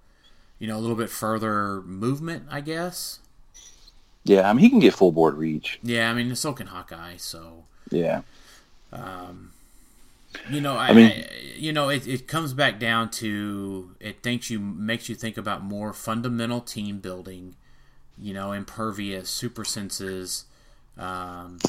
you 0.60 0.68
know 0.68 0.78
a 0.78 0.82
little 0.82 0.96
bit 0.96 1.10
further 1.10 1.82
movement, 1.84 2.44
I 2.50 2.60
guess. 2.62 3.20
Yeah. 4.28 4.50
I 4.50 4.54
mean, 4.54 4.64
he 4.64 4.70
can 4.70 4.80
get 4.80 4.94
full 4.94 5.12
board 5.12 5.36
reach. 5.38 5.80
Yeah, 5.84 6.10
I 6.10 6.14
mean 6.14 6.36
so 6.36 6.54
can 6.54 6.68
Hawkeye. 6.68 7.18
So 7.18 7.64
Yeah. 7.90 8.22
you 10.50 10.62
know, 10.62 10.78
I, 10.78 10.94
mean- 10.94 11.12
I- 11.12 11.30
you 11.58 11.74
know, 11.74 11.90
it, 11.90 12.08
it 12.08 12.28
comes 12.28 12.54
back 12.54 12.80
down 12.80 13.10
to 13.12 13.96
it 14.00 14.22
thinks 14.22 14.50
you 14.52 14.60
makes 14.60 15.10
you 15.10 15.16
think 15.16 15.38
about 15.38 15.64
more 15.64 15.92
fundamental 15.94 16.62
team 16.62 17.00
building. 17.00 17.56
You 18.20 18.34
know, 18.34 18.52
impervious, 18.52 19.30
super 19.30 19.64
senses, 19.64 20.46
um, 20.98 21.60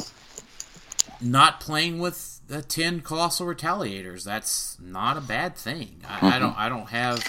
not 1.20 1.60
playing 1.60 1.98
with 1.98 2.40
the 2.48 2.62
ten 2.62 3.00
colossal 3.00 3.46
retaliators. 3.46 4.24
That's 4.24 4.78
not 4.80 5.16
a 5.16 5.20
bad 5.20 5.56
thing. 5.56 6.00
I, 6.08 6.36
I 6.36 6.38
don't 6.38 6.56
I 6.58 6.68
don't 6.68 6.88
have 6.88 7.22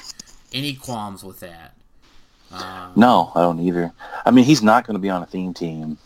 any 0.53 0.73
qualms 0.73 1.23
with 1.23 1.39
that. 1.41 1.75
No, 2.95 3.31
I 3.35 3.41
don't 3.41 3.59
either. 3.59 3.91
I 4.25 4.31
mean, 4.31 4.45
he's 4.45 4.63
not 4.63 4.85
going 4.85 4.95
to 4.95 4.99
be 4.99 5.09
on 5.09 5.21
a 5.21 5.25
theme 5.25 5.53
team. 5.53 5.97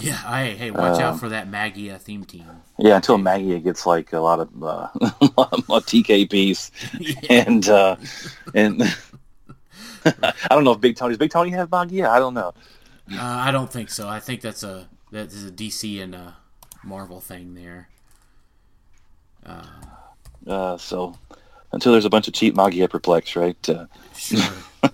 Yeah, 0.00 0.16
hey, 0.16 0.56
hey, 0.56 0.70
watch 0.70 0.96
Um, 0.96 1.02
out 1.02 1.20
for 1.20 1.28
that 1.28 1.48
Magia 1.48 1.98
theme 1.98 2.24
team. 2.24 2.46
Yeah, 2.78 2.96
until 2.96 3.18
Maggie 3.18 3.60
gets 3.60 3.84
like 3.84 4.12
a 4.14 4.20
lot 4.20 4.40
of 4.40 4.62
uh, 4.62 4.88
a 5.20 5.80
TK 5.82 6.30
piece, 6.30 6.70
and 7.28 7.68
uh, 7.68 7.96
and 8.54 8.82
I 10.04 10.32
don't 10.48 10.64
know 10.64 10.72
if 10.72 10.80
Big 10.80 10.96
Tony 10.96 11.12
does 11.12 11.18
Big 11.18 11.30
Tony 11.30 11.50
have 11.50 11.70
Magia. 11.70 12.08
I 12.08 12.18
don't 12.18 12.32
know. 12.32 12.54
Uh, 13.12 13.18
I 13.20 13.50
don't 13.50 13.70
think 13.70 13.90
so. 13.90 14.08
I 14.08 14.18
think 14.18 14.40
that's 14.40 14.62
a 14.62 14.88
that 15.10 15.26
is 15.26 15.46
a 15.46 15.50
DC 15.50 16.02
and 16.02 16.14
a 16.14 16.36
Marvel 16.82 17.20
thing 17.20 17.54
there. 17.54 17.88
Uh, 20.46 20.76
so 20.78 21.14
until 21.72 21.92
there's 21.92 22.04
a 22.04 22.10
bunch 22.10 22.28
of 22.28 22.34
cheap 22.34 22.54
Magia 22.54 22.88
perplex, 22.88 23.36
right? 23.36 23.68
Uh, 23.68 23.86
Sure, 24.22 24.40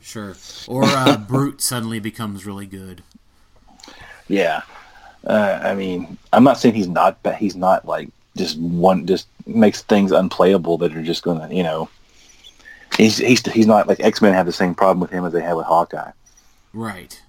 sure. 0.01 0.37
Or 0.67 0.85
uh, 0.85 1.17
Brute 1.19 1.61
suddenly 1.61 2.01
becomes 2.01 2.47
really 2.47 2.67
good. 2.67 3.03
yeah, 4.29 4.63
uh, 5.27 5.61
I 5.63 5.75
mean, 5.75 6.17
I'm 6.33 6.45
not 6.45 6.59
saying 6.59 6.75
he's 6.75 6.89
not, 6.89 7.23
but 7.23 7.37
he's 7.37 7.55
not 7.55 7.85
like 7.87 8.09
just 8.37 8.59
one 8.59 9.07
just 9.07 9.27
makes 9.47 9.83
things 9.83 10.13
unplayable 10.13 10.79
that 10.79 10.97
are 10.97 11.03
just 11.03 11.23
gonna, 11.23 11.53
you 11.53 11.63
know. 11.63 11.89
He's 12.97 13.19
he's 13.19 13.45
he's 13.53 13.67
not 13.67 13.87
like 13.87 14.01
X 14.01 14.23
Men 14.23 14.33
have 14.33 14.47
the 14.47 14.53
same 14.53 14.75
problem 14.75 15.01
with 15.01 15.11
him 15.11 15.25
as 15.25 15.33
they 15.33 15.43
have 15.43 15.57
with 15.57 15.67
Hawkeye. 15.67 16.13
Right. 16.73 17.21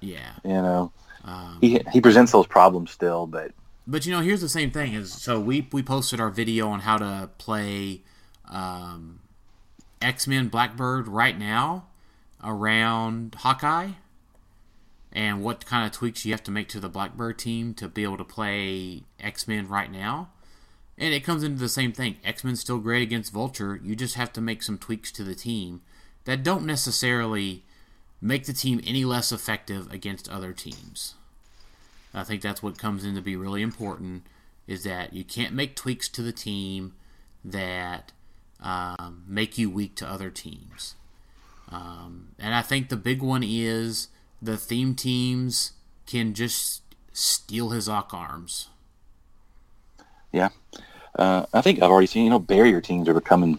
Yeah. 0.00 0.32
You 0.44 0.50
know, 0.50 0.92
Um, 1.24 1.58
he 1.60 1.80
he 1.92 2.00
presents 2.00 2.32
those 2.32 2.46
problems 2.46 2.90
still, 2.90 3.26
but 3.26 3.52
but 3.86 4.04
you 4.04 4.12
know, 4.12 4.20
here's 4.20 4.42
the 4.42 4.48
same 4.48 4.70
thing. 4.70 4.92
Is 4.92 5.12
so 5.12 5.40
we 5.40 5.66
we 5.72 5.82
posted 5.82 6.20
our 6.20 6.30
video 6.30 6.68
on 6.68 6.80
how 6.80 6.98
to 6.98 7.30
play 7.38 8.02
um, 8.50 9.20
X 10.00 10.26
Men 10.26 10.48
Blackbird 10.48 11.08
right 11.08 11.38
now 11.38 11.86
around 12.42 13.34
Hawkeye, 13.36 13.92
and 15.12 15.42
what 15.42 15.66
kind 15.66 15.86
of 15.86 15.92
tweaks 15.92 16.24
you 16.24 16.32
have 16.32 16.42
to 16.44 16.50
make 16.50 16.68
to 16.68 16.80
the 16.80 16.88
Blackbird 16.88 17.38
team 17.38 17.74
to 17.74 17.88
be 17.88 18.02
able 18.02 18.18
to 18.18 18.24
play 18.24 19.02
X 19.18 19.48
Men 19.48 19.68
right 19.68 19.90
now. 19.90 20.30
And 20.98 21.12
it 21.12 21.24
comes 21.24 21.42
into 21.42 21.58
the 21.58 21.68
same 21.68 21.92
thing. 21.92 22.16
X 22.24 22.42
Men's 22.42 22.60
still 22.60 22.78
great 22.78 23.02
against 23.02 23.32
Vulture. 23.32 23.78
You 23.82 23.94
just 23.94 24.14
have 24.14 24.32
to 24.34 24.40
make 24.40 24.62
some 24.62 24.78
tweaks 24.78 25.12
to 25.12 25.24
the 25.24 25.34
team 25.34 25.82
that 26.24 26.42
don't 26.42 26.64
necessarily 26.64 27.64
make 28.20 28.46
the 28.46 28.52
team 28.52 28.80
any 28.86 29.04
less 29.04 29.30
effective 29.30 29.90
against 29.92 30.28
other 30.28 30.52
teams. 30.52 31.14
I 32.14 32.24
think 32.24 32.40
that's 32.40 32.62
what 32.62 32.78
comes 32.78 33.04
in 33.04 33.14
to 33.14 33.20
be 33.20 33.36
really 33.36 33.60
important 33.62 34.26
is 34.66 34.84
that 34.84 35.12
you 35.12 35.22
can't 35.22 35.54
make 35.54 35.76
tweaks 35.76 36.08
to 36.08 36.22
the 36.22 36.32
team 36.32 36.94
that 37.44 38.12
um, 38.62 39.24
make 39.26 39.58
you 39.58 39.68
weak 39.70 39.94
to 39.96 40.08
other 40.08 40.30
teams. 40.30 40.94
Um, 41.70 42.28
and 42.38 42.54
I 42.54 42.62
think 42.62 42.88
the 42.88 42.96
big 42.96 43.22
one 43.22 43.42
is 43.44 44.08
the 44.40 44.56
theme 44.56 44.94
teams 44.94 45.72
can 46.06 46.32
just 46.34 46.82
steal 47.12 47.70
his 47.70 47.88
Ock 47.88 48.12
arms. 48.14 48.68
yeah. 50.32 50.48
Uh, 51.18 51.46
I 51.54 51.62
think 51.62 51.78
I've 51.82 51.90
already 51.90 52.06
seen, 52.06 52.24
you 52.24 52.30
know, 52.30 52.38
barrier 52.38 52.82
teams 52.82 53.08
are 53.08 53.14
becoming 53.14 53.58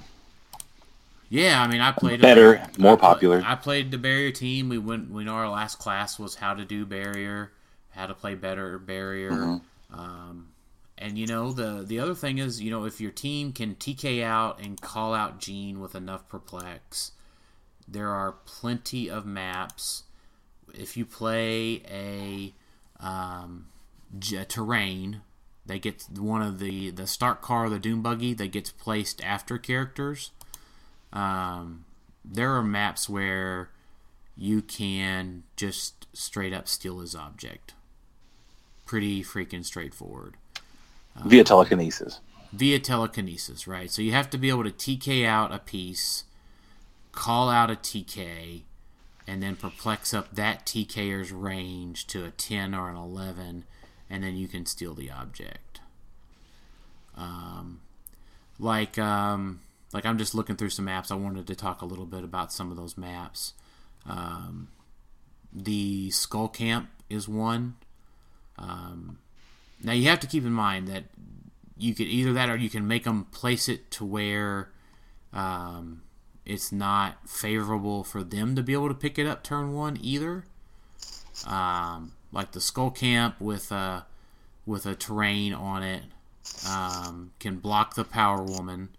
Yeah, 1.28 1.60
I 1.60 1.68
mean, 1.68 1.82
I 1.82 1.92
played 1.92 2.22
Better, 2.22 2.60
I 2.60 2.70
more 2.80 2.96
play- 2.96 3.02
popular. 3.10 3.44
I 3.44 3.56
played 3.56 3.90
the 3.90 3.98
barrier 3.98 4.30
team. 4.32 4.70
We 4.70 4.78
went. 4.78 5.10
We 5.10 5.24
know 5.24 5.34
our 5.34 5.50
last 5.50 5.80
class 5.80 6.20
was 6.20 6.36
how 6.36 6.54
to 6.54 6.64
do 6.64 6.86
barrier, 6.86 7.52
how 7.92 8.06
to 8.06 8.14
play 8.14 8.36
better 8.36 8.78
barrier. 8.78 9.32
Mm-hmm. 9.32 10.00
Um, 10.00 10.50
and 11.08 11.18
you 11.18 11.26
know 11.28 11.52
the 11.52 11.84
the 11.86 12.00
other 12.00 12.16
thing 12.16 12.38
is, 12.38 12.62
you 12.62 12.70
know, 12.70 12.84
if 12.84 13.00
your 13.00 13.12
team 13.12 13.54
can 13.54 13.76
TK 13.76 14.24
out 14.24 14.60
and 14.62 14.80
call 14.82 15.14
out 15.14 15.40
Jean 15.40 15.80
with 15.80 15.96
enough 15.96 16.28
perplex, 16.28 17.12
there 17.88 18.10
are 18.10 18.34
plenty 18.46 19.10
of 19.10 19.26
maps. 19.26 20.04
If 20.74 20.98
you 20.98 21.06
play 21.06 21.82
a 21.90 22.54
um, 23.00 23.68
terrain, 24.48 25.22
they 25.66 25.80
get 25.80 26.06
one 26.18 26.42
of 26.42 26.60
the 26.60 26.92
the 26.92 27.08
start 27.08 27.42
car 27.42 27.66
or 27.66 27.70
the 27.70 27.80
doom 27.80 28.02
buggy 28.02 28.34
that 28.34 28.52
gets 28.52 28.72
placed 28.72 29.24
after 29.24 29.58
characters 29.58 30.32
um, 31.14 31.86
there 32.24 32.54
are 32.54 32.64
maps 32.64 33.08
where 33.10 33.70
you 34.36 34.62
can 34.62 35.44
just 35.56 36.08
straight 36.14 36.54
up 36.54 36.68
steal 36.68 37.00
his 37.00 37.16
object. 37.16 37.74
Pretty 38.86 39.24
freaking 39.24 39.66
straightforward. 39.66 40.36
Via 41.26 41.44
telekinesis. 41.44 42.20
Via 42.54 42.80
telekinesis, 42.80 43.68
right? 43.68 43.92
So 43.92 44.02
you 44.02 44.12
have 44.12 44.30
to 44.32 44.38
be 44.38 44.50
able 44.50 44.64
to 44.64 44.72
TK 44.72 45.26
out 45.26 45.54
a 45.54 45.60
piece, 45.60 46.24
call 47.12 47.50
out 47.50 47.72
a 47.72 47.76
TK, 47.76 48.64
and 49.28 49.44
then 49.44 49.56
perplex 49.56 50.14
up 50.14 50.34
that 50.36 50.66
TKer's 50.66 51.32
range 51.32 52.08
to 52.08 52.24
a 52.24 52.32
10 52.32 52.74
or 52.74 52.90
an 52.90 52.96
11, 52.96 53.66
and 54.10 54.24
then 54.24 54.36
you 54.36 54.48
can 54.48 54.66
steal 54.66 54.94
the 54.94 55.12
object. 55.12 55.82
Um, 57.18 57.82
like 58.60 58.98
um, 58.98 59.62
like 59.94 60.06
I'm 60.06 60.18
just 60.18 60.36
looking 60.36 60.56
through 60.56 60.70
some 60.70 60.86
maps. 60.86 61.12
I 61.12 61.16
wanted 61.16 61.48
to 61.48 61.56
talk 61.56 61.82
a 61.82 61.86
little 61.86 62.06
bit 62.06 62.24
about 62.24 62.54
some 62.54 62.72
of 62.72 62.78
those 62.78 62.98
maps. 62.98 63.54
Um, 64.06 64.70
the 65.52 66.12
Skull 66.12 66.48
Camp 66.48 66.90
is 67.10 67.28
one. 67.28 67.76
Um, 68.58 69.20
now 69.82 69.94
you 69.94 70.08
have 70.10 70.20
to 70.22 70.28
keep 70.28 70.44
in 70.44 70.54
mind 70.54 70.88
that 70.88 71.06
you 71.78 71.94
could 71.94 72.08
either 72.08 72.34
that 72.34 72.50
or 72.50 72.56
you 72.56 72.70
can 72.70 72.88
make 72.88 73.04
them 73.04 73.26
place 73.26 73.70
it 73.70 73.92
to 73.92 74.06
where 74.06 74.70
um, 75.34 76.02
it's 76.46 76.72
not 76.72 77.28
favorable 77.28 78.04
for 78.04 78.24
them 78.24 78.56
to 78.56 78.64
be 78.64 78.74
able 78.74 78.88
to 78.88 78.94
pick 78.94 79.20
it 79.20 79.28
up 79.28 79.44
turn 79.44 79.74
one 79.74 79.98
either. 80.02 80.46
Um, 81.46 82.14
like 82.32 82.52
the 82.52 82.62
Skull 82.62 82.92
Camp 82.92 83.40
with 83.40 83.72
a 83.72 84.06
with 84.66 84.86
a 84.86 84.96
terrain 84.96 85.54
on 85.54 85.84
it 85.84 86.04
um, 86.68 87.32
can 87.40 87.58
block 87.58 87.96
the 87.96 88.04
Power 88.04 88.42
Woman 88.42 88.90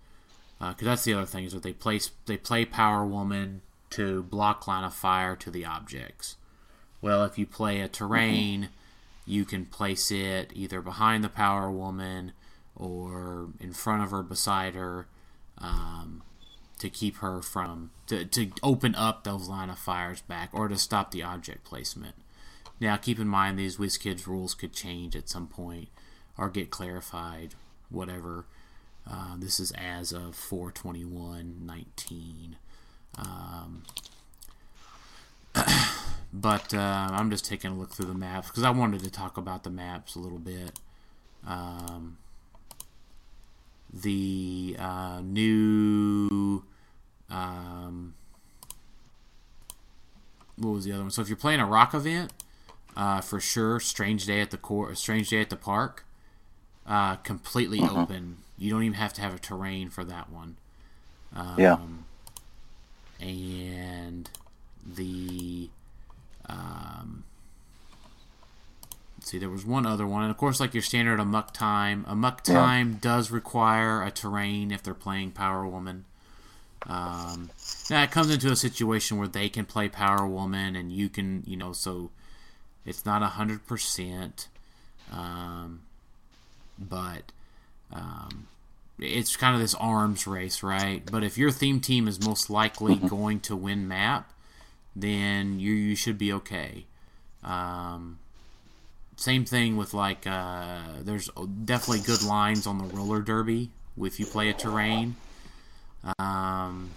because 0.59 0.82
uh, 0.82 0.90
that's 0.90 1.05
the 1.05 1.14
other 1.14 1.26
thing 1.26 1.44
is 1.44 1.52
that 1.52 1.62
they 1.62 1.72
place 1.72 2.10
they 2.26 2.36
play 2.36 2.64
Power 2.64 3.05
Woman 3.05 3.62
to 3.90 4.22
block 4.24 4.66
line 4.66 4.84
of 4.84 4.94
fire 4.94 5.34
to 5.36 5.50
the 5.50 5.64
objects. 5.64 6.36
Well, 7.00 7.24
if 7.24 7.38
you 7.38 7.46
play 7.46 7.80
a 7.80 7.88
terrain, 7.88 8.62
mm-hmm. 8.62 8.72
You 9.28 9.44
can 9.44 9.66
place 9.66 10.10
it 10.10 10.52
either 10.55 10.80
behind 10.80 11.22
the 11.22 11.28
Power 11.28 11.70
Woman 11.70 12.32
or 12.74 13.48
in 13.60 13.72
front 13.72 14.02
of 14.02 14.10
her, 14.10 14.22
beside 14.22 14.74
her, 14.74 15.06
um, 15.59 16.22
to 16.78 16.88
keep 16.88 17.16
her 17.16 17.42
from 17.42 17.90
to, 18.06 18.24
to 18.24 18.50
open 18.62 18.94
up 18.94 19.24
those 19.24 19.48
line 19.48 19.70
of 19.70 19.78
fires 19.78 20.22
back 20.22 20.50
or 20.52 20.68
to 20.68 20.78
stop 20.78 21.10
the 21.10 21.22
object 21.22 21.64
placement. 21.64 22.14
Now, 22.80 22.96
keep 22.96 23.18
in 23.18 23.26
mind 23.26 23.59
these 23.59 23.76
WizKids 23.76 24.26
rules 24.26 24.55
could 24.55 24.72
change 24.72 25.16
at 25.16 25.28
some 25.28 25.48
point 25.48 25.88
or 26.36 26.48
get 26.48 26.70
clarified, 26.70 27.55
whatever. 27.90 28.46
Uh, 29.10 29.36
this 29.36 29.59
is 29.59 29.72
as 29.72 30.12
of 30.12 30.36
421.19. 30.36 32.55
Um, 33.18 33.82
but 36.32 36.74
uh, 36.74 37.09
I'm 37.12 37.30
just 37.30 37.44
taking 37.44 37.72
a 37.72 37.74
look 37.74 37.90
through 37.90 38.06
the 38.06 38.14
maps 38.14 38.48
because 38.48 38.62
I 38.62 38.70
wanted 38.70 39.02
to 39.02 39.10
talk 39.10 39.36
about 39.36 39.64
the 39.64 39.70
maps 39.70 40.14
a 40.14 40.18
little 40.18 40.38
bit. 40.38 40.78
Um, 41.46 42.18
the 43.92 44.76
uh, 44.78 45.20
new 45.22 46.64
um, 47.30 48.14
what 50.56 50.70
was 50.70 50.84
the 50.84 50.92
other 50.92 51.02
one? 51.02 51.10
So 51.10 51.22
if 51.22 51.28
you're 51.28 51.36
playing 51.36 51.60
a 51.60 51.66
rock 51.66 51.94
event, 51.94 52.32
uh, 52.96 53.20
for 53.20 53.40
sure, 53.40 53.80
Strange 53.80 54.26
Day 54.26 54.40
at 54.40 54.50
the 54.50 54.56
core, 54.56 54.94
Strange 54.94 55.30
Day 55.30 55.40
at 55.40 55.50
the 55.50 55.56
Park, 55.56 56.05
uh, 56.86 57.16
completely 57.16 57.80
uh-huh. 57.80 58.02
open. 58.02 58.38
You 58.59 58.70
don't 58.70 58.82
even 58.82 58.94
have 58.94 59.12
to 59.14 59.20
have 59.20 59.34
a 59.34 59.38
terrain 59.38 59.88
for 59.88 60.05
that 60.05 60.30
one. 60.30 60.56
Um, 61.34 61.56
yeah. 61.59 61.78
And 63.20 64.28
the 64.84 65.70
um, 66.48 67.24
see, 69.20 69.38
there 69.38 69.50
was 69.50 69.64
one 69.64 69.86
other 69.86 70.06
one, 70.06 70.22
and 70.22 70.30
of 70.30 70.36
course, 70.36 70.60
like 70.60 70.74
your 70.74 70.82
standard 70.82 71.20
Amok 71.20 71.52
Time. 71.52 72.04
Amok 72.08 72.42
Time 72.42 72.92
yeah. 72.92 72.98
does 73.00 73.30
require 73.30 74.02
a 74.02 74.10
terrain 74.10 74.70
if 74.70 74.82
they're 74.82 74.94
playing 74.94 75.32
Power 75.32 75.66
Woman. 75.66 76.04
Um, 76.86 77.50
now 77.90 78.02
it 78.02 78.10
comes 78.10 78.30
into 78.30 78.50
a 78.50 78.56
situation 78.56 79.18
where 79.18 79.28
they 79.28 79.48
can 79.48 79.66
play 79.66 79.88
Power 79.88 80.26
Woman, 80.26 80.76
and 80.76 80.92
you 80.92 81.08
can, 81.08 81.42
you 81.46 81.56
know, 81.56 81.72
so 81.72 82.10
it's 82.86 83.04
not 83.04 83.22
a 83.22 83.26
hundred 83.26 83.66
percent, 83.66 84.48
um, 85.12 85.80
but 86.78 87.32
um, 87.92 88.48
it's 88.98 89.36
kind 89.36 89.54
of 89.54 89.60
this 89.60 89.74
arms 89.74 90.26
race, 90.26 90.62
right? 90.62 91.02
But 91.10 91.24
if 91.24 91.36
your 91.36 91.50
theme 91.50 91.80
team 91.80 92.08
is 92.08 92.24
most 92.24 92.48
likely 92.48 92.96
mm-hmm. 92.96 93.08
going 93.08 93.40
to 93.40 93.56
win 93.56 93.86
map, 93.88 94.32
then 95.00 95.58
you 95.60 95.72
you 95.72 95.96
should 95.96 96.18
be 96.18 96.32
okay. 96.32 96.84
Um, 97.42 98.18
same 99.16 99.44
thing 99.44 99.76
with 99.76 99.94
like 99.94 100.26
uh, 100.26 100.80
there's 101.02 101.30
definitely 101.64 102.04
good 102.04 102.22
lines 102.22 102.66
on 102.66 102.78
the 102.78 102.84
roller 102.84 103.20
derby 103.20 103.70
if 104.00 104.20
you 104.20 104.26
play 104.26 104.48
a 104.48 104.52
terrain. 104.52 105.16
Um, 106.18 106.90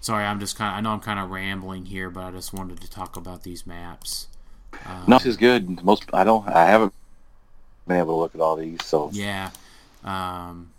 sorry, 0.00 0.24
I'm 0.24 0.40
just 0.40 0.56
kind 0.56 0.72
of 0.72 0.78
I 0.78 0.80
know 0.80 0.90
I'm 0.90 1.00
kind 1.00 1.20
of 1.20 1.30
rambling 1.30 1.86
here, 1.86 2.10
but 2.10 2.24
I 2.24 2.30
just 2.30 2.52
wanted 2.52 2.80
to 2.80 2.90
talk 2.90 3.16
about 3.16 3.42
these 3.42 3.66
maps. 3.66 4.28
Um, 4.86 5.04
no, 5.06 5.18
this 5.18 5.26
is 5.26 5.36
good. 5.36 5.82
Most 5.84 6.04
I 6.12 6.24
don't 6.24 6.46
I 6.48 6.66
haven't 6.66 6.92
been 7.86 7.98
able 7.98 8.14
to 8.14 8.20
look 8.20 8.34
at 8.34 8.40
all 8.40 8.56
these, 8.56 8.84
so 8.84 9.10
yeah. 9.12 9.50
Um, 10.02 10.70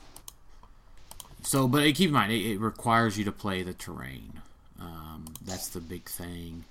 so, 1.46 1.68
but 1.68 1.84
keep 1.94 2.08
in 2.08 2.14
mind, 2.14 2.32
it, 2.32 2.44
it, 2.44 2.60
requires 2.60 3.18
you 3.18 3.26
to 3.26 3.32
play 3.32 3.62
the 3.62 3.74
terrain. 3.74 4.42
Um, 4.80 5.15
that's 5.46 5.70
the 5.70 5.80
big 5.80 6.10
thing. 6.10 6.66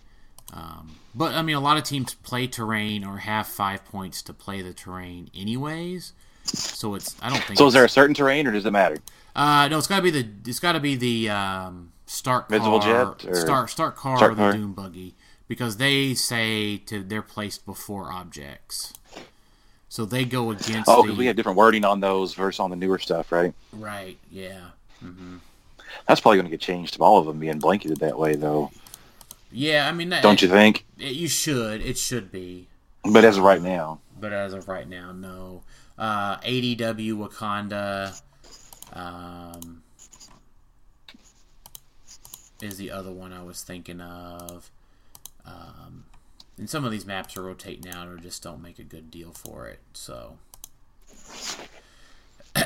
Um, 0.52 0.96
but 1.14 1.34
I 1.34 1.42
mean, 1.42 1.56
a 1.56 1.60
lot 1.60 1.76
of 1.76 1.84
teams 1.84 2.14
play 2.14 2.46
terrain 2.46 3.04
or 3.04 3.18
have 3.18 3.46
five 3.46 3.84
points 3.86 4.22
to 4.22 4.32
play 4.32 4.62
the 4.62 4.72
terrain, 4.72 5.30
anyways. 5.34 6.12
So 6.44 6.94
it's 6.94 7.16
I 7.22 7.30
don't 7.30 7.42
think. 7.42 7.58
So 7.58 7.66
is 7.66 7.74
there 7.74 7.84
a 7.84 7.88
certain 7.88 8.14
terrain, 8.14 8.46
or 8.46 8.52
does 8.52 8.66
it 8.66 8.70
matter? 8.70 8.98
Uh, 9.34 9.68
no, 9.68 9.78
it's 9.78 9.86
got 9.86 9.96
to 9.96 10.02
be 10.02 10.10
the 10.10 10.26
it's 10.46 10.60
got 10.60 10.72
to 10.72 10.80
be 10.80 10.96
the 10.96 11.30
um, 11.30 11.92
start 12.06 12.48
Visible 12.48 12.80
car, 12.80 13.16
jet 13.18 13.30
or 13.30 13.34
start 13.34 13.70
start 13.70 13.96
car 13.96 14.18
start 14.18 14.32
or 14.32 14.34
the 14.34 14.42
car? 14.42 14.52
Doom 14.52 14.72
buggy 14.74 15.14
because 15.48 15.78
they 15.78 16.14
say 16.14 16.76
to 16.78 17.02
they're 17.02 17.22
placed 17.22 17.66
before 17.66 18.12
objects. 18.12 18.92
So 19.88 20.04
they 20.04 20.24
go 20.24 20.50
against. 20.50 20.88
Oh, 20.88 21.02
because 21.02 21.16
we 21.16 21.26
have 21.26 21.36
different 21.36 21.56
wording 21.56 21.84
on 21.84 22.00
those 22.00 22.34
versus 22.34 22.60
on 22.60 22.70
the 22.70 22.76
newer 22.76 22.98
stuff, 22.98 23.30
right? 23.32 23.54
Right. 23.72 24.18
Yeah. 24.30 24.70
Mm-hmm. 25.02 25.36
That's 26.06 26.20
probably 26.20 26.38
going 26.38 26.46
to 26.46 26.50
get 26.50 26.60
changed 26.60 26.94
to 26.94 27.02
all 27.02 27.18
of 27.18 27.26
them 27.26 27.38
being 27.38 27.58
blanketed 27.58 27.98
that 27.98 28.18
way, 28.18 28.34
though. 28.34 28.70
Yeah, 29.50 29.88
I 29.88 29.92
mean, 29.92 30.10
don't 30.20 30.42
you 30.42 30.48
think? 30.48 30.84
It, 30.98 31.12
you 31.12 31.28
should. 31.28 31.80
It 31.80 31.96
should 31.96 32.32
be. 32.32 32.66
But 33.04 33.24
as 33.24 33.36
of 33.36 33.44
right 33.44 33.62
now. 33.62 34.00
But 34.18 34.32
as 34.32 34.52
of 34.52 34.68
right 34.68 34.88
now, 34.88 35.12
no. 35.12 35.62
Uh, 35.96 36.38
ADW 36.38 37.12
Wakanda 37.14 38.20
um, 38.92 39.82
is 42.60 42.78
the 42.78 42.90
other 42.90 43.12
one 43.12 43.32
I 43.32 43.42
was 43.42 43.62
thinking 43.62 44.00
of. 44.00 44.70
Um, 45.46 46.04
and 46.56 46.68
some 46.68 46.84
of 46.84 46.90
these 46.90 47.06
maps 47.06 47.36
are 47.36 47.42
rotating 47.42 47.92
out 47.92 48.08
or 48.08 48.16
just 48.16 48.42
don't 48.42 48.62
make 48.62 48.78
a 48.78 48.84
good 48.84 49.10
deal 49.10 49.32
for 49.32 49.68
it. 49.68 49.80
So, 49.92 50.38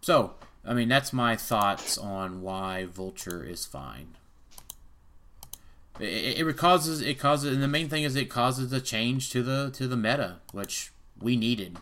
so 0.00 0.34
I 0.66 0.74
mean, 0.74 0.88
that's 0.88 1.12
my 1.12 1.36
thoughts 1.36 1.98
on 1.98 2.40
why 2.42 2.86
Vulture 2.86 3.44
is 3.44 3.66
fine. 3.66 4.16
It, 6.00 6.40
it, 6.46 6.56
causes 6.56 7.00
it 7.00 7.18
causes, 7.18 7.52
and 7.52 7.62
the 7.62 7.68
main 7.68 7.88
thing 7.88 8.02
is 8.02 8.16
it 8.16 8.30
causes 8.30 8.72
a 8.72 8.80
change 8.80 9.30
to 9.30 9.42
the 9.42 9.70
to 9.74 9.86
the 9.86 9.96
meta, 9.96 10.36
which 10.52 10.90
we 11.20 11.36
needed. 11.36 11.78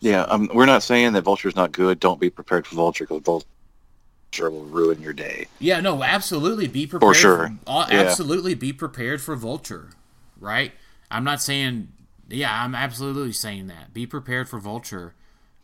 Yeah, 0.00 0.22
um, 0.22 0.50
we're 0.52 0.66
not 0.66 0.82
saying 0.82 1.12
that 1.12 1.22
Vulture 1.22 1.48
is 1.48 1.56
not 1.56 1.72
good. 1.72 2.00
Don't 2.00 2.18
be 2.18 2.30
prepared 2.30 2.66
for 2.66 2.74
Vulture 2.74 3.04
because 3.06 3.22
Vulture 3.22 4.50
will 4.50 4.64
ruin 4.64 5.00
your 5.00 5.12
day. 5.12 5.46
Yeah, 5.60 5.80
no, 5.80 6.02
absolutely 6.02 6.66
be 6.66 6.86
prepared. 6.86 7.08
For 7.08 7.14
sure. 7.14 7.52
For, 7.66 7.86
absolutely 7.90 8.52
yeah. 8.52 8.58
be 8.58 8.72
prepared 8.72 9.20
for 9.20 9.36
Vulture, 9.36 9.90
right? 10.40 10.72
I'm 11.10 11.22
not 11.22 11.42
saying, 11.42 11.88
yeah, 12.28 12.64
I'm 12.64 12.74
absolutely 12.74 13.32
saying 13.32 13.66
that. 13.66 13.92
Be 13.92 14.06
prepared 14.06 14.48
for 14.48 14.58
Vulture. 14.58 15.14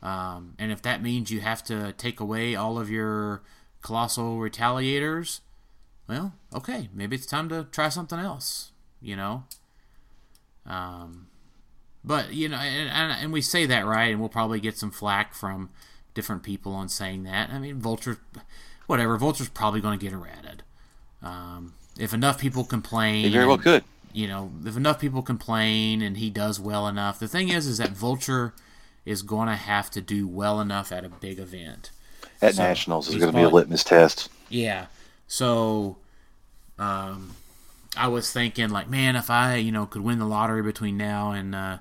Um, 0.02 0.54
and 0.58 0.70
if 0.70 0.80
that 0.82 1.02
means 1.02 1.30
you 1.30 1.40
have 1.40 1.62
to 1.64 1.92
take 1.92 2.20
away 2.20 2.54
all 2.54 2.78
of 2.78 2.88
your 2.90 3.42
colossal 3.82 4.38
retaliators, 4.38 5.40
well, 6.08 6.34
okay, 6.54 6.88
maybe 6.94 7.16
it's 7.16 7.26
time 7.26 7.48
to 7.48 7.66
try 7.70 7.88
something 7.88 8.18
else, 8.18 8.72
you 9.00 9.16
know? 9.16 9.44
Um, 10.64 11.26
but, 12.04 12.32
you 12.32 12.48
know, 12.48 12.56
and, 12.56 12.88
and, 12.90 13.12
and 13.20 13.32
we 13.32 13.40
say 13.40 13.66
that, 13.66 13.84
right? 13.84 14.12
And 14.12 14.20
we'll 14.20 14.28
probably 14.28 14.60
get 14.60 14.76
some 14.76 14.90
flack 14.90 15.34
from 15.34 15.70
different 16.14 16.42
people 16.42 16.72
on 16.72 16.88
saying 16.88 17.24
that. 17.24 17.50
I 17.50 17.58
mean, 17.58 17.80
Vulture, 17.80 18.18
whatever. 18.86 19.16
Vulture's 19.16 19.48
probably 19.48 19.80
going 19.80 19.98
to 19.98 20.04
get 20.04 20.12
errated. 20.12 20.62
Um, 21.22 21.74
if 21.98 22.14
enough 22.14 22.38
people 22.38 22.64
complain, 22.64 23.24
he 23.24 23.32
very 23.32 23.46
well 23.46 23.58
could. 23.58 23.84
You 24.12 24.26
know, 24.28 24.50
if 24.64 24.76
enough 24.76 25.00
people 25.00 25.22
complain 25.22 26.00
and 26.00 26.16
he 26.16 26.30
does 26.30 26.58
well 26.58 26.86
enough, 26.88 27.18
the 27.18 27.28
thing 27.28 27.50
is, 27.50 27.66
is 27.66 27.78
that 27.78 27.90
Vulture 27.90 28.54
is 29.08 29.22
going 29.22 29.48
to 29.48 29.56
have 29.56 29.90
to 29.90 30.02
do 30.02 30.28
well 30.28 30.60
enough 30.60 30.92
at 30.92 31.02
a 31.04 31.08
big 31.08 31.38
event. 31.38 31.90
At 32.42 32.54
so 32.54 32.62
nationals 32.62 33.08
is 33.08 33.16
going 33.16 33.32
to 33.32 33.36
be 33.36 33.42
a 33.42 33.48
litmus 33.48 33.82
test. 33.82 34.28
Yeah. 34.50 34.86
So, 35.26 35.96
um, 36.78 37.34
I 37.96 38.08
was 38.08 38.30
thinking 38.30 38.68
like, 38.68 38.88
man, 38.88 39.16
if 39.16 39.30
I 39.30 39.56
you 39.56 39.72
know 39.72 39.86
could 39.86 40.02
win 40.02 40.18
the 40.18 40.26
lottery 40.26 40.62
between 40.62 40.96
now 40.96 41.32
and 41.32 41.54
uh, 41.54 41.78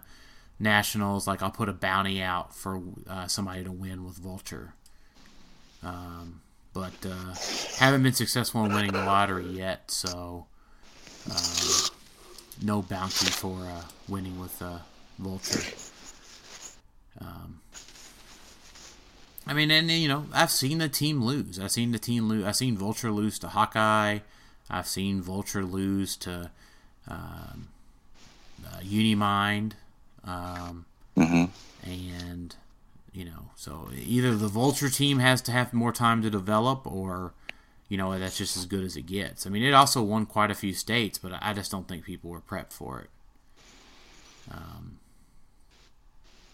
nationals, 0.59 1.27
like 1.27 1.43
I'll 1.43 1.51
put 1.51 1.69
a 1.69 1.73
bounty 1.73 2.21
out 2.21 2.55
for 2.55 2.81
uh, 3.07 3.27
somebody 3.27 3.63
to 3.65 3.71
win 3.71 4.05
with 4.05 4.15
Vulture. 4.15 4.73
Um, 5.83 6.41
but 6.73 6.93
uh, 7.05 7.35
haven't 7.77 8.03
been 8.03 8.13
successful 8.13 8.65
in 8.65 8.73
winning 8.73 8.93
the 8.93 9.03
lottery 9.03 9.45
yet, 9.45 9.91
so 9.91 10.47
uh, 11.29 11.87
no 12.63 12.81
bounty 12.81 13.27
for 13.27 13.59
uh, 13.61 13.83
winning 14.07 14.39
with 14.39 14.61
uh, 14.61 14.79
Vulture. 15.19 15.61
Um, 17.19 17.61
I 19.45 19.53
mean, 19.53 19.71
and 19.71 19.89
you 19.89 20.07
know, 20.07 20.25
I've 20.33 20.51
seen 20.51 20.77
the 20.77 20.89
team 20.89 21.23
lose. 21.23 21.59
I've 21.59 21.71
seen 21.71 21.91
the 21.91 21.99
team 21.99 22.27
lose. 22.27 22.45
I've 22.45 22.55
seen 22.55 22.77
Vulture 22.77 23.11
lose 23.11 23.39
to 23.39 23.47
Hawkeye. 23.47 24.19
I've 24.69 24.87
seen 24.87 25.21
Vulture 25.21 25.63
lose 25.63 26.17
to 26.17 26.51
um, 27.07 27.69
uh, 28.65 28.79
Unimind. 28.81 29.73
Um, 30.23 30.85
hmm 31.15 31.45
and 31.83 32.55
you 33.13 33.25
know, 33.25 33.49
so 33.55 33.89
either 33.95 34.35
the 34.35 34.47
Vulture 34.47 34.89
team 34.89 35.19
has 35.19 35.41
to 35.43 35.51
have 35.51 35.73
more 35.73 35.91
time 35.91 36.21
to 36.21 36.29
develop, 36.29 36.85
or 36.85 37.33
you 37.89 37.97
know, 37.97 38.17
that's 38.19 38.37
just 38.37 38.57
as 38.57 38.65
good 38.65 38.83
as 38.83 38.95
it 38.97 39.05
gets. 39.05 39.47
I 39.47 39.49
mean, 39.49 39.63
it 39.63 39.73
also 39.73 40.03
won 40.03 40.25
quite 40.25 40.51
a 40.51 40.55
few 40.55 40.73
states, 40.73 41.17
but 41.17 41.31
I 41.41 41.53
just 41.53 41.71
don't 41.71 41.87
think 41.87 42.03
people 42.03 42.29
were 42.29 42.41
prepped 42.41 42.73
for 42.73 42.99
it. 42.99 43.09
Um, 44.51 44.97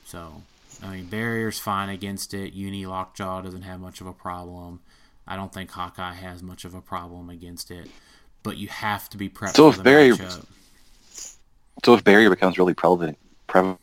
so, 0.05 0.43
I 0.83 0.95
mean, 0.97 1.05
barrier's 1.05 1.59
fine 1.59 1.89
against 1.89 2.33
it. 2.33 2.53
Uni 2.53 2.85
Lockjaw 2.85 3.41
doesn't 3.41 3.61
have 3.61 3.79
much 3.79 4.01
of 4.01 4.07
a 4.07 4.13
problem. 4.13 4.81
I 5.25 5.35
don't 5.37 5.53
think 5.53 5.71
Hawkeye 5.71 6.13
has 6.13 6.43
much 6.43 6.65
of 6.65 6.73
a 6.73 6.81
problem 6.81 7.29
against 7.29 7.71
it, 7.71 7.89
but 8.43 8.57
you 8.57 8.67
have 8.67 9.09
to 9.11 9.17
be 9.17 9.29
prepped 9.29 9.55
So 9.55 9.65
for 9.65 9.69
if 9.71 9.77
the 9.77 9.83
barrier- 9.83 10.15
matchup. 10.15 10.45
So 11.85 11.93
if 11.95 12.03
barrier 12.03 12.29
becomes 12.29 12.57
really 12.57 12.73
prevalent, 12.73 13.17
prevalent 13.47 13.79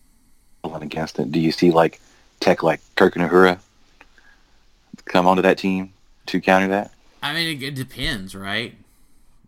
against 0.80 1.18
it, 1.18 1.32
do 1.32 1.40
you 1.40 1.52
see 1.52 1.70
like 1.70 2.00
tech 2.40 2.62
like 2.62 2.80
Kirk 2.96 3.16
and 3.16 3.28
Uhura 3.28 3.58
come 5.06 5.26
onto 5.26 5.42
that 5.42 5.58
team 5.58 5.92
to 6.26 6.40
counter 6.40 6.68
that? 6.68 6.92
I 7.22 7.32
mean, 7.34 7.56
it, 7.56 7.62
it 7.62 7.74
depends, 7.74 8.34
right? 8.34 8.74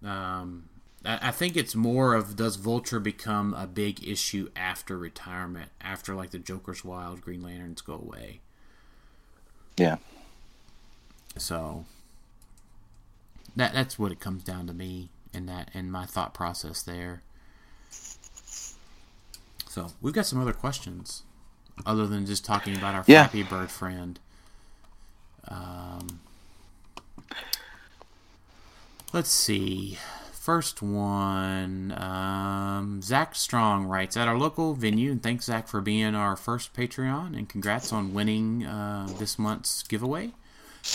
Um, 0.04 0.64
I, 1.04 1.28
I 1.28 1.30
think 1.30 1.56
it's 1.56 1.74
more 1.74 2.14
of 2.14 2.36
does 2.36 2.56
Vulture 2.56 3.00
become 3.00 3.54
a 3.54 3.66
big 3.66 4.06
issue 4.06 4.50
after 4.56 4.96
retirement, 4.96 5.70
after 5.80 6.14
like 6.14 6.30
the 6.30 6.38
Joker's 6.38 6.84
Wild, 6.84 7.20
Green 7.20 7.42
Lanterns 7.42 7.80
go 7.80 7.94
away. 7.94 8.40
Yeah. 9.76 9.96
So 11.36 11.84
that 13.56 13.72
that's 13.72 13.98
what 13.98 14.12
it 14.12 14.20
comes 14.20 14.44
down 14.44 14.66
to 14.66 14.72
me 14.72 15.08
in 15.32 15.46
that 15.46 15.70
in 15.74 15.90
my 15.90 16.06
thought 16.06 16.34
process 16.34 16.82
there. 16.82 17.22
So 19.68 19.92
we've 20.02 20.12
got 20.12 20.26
some 20.26 20.38
other 20.40 20.52
questions, 20.52 21.22
other 21.86 22.06
than 22.06 22.26
just 22.26 22.44
talking 22.44 22.76
about 22.76 22.94
our 22.94 23.04
Yeah. 23.06 23.24
Flappy 23.24 23.42
Bird 23.42 23.70
friend. 23.70 24.20
Um, 25.48 26.20
let's 29.14 29.30
see. 29.30 29.98
First 30.42 30.82
one, 30.82 31.92
um, 31.96 33.00
Zach 33.00 33.36
Strong 33.36 33.86
writes 33.86 34.16
at 34.16 34.26
our 34.26 34.36
local 34.36 34.74
venue, 34.74 35.12
and 35.12 35.22
thanks 35.22 35.44
Zach 35.44 35.68
for 35.68 35.80
being 35.80 36.16
our 36.16 36.34
first 36.34 36.74
Patreon, 36.74 37.38
and 37.38 37.48
congrats 37.48 37.92
on 37.92 38.12
winning 38.12 38.66
uh, 38.66 39.06
this 39.20 39.38
month's 39.38 39.84
giveaway. 39.84 40.32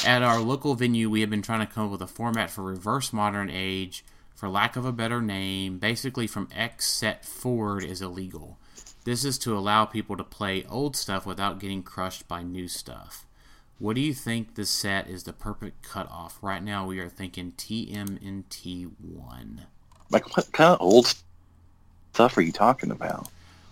At 0.06 0.22
our 0.22 0.42
local 0.42 0.76
venue, 0.76 1.10
we 1.10 1.22
have 1.22 1.30
been 1.30 1.42
trying 1.42 1.66
to 1.66 1.74
come 1.74 1.86
up 1.86 1.92
with 1.92 2.02
a 2.02 2.08
format 2.08 2.50
for 2.50 2.62
reverse 2.62 3.14
modern 3.14 3.50
age. 3.50 4.04
For 4.36 4.50
lack 4.50 4.76
of 4.76 4.84
a 4.84 4.92
better 4.92 5.22
name, 5.22 5.78
basically 5.78 6.28
from 6.28 6.50
X 6.54 6.86
set 6.86 7.24
forward 7.24 7.86
is 7.86 8.02
illegal. 8.02 8.58
This 9.06 9.24
is 9.24 9.38
to 9.38 9.58
allow 9.58 9.86
people 9.86 10.18
to 10.18 10.26
play 10.26 10.66
old 10.66 10.98
stuff 10.98 11.26
without 11.26 11.62
getting 11.62 11.84
crushed 11.84 12.28
by 12.28 12.44
new 12.44 12.68
stuff. 12.68 13.26
What 13.80 13.96
do 13.96 14.02
you 14.02 14.14
think 14.14 14.56
this 14.56 14.70
set 14.70 15.08
is 15.08 15.24
the 15.24 15.34
perfect 15.34 15.84
cutoff? 15.88 16.38
Right 16.42 16.64
now, 16.64 16.86
we 16.88 17.00
are 17.00 17.10
thinking 17.10 17.54
TMNT1. 17.58 19.60
Like 20.10 20.36
what 20.36 20.52
kind 20.52 20.74
of 20.74 20.82
old 20.82 21.14
stuff 22.14 22.38
are 22.38 22.42
you 22.42 22.52
talking 22.52 22.92
about? 22.92 23.30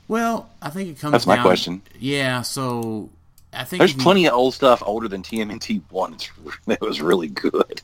Well, 0.07 0.49
I 0.61 0.69
think 0.69 0.89
it 0.89 0.99
comes 0.99 1.13
That's 1.13 1.27
my 1.27 1.35
down- 1.37 1.45
question. 1.45 1.81
Yeah, 1.99 2.43
so 2.43 3.09
I 3.51 3.63
think 3.63 3.79
There's 3.79 3.95
you- 3.95 4.01
plenty 4.03 4.27
of 4.27 4.33
old 4.33 4.53
stuff 4.53 4.83
older 4.85 5.07
than 5.07 5.23
TMNT 5.23 5.81
one. 5.89 6.13
It's 6.13 6.29
that 6.67 6.81
was 6.81 7.01
really 7.01 7.29
good. 7.29 7.81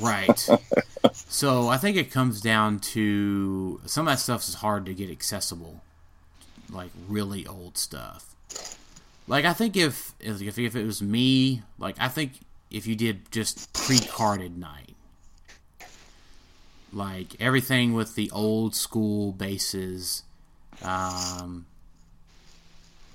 Right. 0.00 0.48
so 1.12 1.68
I 1.68 1.76
think 1.76 1.96
it 1.96 2.10
comes 2.10 2.40
down 2.40 2.80
to 2.80 3.80
some 3.86 4.08
of 4.08 4.12
that 4.12 4.18
stuff 4.18 4.48
is 4.48 4.54
hard 4.54 4.86
to 4.86 4.94
get 4.94 5.10
accessible, 5.10 5.82
like 6.70 6.90
really 7.08 7.46
old 7.46 7.78
stuff. 7.78 8.34
Like 9.30 9.44
I 9.44 9.52
think 9.52 9.76
if 9.76 10.12
if 10.18 10.58
if 10.58 10.74
it 10.74 10.84
was 10.84 11.00
me, 11.00 11.62
like 11.78 11.94
I 12.00 12.08
think 12.08 12.32
if 12.68 12.88
you 12.88 12.96
did 12.96 13.30
just 13.30 13.72
pre-carded 13.72 14.58
night, 14.58 14.96
like 16.92 17.40
everything 17.40 17.94
with 17.94 18.16
the 18.16 18.28
old 18.32 18.74
school 18.74 19.30
bases, 19.30 20.24
um, 20.82 21.66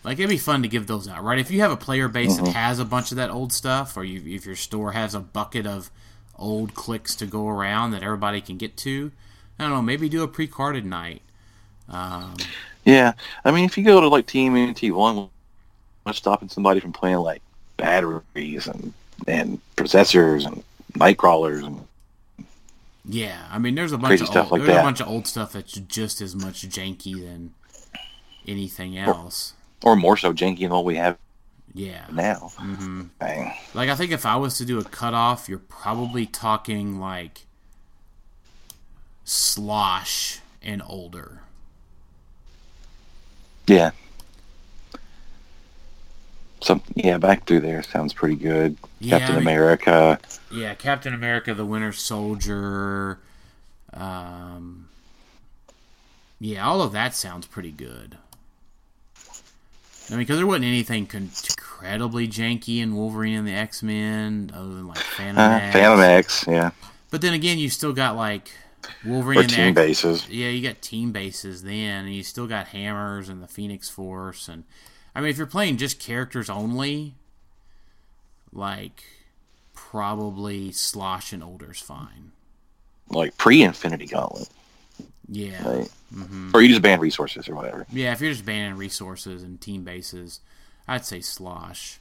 like 0.06 0.18
it'd 0.18 0.30
be 0.30 0.38
fun 0.38 0.62
to 0.62 0.70
give 0.70 0.88
those 0.88 1.06
out, 1.10 1.22
right? 1.22 1.38
If 1.38 1.52
you 1.52 1.60
have 1.60 1.72
a 1.72 1.76
player 1.76 2.08
base 2.08 2.38
that 2.38 2.48
has 2.48 2.80
a 2.80 2.86
bunch 2.86 3.12
of 3.12 3.18
that 3.18 3.30
old 3.30 3.52
stuff, 3.52 3.98
or 3.98 4.06
you, 4.06 4.22
if 4.34 4.46
your 4.46 4.56
store 4.56 4.94
has 4.94 5.16
a 5.16 5.20
bucket 5.20 5.68
of 5.68 5.92
old 6.38 6.76
clicks 6.76 7.14
to 7.16 7.26
go 7.26 7.50
around 7.50 7.92
that 7.92 8.04
everybody 8.04 8.40
can 8.40 8.56
get 8.56 8.78
to, 8.78 9.12
I 9.60 9.64
don't 9.64 9.74
know, 9.74 9.82
maybe 9.82 10.08
do 10.08 10.24
a 10.24 10.30
pre-carded 10.30 10.86
night. 10.86 11.24
Um, 11.90 12.38
Yeah, 12.86 13.16
I 13.44 13.52
mean, 13.52 13.66
if 13.66 13.78
you 13.78 13.84
go 13.84 14.00
to 14.00 14.08
like 14.08 14.28
TMNT 14.28 14.94
one, 14.94 15.30
what's 16.06 16.20
stopping 16.20 16.48
somebody 16.50 16.80
from 16.80 16.94
playing 16.94 17.18
like 17.18 17.42
batteries 17.78 18.68
and 18.68 18.94
and 19.28 19.60
processors 19.76 20.46
and 20.46 20.64
night 20.96 21.18
crawlers 21.18 21.64
and 21.64 21.86
yeah, 23.08 23.46
I 23.52 23.60
mean, 23.60 23.76
there's 23.76 23.92
a 23.92 24.00
bunch 24.00 24.20
of 24.22 24.26
stuff 24.28 24.46
old, 24.46 24.52
like 24.54 24.62
there's 24.62 24.74
that. 24.76 24.82
a 24.82 24.84
bunch 24.84 25.00
of 25.00 25.08
old 25.08 25.28
stuff 25.28 25.52
that's 25.54 25.74
just 25.74 26.22
as 26.22 26.36
much 26.36 26.68
janky 26.68 27.14
than 27.24 27.54
anything 28.48 28.98
else. 28.98 29.54
or 29.84 29.96
more 29.96 30.18
so 30.18 30.34
janky 30.34 30.62
than 30.62 30.72
what 30.72 30.86
we 30.86 30.96
have 30.96 31.18
Yeah. 31.74 32.06
now. 32.12 32.52
hmm 32.58 33.04
Dang. 33.20 33.54
Like 33.76 33.90
I 33.90 33.96
think 33.96 34.12
if 34.12 34.26
I 34.26 34.38
was 34.38 34.58
to 34.58 34.66
do 34.66 34.80
a 34.80 34.84
cutoff, 34.84 35.48
you're 35.48 35.60
probably 35.60 36.26
talking 36.26 37.00
like 37.00 37.42
slosh 39.24 40.40
and 40.64 40.82
older. 40.88 41.42
Yeah. 43.68 43.92
Some 46.62 46.82
yeah, 46.96 47.18
back 47.18 47.46
through 47.46 47.60
there 47.62 47.84
sounds 47.84 48.14
pretty 48.14 48.36
good. 48.36 48.78
Yeah, 49.00 49.20
Captain 49.20 49.36
I 49.36 49.40
mean- 49.40 49.48
America. 49.48 50.20
Yeah, 50.52 50.74
Captain 50.74 51.14
America: 51.14 51.54
The 51.54 51.66
Winter 51.66 51.92
Soldier. 51.92 53.20
Um, 53.94 54.88
yeah, 56.40 56.66
all 56.66 56.82
of 56.82 56.92
that 56.94 57.14
sounds 57.16 57.46
pretty 57.46 57.72
good. 57.72 58.18
I 60.08 60.12
mean, 60.12 60.20
because 60.20 60.38
there 60.38 60.46
wasn't 60.48 60.66
anything 60.66 61.08
con- 61.08 61.32
incredibly 61.50 62.28
janky 62.28 62.80
in 62.80 62.96
Wolverine 62.96 63.36
and 63.40 63.48
the 63.48 63.54
X 63.54 63.82
Men, 63.84 64.52
other 64.54 64.68
than 64.74 64.88
like 64.88 64.98
Phantom 65.00 65.38
Uh, 65.44 65.58
X. 65.58 65.74
Phantom 65.74 66.00
X, 66.00 66.46
yeah. 66.48 66.72
But 67.12 67.22
then 67.22 67.34
again, 67.34 67.58
you 67.58 67.70
still 67.70 67.94
got 67.94 68.16
like 68.16 68.50
Wolverine 69.04 69.40
Or 69.40 69.42
and 69.42 69.50
the 69.50 69.56
team 69.56 69.68
X- 69.70 69.76
bases. 69.76 70.30
Yeah, 70.30 70.50
you 70.50 70.68
got 70.68 70.82
team 70.82 71.12
bases 71.12 71.64
then, 71.64 72.06
and 72.06 72.14
you 72.14 72.24
still 72.24 72.48
got 72.48 72.68
hammers 72.68 73.30
and 73.30 73.42
the 73.42 73.48
Phoenix 73.48 73.90
Force, 73.90 74.48
and 74.48 74.64
I 75.16 75.22
mean, 75.22 75.30
if 75.30 75.38
you're 75.38 75.48
playing 75.48 75.78
just 75.78 76.00
characters 76.00 76.50
only, 76.50 77.16
like 78.52 79.04
probably 79.74 80.72
Slosh 80.72 81.32
and 81.34 81.44
Older's 81.44 81.80
fine. 81.82 82.32
Like 83.10 83.38
pre 83.38 83.62
Infinity 83.64 84.08
Gauntlet. 84.08 84.50
Yeah, 85.28 85.68
Right? 85.68 85.90
hmm 86.14 86.52
Or 86.54 86.62
you 86.62 86.70
just 86.70 86.82
ban 86.82 87.00
resources 87.00 87.48
or 87.50 87.56
whatever. 87.56 87.86
yeah. 87.92 88.12
If 88.14 88.22
you're 88.22 88.32
just 88.32 88.46
banning 88.46 88.78
resources 88.78 89.42
and 89.42 89.60
team 89.60 89.84
bases, 89.84 90.40
I'd 90.88 91.06
say 91.06 91.20
Slosh. 91.22 92.00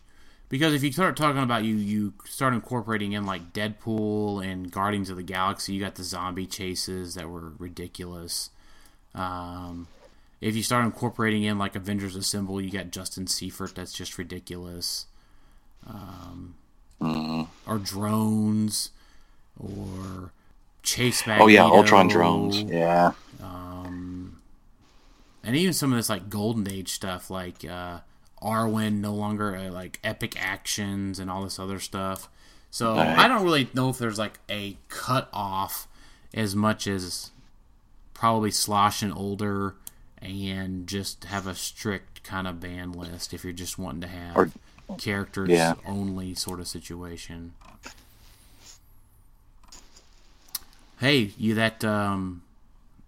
Because 0.51 0.75
if 0.75 0.83
you 0.83 0.93
start 0.93 1.17
talking 1.17 1.43
about 1.43 1.65
you, 1.65 1.75
you 1.75 2.13
start 2.27 2.53
incorporating 2.53 3.13
in 3.13 3.25
like 3.25 3.53
Deadpool 3.55 4.45
and 4.45 4.71
Guardians 4.71 5.09
of 5.09 5.17
the 5.17 5.23
Galaxy, 5.23 5.73
you 5.73 5.81
got 5.81 5.95
the 5.95 6.05
zombie 6.05 6.47
chases 6.47 7.15
that 7.15 7.29
were 7.29 7.53
ridiculous. 7.59 8.51
Um, 9.15 9.89
if 10.45 10.55
you 10.55 10.63
start 10.63 10.85
incorporating 10.85 11.43
in 11.45 11.59
like 11.59 11.75
Avengers 11.75 12.15
Assemble, 12.17 12.61
you 12.61 12.71
got 12.71 12.91
Justin 12.91 13.27
Seifert 13.27 13.75
that's 13.75 13.93
just 13.95 14.19
ridiculous. 14.19 15.07
Um, 15.87 16.55
Mhm. 17.01 17.49
or 17.67 17.79
drones, 17.79 18.91
or 19.59 20.33
Chase 20.83 21.23
Oh 21.27 21.47
yeah, 21.47 21.65
Ultron 21.65 22.09
drones. 22.09 22.61
Yeah. 22.63 23.13
Um, 23.43 24.41
and 25.43 25.57
even 25.57 25.73
some 25.73 25.93
of 25.93 25.97
this 25.99 26.09
like 26.11 26.29
Golden 26.29 26.71
Age 26.71 26.91
stuff, 26.93 27.31
like 27.31 27.65
uh, 27.65 28.01
Arwen 28.43 29.01
no 29.01 29.15
longer 29.15 29.57
uh, 29.57 29.71
like 29.71 29.99
epic 30.05 30.37
actions 30.39 31.19
and 31.19 31.31
all 31.31 31.43
this 31.45 31.59
other 31.59 31.81
stuff. 31.81 32.29
So 32.71 32.97
Right. 32.97 33.19
I 33.19 33.29
don't 33.29 33.45
really 33.45 33.69
know 33.73 33.89
if 33.89 33.99
there's 33.99 34.19
like 34.19 34.41
a 34.51 34.77
cut 34.89 35.29
off 35.33 35.87
as 36.35 36.55
much 36.57 36.87
as 36.87 37.31
probably 38.15 38.51
slosh 38.51 39.03
and 39.03 39.13
older 39.13 39.75
and 40.25 40.87
just 40.87 41.25
have 41.25 41.47
a 41.47 41.55
strict 41.55 42.23
kind 42.25 42.47
of 42.47 42.61
ban 42.61 42.93
list 42.93 43.35
if 43.35 43.45
you're 43.45 43.53
just 43.53 43.79
wanting 43.79 44.01
to 44.01 44.07
have 44.09 44.37
Or- 44.37 44.51
characters 44.99 45.51
yeah. 45.51 45.75
only 45.87 46.35
sort 46.35 46.61
of 46.61 46.67
situation. 46.69 47.53
Hey, 51.01 51.33
you 51.39 51.55
that 51.55 51.85
um 51.85 52.43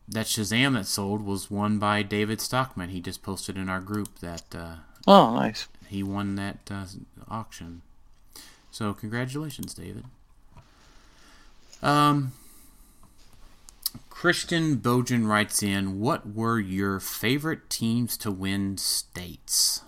that 0.09 0.27
Shazam 0.27 0.75
that 0.75 0.87
sold 0.87 1.25
was 1.25 1.51
won 1.51 1.79
by 1.79 2.03
David 2.03 2.41
Stockman. 2.41 2.91
He 2.91 3.01
just 3.01 3.23
posted 3.23 3.57
in 3.57 3.69
our 3.69 3.81
group 3.81 4.19
that 4.21 4.55
uh, 4.55 4.77
Oh, 5.07 5.35
nice. 5.35 5.67
he 5.89 6.03
won 6.03 6.37
that 6.37 6.59
uh, 6.71 6.85
auction. 7.29 7.83
So 8.71 8.93
congratulations, 8.95 9.75
David. 9.75 10.05
Um, 11.83 12.33
Christian 14.11 14.79
Bojan 14.79 15.27
writes 15.27 15.63
in, 15.63 16.01
"What 16.01 16.35
were 16.35 16.59
your 16.59 17.01
favorite 17.01 17.69
teams 17.71 18.17
to 18.19 18.31
win 18.31 18.79
states?" 18.79 19.83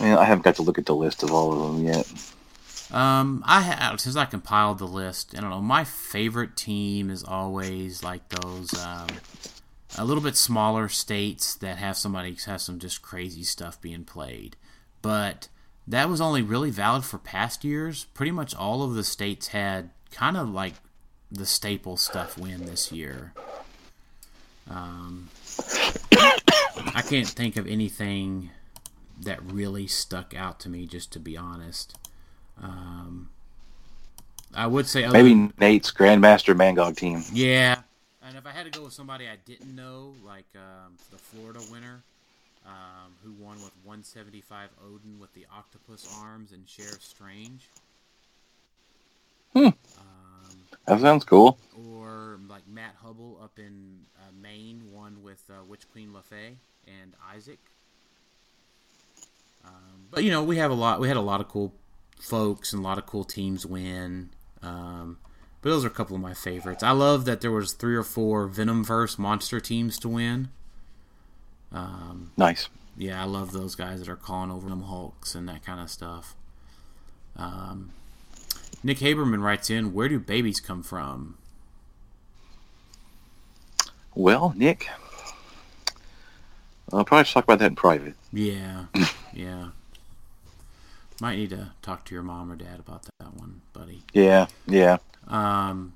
Yeah, 0.00 0.18
I 0.18 0.24
haven't 0.24 0.44
got 0.44 0.54
to 0.56 0.62
look 0.62 0.78
at 0.78 0.86
the 0.86 0.94
list 0.94 1.22
of 1.22 1.30
all 1.30 1.52
of 1.52 1.74
them 1.74 1.86
yet. 1.86 2.10
Um, 2.92 3.44
I 3.46 3.60
have 3.60 4.00
since 4.00 4.16
I 4.16 4.24
compiled 4.24 4.78
the 4.78 4.86
list. 4.86 5.34
I 5.36 5.40
don't 5.40 5.50
know. 5.50 5.60
My 5.60 5.84
favorite 5.84 6.56
team 6.56 7.10
is 7.10 7.22
always 7.22 8.02
like 8.02 8.28
those 8.28 8.72
um, 8.82 9.08
a 9.96 10.04
little 10.04 10.22
bit 10.22 10.36
smaller 10.36 10.88
states 10.88 11.54
that 11.56 11.78
have 11.78 11.96
somebody 11.96 12.36
has 12.46 12.62
some 12.62 12.78
just 12.78 13.02
crazy 13.02 13.44
stuff 13.44 13.80
being 13.80 14.04
played. 14.04 14.56
But 15.02 15.48
that 15.86 16.08
was 16.08 16.20
only 16.20 16.42
really 16.42 16.70
valid 16.70 17.04
for 17.04 17.18
past 17.18 17.64
years. 17.64 18.04
Pretty 18.04 18.32
much 18.32 18.54
all 18.54 18.82
of 18.82 18.94
the 18.94 19.04
states 19.04 19.48
had 19.48 19.90
kind 20.10 20.36
of 20.36 20.48
like 20.48 20.74
the 21.32 21.46
staple 21.46 21.96
stuff 21.96 22.36
win 22.38 22.66
this 22.66 22.90
year. 22.92 23.32
Um, 24.68 25.28
I 26.94 27.02
can't 27.06 27.26
think 27.28 27.56
of 27.56 27.66
anything 27.66 28.50
that 29.22 29.40
really 29.44 29.86
stuck 29.86 30.34
out 30.34 30.60
to 30.60 30.68
me, 30.68 30.86
just 30.86 31.12
to 31.12 31.18
be 31.20 31.36
honest. 31.36 31.96
Um, 32.62 33.30
I 34.54 34.66
would 34.66 34.86
say 34.86 35.06
Maybe 35.08 35.30
than- 35.30 35.52
Nate's 35.58 35.90
Grandmaster 35.92 36.54
Mangog 36.56 36.96
team. 36.96 37.22
yeah. 37.32 37.80
And 38.22 38.36
if 38.36 38.46
I 38.46 38.50
had 38.50 38.70
to 38.70 38.78
go 38.78 38.84
with 38.84 38.92
somebody 38.92 39.26
I 39.28 39.36
didn't 39.44 39.74
know, 39.74 40.12
like 40.24 40.44
um, 40.54 40.94
the 41.10 41.16
Florida 41.18 41.58
winner, 41.72 42.02
um, 42.64 43.12
who 43.24 43.32
won 43.32 43.56
with 43.56 43.72
175 43.82 44.68
Odin 44.86 45.18
with 45.18 45.32
the 45.34 45.46
octopus 45.52 46.06
arms 46.22 46.52
and 46.52 46.68
Sheriff 46.68 47.02
Strange, 47.02 47.68
Hmm. 49.52 49.70
That 50.86 51.00
sounds 51.00 51.24
cool. 51.24 51.58
or 51.76 52.38
like 52.48 52.66
Matt 52.68 52.94
Hubble 53.02 53.38
up 53.42 53.58
in 53.58 54.00
uh, 54.18 54.30
Maine 54.40 54.82
won 54.92 55.22
with 55.22 55.42
uh, 55.50 55.64
Witch 55.64 55.90
Queen 55.92 56.10
LaFay 56.10 56.54
and 56.86 57.14
Isaac. 57.34 57.58
Um, 59.64 60.06
but 60.10 60.24
you 60.24 60.30
know, 60.30 60.42
we 60.42 60.56
have 60.56 60.70
a 60.70 60.74
lot. 60.74 61.00
We 61.00 61.08
had 61.08 61.16
a 61.16 61.20
lot 61.22 61.40
of 61.40 61.48
cool 61.48 61.72
folks 62.18 62.72
and 62.72 62.80
a 62.80 62.84
lot 62.84 62.98
of 62.98 63.06
cool 63.06 63.24
teams 63.24 63.64
win. 63.66 64.30
Um, 64.62 65.18
but 65.62 65.70
those 65.70 65.84
are 65.84 65.88
a 65.88 65.92
couple 65.92 66.16
of 66.16 66.22
my 66.22 66.34
favorites. 66.34 66.82
I 66.82 66.90
love 66.92 67.24
that 67.26 67.40
there 67.40 67.50
was 67.52 67.72
three 67.72 67.94
or 67.94 68.02
four 68.02 68.48
Venomverse 68.48 69.18
monster 69.18 69.60
teams 69.60 69.98
to 70.00 70.08
win. 70.08 70.48
Um, 71.72 72.32
Nice. 72.36 72.68
yeah, 72.96 73.20
I 73.22 73.26
love 73.26 73.52
those 73.52 73.74
guys 73.74 74.00
that 74.00 74.08
are 74.08 74.16
calling 74.16 74.50
over 74.50 74.68
them 74.68 74.82
Hulks 74.82 75.34
and 75.34 75.48
that 75.48 75.64
kind 75.64 75.80
of 75.80 75.90
stuff. 75.90 76.34
Um, 77.36 77.92
Nick 78.82 78.98
Haberman 78.98 79.42
writes 79.42 79.70
in, 79.70 79.92
"Where 79.92 80.08
do 80.08 80.18
babies 80.18 80.60
come 80.60 80.82
from?" 80.82 81.36
Well, 84.14 84.52
Nick, 84.56 84.88
I'll 86.92 87.04
probably 87.04 87.24
talk 87.24 87.44
about 87.44 87.58
that 87.60 87.68
in 87.70 87.76
private. 87.76 88.14
Yeah, 88.32 88.86
yeah. 89.32 89.68
Might 91.20 91.36
need 91.36 91.50
to 91.50 91.72
talk 91.82 92.04
to 92.06 92.14
your 92.14 92.22
mom 92.22 92.50
or 92.50 92.56
dad 92.56 92.80
about 92.80 93.02
that 93.18 93.34
one, 93.34 93.60
buddy. 93.72 94.02
Yeah, 94.12 94.46
yeah. 94.66 94.98
Um, 95.28 95.92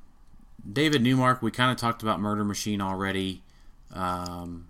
David 0.71 1.03
Newmark, 1.03 1.43
we 1.43 1.51
kind 1.51 1.71
of 1.73 1.79
talked 1.79 2.03
about 2.03 2.21
Murder 2.21 2.45
Machine 2.45 2.81
already. 2.81 3.43
Um, 3.93 4.67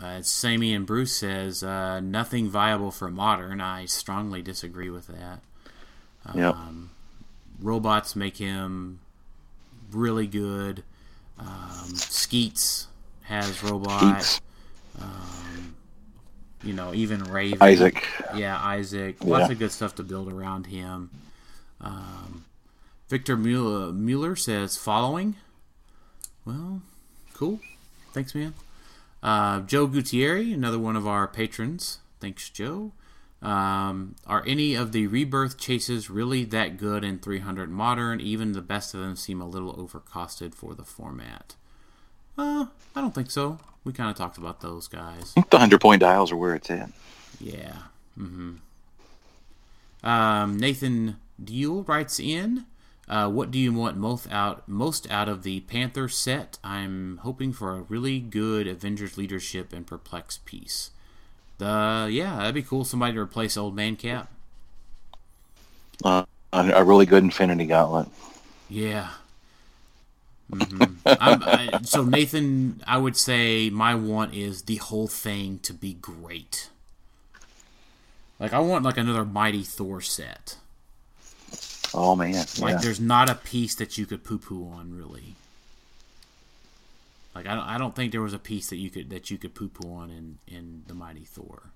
uh, 0.00 0.22
Sammy 0.22 0.72
and 0.72 0.86
Bruce 0.86 1.16
says 1.16 1.62
uh, 1.62 2.00
nothing 2.00 2.48
viable 2.48 2.90
for 2.90 3.10
modern. 3.10 3.60
I 3.60 3.86
strongly 3.86 4.40
disagree 4.40 4.88
with 4.88 5.08
that. 5.08 5.40
Um, 6.24 6.90
robots 7.60 8.14
make 8.16 8.36
him 8.36 9.00
really 9.92 10.26
good. 10.26 10.82
Um, 11.38 11.94
Skeets 11.96 12.86
has 13.22 13.62
robot. 13.62 14.22
Skeets. 14.22 14.40
Um, 15.00 15.74
you 16.62 16.72
know, 16.74 16.92
even 16.92 17.24
Raven. 17.24 17.58
Isaac. 17.62 18.06
Yeah, 18.34 18.58
Isaac. 18.60 19.24
Lots 19.24 19.46
Yeah. 19.48 19.52
of 19.52 19.58
good 19.58 19.72
stuff 19.72 19.94
to 19.96 20.02
build 20.02 20.30
around 20.30 20.66
him. 20.66 21.10
Um, 21.80 22.44
Victor 23.08 23.36
Mueller, 23.36 23.92
Mueller 23.92 24.36
says 24.36 24.76
following. 24.76 25.36
Well, 26.44 26.82
cool. 27.34 27.60
Thanks, 28.12 28.34
man. 28.34 28.54
Uh, 29.22 29.60
Joe 29.60 29.86
Gutierrez, 29.86 30.52
another 30.52 30.78
one 30.78 30.96
of 30.96 31.06
our 31.06 31.26
patrons. 31.26 31.98
Thanks, 32.20 32.48
Joe. 32.50 32.92
Um, 33.42 34.16
are 34.26 34.44
any 34.46 34.74
of 34.74 34.92
the 34.92 35.06
rebirth 35.06 35.56
chases 35.58 36.10
really 36.10 36.44
that 36.44 36.76
good 36.76 37.04
in 37.04 37.18
300 37.18 37.70
modern? 37.70 38.20
Even 38.20 38.52
the 38.52 38.60
best 38.60 38.92
of 38.92 39.00
them 39.00 39.16
seem 39.16 39.40
a 39.40 39.48
little 39.48 39.74
overcosted 39.74 40.54
for 40.54 40.74
the 40.74 40.84
format. 40.84 41.54
Uh, 42.36 42.66
I 42.94 43.00
don't 43.00 43.14
think 43.14 43.30
so. 43.30 43.58
We 43.82 43.92
kind 43.94 44.10
of 44.10 44.16
talked 44.16 44.36
about 44.36 44.60
those 44.60 44.88
guys. 44.88 45.34
The 45.50 45.58
hundred 45.58 45.80
point 45.80 46.00
dials 46.00 46.30
are 46.32 46.36
where 46.36 46.54
it's 46.54 46.70
at. 46.70 46.90
Yeah. 47.40 47.78
hmm 48.14 48.56
Um, 50.02 50.58
Nathan 50.58 51.16
Deal 51.42 51.82
writes 51.84 52.20
in, 52.20 52.66
uh, 53.08 53.30
"What 53.30 53.50
do 53.50 53.58
you 53.58 53.72
want 53.72 53.96
most 53.96 54.30
out 54.30 54.68
most 54.68 55.10
out 55.10 55.28
of 55.28 55.42
the 55.42 55.60
Panther 55.60 56.08
set? 56.08 56.58
I'm 56.62 57.18
hoping 57.18 57.52
for 57.52 57.72
a 57.76 57.82
really 57.82 58.20
good 58.20 58.66
Avengers 58.66 59.16
leadership 59.16 59.72
and 59.72 59.86
perplex 59.86 60.38
piece. 60.44 60.90
The 61.60 62.08
yeah, 62.10 62.38
that'd 62.38 62.54
be 62.56 62.62
cool. 62.64 62.84
Somebody 62.84 63.14
to 63.14 63.20
replace 63.20 63.56
Old 63.56 63.76
Man 63.76 63.94
Cap. 63.96 64.30
Uh, 66.04 66.24
a, 66.52 66.84
really 66.84 67.06
good 67.06 67.22
Infinity 67.24 67.66
Gauntlet. 67.66 68.08
Yeah. 68.68 69.10
hmm 70.50 70.94
I'm, 71.18 71.42
I, 71.44 71.74
so 71.82 72.02
Nathan, 72.04 72.82
I 72.86 72.98
would 72.98 73.16
say 73.16 73.70
my 73.70 73.94
want 73.94 74.34
is 74.34 74.62
the 74.62 74.76
whole 74.76 75.06
thing 75.08 75.58
to 75.60 75.72
be 75.72 75.94
great. 75.94 76.70
Like 78.40 78.52
I 78.52 78.58
want 78.58 78.84
like 78.84 78.96
another 78.96 79.24
Mighty 79.24 79.62
Thor 79.62 80.00
set. 80.00 80.56
Oh 81.94 82.16
man, 82.16 82.46
Like 82.56 82.78
yeah. 82.78 82.80
there's 82.80 83.00
not 83.00 83.28
a 83.28 83.34
piece 83.34 83.74
that 83.74 83.98
you 83.98 84.06
could 84.06 84.22
poo 84.24 84.38
poo 84.38 84.68
on 84.68 84.94
really. 84.96 85.36
Like 87.34 87.46
I 87.46 87.54
don't, 87.54 87.64
I 87.64 87.78
don't 87.78 87.94
think 87.94 88.12
there 88.12 88.22
was 88.22 88.34
a 88.34 88.38
piece 88.38 88.70
that 88.70 88.76
you 88.76 88.90
could 88.90 89.10
that 89.10 89.30
you 89.30 89.38
could 89.38 89.54
poo 89.54 89.68
poo 89.68 89.92
on 89.92 90.10
in 90.10 90.38
in 90.48 90.82
the 90.86 90.94
Mighty 90.94 91.24
Thor. 91.24 91.70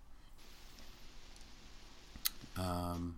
Um, 2.57 3.17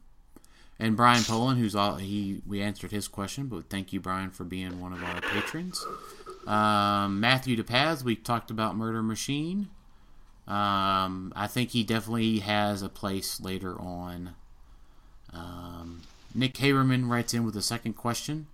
and 0.79 0.97
Brian 0.97 1.25
Poland, 1.25 1.59
who's 1.59 1.75
all 1.75 1.97
he 1.97 2.43
we 2.47 2.61
answered 2.61 2.91
his 2.91 3.09
question, 3.09 3.47
but 3.47 3.71
thank 3.71 3.93
you 3.93 4.01
Brian 4.01 4.31
for 4.31 4.45
being 4.45 4.81
one 4.81 4.93
of 4.93 5.03
our 5.03 5.21
patrons. 5.21 5.85
Um, 6.47 7.19
Matthew 7.19 7.57
DePaz, 7.57 8.05
we 8.05 8.15
talked 8.15 8.51
about 8.51 8.77
Murder 8.77 9.03
Machine. 9.03 9.69
Um, 10.47 11.33
I 11.35 11.49
think 11.49 11.71
he 11.71 11.83
definitely 11.83 12.39
has 12.41 12.83
a 12.83 12.89
place 12.89 13.41
later 13.41 13.81
on. 13.81 14.37
Um, 15.33 16.03
Nick 16.35 16.55
Haberman 16.55 17.09
writes 17.09 17.35
in 17.35 17.45
with 17.45 17.57
a 17.57 17.63
second 17.63 17.95
question. 17.95 18.47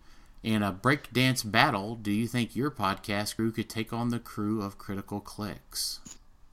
In 0.43 0.62
a 0.62 0.73
breakdance 0.73 1.48
battle, 1.48 1.94
do 1.94 2.10
you 2.10 2.27
think 2.27 2.56
your 2.56 2.70
podcast 2.70 3.36
crew 3.36 3.52
could 3.52 3.69
take 3.69 3.93
on 3.93 4.09
the 4.09 4.19
crew 4.19 4.60
of 4.60 4.78
Critical 4.78 5.20
Clicks? 5.20 6.01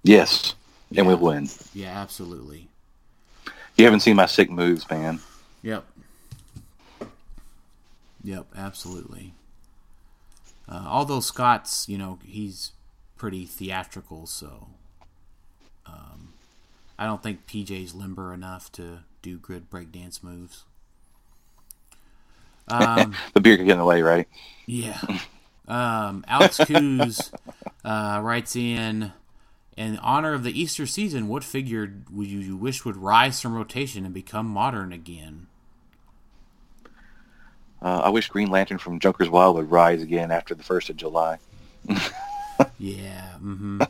yes, 0.04 0.54
and 0.96 1.08
we'll 1.08 1.18
win. 1.18 1.50
Yeah, 1.74 2.00
absolutely. 2.00 2.70
You 3.76 3.86
haven't 3.86 4.02
seen 4.02 4.16
my 4.16 4.26
sick 4.28 4.50
moves, 4.50 4.90
man. 4.90 5.20
Yep. 5.64 5.86
Yep, 8.24 8.46
absolutely. 8.56 9.34
Uh, 10.68 10.86
although 10.86 11.20
Scott's, 11.20 11.90
you 11.90 11.98
know, 11.98 12.20
he's 12.24 12.72
pretty 13.18 13.46
theatrical, 13.46 14.28
so 14.28 14.68
um, 15.88 16.34
I 16.98 17.06
don't 17.06 17.24
think 17.24 17.48
PJ's 17.48 17.96
limber 17.96 18.34
enough 18.34 18.72
to 18.74 19.00
do 19.22 19.38
good 19.38 19.70
breakdance 19.72 20.22
moves. 20.22 20.64
Um, 22.70 23.16
The 23.34 23.42
beer 23.42 23.58
could 23.58 23.66
get 23.66 23.74
in 23.74 23.80
the 23.80 23.86
way, 23.86 24.02
right? 24.02 24.28
Yeah. 24.66 25.00
Um, 25.68 26.24
Alex 26.28 26.60
Coos 26.60 27.32
uh, 27.84 28.20
writes 28.24 28.56
in 28.56 29.14
In 29.78 29.98
honor 29.98 30.34
of 30.34 30.44
the 30.44 30.60
Easter 30.60 30.86
season, 30.86 31.28
what 31.28 31.44
figure 31.44 31.92
would 32.12 32.28
you, 32.28 32.56
wish 32.58 32.86
would 32.86 32.98
rise 32.98 33.42
from 33.42 33.54
rotation 33.56 34.06
and 34.06 34.14
become 34.14 34.48
modern 34.48 34.92
again? 34.94 35.48
Uh, 37.82 38.02
I 38.04 38.10
wish 38.10 38.28
Green 38.28 38.50
Lantern 38.50 38.78
from 38.78 39.00
Joker's 39.00 39.30
Wild 39.30 39.56
would 39.56 39.72
rise 39.72 40.02
again 40.02 40.32
after 40.32 40.54
the 40.54 40.64
first 40.64 40.90
of 40.90 40.98
July. 40.98 41.40
Yeah. 42.78 43.34
hmm 43.34 43.82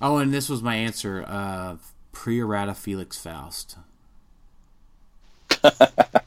oh, 0.00 0.18
and 0.18 0.32
this 0.32 0.48
was 0.48 0.62
my 0.62 0.76
answer. 0.76 1.24
Uh, 1.26 1.76
pre-errata 2.12 2.74
Felix 2.74 3.18
Faust. 3.18 3.76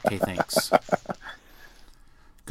Okay, 0.04 0.18
thanks. 0.18 0.70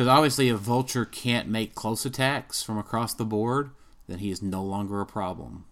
Because 0.02 0.18
obviously, 0.18 0.50
if 0.50 0.58
Vulture 0.58 1.06
can't 1.06 1.48
make 1.48 1.76
close 1.76 2.08
attacks 2.08 2.64
from 2.64 2.80
across 2.80 3.14
the 3.14 3.24
board, 3.24 3.70
then 4.08 4.18
he 4.18 4.32
is 4.32 4.42
no 4.42 4.64
longer 4.64 5.00
a 5.00 5.06
problem. 5.06 5.66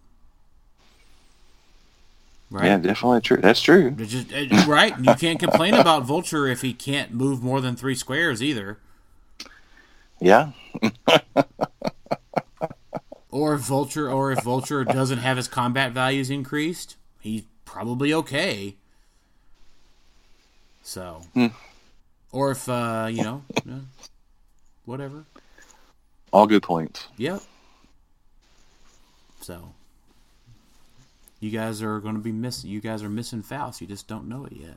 right? 2.48 2.66
Yeah, 2.66 2.76
definitely 2.76 3.22
true. 3.22 3.38
That's 3.38 3.60
true. 3.60 3.90
Just, 3.90 4.30
right. 4.68 4.96
You 5.00 5.16
can't 5.16 5.40
complain 5.40 5.74
about 5.74 6.04
Vulture 6.04 6.46
if 6.46 6.62
he 6.62 6.72
can't 6.72 7.12
move 7.12 7.42
more 7.42 7.60
than 7.60 7.74
three 7.74 7.96
squares 7.96 8.40
either. 8.40 8.78
Yeah. 10.20 10.52
Or 13.32 13.54
if 13.54 13.62
Vulture, 13.62 14.08
or 14.08 14.30
if 14.30 14.42
Vulture 14.42 14.84
doesn't 14.84 15.18
have 15.18 15.38
his 15.38 15.48
combat 15.48 15.90
values 15.90 16.30
increased, 16.30 16.94
he's 17.20 17.42
probably 17.64 18.12
okay. 18.14 18.76
So, 20.84 21.22
Hmm. 21.34 21.46
or 22.32 22.50
if 22.52 22.68
uh, 22.68 23.08
you 23.10 23.22
know, 23.22 23.42
whatever. 24.84 25.24
All 26.32 26.46
good 26.46 26.62
points. 26.62 27.08
Yep. 27.16 27.42
So, 29.40 29.74
you 31.40 31.50
guys 31.50 31.82
are 31.82 31.98
going 32.00 32.14
to 32.14 32.20
be 32.20 32.32
missing. 32.32 32.70
You 32.70 32.80
guys 32.80 33.02
are 33.02 33.08
missing 33.08 33.42
Faust. 33.42 33.80
You 33.80 33.86
just 33.86 34.06
don't 34.06 34.28
know 34.28 34.44
it 34.44 34.52
yet. 34.52 34.76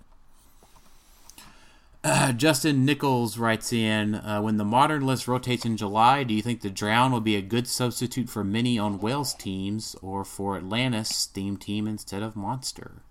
Uh, 2.05 2.33
Justin 2.33 2.83
Nichols 2.83 3.37
writes 3.37 3.71
in 3.71 4.15
uh, 4.15 4.41
When 4.41 4.57
the 4.57 4.65
modern 4.65 5.05
list 5.05 5.27
rotates 5.27 5.63
in 5.63 5.77
July, 5.77 6.23
do 6.23 6.33
you 6.33 6.41
think 6.41 6.61
the 6.61 6.69
Drown 6.69 7.11
will 7.13 7.21
be 7.21 7.37
a 7.37 7.41
good 7.41 7.65
substitute 7.67 8.29
for 8.29 8.43
many 8.43 8.77
on 8.77 8.99
Whales 8.99 9.33
teams 9.33 9.95
or 10.01 10.25
for 10.25 10.57
Atlantis 10.57 11.25
theme 11.25 11.55
team 11.55 11.87
instead 11.87 12.21
of 12.21 12.35
Monster? 12.35 13.03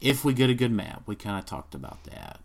If 0.00 0.24
we 0.24 0.32
get 0.32 0.48
a 0.48 0.54
good 0.54 0.70
map, 0.70 1.02
we 1.06 1.14
kind 1.14 1.38
of 1.38 1.44
talked 1.44 1.74
about 1.74 2.04
that. 2.04 2.40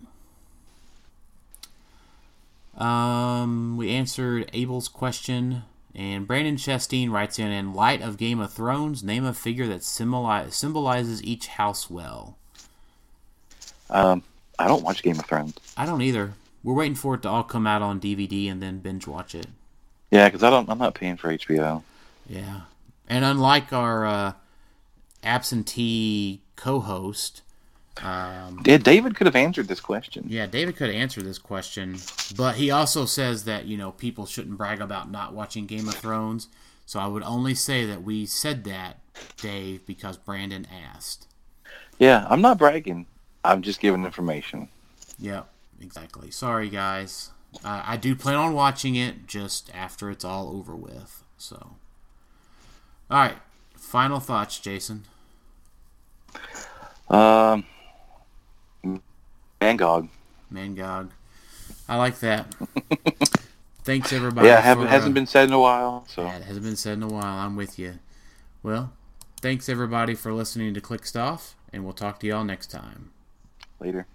Um, 2.77 3.77
we 3.77 3.91
answered 3.91 4.49
Abel's 4.53 4.87
question, 4.87 5.63
and 5.93 6.27
Brandon 6.27 6.55
Chasteen 6.55 7.11
writes 7.11 7.37
in 7.37 7.51
In 7.51 7.73
light 7.73 8.01
of 8.01 8.17
Game 8.17 8.39
of 8.39 8.51
Thrones, 8.51 9.03
name 9.03 9.25
a 9.25 9.33
figure 9.33 9.67
that 9.67 9.81
symboli- 9.81 10.51
symbolizes 10.51 11.23
each 11.23 11.47
house 11.47 11.89
well. 11.89 12.37
Um, 13.89 14.23
I 14.57 14.67
don't 14.67 14.83
watch 14.83 15.03
Game 15.03 15.19
of 15.19 15.25
Thrones. 15.25 15.55
I 15.77 15.85
don't 15.85 16.01
either. 16.01 16.33
We're 16.63 16.73
waiting 16.73 16.95
for 16.95 17.15
it 17.15 17.21
to 17.23 17.29
all 17.29 17.43
come 17.43 17.67
out 17.67 17.81
on 17.81 17.99
DVD 17.99 18.49
and 18.49 18.61
then 18.61 18.79
binge 18.79 19.05
watch 19.05 19.35
it. 19.35 19.47
Yeah, 20.09 20.27
because 20.27 20.43
I 20.43 20.49
don't. 20.49 20.69
I'm 20.69 20.77
not 20.77 20.95
paying 20.95 21.17
for 21.17 21.29
HBO. 21.29 21.83
Yeah. 22.27 22.61
And 23.07 23.25
unlike 23.25 23.73
our 23.73 24.05
uh, 24.05 24.33
absentee 25.23 26.41
co 26.55 26.79
host, 26.79 27.41
um, 28.01 28.61
Yeah, 28.65 28.77
David 28.77 29.15
could 29.15 29.27
have 29.27 29.35
answered 29.35 29.67
this 29.67 29.79
question. 29.79 30.25
yeah, 30.27 30.45
David 30.47 30.75
could 30.75 30.89
answer 30.89 31.21
this 31.21 31.37
question, 31.37 31.97
but 32.35 32.55
he 32.55 32.71
also 32.71 33.05
says 33.05 33.43
that, 33.45 33.65
you 33.65 33.77
know, 33.77 33.91
people 33.91 34.25
shouldn't 34.25 34.57
brag 34.57 34.81
about 34.81 35.11
not 35.11 35.33
watching 35.33 35.65
Game 35.65 35.87
of 35.87 35.95
Thrones. 35.95 36.47
So 36.85 36.99
I 36.99 37.07
would 37.07 37.23
only 37.23 37.55
say 37.55 37.85
that 37.85 38.03
we 38.03 38.25
said 38.25 38.63
that, 38.65 38.99
Dave, 39.37 39.85
because 39.85 40.17
Brandon 40.17 40.67
asked. 40.93 41.27
Yeah, 41.99 42.25
I'm 42.29 42.41
not 42.41 42.57
bragging. 42.57 43.05
I'm 43.43 43.61
just 43.61 43.79
giving 43.79 44.03
information. 44.05 44.67
Yep, 45.19 45.47
exactly. 45.81 46.31
Sorry, 46.31 46.69
guys. 46.69 47.29
Uh, 47.63 47.83
I 47.85 47.97
do 47.97 48.15
plan 48.15 48.35
on 48.35 48.53
watching 48.53 48.95
it 48.95 49.27
just 49.27 49.69
after 49.75 50.09
it's 50.09 50.25
all 50.25 50.49
over 50.49 50.75
with. 50.75 51.23
So, 51.37 51.75
all 53.11 53.19
right. 53.19 53.37
Final 53.75 54.19
thoughts, 54.19 54.59
Jason. 54.59 55.03
Um, 57.09 57.65
Mangog. 59.63 60.09
Mangog. 60.51 61.09
I 61.87 61.97
like 61.97 62.19
that. 62.19 62.53
Thanks 63.83 64.13
everybody. 64.13 64.47
Yeah, 64.47 64.61
for, 64.75 64.85
hasn't 64.87 65.11
uh, 65.11 65.15
been 65.15 65.25
said 65.25 65.47
in 65.47 65.53
a 65.53 65.59
while. 65.59 66.05
So 66.07 66.23
Yeah, 66.23 66.37
it 66.37 66.43
hasn't 66.43 66.65
been 66.65 66.75
said 66.75 66.93
in 66.93 67.03
a 67.03 67.07
while. 67.07 67.37
I'm 67.39 67.55
with 67.55 67.77
you. 67.77 67.99
Well, 68.61 68.93
thanks 69.41 69.67
everybody 69.67 70.15
for 70.15 70.31
listening 70.31 70.73
to 70.73 70.81
Click 70.81 71.05
Stuff, 71.05 71.55
and 71.73 71.83
we'll 71.83 71.93
talk 71.93 72.19
to 72.21 72.27
y'all 72.27 72.45
next 72.45 72.71
time. 72.71 73.11
later. 73.79 74.07